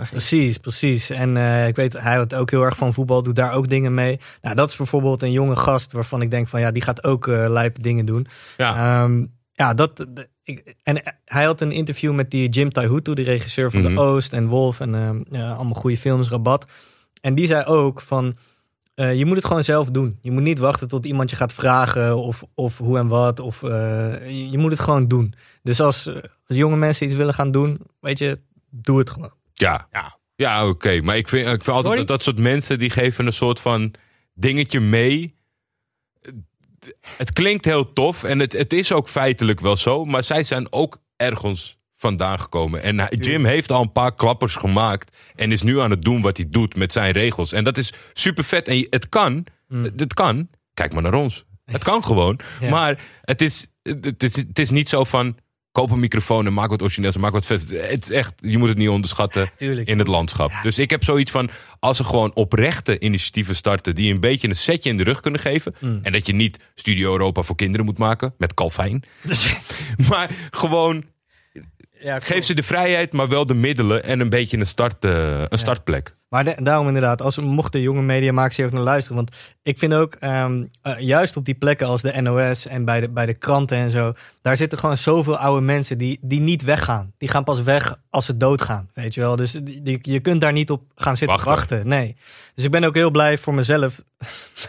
Precies, 0.09 0.57
precies. 0.57 1.09
En 1.09 1.38
eh, 1.38 1.68
ik 1.68 1.76
weet, 1.76 1.93
hij 1.99 2.14
houdt 2.16 2.36
ook 2.36 2.51
heel 2.51 2.61
erg 2.64 2.78
van 2.78 2.93
voetbal, 2.93 3.24
doet 3.24 3.36
daar 3.36 3.53
ook 3.53 3.70
dingen 3.70 3.93
mee. 3.93 4.20
Nou, 4.41 4.55
dat 4.55 4.70
is 4.70 4.76
bijvoorbeeld 4.76 5.22
een 5.22 5.32
jonge 5.32 5.55
gast 5.55 5.91
waarvan 5.91 6.22
ik 6.22 6.32
denk 6.32 6.47
van 6.47 6.59
ja, 6.59 6.72
die 6.72 6.82
gaat 6.84 7.03
ook 7.03 7.28
eh 7.28 7.45
lijpe 7.49 7.82
dingen 7.82 8.05
doen. 8.05 8.28
Ja, 8.57 9.01
Ehm, 9.03 9.26
ja, 9.53 9.74
dat. 9.74 10.05
De- 10.44 10.52
ik, 10.52 10.76
en 10.84 11.02
hij 11.26 11.44
had 11.46 11.62
een 11.62 11.72
interview 11.72 12.14
met 12.14 12.32
die 12.32 12.50
Jim 12.50 12.72
Taihutu, 12.72 13.14
die 13.14 13.26
regisseur 13.26 13.72
van 13.72 13.82
Mhm. 13.82 13.94
De 13.94 14.00
Oost 14.00 14.34
en 14.34 14.48
Wolf 14.48 14.80
en 14.80 14.96
ehm, 14.96 15.41
allemaal 15.44 15.74
goede 15.74 15.98
films, 15.98 16.30
Rabat. 16.30 16.66
En 17.22 17.36
die 17.36 17.48
zei 17.48 17.66
ook 17.66 18.02
van. 18.02 18.38
eh, 18.96 19.14
je 19.18 19.26
moet 19.26 19.36
het 19.36 19.46
gewoon 19.46 19.64
zelf 19.64 19.89
doen. 19.89 20.18
Je 20.22 20.32
moet 20.32 20.41
niet 20.44 20.60
wachten 20.60 20.88
tot 20.88 21.06
iemand 21.06 21.30
je 21.30 21.36
gaat 21.36 21.54
vragen 21.54 22.18
of, 22.18 22.44
of 22.56 22.78
hoe 22.78 22.98
en 22.98 23.08
wat. 23.08 23.39
Of, 23.39 23.64
eh, 23.64 23.70
je, 24.28 24.50
je 24.50 24.58
moet 24.58 24.72
het 24.72 24.80
gewoon 24.80 25.08
doen. 25.08 25.34
Dus 25.64 25.82
als, 25.82 26.08
als 26.46 26.58
jonge 26.58 26.76
mensen 26.76 27.06
iets 27.06 27.16
willen 27.16 27.34
gaan 27.34 27.52
doen, 27.52 27.80
weet 28.00 28.20
je, 28.20 28.39
doe 28.70 29.00
het 29.00 29.10
gewoon. 29.10 29.34
ja. 29.54 29.88
Ja. 29.91 30.18
Ja, 30.36 30.68
oké. 30.68 31.02
Maar 31.02 31.18
ik 31.18 31.28
vind, 31.28 31.48
ik 31.48 31.64
vind 31.64 31.76
altijd 31.78 31.98
dat 31.98 32.08
dat 32.08 32.24
soort 32.24 32.39
mensen 32.39 32.80
die 32.80 32.89
geven 32.89 33.26
een 33.26 33.34
soort 33.34 33.60
van 33.60 33.94
dingetje 34.34 34.80
mee. 34.80 35.36
Het 37.18 37.34
klinkt 37.34 37.66
heel 37.66 37.94
tof 37.94 38.24
en 38.24 38.40
het, 38.40 38.52
het 38.52 38.74
is 38.74 38.92
ook 38.92 39.10
feitelijk 39.10 39.60
wel 39.60 39.78
zo. 39.78 40.06
Maar 40.06 40.24
zij 40.24 40.44
zijn 40.44 40.68
ook 40.70 41.02
ergens 41.16 41.78
vandaan 41.96 42.40
gekomen. 42.40 42.82
En 42.82 43.08
Jim 43.10 43.46
heeft 43.46 43.72
al 43.72 43.82
een 43.82 43.92
paar 43.92 44.14
klappers 44.14 44.56
gemaakt. 44.56 45.18
En 45.36 45.52
is 45.52 45.62
nu 45.62 45.80
aan 45.80 45.90
het 45.90 46.02
doen 46.02 46.22
wat 46.22 46.38
hij 46.38 46.50
doet 46.50 46.76
met 46.76 46.92
zijn 46.92 47.12
regels. 47.12 47.52
En 47.52 47.64
dat 47.64 47.78
is 47.78 47.94
super 48.14 48.44
vet. 48.44 48.68
En 48.68 48.88
het 48.90 49.10
kan. 49.10 49.46
Het 49.98 50.14
kan. 50.14 50.50
Kijk 50.74 50.94
maar 50.94 51.02
naar 51.02 51.14
ons. 51.14 51.46
Het 51.66 51.84
kan 51.84 52.04
gewoon. 52.04 52.40
Ja. 52.60 52.70
Maar 52.70 53.00
het 53.22 53.42
is, 53.42 53.68
het, 53.82 54.24
is, 54.24 54.36
het 54.36 54.60
is 54.60 54.70
niet 54.70 54.90
zo 54.90 55.04
van... 55.04 55.38
Koop 55.74 55.92
een 55.92 56.00
microfoon 56.00 56.46
en 56.46 56.54
maak 56.54 56.70
wat 56.70 56.82
origineels 56.82 57.16
en 57.16 57.22
maak 57.22 57.32
wat 57.32 57.46
vet. 57.46 57.70
Het 57.70 58.04
is 58.04 58.12
echt, 58.12 58.34
je 58.36 58.58
moet 58.58 58.70
het 58.70 58.78
niet 58.78 58.90
onderschatten 58.90 59.50
Tuurlijk. 59.56 59.88
in 59.88 60.00
het 60.00 60.08
landschap. 60.08 60.52
Dus 60.64 60.80
ik 60.80 60.90
heb 60.90 61.04
zoiets 61.04 61.32
van, 61.32 61.50
als 61.80 62.00
er 62.00 62.06
gewoon 62.06 62.34
oprechte 62.34 63.00
initiatieven 63.00 63.56
starten... 63.56 63.96
die 63.96 64.14
een 64.14 64.20
beetje 64.20 64.48
een 64.48 64.56
setje 64.56 64.90
in 64.90 64.98
de 64.98 65.04
rug 65.04 65.20
kunnen 65.20 65.40
geven... 65.40 65.76
Mm. 65.80 66.00
en 66.02 66.12
dat 66.12 66.28
je 66.28 66.34
niet 66.34 66.60
Studio 66.76 67.12
Europa 67.12 67.42
voor 67.42 67.56
kinderen 67.56 67.86
moet 67.86 67.98
maken... 67.98 68.34
met 68.38 68.54
Calvijn, 68.54 69.04
maar 70.10 70.30
gewoon 70.52 71.04
ja, 72.00 72.20
geef 72.20 72.46
ze 72.46 72.54
de 72.54 72.64
vrijheid... 72.64 73.14
maar 73.14 73.30
wel 73.30 73.46
de 73.46 73.54
middelen 73.54 74.04
en 74.04 74.20
een 74.20 74.30
beetje 74.30 74.58
een, 74.58 74.68
start, 74.68 75.06
eh, 75.06 75.44
een 75.48 75.60
startplek. 75.60 76.16
Maar 76.34 76.44
de- 76.44 76.56
daarom 76.64 76.88
inderdaad, 76.88 77.22
als 77.22 77.38
mochten 77.38 77.82
jonge 77.82 78.02
mediamakers 78.02 78.56
hier 78.58 78.66
ook 78.66 78.72
naar 78.72 78.82
luisteren. 78.82 79.16
Want 79.16 79.36
ik 79.64 79.78
vind 79.78 79.94
ook, 79.94 80.14
ehm, 80.20 80.64
eh, 80.82 81.00
juist 81.00 81.38
op 81.38 81.46
die 81.46 81.54
plekken 81.54 81.88
als 81.88 82.02
de 82.02 82.22
NOS 82.22 82.66
en 82.68 82.86
bij 82.86 83.00
de, 83.00 83.10
bij 83.10 83.26
de 83.26 83.34
kranten 83.34 83.78
en 83.78 83.90
zo. 83.90 84.14
Daar 84.42 84.58
zitten 84.58 84.78
gewoon 84.80 84.98
zoveel 84.98 85.38
oude 85.38 85.66
mensen 85.66 85.98
die, 85.98 86.18
die 86.22 86.40
niet 86.40 86.64
weggaan. 86.64 87.14
Die 87.18 87.30
gaan 87.30 87.44
pas 87.44 87.62
weg 87.62 88.00
als 88.10 88.26
ze 88.26 88.38
doodgaan, 88.38 88.90
weet 88.94 89.14
je 89.14 89.22
wel. 89.22 89.36
Dus 89.36 89.52
die- 89.52 89.82
die- 89.82 90.00
je 90.02 90.20
kunt 90.20 90.42
daar 90.42 90.52
niet 90.52 90.72
op 90.72 90.82
gaan 90.96 91.18
zitten 91.18 91.38
Wachten. 91.38 91.56
wachten. 91.56 91.88
Nee. 91.88 92.16
Dus 92.56 92.64
ik 92.66 92.72
ben 92.72 92.84
ook 92.84 92.94
heel 92.96 93.12
blij 93.12 93.38
voor 93.38 93.54
mezelf. 93.54 94.02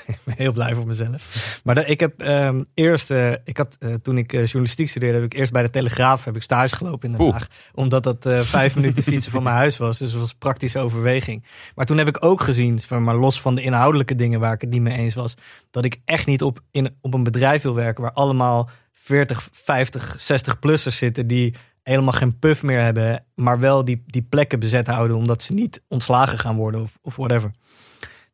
ik 0.07 0.19
ben 0.25 0.35
heel 0.37 0.53
blij 0.53 0.75
voor 0.75 0.87
mezelf. 0.87 1.61
Maar 1.65 1.87
ik 1.87 2.01
heb 2.01 2.21
ehm, 2.21 2.63
eerst, 2.75 3.11
eh, 3.11 3.33
ik 3.45 3.57
had, 3.57 3.77
eh, 3.79 3.95
toen 3.95 4.19
ik 4.19 4.33
journalistiek 4.33 4.89
studeerde, 4.89 5.15
heb 5.21 5.33
ik 5.33 5.39
eerst 5.39 5.53
bij 5.53 5.63
de 5.63 5.71
Telegraaf 5.71 6.25
heb 6.25 6.37
ik 6.37 6.43
stage 6.43 6.77
gelopen 6.77 7.11
in 7.11 7.17
Den. 7.17 7.31
Haag. 7.33 7.47
Omdat 7.75 8.03
dat 8.03 8.27
vijf 8.47 8.75
minuten 8.75 9.03
fietsen 9.03 9.33
van 9.33 9.43
mijn 9.43 9.57
huis 9.57 9.77
was. 9.77 9.99
Dus 9.99 10.11
dat 10.11 10.21
was 10.21 10.35
praktische 10.35 10.79
overweging. 10.79 11.45
Maar 11.75 11.87
toen 11.87 11.99
heb 11.99 12.09
ik 12.09 12.25
ook 12.25 12.41
gezien, 12.41 12.81
maar 12.89 13.17
los 13.17 13.41
van 13.41 13.55
de 13.55 13.63
inhoudelijke 13.63 14.15
dingen 14.15 14.41
waar 14.41 14.53
ik 14.53 14.61
het 14.61 14.71
niet 14.71 14.81
mee 14.81 14.97
eens 14.97 15.15
was, 15.15 15.35
dat 15.71 15.85
ik 15.85 16.01
echt 16.05 16.27
niet 16.27 16.43
op, 16.43 16.61
in, 16.71 16.97
op 17.01 17.15
een 17.15 17.23
bedrijf 17.23 17.63
wil 17.63 17.75
werken 17.75 18.03
waar 18.03 18.13
allemaal 18.13 18.71
40, 18.93 19.49
50, 19.53 20.17
60-plussers 20.33 20.97
zitten 20.97 21.27
die 21.27 21.55
helemaal 21.83 22.13
geen 22.13 22.39
puff 22.39 22.63
meer 22.63 22.81
hebben, 22.81 23.25
maar 23.35 23.59
wel 23.59 23.85
die, 23.85 24.03
die 24.07 24.23
plekken 24.23 24.61
bezet 24.61 24.87
houden 24.87 25.17
omdat 25.17 25.43
ze 25.43 25.53
niet 25.53 25.83
ontslagen 25.89 26.39
gaan 26.39 26.57
worden 26.57 26.83
of, 26.83 26.99
of 27.03 27.17
whatever. 27.17 27.51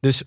Dus 0.01 0.23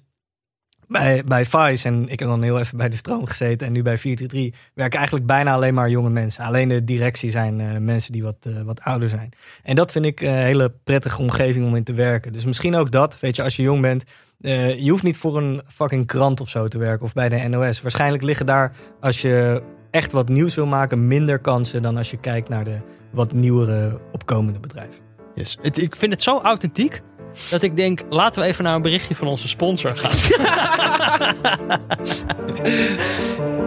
bij, 0.93 1.23
bij 1.23 1.45
Vice, 1.45 1.87
en 1.87 2.09
ik 2.09 2.19
heb 2.19 2.29
dan 2.29 2.41
heel 2.41 2.59
even 2.59 2.77
bij 2.77 2.89
de 2.89 2.95
stroom 2.95 3.25
gezeten 3.25 3.67
en 3.67 3.73
nu 3.73 3.81
bij 3.81 3.97
433, 3.97 4.69
werken 4.73 4.97
eigenlijk 4.97 5.27
bijna 5.27 5.53
alleen 5.53 5.73
maar 5.73 5.89
jonge 5.89 6.09
mensen. 6.09 6.43
Alleen 6.43 6.69
de 6.69 6.83
directie 6.83 7.31
zijn 7.31 7.61
eh, 7.61 7.77
mensen 7.77 8.11
die 8.11 8.23
wat, 8.23 8.35
eh, 8.41 8.61
wat 8.61 8.81
ouder 8.81 9.09
zijn. 9.09 9.29
En 9.63 9.75
dat 9.75 9.91
vind 9.91 10.05
ik 10.05 10.21
een 10.21 10.35
hele 10.35 10.73
prettige 10.83 11.21
omgeving 11.21 11.65
om 11.65 11.75
in 11.75 11.83
te 11.83 11.93
werken. 11.93 12.33
Dus 12.33 12.45
misschien 12.45 12.75
ook 12.75 12.91
dat, 12.91 13.19
weet 13.19 13.35
je, 13.35 13.43
als 13.43 13.55
je 13.55 13.61
jong 13.61 13.81
bent, 13.81 14.03
eh, 14.41 14.79
je 14.79 14.89
hoeft 14.89 15.03
niet 15.03 15.17
voor 15.17 15.37
een 15.37 15.61
fucking 15.67 16.07
krant 16.07 16.41
of 16.41 16.49
zo 16.49 16.67
te 16.67 16.77
werken 16.77 17.05
of 17.05 17.13
bij 17.13 17.29
de 17.29 17.47
NOS. 17.47 17.81
Waarschijnlijk 17.81 18.23
liggen 18.23 18.45
daar, 18.45 18.71
als 18.99 19.21
je 19.21 19.63
echt 19.91 20.11
wat 20.11 20.29
nieuws 20.29 20.55
wil 20.55 20.65
maken, 20.65 21.07
minder 21.07 21.39
kansen 21.39 21.81
dan 21.81 21.97
als 21.97 22.11
je 22.11 22.17
kijkt 22.17 22.49
naar 22.49 22.63
de 22.63 22.81
wat 23.11 23.33
nieuwere 23.33 24.01
opkomende 24.11 24.59
bedrijven. 24.59 25.01
Yes. 25.35 25.57
Ik 25.61 25.95
vind 25.95 26.11
het 26.11 26.21
zo 26.21 26.41
authentiek 26.41 27.01
dat 27.49 27.61
ik 27.61 27.75
denk, 27.75 28.01
laten 28.09 28.41
we 28.41 28.47
even 28.47 28.63
naar 28.63 28.75
een 28.75 28.81
berichtje 28.81 29.15
van 29.15 29.27
onze 29.27 29.47
sponsor 29.47 29.95
gaan. 29.95 30.11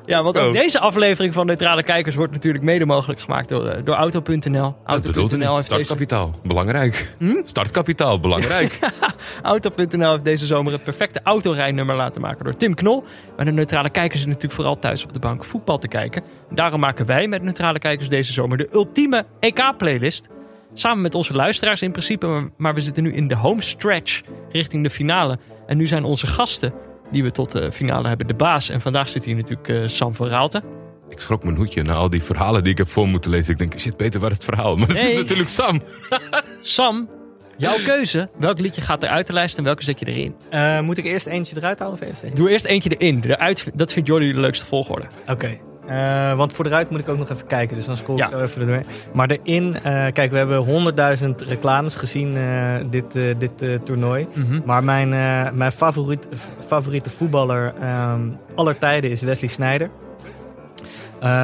Ja, 0.06 0.24
want 0.24 0.38
ook 0.38 0.54
deze 0.54 0.80
aflevering 0.80 1.34
van 1.34 1.46
Neutrale 1.46 1.84
Kijkers 1.84 2.16
wordt 2.16 2.34
natuurlijk 2.34 2.64
mede 2.64 2.86
mogelijk 2.86 3.22
gemaakt 3.22 3.50
door, 3.50 3.66
eh, 3.68 3.84
door 3.84 3.96
Auto.nl. 3.96 4.76
Auto.nl 4.84 5.56
heeft, 5.56 5.70
deze, 5.70 5.84
Startkapitaal, 5.84 6.32
belangrijk. 6.44 7.16
Startkapitaal, 7.44 8.20
belangrijk. 8.20 8.80
Auto.nl 9.42 10.12
heeft 10.12 10.24
deze 10.24 10.46
zomer 10.46 10.72
het 10.72 10.84
perfecte 10.84 11.20
autorijnummer 11.24 11.96
laten 11.96 12.22
maken 12.22 12.44
door 12.44 12.56
Tim 12.56 12.74
Knol. 12.74 13.04
Maar 13.36 13.46
de 13.46 13.52
Neutrale 13.52 13.90
Kijkers 13.90 14.20
is 14.20 14.26
natuurlijk 14.26 14.54
vooral 14.54 14.80
thuis 14.80 15.04
op 15.04 15.14
de 15.14 15.20
bank 15.20 15.44
voetbal 15.44 15.78
te 15.78 15.88
kijken. 15.88 16.24
En 16.50 16.56
daarom 16.56 16.80
maken 16.80 17.06
wij 17.06 17.28
met 17.28 17.42
Neutrale 17.42 17.80
Kijkers 17.80 18.10
deze 18.10 18.34
zomer 18.34 18.58
de 18.58 18.70
ultieme 18.74 19.26
EK-playlist. 19.40 20.30
Samen 20.74 21.02
met 21.02 21.16
onze 21.16 21.34
luisteraars 21.34 21.82
in 21.82 21.92
principe, 21.92 22.26
maar- 22.28 22.50
maar 22.58 22.74
we 22.74 22.82
zitten 22.82 23.04
nu 23.04 23.14
in 23.14 23.28
de 23.28 23.36
home 23.36 23.62
stretch 23.62 24.22
richting 24.52 24.84
de 24.84 24.90
finale. 24.90 25.40
En 25.68 25.78
nu 25.78 25.88
zijn 25.88 26.04
onze 26.04 26.28
gasten, 26.28 26.74
die 27.14 27.24
we 27.24 27.32
tot 27.32 27.52
de 27.52 27.72
finale 27.72 28.08
hebben, 28.08 28.28
de 28.28 28.34
baas. 28.34 28.70
En 28.70 28.82
vandaag 28.82 29.10
zit 29.10 29.26
hier 29.26 29.36
natuurlijk 29.36 29.70
eh, 29.70 29.82
Sam 29.86 30.16
van 30.16 30.28
Raalte. 30.28 30.62
ik 31.10 31.20
schrok 31.20 31.44
mijn 31.44 31.56
hoedje 31.56 31.84
na 31.84 31.94
al 31.94 32.10
die 32.10 32.24
verhalen 32.24 32.64
die 32.64 32.72
ik 32.72 32.78
heb 32.78 32.90
voor 32.90 33.08
moeten 33.08 33.32
lezen. 33.32 33.52
Ik 33.52 33.58
denk, 33.58 33.80
shit 33.80 33.98
Peter, 33.98 34.20
waar 34.20 34.32
is 34.32 34.36
het 34.38 34.46
verhaal? 34.46 34.76
Maar 34.76 34.88
dat 34.88 34.96
Nee. 34.98 35.12
is 35.12 35.18
natuurlijk 35.18 35.50
Sam. 35.50 35.82
Sam, 36.62 37.10
jouw 37.58 37.78
keuze. 37.86 38.30
Welk 38.38 38.60
liedje 38.60 38.82
gaat 38.82 39.04
eruit 39.04 39.28
de 39.28 39.34
lijst 39.34 39.58
en 39.58 39.64
welke 39.64 39.84
zet 39.84 40.00
je 40.00 40.06
erin? 40.06 40.36
Eh, 40.50 40.80
moet 40.82 40.98
ik 40.98 41.06
eerst 41.06 41.26
eentje 41.26 41.56
eruit 41.58 41.80
halen 41.80 41.94
of 41.94 42.02
eerst 42.08 42.24
eentje? 42.24 42.38
Doe 42.40 42.50
eerst 42.50 42.66
eentje 42.66 42.90
erin. 42.98 43.24
Eruit, 43.28 43.66
dat 43.74 43.92
vindt 43.94 44.08
Jordi 44.08 44.34
de 44.34 44.40
leukste 44.40 44.66
volgorde. 44.66 45.06
Oké. 45.28 45.58
Eh, 45.88 46.34
want 46.36 46.54
voor 46.54 46.64
de 46.64 46.70
ruit 46.70 46.90
moet 46.90 47.00
ik 47.00 47.10
ook 47.10 47.18
nog 47.18 47.30
even 47.30 47.48
kijken. 47.48 47.76
Dus 47.76 47.86
dan 47.86 47.98
scroll 47.98 48.18
ik 48.18 48.24
Ja. 48.24 48.30
zo 48.30 48.42
even 48.42 48.62
er 48.62 48.68
doorheen. 48.68 48.86
Maar 49.14 49.30
erin, 49.30 49.76
eh, 49.84 50.06
kijk, 50.12 50.32
we 50.32 50.38
hebben 50.38 50.58
100.000 50.58 51.42
reclames 51.42 51.96
gezien 51.96 52.38
eh, 52.38 52.76
dit, 52.90 53.12
dit 53.38 53.86
toernooi. 53.86 54.28
Mhm. 54.34 54.62
Maar 54.66 54.84
mijn, 54.84 55.10
mijn 55.58 55.72
favoriet, 55.72 56.28
favoriete 56.68 57.10
voetballer 57.10 57.74
ehm, 57.82 58.22
aller 58.56 58.78
tijden 58.78 59.12
is 59.12 59.22
Wesley 59.22 59.50
Sneijder. 59.50 59.90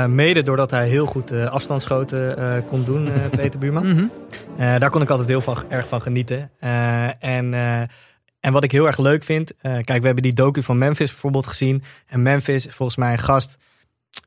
Mede 0.07 0.41
doordat 0.43 0.71
hij 0.71 0.87
heel 0.87 1.05
goed 1.05 1.31
eh, 1.31 1.45
afstandsschoten 1.45 2.35
kon 2.67 2.83
doen, 2.83 3.09
Peter 3.37 3.59
Buurman. 3.59 3.87
Mhm. 3.87 4.05
Daar 4.79 4.89
kon 4.89 5.01
ik 5.01 5.09
altijd 5.09 5.27
heel 5.27 5.41
van, 5.41 5.55
erg 5.67 5.87
van 5.87 6.01
genieten. 6.01 6.49
En, 7.19 7.53
en 8.39 8.51
wat 8.53 8.63
ik 8.63 8.71
heel 8.71 8.85
erg 8.85 8.97
leuk 8.97 9.23
vind. 9.23 9.53
kijk, 9.61 9.99
we 9.99 10.05
hebben 10.05 10.23
die 10.23 10.33
docu 10.33 10.63
van 10.63 10.77
Memphis 10.77 11.09
bijvoorbeeld 11.09 11.47
gezien. 11.47 11.83
En 12.07 12.21
Memphis 12.21 12.67
is 12.67 12.75
volgens 12.75 12.97
mij 12.97 13.11
een 13.11 13.19
gast. 13.19 13.57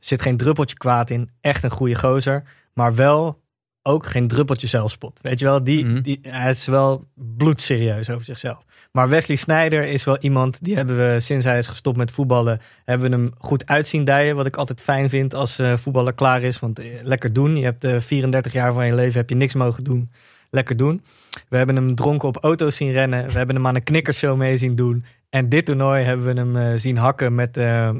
Zit 0.00 0.22
geen 0.22 0.36
druppeltje 0.36 0.76
kwaad 0.76 1.10
in. 1.10 1.30
Echt 1.40 1.64
een 1.64 1.70
goede 1.70 1.94
gozer. 1.94 2.42
Maar 2.74 2.94
wel 2.94 3.40
ook 3.82 4.06
geen 4.06 4.28
druppeltje 4.28 4.66
zelfspot. 4.66 5.18
Weet 5.22 5.38
je 5.38 5.44
wel, 5.44 5.64
die, 5.64 5.84
Mhm. 5.84 6.02
die, 6.02 6.18
hij 6.22 6.50
is 6.50 6.66
wel 6.66 7.04
bloedserieus 7.14 8.10
over 8.10 8.24
zichzelf. 8.24 8.64
Maar 8.92 9.08
Wesley 9.08 9.36
Sneijder 9.36 9.84
is 9.84 10.04
wel 10.04 10.18
iemand, 10.18 10.58
die 10.64 10.76
hebben 10.76 10.96
we 10.96 11.20
sinds 11.20 11.44
hij 11.44 11.58
is 11.58 11.66
gestopt 11.66 11.96
met 11.96 12.10
voetballen, 12.10 12.60
hebben 12.84 13.10
we 13.10 13.16
hem 13.16 13.30
goed 13.38 13.66
uitzien 13.66 14.04
dijen. 14.04 14.36
Wat 14.36 14.46
ik 14.46 14.56
altijd 14.56 14.80
fijn 14.80 15.08
vind 15.08 15.34
als 15.34 15.58
eh, 15.58 15.76
voetballer 15.76 16.12
klaar 16.12 16.42
is. 16.42 16.58
Want 16.58 16.78
eh, 16.78 16.86
lekker 17.02 17.32
doen. 17.32 17.56
Je 17.56 17.64
hebt 17.64 17.84
eh, 17.84 18.00
34 18.00 18.52
jaar 18.52 18.72
van 18.72 18.86
je 18.86 18.94
leven, 18.94 19.18
heb 19.20 19.28
je 19.28 19.34
niks 19.36 19.54
mogen 19.54 19.84
doen. 19.84 20.10
Lekker 20.50 20.76
doen. 20.76 21.02
We 21.48 21.56
hebben 21.56 21.76
hem 21.76 21.94
dronken 21.94 22.28
op 22.28 22.36
auto's 22.36 22.76
zien 22.76 22.92
rennen. 22.92 23.26
We 23.26 23.32
hebben 23.32 23.56
hem 23.56 23.66
aan 23.66 23.74
een 23.74 23.84
knikkershow 23.84 24.36
mee 24.36 24.56
zien 24.56 24.76
doen. 24.76 25.04
En 25.32 25.48
dit 25.48 25.64
toernooi 25.64 26.04
hebben 26.04 26.26
we 26.34 26.40
hem 26.40 26.56
eh, 26.56 26.78
zien 26.78 26.96
hakken 26.96 27.34
met, 27.34 27.56
eh, 27.56 27.90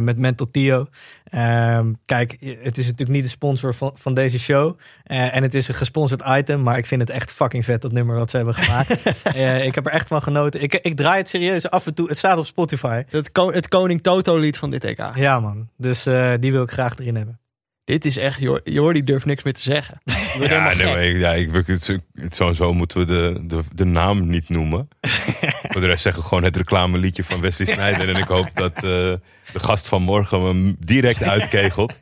met 0.00 0.18
Mental 0.18 0.46
Tio. 0.50 0.86
Ehm, 1.24 1.92
kijk, 2.04 2.30
het 2.40 2.78
is 2.78 2.84
natuurlijk 2.84 3.10
niet 3.10 3.22
de 3.22 3.28
sponsor 3.28 3.74
van, 3.74 3.90
van 3.94 4.14
deze 4.14 4.38
show. 4.38 4.78
En 5.02 5.42
het 5.42 5.54
is 5.54 5.68
een 5.68 5.74
gesponsord 5.74 6.22
item. 6.26 6.62
Maar 6.62 6.78
ik 6.78 6.86
vind 6.86 7.00
het 7.00 7.10
echt 7.10 7.30
fucking 7.30 7.64
vet, 7.64 7.82
dat 7.82 7.92
nummer 7.92 8.16
wat 8.16 8.30
ze 8.30 8.36
hebben 8.36 8.54
gemaakt. 8.54 8.90
Ik 9.66 9.74
heb 9.74 9.86
er 9.86 9.92
echt 9.92 10.08
van 10.08 10.22
genoten. 10.22 10.62
Ik, 10.62 10.74
ik 10.74 10.96
draai 10.96 11.18
het 11.18 11.28
serieus 11.28 11.70
af 11.70 11.86
en 11.86 11.94
toe. 11.94 12.08
Het 12.08 12.18
staat 12.18 12.38
op 12.38 12.46
Spotify. 12.46 13.02
Het, 13.08 13.32
ko- 13.32 13.52
het 13.52 13.68
Koning 13.68 14.02
Toto 14.02 14.36
lied 14.36 14.58
van 14.58 14.70
dit 14.70 14.84
EK. 14.84 15.10
Ja, 15.14 15.40
man. 15.40 15.68
Dus 15.76 16.02
die 16.40 16.52
wil 16.52 16.62
ik 16.62 16.70
graag 16.70 16.98
erin 16.98 17.16
hebben. 17.16 17.40
Dit 17.84 18.04
is 18.04 18.16
echt, 18.16 18.40
Jordi 18.64 19.04
durft 19.04 19.24
niks 19.24 19.42
meer 19.42 19.54
te 19.54 19.60
zeggen. 19.60 20.00
Ja, 20.38 20.74
nee, 20.74 21.14
ik, 21.14 21.20
ja, 21.20 21.32
ik, 21.32 21.66
het, 21.66 22.34
sowieso 22.34 22.72
moeten 22.72 22.98
we 22.98 23.06
de, 23.06 23.40
de, 23.46 23.62
de 23.74 23.84
naam 23.84 24.26
niet 24.26 24.48
noemen. 24.48 24.88
Voor 25.70 25.80
de 25.80 25.86
rest 25.86 26.02
zeggen 26.02 26.22
we 26.22 26.28
gewoon 26.28 26.44
het 26.44 26.56
reclameliedje 26.56 27.24
van 27.24 27.40
Wesley 27.40 27.66
Sneijder. 27.74 28.08
En 28.08 28.16
ik 28.16 28.28
hoop 28.28 28.50
dat 28.54 28.74
eh, 28.74 28.82
de 28.82 29.20
gast 29.52 29.88
van 29.88 30.02
morgen 30.02 30.40
hem 30.42 30.76
direct 30.78 31.22
uitkegelt. 31.22 32.00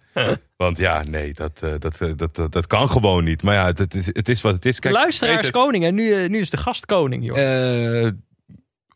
Want 0.57 0.79
ja, 0.79 1.03
nee, 1.03 1.35
dat, 1.35 1.63
eh, 1.63 1.73
dat, 1.79 2.01
eh, 2.01 2.13
dat, 2.17 2.37
dat, 2.37 2.53
dat 2.53 2.67
kan 2.67 2.89
gewoon 2.89 3.25
niet. 3.25 3.43
Maar 3.43 3.55
ja, 3.55 3.67
het, 3.67 3.95
is, 3.95 4.07
het 4.07 4.29
is 4.29 4.41
wat 4.41 4.55
het 4.55 4.65
is. 4.65 4.79
Kijk, 4.79 4.95
Luisteraar 4.95 5.33
is 5.33 5.41
Peter, 5.41 5.53
koning 5.53 5.85
en 5.85 5.95
nu, 5.95 6.29
nu 6.29 6.39
is 6.41 6.51
de 6.51 6.57
gast 6.57 6.87
koning, 6.87 7.25
joh. 7.25 8.13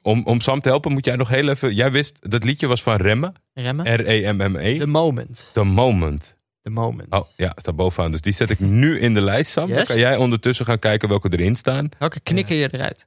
om, 0.03 0.23
om 0.25 0.41
Sam 0.41 0.61
te 0.61 0.69
helpen 0.69 0.93
moet 0.93 1.05
jij 1.05 1.17
nog 1.17 1.29
heel 1.29 1.49
even... 1.49 1.75
Jij 1.75 1.93
wist, 1.93 2.31
dat 2.31 2.45
liedje 2.45 2.67
was 2.67 2.83
van 2.83 2.97
Remmen. 2.97 3.35
Remmen. 3.55 3.87
E 3.87 3.95
R-E-M-M-E. 3.95 4.79
The 4.79 4.87
moment. 4.87 5.51
The 5.53 5.65
Moment. 5.65 6.37
The 6.65 6.71
moment. 6.71 7.13
Oh 7.13 7.29
ja, 7.37 7.53
staat 7.57 7.77
bovenaan. 7.77 8.11
Dus 8.11 8.21
die 8.21 8.33
zet 8.33 8.51
ik 8.51 8.59
nu 8.59 8.99
in 8.99 9.15
de 9.15 9.21
lijst, 9.21 9.51
Sam. 9.51 9.69
Dan 9.71 9.85
kan 9.85 9.99
jij 9.99 10.17
ondertussen 10.17 10.67
gaan 10.67 10.79
kijken 10.79 11.09
welke 11.09 11.29
erin 11.33 11.57
staan. 11.57 11.89
Welke 11.99 12.21
knikker 12.21 12.57
je 12.57 12.69
eruit? 12.73 13.07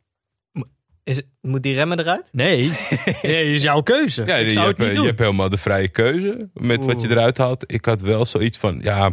Is, 1.03 1.22
moet 1.41 1.64
die 1.64 1.74
remmen 1.76 1.99
eruit? 1.99 2.30
Nee, 2.32 2.72
nee 3.22 3.55
is 3.55 3.64
jouw 3.64 3.82
keuze. 3.82 4.26
Ja, 4.26 4.36
ik 4.36 4.45
je, 4.45 4.51
zou 4.51 4.68
hebt, 4.68 4.95
je 4.95 5.14
helemaal 5.16 5.49
de 5.49 5.58
vrije 5.58 5.88
keuze 5.88 6.49
met 6.53 6.86
wat 6.86 7.01
je 7.01 7.10
eruit 7.10 7.38
haalt. 7.38 7.72
Ik 7.72 7.86
had 7.86 8.01
wel 8.01 8.26
zoiets 8.26 8.58
van, 8.58 8.80
ja, 8.82 9.12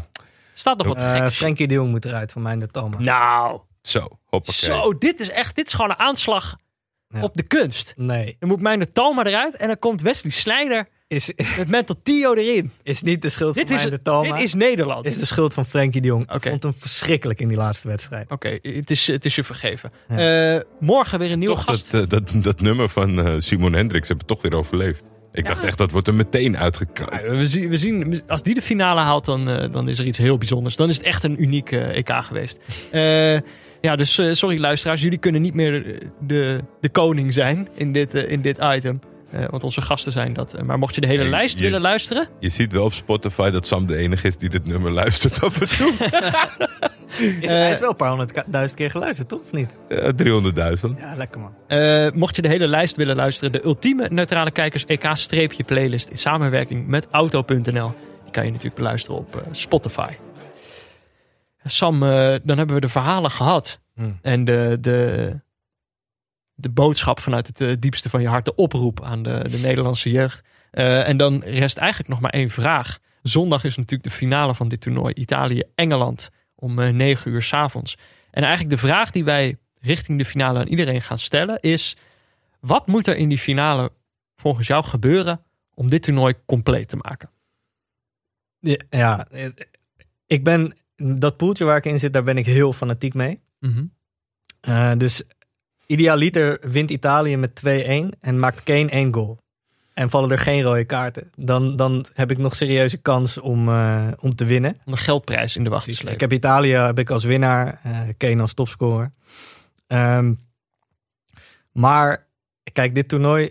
Staat 0.55 0.79
nog 0.79 0.87
wat 0.87 0.97
Eh 0.97 1.23
geks. 1.23 1.37
Frenkie 1.37 1.69
de 1.69 1.75
Jong 1.75 1.91
moet 1.91 2.05
eruit 2.05 2.33
van 2.33 2.43
mij 2.43 2.57
de 2.59 2.67
Talma. 2.67 2.99
Nou, 2.99 3.61
zo, 3.83 4.01
hoppakee. 4.25 4.55
zo, 4.55 4.99
dit 4.99 5.21
is 5.21 5.31
echt, 5.31 5.55
dit 5.55 5.67
is 5.67 5.73
gewoon 5.73 5.91
een 5.91 5.99
aanslag 5.99 6.57
Ja. 7.09 7.23
op 7.23 7.35
de 7.35 7.43
kunst. 7.43 7.93
Nee. 7.97 8.37
Dan 8.39 8.49
moet 8.49 8.61
mijn 8.61 8.93
Talma 8.93 9.25
eruit 9.25 9.57
en 9.57 9.67
dan 9.67 9.79
komt 9.79 10.03
Wesley 10.03 10.33
Slijder 10.33 10.89
Is, 11.09 11.33
met 11.59 11.69
Mental 11.69 11.97
Tio 12.03 12.35
erin. 12.35 12.73
is 12.83 13.03
niet 13.03 13.23
de 13.23 13.31
schuld 13.31 13.55
Dit 13.55 13.67
van 13.67 13.77
is, 13.77 13.83
de 13.83 14.03
Talma. 14.03 14.35
dit 14.35 14.45
is 14.45 14.55
Nederland. 14.55 15.07
is 15.07 15.19
de 15.19 15.27
schuld 15.27 15.55
van 15.55 15.67
Frenkie 15.67 16.01
de 16.01 16.07
Jong. 16.07 16.33
Ik 16.33 16.43
vond 16.43 16.63
hem 16.63 16.75
verschrikkelijk 16.75 17.41
in 17.41 17.49
die 17.49 17.57
laatste 17.57 17.89
wedstrijd. 17.89 18.31
Oké, 18.31 18.59
het, 18.63 18.91
is, 18.91 19.07
het 19.07 19.25
is 19.25 19.35
je 19.35 19.45
vergeven. 19.45 19.91
Eh, 20.09 20.59
morgen 20.81 21.19
weer 21.19 21.31
een 21.33 21.39
nieuwe 21.39 21.55
Toch 21.55 21.65
gast. 21.65 21.91
dat, 21.91 22.03
eh, 22.03 22.09
dat, 22.09 22.45
dat 22.45 22.61
nummer 22.61 22.89
van 22.89 23.27
eh, 23.27 23.35
Simon 23.39 23.73
Hendricks 23.73 24.09
hebben 24.09 24.27
we 24.27 24.35
toch 24.35 24.43
weer 24.43 24.59
overleefd. 24.59 25.03
Ik 25.33 25.47
dacht 25.47 25.65
echt, 25.65 25.79
dat 25.79 25.91
wordt 25.91 26.07
er 26.07 26.15
meteen 26.15 26.57
uitgekookt. 26.57 27.15
Ja, 27.15 27.31
we, 27.31 27.47
zien, 27.47 27.69
we 27.69 27.77
zien, 27.77 28.23
als 28.27 28.43
die 28.43 28.55
de 28.55 28.63
finale 28.63 29.01
haalt, 29.01 29.25
dan, 29.25 29.45
dan 29.73 29.89
is 29.89 29.99
er 29.99 30.07
iets 30.07 30.19
heel 30.19 30.39
bijzonders. 30.39 30.77
Dan 30.77 30.89
is 30.89 30.97
het 30.97 31.07
echt 31.07 31.25
een 31.25 31.43
uniek 31.43 31.73
EK 31.73 32.11
geweest. 32.11 32.59
Eh, 32.91 33.39
ja, 33.85 33.97
dus 33.97 34.19
eh, 34.19 34.33
sorry 34.33 34.61
luisteraars, 34.61 35.01
jullie 35.01 35.19
kunnen 35.19 35.43
niet 35.43 35.55
meer 35.55 35.99
de, 36.21 36.61
de, 36.81 36.89
koning 36.89 37.35
zijn 37.35 37.69
in 37.75 37.93
dit, 37.93 38.15
in 38.15 38.43
dit 38.43 38.59
item. 38.63 39.01
Eh, 39.35 39.45
want 39.49 39.64
onze 39.64 39.80
gasten 39.80 40.12
zijn 40.12 40.32
dat. 40.32 40.55
Eh, 40.55 40.62
maar 40.62 40.78
mocht 40.78 40.95
je 40.95 41.01
de 41.01 41.07
hele 41.07 41.28
lijst 41.28 41.59
je- 41.59 41.64
willen 41.64 41.80
luisteren, 41.80 42.28
Je 42.39 42.49
ziet 42.49 42.72
wel 42.72 42.85
op 42.85 42.93
Spotify 42.93 43.51
dat 43.51 43.66
Sam 43.66 43.87
de 43.87 43.97
enige 43.97 44.26
is 44.26 44.37
die 44.37 44.49
dit 44.49 44.66
nummer 44.66 44.91
luistert 44.93 45.43
af 45.43 45.61
en 45.61 45.68
toe. 45.76 45.93
Is, 47.41 47.51
Eh, 47.51 47.51
hij 47.51 47.70
is 47.70 47.78
wel 47.78 47.91
een 47.91 47.97
paar 47.97 48.09
honderdduizend 48.09 48.74
keer 48.80 48.91
geluisterd, 48.91 49.28
toch? 49.28 49.41
Of 49.41 49.53
niet? 49.53 49.70
Ja, 49.89 50.12
300.000. 50.12 50.99
Ja, 50.99 51.14
lekker 51.16 51.41
man. 51.41 51.55
eh, 51.66 52.11
mocht 52.12 52.37
je 52.37 52.43
de 52.43 52.49
hele 52.49 52.66
lijst 52.66 52.97
willen 52.97 53.16
luisteren, 53.16 53.53
de 53.53 53.64
ultieme 53.64 54.07
neutrale 54.11 54.51
kijkers 54.51 54.85
EK-streepje 54.87 55.64
playlist 55.64 56.09
in 56.09 56.16
samenwerking 56.18 56.87
met 56.87 57.07
Auto.nl. 57.11 57.93
Die 58.22 58.30
kan 58.32 58.45
je 58.45 58.49
natuurlijk 58.51 58.74
beluisteren 58.76 59.18
op 59.18 59.37
eh, 59.37 59.43
Spotify. 59.51 60.12
Sam, 61.64 62.03
eh, 62.03 62.09
dan 62.43 62.57
hebben 62.59 62.74
we 62.74 62.80
de 62.80 62.89
verhalen 62.89 63.30
gehad. 63.30 63.80
Hmm. 63.95 64.18
En 64.22 64.45
de, 64.45 64.78
de, 64.80 65.30
de 66.55 66.71
boodschap 66.71 67.21
vanuit 67.21 67.47
het 67.47 67.61
eh, 67.61 67.73
diepste 67.79 68.11
van 68.11 68.21
je 68.21 68.29
hart, 68.29 68.45
de 68.45 68.55
oproep 68.55 69.03
aan 69.03 69.23
de, 69.23 69.49
de 69.51 69.59
Nederlandse 69.59 70.11
jeugd. 70.11 70.43
Eh, 70.71 71.09
en 71.09 71.17
dan 71.17 71.43
rest 71.43 71.79
eigenlijk 71.79 72.11
nog 72.11 72.21
maar 72.21 72.31
één 72.31 72.51
vraag. 72.51 72.99
Zondag 73.23 73.65
is 73.65 73.77
natuurlijk 73.77 74.11
de 74.11 74.17
finale 74.17 74.55
van 74.55 74.69
dit 74.69 74.81
toernooi. 74.81 75.15
Italië-Engeland 75.15 76.31
om 76.55 76.79
eh, 76.79 76.93
9 76.93 77.31
uur 77.31 77.43
's 77.43 77.53
avonds. 77.53 77.97
En 78.31 78.43
eigenlijk 78.43 78.75
de 78.75 78.87
vraag 78.87 79.11
die 79.11 79.25
wij 79.25 79.57
richting 79.81 80.19
de 80.19 80.25
finale 80.25 80.59
aan 80.59 80.67
iedereen 80.67 81.03
gaan 81.03 81.19
stellen 81.19 81.61
is... 81.61 81.97
Wat 82.61 82.87
moet 82.87 83.07
er 83.07 83.17
in 83.17 83.29
die 83.29 83.39
finale 83.39 83.93
volgens 84.37 84.67
jou 84.67 84.85
gebeuren 84.85 85.41
om 85.75 85.89
dit 85.89 86.03
toernooi 86.03 86.35
compleet 86.47 86.89
te 86.89 86.97
maken? 86.97 87.31
Ja, 88.59 88.77
Ja, 88.91 89.29
ik 90.27 90.45
ben... 90.45 90.77
Dat 90.97 91.37
poeltje 91.37 91.65
waar 91.65 91.77
ik 91.77 91.85
in 91.85 91.99
zit, 91.99 92.13
daar 92.13 92.23
ben 92.23 92.37
ik 92.37 92.47
heel 92.47 92.73
fanatiek 92.73 93.15
mee. 93.15 93.41
Mhm. 93.59 93.85
Dus 94.99 95.23
idealiter 95.87 96.59
wint 96.61 96.91
Italië 96.91 97.37
met 97.37 97.61
2-1 97.66 98.18
en 98.20 98.39
maakt 98.39 98.62
Kane 98.62 98.89
één 98.89 99.14
goal. 99.14 99.39
En 99.95 100.11
vallen 100.11 100.30
er 100.30 100.39
geen 100.39 100.62
rode 100.62 100.85
kaarten. 100.85 101.30
Dan, 101.37 101.76
dan 101.76 102.07
heb 102.12 102.30
ik 102.30 102.39
nog 102.39 102.57
serieuze 102.57 102.97
kans 102.97 103.39
om, 103.39 103.68
eh, 103.68 104.09
om 104.20 104.35
te 104.35 104.45
winnen. 104.45 104.80
Om 104.85 104.93
de 104.93 104.99
geldprijs 104.99 105.57
in 105.57 105.64
de 105.64 105.70
wacht 105.70 105.85
te 105.85 105.95
slepen. 105.95 106.14
Ik 106.14 106.20
heb 106.20 106.32
Italië 106.32 106.72
heb 106.72 106.99
ik 106.99 107.11
als 107.11 107.24
winnaar, 107.24 107.80
eh 107.82 108.01
Kane 108.16 108.41
als 108.41 108.55
topscorer. 108.55 109.11
Ehm, 109.87 110.35
maar 111.72 112.26
kijk, 112.72 112.95
dit 112.95 113.09
toernooi, 113.09 113.51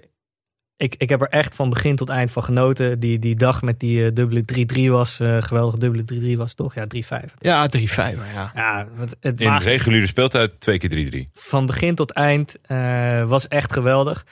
ik, 0.77 0.95
ik 0.97 1.09
heb 1.09 1.21
er 1.21 1.27
echt 1.27 1.55
van 1.55 1.69
begin 1.69 1.95
tot 1.95 2.09
eind 2.09 2.31
van 2.31 2.43
genoten. 2.43 2.99
Die, 2.99 3.19
die 3.19 3.35
dag 3.35 3.61
met 3.61 3.79
die 3.79 4.05
eh, 4.05 4.11
dubbele 4.13 4.43
3-3 4.87 4.89
was, 4.89 5.19
eh 5.19 5.37
geweldig 5.41 5.75
dubbele 5.79 6.33
3-3 6.33 6.37
was 6.37 6.53
toch? 6.53 6.75
Ja, 6.75 6.85
3-5. 6.95 7.33
Ja, 7.39 7.69
3-5. 7.77 7.81
Ja. 7.95 8.51
Ja, 8.53 8.87
het, 8.97 9.15
het 9.19 9.41
In 9.41 9.47
maar 9.47 9.63
reguliere 9.63 10.07
speeltijd 10.07 10.51
twee 10.59 10.77
keer 10.77 11.25
3-3. 11.27 11.31
van 11.33 11.65
begin 11.65 11.95
tot 11.95 12.11
eind 12.11 12.55
eh, 12.61 13.23
was 13.23 13.47
echt 13.47 13.73
geweldig. 13.73 14.25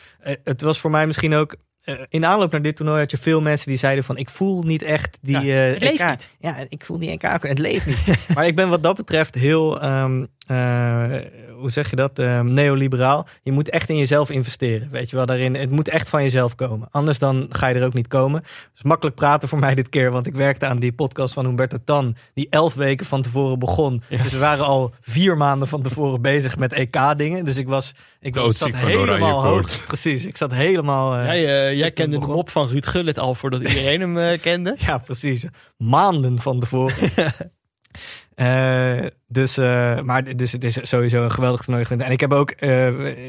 Het 0.44 0.62
was 0.62 0.80
voor 0.80 0.92
mij 0.92 1.06
misschien 1.08 1.34
ook. 1.34 1.56
eh, 1.84 1.96
in 2.10 2.26
aanloop 2.26 2.52
naar 2.52 2.62
dit 2.62 2.76
toernooi 2.76 3.00
had 3.00 3.12
je 3.12 3.18
veel 3.18 3.42
mensen 3.42 3.68
die 3.68 3.78
zeiden 3.78 4.04
van 4.04 4.18
ik 4.18 4.30
voel 4.30 4.64
niet 4.64 4.82
echt 4.84 5.18
die 5.22 5.40
Ja, 5.42 5.66
eh, 5.66 5.74
het 5.74 5.82
leeft 5.82 6.10
niet. 6.10 6.30
Ja, 6.40 6.66
ik 6.70 6.86
voel 6.86 7.00
die 7.00 7.10
EK. 7.10 7.22
Het 7.42 7.60
leeft 7.60 7.86
niet. 7.86 7.98
maar 8.36 8.46
ik 8.48 8.56
ben 8.56 8.70
wat 8.70 8.84
dat 8.84 8.96
betreft 8.96 9.36
heel 9.36 9.82
ehm, 9.82 10.26
eh, 10.48 11.06
hoe 11.60 11.70
zeg 11.72 11.90
je 11.90 11.96
dat? 11.96 12.20
Ehm, 12.20 12.54
neoliberaal. 12.54 13.28
Je 13.44 13.52
moet 13.52 13.70
echt 13.70 13.90
in 13.90 13.98
jezelf 13.98 14.30
investeren. 14.30 14.90
Weet 14.92 15.10
je 15.10 15.16
wel, 15.16 15.26
daarin. 15.26 15.56
Het 15.56 15.70
moet 15.72 15.90
echt 15.90 16.10
van 16.10 16.24
jezelf 16.24 16.56
komen. 16.56 16.88
Anders 16.92 17.20
dan 17.20 17.46
ga 17.50 17.68
je 17.68 17.76
er 17.76 17.86
ook 17.86 17.94
niet 17.94 18.08
komen. 18.08 18.40
Het 18.42 18.70
is 18.76 18.84
makkelijk 18.84 19.16
praten 19.16 19.50
voor 19.50 19.60
mij 19.60 19.76
dit 19.76 19.90
keer, 19.90 20.12
want 20.12 20.28
ik 20.28 20.36
werkte 20.36 20.66
aan 20.66 20.80
die 20.80 20.94
podcast 20.94 21.34
van 21.34 21.46
Humberto 21.46 21.78
Tan, 21.86 22.16
die 22.34 22.48
elf 22.50 22.74
weken 22.74 23.06
van 23.06 23.22
tevoren 23.22 23.60
begon. 23.60 24.04
Ja. 24.10 24.24
Dus 24.24 24.32
we 24.32 24.38
waren 24.40 24.66
al 24.66 24.94
vier 25.02 25.38
maanden 25.38 25.68
van 25.68 25.82
tevoren 25.82 26.22
bezig 26.22 26.58
met 26.58 26.74
EK-dingen. 26.74 27.46
Dus 27.46 27.58
ik 27.58 27.68
was, 27.68 27.94
ik 28.20 28.36
was, 28.36 28.58
zat 28.58 28.76
helemaal 28.76 29.44
hoog. 29.44 29.86
Precies, 29.88 30.26
ik 30.26 30.38
zat 30.38 30.54
helemaal. 30.54 31.16
eh, 31.16 31.26
Jij, 31.26 31.68
eh, 31.70 31.78
jij 31.78 31.92
kende 31.92 32.20
de 32.20 32.26
mop 32.26 32.50
van 32.50 32.68
Ruud 32.68 32.86
Gullit 32.86 33.20
al 33.20 33.36
voordat 33.36 33.62
iedereen 33.62 34.02
hem 34.16 34.40
kende. 34.40 34.76
Ja, 34.86 34.98
precies. 34.98 35.48
Maanden 35.78 36.40
van 36.40 36.60
tevoren. 36.60 36.96
Eh, 38.42 39.06
dus, 39.28 39.58
eh, 39.58 40.02
maar 40.02 40.36
dus 40.36 40.52
het 40.52 40.64
is 40.64 40.80
sowieso 40.82 41.24
een 41.24 41.32
geweldig 41.32 41.62
toernooi 41.62 41.86
geweest. 41.86 42.06
En 42.06 42.12
ik 42.12 42.20
heb 42.20 42.34
ook, 42.34 42.52
eh 42.52 42.88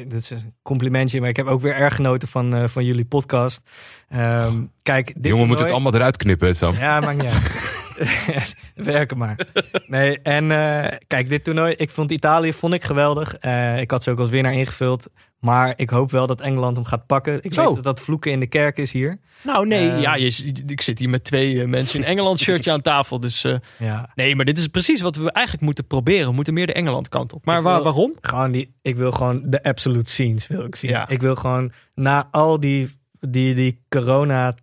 dit 0.09 0.13
is 0.13 0.31
een 0.31 0.55
complimentje, 0.63 1.21
maar 1.21 1.29
ik 1.29 1.37
heb 1.37 1.47
ook 1.47 1.61
weer 1.61 1.75
erg 1.75 1.95
genoten 1.95 2.29
van, 2.29 2.69
van 2.69 2.85
jullie 2.85 3.05
podcast. 3.05 3.63
Ehm, 4.09 4.55
kijk, 4.83 5.07
dit 5.07 5.27
jongen 5.27 5.47
moet 5.47 5.59
het 5.59 5.71
allemaal 5.71 5.95
eruit 5.95 6.17
knippen, 6.17 6.57
Sam. 6.57 6.75
Ja, 6.75 7.01
maakt 7.01 7.23
niet 7.23 7.33
uit. 7.33 7.81
Werken 8.75 9.19
maar. 9.19 9.47
Nee, 9.87 10.19
en 10.23 10.51
eh, 10.51 10.97
kijk, 11.07 11.29
dit 11.29 11.45
toernooi, 11.45 11.73
ik 11.77 11.91
vond 11.91 12.11
Italië 12.11 12.53
vond 12.53 12.75
ik 12.75 12.83
geweldig. 12.83 13.35
Eh, 13.37 13.81
ik 13.81 13.91
had 13.91 14.03
ze 14.03 14.11
ook 14.11 14.19
als 14.19 14.31
winnaar 14.31 14.53
ingevuld. 14.55 15.09
Maar 15.41 15.73
ik 15.77 15.91
hoop 15.91 16.11
wel 16.11 16.27
dat 16.27 16.41
Engeland 16.41 16.77
hem 16.77 16.85
gaat 16.85 17.07
pakken. 17.07 17.43
Ik 17.43 17.55
Zo. 17.55 17.65
weet 17.65 17.75
dat 17.75 17.85
dat 17.85 18.01
vloeken 18.01 18.31
in 18.31 18.41
de 18.41 18.47
kerk 18.47 18.77
is 18.79 18.93
hier. 18.93 19.19
Nou 19.43 19.67
nee, 19.67 19.91
Eh. 19.91 20.01
ja, 20.01 20.15
je, 20.15 20.53
ik 20.67 20.81
zit 20.81 20.99
hier 20.99 21.09
met 21.09 21.25
twee 21.25 21.67
mensen 21.67 22.01
in 22.01 22.05
Engeland 22.07 22.39
shirtje 22.41 22.73
aan 22.73 22.81
tafel. 22.81 23.21
Dus 23.21 23.43
Ja, 23.79 24.11
nee, 24.15 24.37
maar 24.37 24.45
dit 24.45 24.59
is 24.59 24.67
precies 24.67 25.01
wat 25.01 25.17
we 25.17 25.33
eigenlijk 25.33 25.65
moeten 25.65 25.87
proberen. 25.87 26.29
We 26.29 26.35
moeten 26.35 26.55
meer 26.55 26.67
de 26.67 26.73
Engeland 26.73 27.09
kant 27.09 27.33
op. 27.33 27.45
Maar 27.45 27.63
waar- 27.63 27.83
waarom? 27.83 28.15
gewoon 28.21 28.51
die, 28.51 28.75
ik 28.83 28.97
wil 28.97 29.13
gewoon 29.13 29.43
de 29.45 29.63
absolute 29.63 30.11
scenes 30.11 30.47
wil 30.47 30.65
ik 30.65 30.75
zien. 30.77 30.91
Ja. 30.91 31.09
Ik 31.09 31.21
wil 31.21 31.35
gewoon 31.35 31.73
na 31.95 32.29
al 32.31 32.61
die, 32.61 32.91
die, 33.21 33.55
die 33.55 33.85
corona 33.89 34.55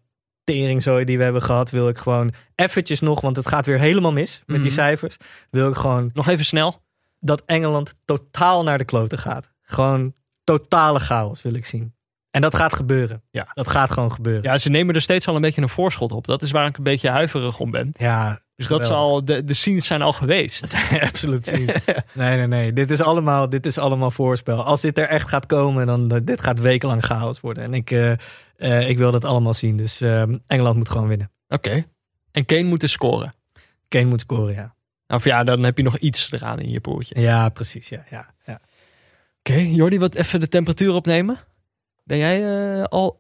teringzooi 0.54 1.06
die 1.06 1.18
we 1.18 1.24
hebben 1.24 1.42
gehad, 1.42 1.70
wil 1.70 1.88
ik 1.90 1.98
gewoon 1.98 2.34
eventjes 2.56 3.00
nog, 3.00 3.22
want 3.22 3.36
het 3.36 3.48
gaat 3.48 3.66
weer 3.66 3.80
helemaal 3.80 4.12
mis 4.12 4.44
met 4.46 4.56
die 4.56 4.66
Mhm. 4.66 4.74
cijfers. 4.74 5.18
Wil 5.50 5.70
ik 5.70 5.76
gewoon 5.76 6.10
Nog 6.14 6.28
even 6.28 6.46
snel. 6.46 6.82
dat 7.20 7.44
Engeland 7.46 7.94
totaal 8.06 8.64
naar 8.64 8.78
de 8.78 8.86
kloten 8.86 9.18
gaat. 9.18 9.50
Gewoon 9.62 10.14
totale 10.44 11.00
chaos 11.00 11.42
wil 11.42 11.54
ik 11.54 11.66
zien. 11.66 11.94
En 12.32 12.42
dat 12.42 12.56
gaat 12.56 12.76
gebeuren. 12.76 13.24
Ja. 13.32 13.48
Dat 13.54 13.68
gaat 13.68 13.92
gewoon 13.92 14.12
gebeuren. 14.12 14.44
Ja, 14.44 14.58
ze 14.58 14.70
nemen 14.70 14.96
er 14.96 15.02
steeds 15.02 15.28
al 15.28 15.36
een 15.36 15.42
beetje 15.42 15.62
een 15.62 15.70
voorschot 15.70 16.12
op. 16.12 16.26
Dat 16.26 16.42
is 16.42 16.52
waar 16.52 16.68
ik 16.68 16.78
een 16.78 16.84
beetje 16.84 17.10
huiverig 17.10 17.60
om 17.60 17.72
ben. 17.72 17.92
Ja, 17.98 18.40
Dus 18.60 18.68
dat 18.68 18.80
is 18.80 18.86
geweldig. 18.86 19.12
al, 19.12 19.26
de, 19.26 19.44
de 19.44 19.54
scenes 19.54 19.86
zijn 19.86 20.02
al 20.02 20.14
geweest. 20.14 20.74
absoluut 21.02 21.46
zien. 21.46 21.70
Nee, 22.14 22.38
nee, 22.38 22.48
nee. 22.48 22.74
Dit 22.74 22.92
is 22.92 23.02
allemaal, 23.02 23.50
dit 23.50 23.66
is 23.66 23.78
allemaal 23.78 24.12
voorspel. 24.12 24.64
Als 24.64 24.82
dit 24.82 24.98
er 24.98 25.08
echt 25.08 25.30
gaat 25.30 25.46
komen, 25.46 25.86
dan 25.86 26.14
uh, 26.14 26.20
dit 26.24 26.42
gaat 26.42 26.60
wekenlang 26.60 27.04
chaos 27.04 27.40
worden. 27.40 27.64
En 27.64 27.74
ik, 27.74 27.92
uh, 27.92 28.12
uh, 28.58 28.90
ik 28.90 28.98
wil 28.98 29.12
dat 29.12 29.26
allemaal 29.26 29.54
zien. 29.54 29.78
Dus 29.78 30.02
uh, 30.02 30.22
Engeland 30.48 30.76
moet 30.76 30.90
gewoon 30.90 31.08
winnen. 31.08 31.32
Oké. 31.48 31.84
En 32.32 32.46
Kane 32.46 32.64
moet 32.64 32.80
dus 32.80 32.92
scoren. 32.92 33.34
Kane 33.88 34.06
moet 34.06 34.20
scoren, 34.20 34.54
ja. 34.54 34.76
Of 35.08 35.24
ja, 35.24 35.44
dan 35.44 35.64
heb 35.64 35.78
je 35.78 35.84
nog 35.84 35.98
iets 35.98 36.32
eraan 36.32 36.60
in 36.60 36.70
je 36.70 36.80
poeltje. 36.80 37.22
Ja, 37.22 37.50
precies. 37.50 37.90
Ja, 37.90 38.04
ja, 38.10 38.34
ja. 38.46 38.60
Oké, 39.40 39.52
okay, 39.52 39.66
Jordi, 39.66 40.00
wat 40.00 40.16
even 40.16 40.40
de 40.40 40.48
temperatuur 40.48 40.94
opnemen. 40.94 41.40
Ben 42.04 42.18
jij 42.18 42.84
al. 42.88 43.20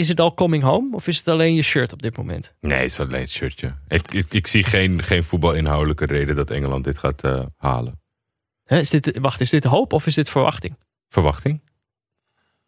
Is 0.00 0.08
het 0.08 0.20
al 0.20 0.34
coming 0.34 0.62
home 0.62 0.94
of 0.94 1.06
is 1.06 1.18
het 1.18 1.28
alleen 1.28 1.54
je 1.54 1.62
shirt 1.62 1.92
op 1.92 2.02
dit 2.02 2.16
moment? 2.16 2.54
Nee, 2.60 2.78
het 2.78 2.90
is 2.90 3.00
alleen 3.00 3.20
het 3.20 3.30
shirtje. 3.30 3.74
Ik, 3.88 4.12
ik, 4.12 4.32
ik 4.32 4.46
zie 4.46 4.64
geen, 4.64 5.02
geen 5.02 5.24
voetbalinhoudelijke 5.24 6.06
reden 6.06 6.36
dat 6.36 6.50
Engeland 6.50 6.84
dit 6.84 6.98
gaat 6.98 7.24
uh, 7.24 7.46
halen. 7.56 8.00
Hè, 8.64 8.78
is 8.78 8.90
dit, 8.90 9.18
wacht, 9.18 9.40
is 9.40 9.50
dit 9.50 9.64
hoop 9.64 9.92
of 9.92 10.06
is 10.06 10.14
dit 10.14 10.30
verwachting? 10.30 10.78
Verwachting. 11.08 11.62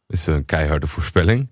Het 0.07 0.17
is 0.17 0.27
een 0.27 0.45
keiharde 0.45 0.87
voorspelling. 0.87 1.51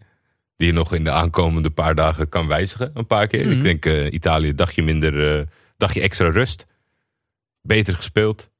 Die 0.56 0.66
je 0.66 0.72
nog 0.72 0.94
in 0.94 1.04
de 1.04 1.10
aankomende 1.10 1.70
paar 1.70 1.94
dagen 1.94 2.28
kan 2.28 2.46
wijzigen. 2.46 2.90
Een 2.94 3.06
paar 3.06 3.26
keer. 3.26 3.44
Mm 3.44 3.46
-hmm. 3.46 3.56
Ik 3.56 3.62
denk 3.62 3.86
uh, 3.86 4.12
Italië, 4.12 4.54
dagje 4.54 4.82
minder, 4.82 5.38
uh, 5.38 5.46
dagje 5.76 6.00
extra 6.00 6.30
rust. 6.30 6.66
Beter 7.62 7.94
gespeeld. 7.94 8.50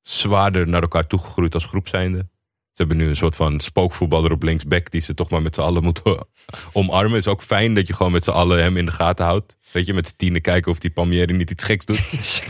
Zwaarder 0.00 0.68
naar 0.68 0.82
elkaar 0.82 1.06
toegegroeid 1.06 1.54
als 1.54 1.66
groep 1.66 1.88
zijnde. 1.88 2.28
Ze 2.74 2.82
hebben 2.82 2.96
nu 2.96 3.08
een 3.08 3.16
soort 3.16 3.36
van 3.36 3.60
spookvoetballer 3.60 4.32
op 4.32 4.42
linksback 4.42 4.90
die 4.90 5.00
ze 5.00 5.14
toch 5.14 5.30
maar 5.30 5.42
met 5.42 5.54
z'n 5.54 5.60
allen 5.60 5.82
moeten 5.82 6.26
omarmen. 6.72 7.18
Is 7.18 7.26
ook 7.26 7.42
fijn 7.42 7.74
dat 7.74 7.86
je 7.86 7.94
gewoon 7.94 8.12
met 8.12 8.24
z'n 8.24 8.30
allen 8.30 8.62
hem 8.62 8.76
in 8.76 8.84
de 8.84 8.92
gaten 8.92 9.24
houdt. 9.24 9.56
Weet 9.70 9.86
je, 9.86 9.94
met 9.94 10.08
z'n 10.08 10.14
tienen 10.16 10.40
kijken 10.40 10.70
of 10.70 10.78
die 10.78 10.90
Palmieri 10.90 11.32
niet 11.32 11.50
iets 11.50 11.64
geks 11.64 11.84
doet. 11.84 12.00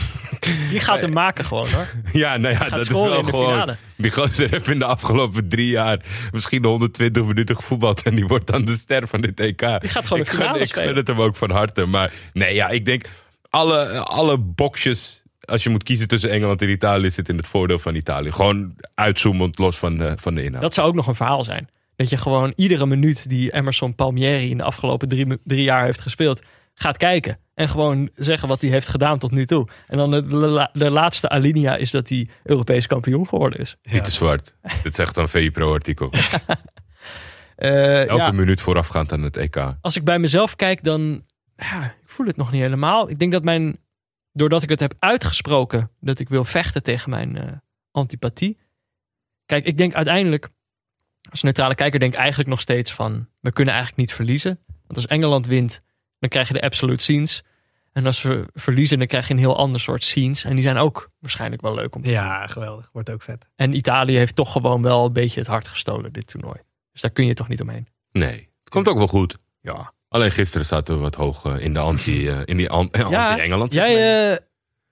Die 0.69 0.79
gaat 0.79 1.01
hem 1.01 1.13
maken 1.13 1.45
gewoon 1.45 1.69
hoor. 1.69 1.87
Ja, 2.13 2.37
nou 2.37 2.53
ja, 2.53 2.69
dat 2.69 2.81
is 2.81 2.87
wel 2.87 3.23
gewoon. 3.23 3.51
Finale. 3.51 3.75
Die 3.95 4.11
gozer 4.11 4.49
heeft 4.49 4.67
in 4.69 4.79
de 4.79 4.85
afgelopen 4.85 5.49
drie 5.49 5.69
jaar 5.69 6.05
misschien 6.31 6.65
120 6.65 7.25
minuten 7.25 7.55
gevoetbald. 7.55 8.01
En 8.01 8.15
die 8.15 8.27
wordt 8.27 8.47
dan 8.47 8.65
de 8.65 8.75
ster 8.75 9.07
van 9.07 9.21
dit 9.21 9.39
EK. 9.39 9.59
Die 9.59 9.89
gaat 9.89 10.07
gewoon 10.07 10.23
ik 10.23 10.29
de 10.29 10.35
finale 10.35 10.53
gun, 10.53 10.61
Ik 10.61 10.73
gun 10.73 10.95
het 10.95 11.07
hem 11.07 11.21
ook 11.21 11.35
van 11.35 11.51
harte. 11.51 11.85
Maar 11.85 12.13
nee, 12.33 12.53
ja, 12.53 12.69
ik 12.69 12.85
denk 12.85 13.05
alle, 13.49 13.99
alle 13.99 14.37
boxjes 14.37 15.23
als 15.45 15.63
je 15.63 15.69
moet 15.69 15.83
kiezen 15.83 16.07
tussen 16.07 16.29
Engeland 16.29 16.61
en 16.61 16.69
Italië, 16.69 17.11
zit 17.11 17.29
in 17.29 17.37
het 17.37 17.47
voordeel 17.47 17.79
van 17.79 17.95
Italië. 17.95 18.31
Gewoon 18.31 18.75
uitzoomend 18.95 19.57
los 19.57 19.77
van 19.77 19.97
de, 19.97 20.13
van 20.19 20.35
de 20.35 20.43
inhoud. 20.43 20.61
Dat 20.61 20.73
zou 20.73 20.87
ook 20.87 20.95
nog 20.95 21.07
een 21.07 21.15
verhaal 21.15 21.43
zijn. 21.43 21.69
Dat 21.95 22.09
je 22.09 22.17
gewoon 22.17 22.53
iedere 22.55 22.85
minuut 22.85 23.29
die 23.29 23.53
Emerson 23.53 23.95
Palmieri 23.95 24.49
in 24.49 24.57
de 24.57 24.63
afgelopen 24.63 25.07
drie, 25.07 25.39
drie 25.43 25.63
jaar 25.63 25.83
heeft 25.83 26.01
gespeeld, 26.01 26.41
gaat 26.73 26.97
kijken. 26.97 27.37
En 27.53 27.69
gewoon 27.69 28.09
zeggen 28.15 28.47
wat 28.47 28.61
hij 28.61 28.69
heeft 28.69 28.87
gedaan 28.87 29.19
tot 29.19 29.31
nu 29.31 29.45
toe. 29.45 29.67
En 29.87 29.97
dan 29.97 30.11
de, 30.11 30.27
de, 30.27 30.69
de 30.73 30.89
laatste 30.89 31.29
alinea 31.29 31.75
is 31.75 31.91
dat 31.91 32.09
hij 32.09 32.27
Europees 32.43 32.87
kampioen 32.87 33.27
geworden 33.27 33.59
is. 33.59 33.77
Ja. 33.81 33.91
Pieter 33.91 34.11
Zwart. 34.11 34.55
Dit 34.83 34.95
zegt 34.95 35.17
een 35.17 35.27
VI-pro-artikel. 35.27 36.09
uh, 37.57 38.01
Elke 38.09 38.23
ja. 38.23 38.31
minuut 38.31 38.61
voorafgaand 38.61 39.11
aan 39.11 39.21
het 39.21 39.37
EK. 39.37 39.75
Als 39.81 39.95
ik 39.95 40.03
bij 40.03 40.19
mezelf 40.19 40.55
kijk, 40.55 40.83
dan 40.83 41.23
ja, 41.57 41.83
ik 41.83 42.09
voel 42.09 42.25
het 42.25 42.37
nog 42.37 42.51
niet 42.51 42.61
helemaal. 42.61 43.09
Ik 43.09 43.19
denk 43.19 43.31
dat 43.31 43.43
mijn 43.43 43.77
doordat 44.35 44.63
ik 44.63 44.69
het 44.69 44.79
heb 44.79 44.93
uitgesproken 44.99 45.91
dat 45.99 46.19
ik 46.19 46.29
wil 46.29 46.43
vechten 46.43 46.83
tegen 46.83 47.09
mijn 47.09 47.35
uh, 47.35 47.43
antipathie. 47.91 48.57
Kijk, 49.45 49.65
ik 49.65 49.77
denk 49.77 49.93
uiteindelijk, 49.93 50.49
als 51.29 51.41
neutrale 51.41 51.75
kijker, 51.75 51.99
denk 51.99 52.13
ik 52.13 52.19
eigenlijk 52.19 52.49
nog 52.49 52.61
steeds 52.61 52.93
van: 52.93 53.27
we 53.39 53.51
kunnen 53.51 53.73
eigenlijk 53.73 54.07
niet 54.07 54.15
verliezen. 54.15 54.59
Want 54.67 54.95
als 54.95 55.07
Engeland 55.07 55.45
wint, 55.45 55.81
dan 56.19 56.29
krijg 56.29 56.47
je 56.47 56.53
de 56.53 56.61
absolute 56.61 57.01
scenes. 57.01 57.43
En 57.91 58.05
als 58.05 58.21
we 58.21 58.47
verliezen, 58.53 58.97
dan 58.97 59.07
krijg 59.07 59.27
je 59.27 59.33
een 59.33 59.39
heel 59.39 59.57
ander 59.57 59.79
soort 59.81 60.03
scenes. 60.03 60.43
En 60.43 60.53
die 60.55 60.63
zijn 60.63 60.77
ook 60.77 61.09
waarschijnlijk 61.19 61.61
wel 61.61 61.73
leuk 61.73 61.95
om 61.95 62.01
te 62.01 62.09
Ja, 62.09 62.39
doen. 62.39 62.49
geweldig. 62.49 62.89
Wordt 62.91 63.09
ook 63.09 63.21
vet. 63.21 63.47
En 63.55 63.73
Italië 63.75 64.17
heeft 64.17 64.35
toch 64.35 64.51
gewoon 64.51 64.81
wel 64.81 65.05
een 65.05 65.13
beetje 65.13 65.39
het 65.39 65.49
hart 65.49 65.67
gestolen, 65.67 66.13
dit 66.13 66.27
toernooi. 66.27 66.59
Dus 66.91 67.01
daar 67.01 67.11
kun 67.11 67.25
je 67.25 67.33
toch 67.33 67.47
niet 67.47 67.61
omheen. 67.61 67.87
Nee, 68.11 68.49
het 68.59 68.69
komt 68.69 68.87
ook 68.87 68.97
wel 68.97 69.07
goed. 69.07 69.37
Ja. 69.61 69.93
Alleen 70.15 70.31
gisteren 70.31 70.65
zaten 70.65 70.95
we 70.95 71.01
wat 71.01 71.15
hoog 71.15 71.45
uh, 71.45 71.59
in 71.59 71.73
de 71.73 71.79
anti, 71.79 72.29
uh, 72.29 72.37
in 72.45 72.57
die 72.57 72.69
an 72.69 72.89
ja, 72.91 73.29
anti-Engeland. 73.29 73.73
Jij, 73.73 74.39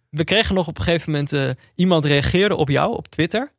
we 0.10 0.24
kregen 0.24 0.56
nog 0.56 0.68
op 0.68 0.78
een 0.78 0.84
gegeven 0.84 1.12
moment 1.12 1.58
iemand 1.76 2.06
reageerde 2.06 2.56
op 2.56 2.70
jou 2.70 2.96
op 2.96 3.08
Twitter. 3.08 3.52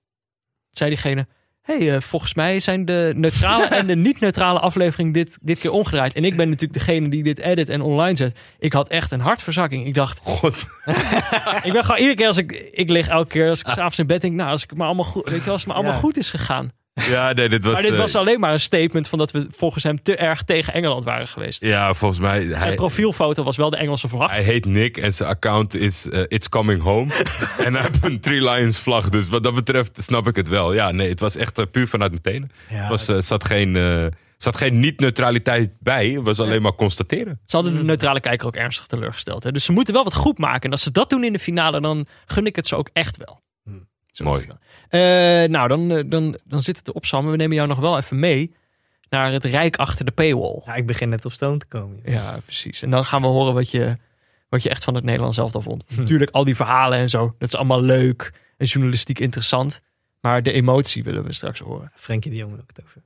Zei 0.71 0.91
diegene: 0.91 1.27
hey, 1.63 2.01
volgens 2.01 2.35
mij 2.35 2.61
zijn 2.61 2.85
de 2.85 3.13
neutrale 3.17 3.65
en 3.65 3.87
de 3.87 3.97
niet-neutrale 4.07 4.59
aflevering 4.59 5.15
dit, 5.15 5.39
dit 5.41 5.59
keer 5.59 5.73
omgedraaid. 5.73 6.13
En 6.13 6.25
ik 6.25 6.37
ben 6.37 6.49
natuurlijk 6.49 6.79
degene 6.79 7.09
die 7.09 7.23
dit 7.23 7.39
edit 7.39 7.69
en 7.69 7.81
online 7.81 8.17
zet. 8.17 8.39
Ik 8.59 8.73
had 8.73 8.89
echt 8.89 9.11
een 9.11 9.21
hartverzakking. 9.21 9.87
Ik 9.87 9.95
dacht: 9.95 10.19
God. 10.23 10.67
ik 11.69 11.73
ben 11.73 11.85
gewoon 11.85 12.01
iedere 12.01 12.15
keer 12.15 12.27
als 12.27 12.37
ik, 12.37 12.71
ik 12.73 12.91
lig 12.91 13.09
elke 13.09 13.29
keer 13.29 13.49
als 13.49 13.61
ik 13.61 13.67
s'avonds 13.75 13.99
in 13.99 14.07
bed 14.07 14.21
denk, 14.21 14.35
nou, 14.35 14.51
als 14.51 14.63
ik 14.63 14.75
maar 14.75 14.87
allemaal 14.87 15.05
goed, 15.05 15.29
weet 15.29 15.45
je, 15.45 15.51
als 15.51 15.61
het 15.61 15.69
maar 15.69 15.77
allemaal 15.77 15.95
ja. 15.95 16.01
goed 16.01 16.17
is 16.17 16.31
gegaan. 16.31 16.73
Ja, 16.95 17.33
nee, 17.33 17.49
dit 17.49 17.65
was. 17.65 17.73
Maar 17.73 17.83
dit 17.83 17.97
was 17.97 18.15
alleen 18.15 18.41
maar 18.41 18.53
een 18.53 18.61
statement 18.61 19.09
van 19.09 19.19
dat 19.19 19.31
we 19.31 19.47
volgens 19.51 19.85
hem 19.85 20.03
te 20.03 20.17
erg 20.17 20.43
tegen 20.43 20.73
Engeland 20.73 21.05
waren 21.05 21.29
geweest. 21.29 21.61
Ja, 21.61 21.95
volgens 21.95 22.21
mij. 22.21 22.49
Zijn 22.49 22.61
hij, 22.61 22.75
profielfoto 22.75 23.43
was 23.43 23.57
wel 23.57 23.71
de 23.71 23.77
Engelse 23.77 24.09
vlag. 24.09 24.31
Hij 24.31 24.43
heet 24.43 24.67
Nick 24.67 24.97
en 24.97 25.15
zijn 25.15 25.29
account 25.29 25.75
is 25.75 26.07
uh, 26.07 26.25
It's 26.29 26.49
Coming 26.49 26.83
Home. 26.83 27.13
en 27.65 27.75
hij 27.75 27.83
heeft 27.83 28.05
een 28.05 28.21
Three 28.21 28.51
Lions 28.51 28.79
vlag. 28.79 29.09
Dus 29.09 29.29
wat 29.29 29.43
dat 29.43 29.55
betreft 29.55 30.03
snap 30.03 30.27
ik 30.27 30.37
het 30.37 30.49
wel. 30.49 30.73
Ja, 30.73 30.91
nee, 30.91 31.09
het 31.09 31.21
was 31.21 31.37
echt 31.37 31.59
uh, 31.59 31.65
puur 31.71 31.89
vanuit. 31.89 32.13
Ja, 32.23 32.31
er 32.69 32.89
was, 32.89 33.09
uh, 33.09 33.21
zat 33.21 33.45
geen. 33.45 34.13
zat 34.37 34.57
geen 34.57 34.81
niet-neutraliteit 34.81 35.71
bij. 35.81 36.09
Het 36.09 36.25
was 36.25 36.41
alleen 36.41 36.63
maar 36.63 36.75
constateren. 36.75 37.41
Ze 37.45 37.57
hadden 37.57 37.77
de 37.77 37.83
neutrale 37.83 38.21
kijker 38.21 38.47
ook 38.47 38.57
ernstig 38.57 38.87
teleurgesteld. 38.87 39.43
Hè? 39.43 39.53
Dus 39.53 39.65
ze 39.65 39.73
moeten 39.73 39.95
wel 39.95 40.05
wat 40.05 40.15
goed 40.15 40.39
maken. 40.39 40.63
En 40.63 40.71
als 40.71 40.83
ze 40.83 40.91
dat 40.91 41.11
doen 41.11 41.25
in 41.25 41.33
de 41.33 41.39
finale, 41.39 41.81
dan 41.81 42.07
gun 42.27 42.47
ik 42.47 42.57
het 42.57 42.67
ze 42.67 42.77
ook 42.77 42.91
echt 42.93 43.17
wel. 43.17 43.43
Mooi. 44.23 44.43
Uh, 44.43 44.51
nou, 45.49 45.69
dan, 45.69 46.09
dan, 46.09 46.39
dan 46.45 46.63
zit 46.63 46.77
het 46.77 46.89
erop, 46.89 47.05
Sam. 47.05 47.31
We 47.31 47.37
nemen 47.37 47.57
jou 47.57 47.69
nog 47.69 47.79
wel 47.79 47.97
even 47.99 48.19
mee 48.19 48.55
naar 49.09 49.33
het 49.33 49.45
rijk 49.45 49.77
achter 49.77 50.05
de 50.05 50.11
paywall. 50.11 50.63
Ja, 50.65 50.75
ik 50.75 50.87
begin 50.87 51.09
net 51.09 51.25
op 51.25 51.33
stoom 51.33 51.59
te 51.59 51.67
komen. 51.67 52.01
Ja, 52.05 52.13
ja 52.13 52.39
precies. 52.45 52.83
En 52.83 52.91
dan 52.91 53.05
gaan 53.05 53.23
we 53.23 53.27
horen 53.27 53.55
wat 53.55 53.71
je, 53.71 53.97
wat 54.49 54.63
je 54.63 54.69
echt 54.69 54.85
van 54.85 54.95
het 54.95 55.05
Nederlands 55.05 55.37
zelf 55.37 55.53
vond. 55.53 55.85
Hm. 55.87 56.01
Natuurlijk, 56.01 56.31
al 56.31 56.45
die 56.45 56.57
verhalen 56.57 56.99
en 56.99 57.09
zo. 57.09 57.35
Dat 57.39 57.49
is 57.49 57.55
allemaal 57.55 57.83
leuk 57.83 58.33
en 58.57 58.67
journalistiek 58.67 59.19
interessant. 59.19 59.81
Maar 60.21 60.43
de 60.43 60.53
emotie 60.53 61.05
willen 61.05 61.25
we 61.25 61.33
straks 61.33 61.61
horen. 61.61 61.91
Frenkie 61.95 62.31
de 62.31 62.37
Jong 62.37 62.51
wil 62.51 62.61
ik 62.61 62.77
het 62.77 62.85
over. 62.85 63.03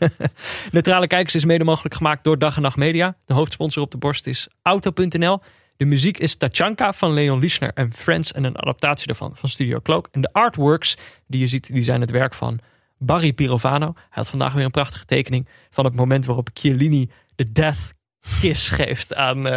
Neutrale 0.72 1.06
Kijkers 1.06 1.34
is 1.34 1.44
mede 1.44 1.64
mogelijk 1.64 1.94
gemaakt 1.94 2.24
door 2.24 2.38
Dag 2.38 2.56
en 2.56 2.62
Nacht 2.62 2.76
Media. 2.76 3.16
De 3.24 3.34
hoofdsponsor 3.34 3.82
op 3.82 3.90
de 3.90 3.96
borst 3.96 4.26
is 4.26 4.48
Auto.nl. 4.62 5.40
De 5.82 5.88
muziek 5.88 6.18
is 6.18 6.36
Tachanka 6.36 6.92
van 6.92 7.12
Leon 7.12 7.38
Lischner 7.38 7.70
en 7.74 7.92
Friends 7.92 8.32
en 8.32 8.44
een 8.44 8.58
adaptatie 8.58 9.06
daarvan 9.06 9.36
van 9.36 9.48
Studio 9.48 9.80
Cloak. 9.80 10.08
En 10.10 10.20
de 10.20 10.32
artworks 10.32 10.96
die 11.26 11.40
je 11.40 11.46
ziet, 11.46 11.72
die 11.72 11.82
zijn 11.82 12.00
het 12.00 12.10
werk 12.10 12.34
van 12.34 12.58
Barry 12.98 13.32
Pirovano. 13.32 13.92
Hij 13.94 14.04
had 14.10 14.30
vandaag 14.30 14.52
weer 14.52 14.64
een 14.64 14.70
prachtige 14.70 15.04
tekening 15.04 15.48
van 15.70 15.84
het 15.84 15.94
moment 15.94 16.24
waarop 16.24 16.48
Chiellini 16.52 17.10
de 17.34 17.52
death 17.52 17.94
kiss 18.40 18.70
geeft 18.70 19.14
aan, 19.14 19.46
uh, 19.46 19.52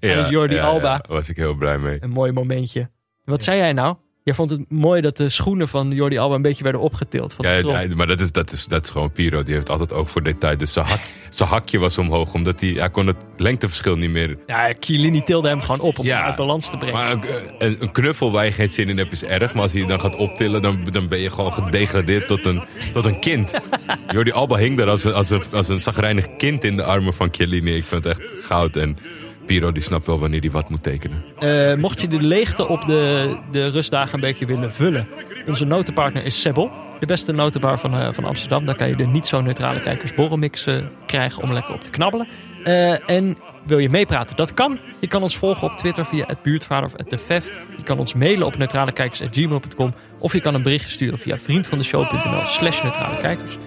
ja, 0.00 0.24
aan 0.24 0.30
Jordi 0.30 0.54
ja, 0.54 0.64
Alba. 0.64 0.96
Daar 0.96 1.04
was 1.08 1.28
ik 1.28 1.36
heel 1.36 1.54
blij 1.54 1.78
mee. 1.78 1.96
Een 2.00 2.10
mooi 2.10 2.32
momentje. 2.32 2.90
Wat 3.24 3.44
zei 3.44 3.58
jij 3.58 3.72
nou? 3.72 3.96
Jij 4.24 4.34
vond 4.34 4.50
het 4.50 4.60
mooi 4.70 5.00
dat 5.00 5.16
de 5.16 5.28
schoenen 5.28 5.68
van 5.68 5.90
Jordi 5.90 6.18
Alba 6.18 6.34
een 6.34 6.42
beetje 6.42 6.62
werden 6.62 6.80
opgetild. 6.80 7.34
Van 7.34 7.44
de 7.44 7.50
Ja, 7.50 7.58
grond. 7.58 7.76
nee, 7.76 7.88
maar 7.96 8.06
dat 8.06 8.20
is, 8.20 8.32
dat, 8.32 8.52
is, 8.52 8.64
dat 8.64 8.84
is 8.84 8.90
gewoon 8.90 9.12
Piro. 9.12 9.42
Die 9.42 9.54
heeft 9.54 9.70
altijd 9.70 9.92
oog 9.92 10.10
voor 10.10 10.22
detail. 10.22 10.56
Dus 10.58 10.72
zijn, 10.72 10.86
hak, 10.86 11.00
zijn 11.28 11.48
hakje 11.48 11.78
was 11.78 11.98
omhoog. 11.98 12.34
Omdat 12.34 12.60
hij, 12.60 12.68
hij 12.70 12.90
kon 12.90 13.06
het 13.06 13.16
lengteverschil 13.36 13.96
niet 13.96 14.10
meer... 14.10 14.38
Ja, 14.46 14.72
Chiellini 14.80 15.22
tilde 15.22 15.48
hem 15.48 15.60
gewoon 15.60 15.80
op 15.80 15.98
om 15.98 16.04
Ja, 16.04 16.16
hem 16.16 16.26
uit 16.26 16.36
balans 16.36 16.70
te 16.70 16.76
brengen. 16.76 16.94
Maar 16.96 17.12
een, 17.12 17.24
een, 17.58 17.76
een 17.80 17.92
knuffel 17.92 18.30
waar 18.32 18.44
je 18.44 18.52
geen 18.52 18.68
zin 18.68 18.88
in 18.88 18.98
hebt 18.98 19.12
is 19.12 19.24
erg. 19.24 19.54
Maar 19.54 19.62
als 19.62 19.72
hij 19.72 19.86
dan 19.86 20.00
gaat 20.00 20.16
optillen, 20.16 20.62
dan, 20.62 20.84
dan 20.90 21.08
ben 21.08 21.18
je 21.18 21.30
gewoon 21.30 21.52
gedegradeerd 21.52 22.26
tot 22.26 22.44
een, 22.44 22.62
tot 22.92 23.04
een 23.04 23.20
kind. 23.20 23.52
Jordi 24.12 24.30
Alba 24.32 24.56
hing 24.56 24.76
daar 24.76 24.88
als 24.88 25.04
een, 25.04 25.12
als, 25.12 25.30
een, 25.30 25.42
als 25.52 25.68
een 25.68 25.80
zagrijnig 25.80 26.36
kind 26.36 26.64
in 26.64 26.76
de 26.76 26.82
armen 26.82 27.14
van 27.14 27.28
Chiellini. 27.30 27.74
Ik 27.76 27.84
vind 27.84 28.04
het 28.04 28.18
echt 28.18 28.44
goud. 28.44 28.76
En 28.76 28.96
Piro 29.50 29.72
die 29.72 29.82
snapt 29.82 30.06
wel 30.06 30.18
wanneer 30.18 30.40
hij 30.40 30.50
wat 30.50 30.70
moet 30.70 30.82
tekenen. 30.82 31.24
Eh, 31.38 31.74
mocht 31.74 32.00
je 32.00 32.08
de 32.08 32.22
leegte 32.22 32.68
op 32.68 32.86
de, 32.86 33.36
de 33.50 33.68
rustdagen 33.68 34.14
een 34.14 34.20
beetje 34.20 34.46
willen 34.46 34.72
vullen. 34.72 35.08
Onze 35.46 35.64
notenpartner 35.64 36.24
is 36.24 36.40
Sebbel. 36.40 36.70
De 37.00 37.06
beste 37.06 37.32
notenbar 37.32 37.78
van, 37.78 37.94
eh, 37.94 38.12
van 38.12 38.24
Amsterdam. 38.24 38.64
Daar 38.64 38.76
kan 38.76 38.88
je 38.88 38.96
de 38.96 39.06
niet 39.06 39.26
zo 39.26 39.40
neutrale 39.40 39.80
kijkers 39.80 40.14
borrelmix 40.14 40.66
eh, 40.66 40.76
krijgen 41.06 41.42
om 41.42 41.52
lekker 41.52 41.74
op 41.74 41.82
te 41.82 41.90
knabbelen. 41.90 42.28
En 43.06 43.38
wil 43.66 43.78
je 43.78 43.90
meepraten? 43.90 44.36
Dat 44.36 44.54
kan. 44.54 44.78
Je 45.00 45.06
kan 45.06 45.22
ons 45.22 45.36
volgen 45.36 45.70
op 45.70 45.76
Twitter 45.76 46.06
via 46.06 46.24
het 46.26 46.42
buurtvader 46.42 46.86
of 46.86 46.96
het 46.96 47.10
defef. 47.10 47.50
Je 47.76 47.82
kan 47.82 47.98
ons 47.98 48.14
mailen 48.14 48.46
op 48.46 48.56
neutralekijkers.gmail.com. 48.56 49.94
Of 50.18 50.32
je 50.32 50.40
kan 50.40 50.54
een 50.54 50.62
berichtje 50.62 50.90
sturen 50.90 51.18
via 51.18 51.38
vriendvandeshow.nl 51.38 52.46
slash 52.46 52.82
neutrale 52.82 53.20
kijkers. 53.20 53.58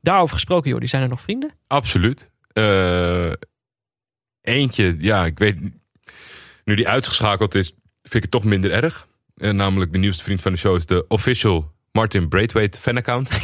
Daarover 0.00 0.34
gesproken, 0.34 0.70
joh, 0.70 0.80
die 0.80 0.88
zijn 0.88 1.02
er 1.02 1.08
nog 1.08 1.20
vrienden? 1.20 1.50
Absoluut. 1.66 2.30
Eh, 2.52 3.32
eentje, 4.42 4.96
ja, 4.98 5.24
ik 5.26 5.38
weet. 5.38 5.60
Nu 6.64 6.74
die 6.74 6.88
uitgeschakeld 6.88 7.54
is, 7.54 7.66
vind 8.02 8.14
ik 8.14 8.22
het 8.22 8.30
toch 8.30 8.44
minder 8.44 8.70
erg. 8.72 9.06
Eh, 9.36 9.50
namelijk 9.50 9.92
de 9.92 9.98
nieuwste 9.98 10.24
vriend 10.24 10.42
van 10.42 10.52
de 10.52 10.58
show 10.58 10.76
is 10.76 10.86
de 10.86 11.04
official 11.08 11.72
Martin 11.92 12.28
Braithwaite 12.28 12.78
fanaccount. 12.80 13.30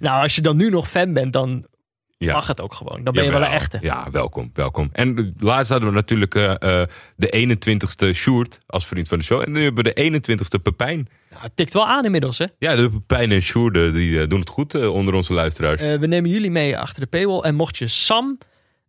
Nou, 0.00 0.22
als 0.22 0.34
je 0.34 0.40
dan 0.40 0.56
nu 0.56 0.70
nog 0.70 0.88
fan 0.90 1.12
bent, 1.12 1.32
dan 1.32 1.66
Ja. 2.18 2.32
mag 2.32 2.46
het 2.46 2.60
ook 2.60 2.74
gewoon. 2.74 3.04
Dan 3.04 3.12
ben 3.14 3.24
je 3.24 3.30
wel 3.30 3.40
een 3.42 3.46
echte. 3.50 3.78
Ja, 3.80 4.08
welkom, 4.10 4.50
welkom. 4.54 4.88
En 4.92 5.18
eh, 5.18 5.24
laatst 5.38 5.70
hadden 5.70 5.88
we 5.88 5.94
natuurlijk 5.94 6.34
eh, 6.34 6.82
de 7.16 7.56
21ste 8.06 8.14
Sjoerd 8.14 8.58
als 8.66 8.86
vriend 8.86 9.08
van 9.08 9.18
de 9.18 9.24
show. 9.24 9.40
En 9.40 9.52
nu 9.52 9.62
hebben 9.62 9.84
we 9.84 9.92
de 9.94 10.20
21ste 10.22 10.62
Pepijn. 10.62 11.08
Nou, 11.30 11.42
het 11.42 11.56
tikt 11.56 11.72
wel 11.72 11.86
aan 11.86 12.04
inmiddels, 12.04 12.38
hè? 12.38 12.46
Ja, 12.58 12.74
de 12.76 12.90
Pepijn 12.90 13.32
en 13.32 13.42
Sjoerd 13.42 13.74
die 13.74 14.26
doen 14.26 14.40
het 14.40 14.48
goed 14.48 14.74
onder 14.88 15.14
onze 15.14 15.32
luisteraars. 15.32 15.80
We 15.80 16.06
nemen 16.06 16.30
jullie 16.30 16.50
mee 16.50 16.78
achter 16.78 17.00
de 17.02 17.08
paywall. 17.08 17.40
En 17.40 17.54
mocht 17.54 17.76
je 17.78 17.88
Sam 17.88 18.38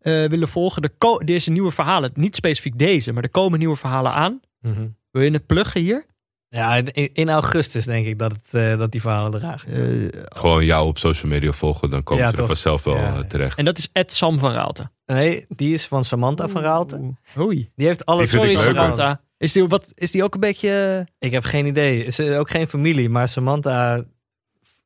eh, 0.04 0.26
willen 0.26 0.48
volgen, 0.50 0.82
de 0.82 0.92
ko- 0.98 1.18
deze 1.18 1.52
nieuwe 1.52 1.72
verhalen, 1.72 2.12
niet 2.14 2.36
specifiek 2.36 2.78
deze, 2.78 3.12
maar 3.12 3.24
er 3.24 3.30
komen 3.30 3.60
nieuwe 3.60 3.76
verhalen 3.76 4.12
aan. 4.12 4.40
Mhm. 4.62 4.88
Wil 5.12 5.22
je 5.22 5.32
het 5.32 5.46
pluggen 5.46 5.82
hier? 5.82 6.06
Ja, 6.48 6.76
in, 6.76 7.10
in 7.14 7.30
augustus 7.30 7.86
denk 7.86 8.06
ik 8.06 8.20
dat, 8.20 8.32
het, 8.32 8.42
eh, 8.64 8.78
dat 8.78 8.92
die 8.92 9.02
verhalen 9.02 9.40
dragen. 9.40 9.72
Eh, 10.14 10.22
Gewoon 10.26 10.66
jou 10.66 10.88
op 10.88 10.98
social 10.98 11.32
media 11.32 11.52
volgen, 11.52 11.90
dan 11.90 12.04
komen 12.04 12.24
Ja, 12.24 12.32
ze 12.32 12.38
er 12.38 12.46
vanzelf 12.48 12.84
wel 12.84 12.96
Ja. 12.96 13.24
terecht. 13.24 13.58
en 13.58 13.66
dat 13.66 13.78
is 13.78 13.90
Ed 13.94 14.14
Sam 14.14 14.38
van 14.40 14.52
Raalte. 14.52 14.90
Nee, 15.06 15.46
die 15.50 15.74
is 15.74 15.88
van 15.88 16.04
Samantha 16.04 16.48
van 16.48 16.62
Raalte. 16.62 17.16
Oei. 17.38 17.70
Die 17.76 17.88
heeft 17.88 18.06
alle 18.06 18.18
Die 18.20 18.28
vind 18.28 18.42
Sorry 18.42 18.58
ik 18.58 18.64
leuker. 18.66 18.82
Samantha. 18.82 19.20
Is 19.38 19.52
die, 19.52 19.68
wat, 19.68 19.92
is 19.96 20.12
die 20.12 20.24
ook 20.24 20.34
een 20.34 20.40
beetje... 20.40 21.06
Ik 21.20 21.32
heb 21.32 21.44
geen 21.44 21.66
idee. 21.66 22.12
Ze 22.12 22.26
is 22.26 22.36
ook 22.38 22.50
geen 22.50 22.68
familie, 22.68 23.10
maar 23.10 23.28
Samantha. 23.28 24.04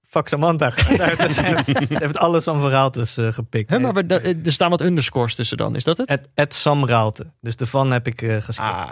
Fuck 0.07 0.27
Samantha. 0.27 0.69
ze, 0.69 1.29
ze 1.29 1.85
heeft 1.87 2.17
alle 2.17 2.39
Sam 2.41 2.59
van 2.59 2.69
Raaltes 2.69 3.17
eh, 3.17 3.33
gepikt. 3.33 3.79
Maar 3.79 3.93
we- 3.93 4.05
da- 4.05 4.19
er 4.21 4.51
staan 4.51 4.69
wat 4.69 4.81
underscores 4.81 5.35
tussen 5.35 5.57
dan. 5.57 5.75
Is 5.75 5.83
dat 5.83 5.97
het? 5.97 6.09
Het, 6.09 6.29
het 6.35 6.53
Sam 6.53 6.85
Raalte. 6.85 7.33
Dus 7.41 7.55
de 7.55 7.67
van 7.67 7.91
heb 7.91 8.07
ik 8.07 8.21
eh 8.21 8.35
geskipt. 8.41 8.67
Ah. 8.69 8.91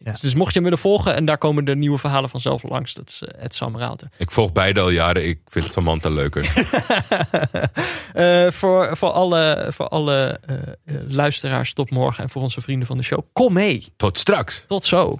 Ja. 0.00 0.10
Dus, 0.12 0.20
dus 0.20 0.34
mocht 0.34 0.48
je 0.48 0.54
hem 0.54 0.62
willen 0.62 0.78
volgen 0.78 1.14
en 1.14 1.24
daar 1.24 1.38
komen 1.38 1.64
de 1.64 1.76
nieuwe 1.76 1.98
verhalen 1.98 2.30
vanzelf 2.30 2.62
langs. 2.62 2.94
Dat 2.94 3.08
is 3.08 3.22
eh, 3.22 3.44
Ed 3.44 3.54
Sam 3.54 3.78
Raalte. 3.78 4.10
Ik 4.16 4.30
volg 4.30 4.52
beide 4.52 4.80
al 4.80 4.90
jaren. 4.90 5.28
Ik 5.28 5.40
vind 5.46 5.72
Samantha 5.72 6.08
leuker. 6.10 6.46
Eh, 8.12 8.50
voor, 8.50 8.96
voor 8.96 9.10
alle, 9.10 9.66
voor 9.70 9.88
alle 9.88 10.40
eh, 10.46 10.56
eh, 10.56 10.94
luisteraars 11.08 11.74
tot 11.74 11.90
morgen 11.90 12.22
en 12.24 12.30
voor 12.30 12.42
onze 12.42 12.60
vrienden 12.60 12.86
van 12.86 12.96
de 12.96 13.02
show. 13.02 13.20
Kom 13.32 13.52
mee. 13.52 13.92
Tot 13.96 14.18
straks. 14.18 14.64
Tot 14.66 14.84
zo. 14.84 15.18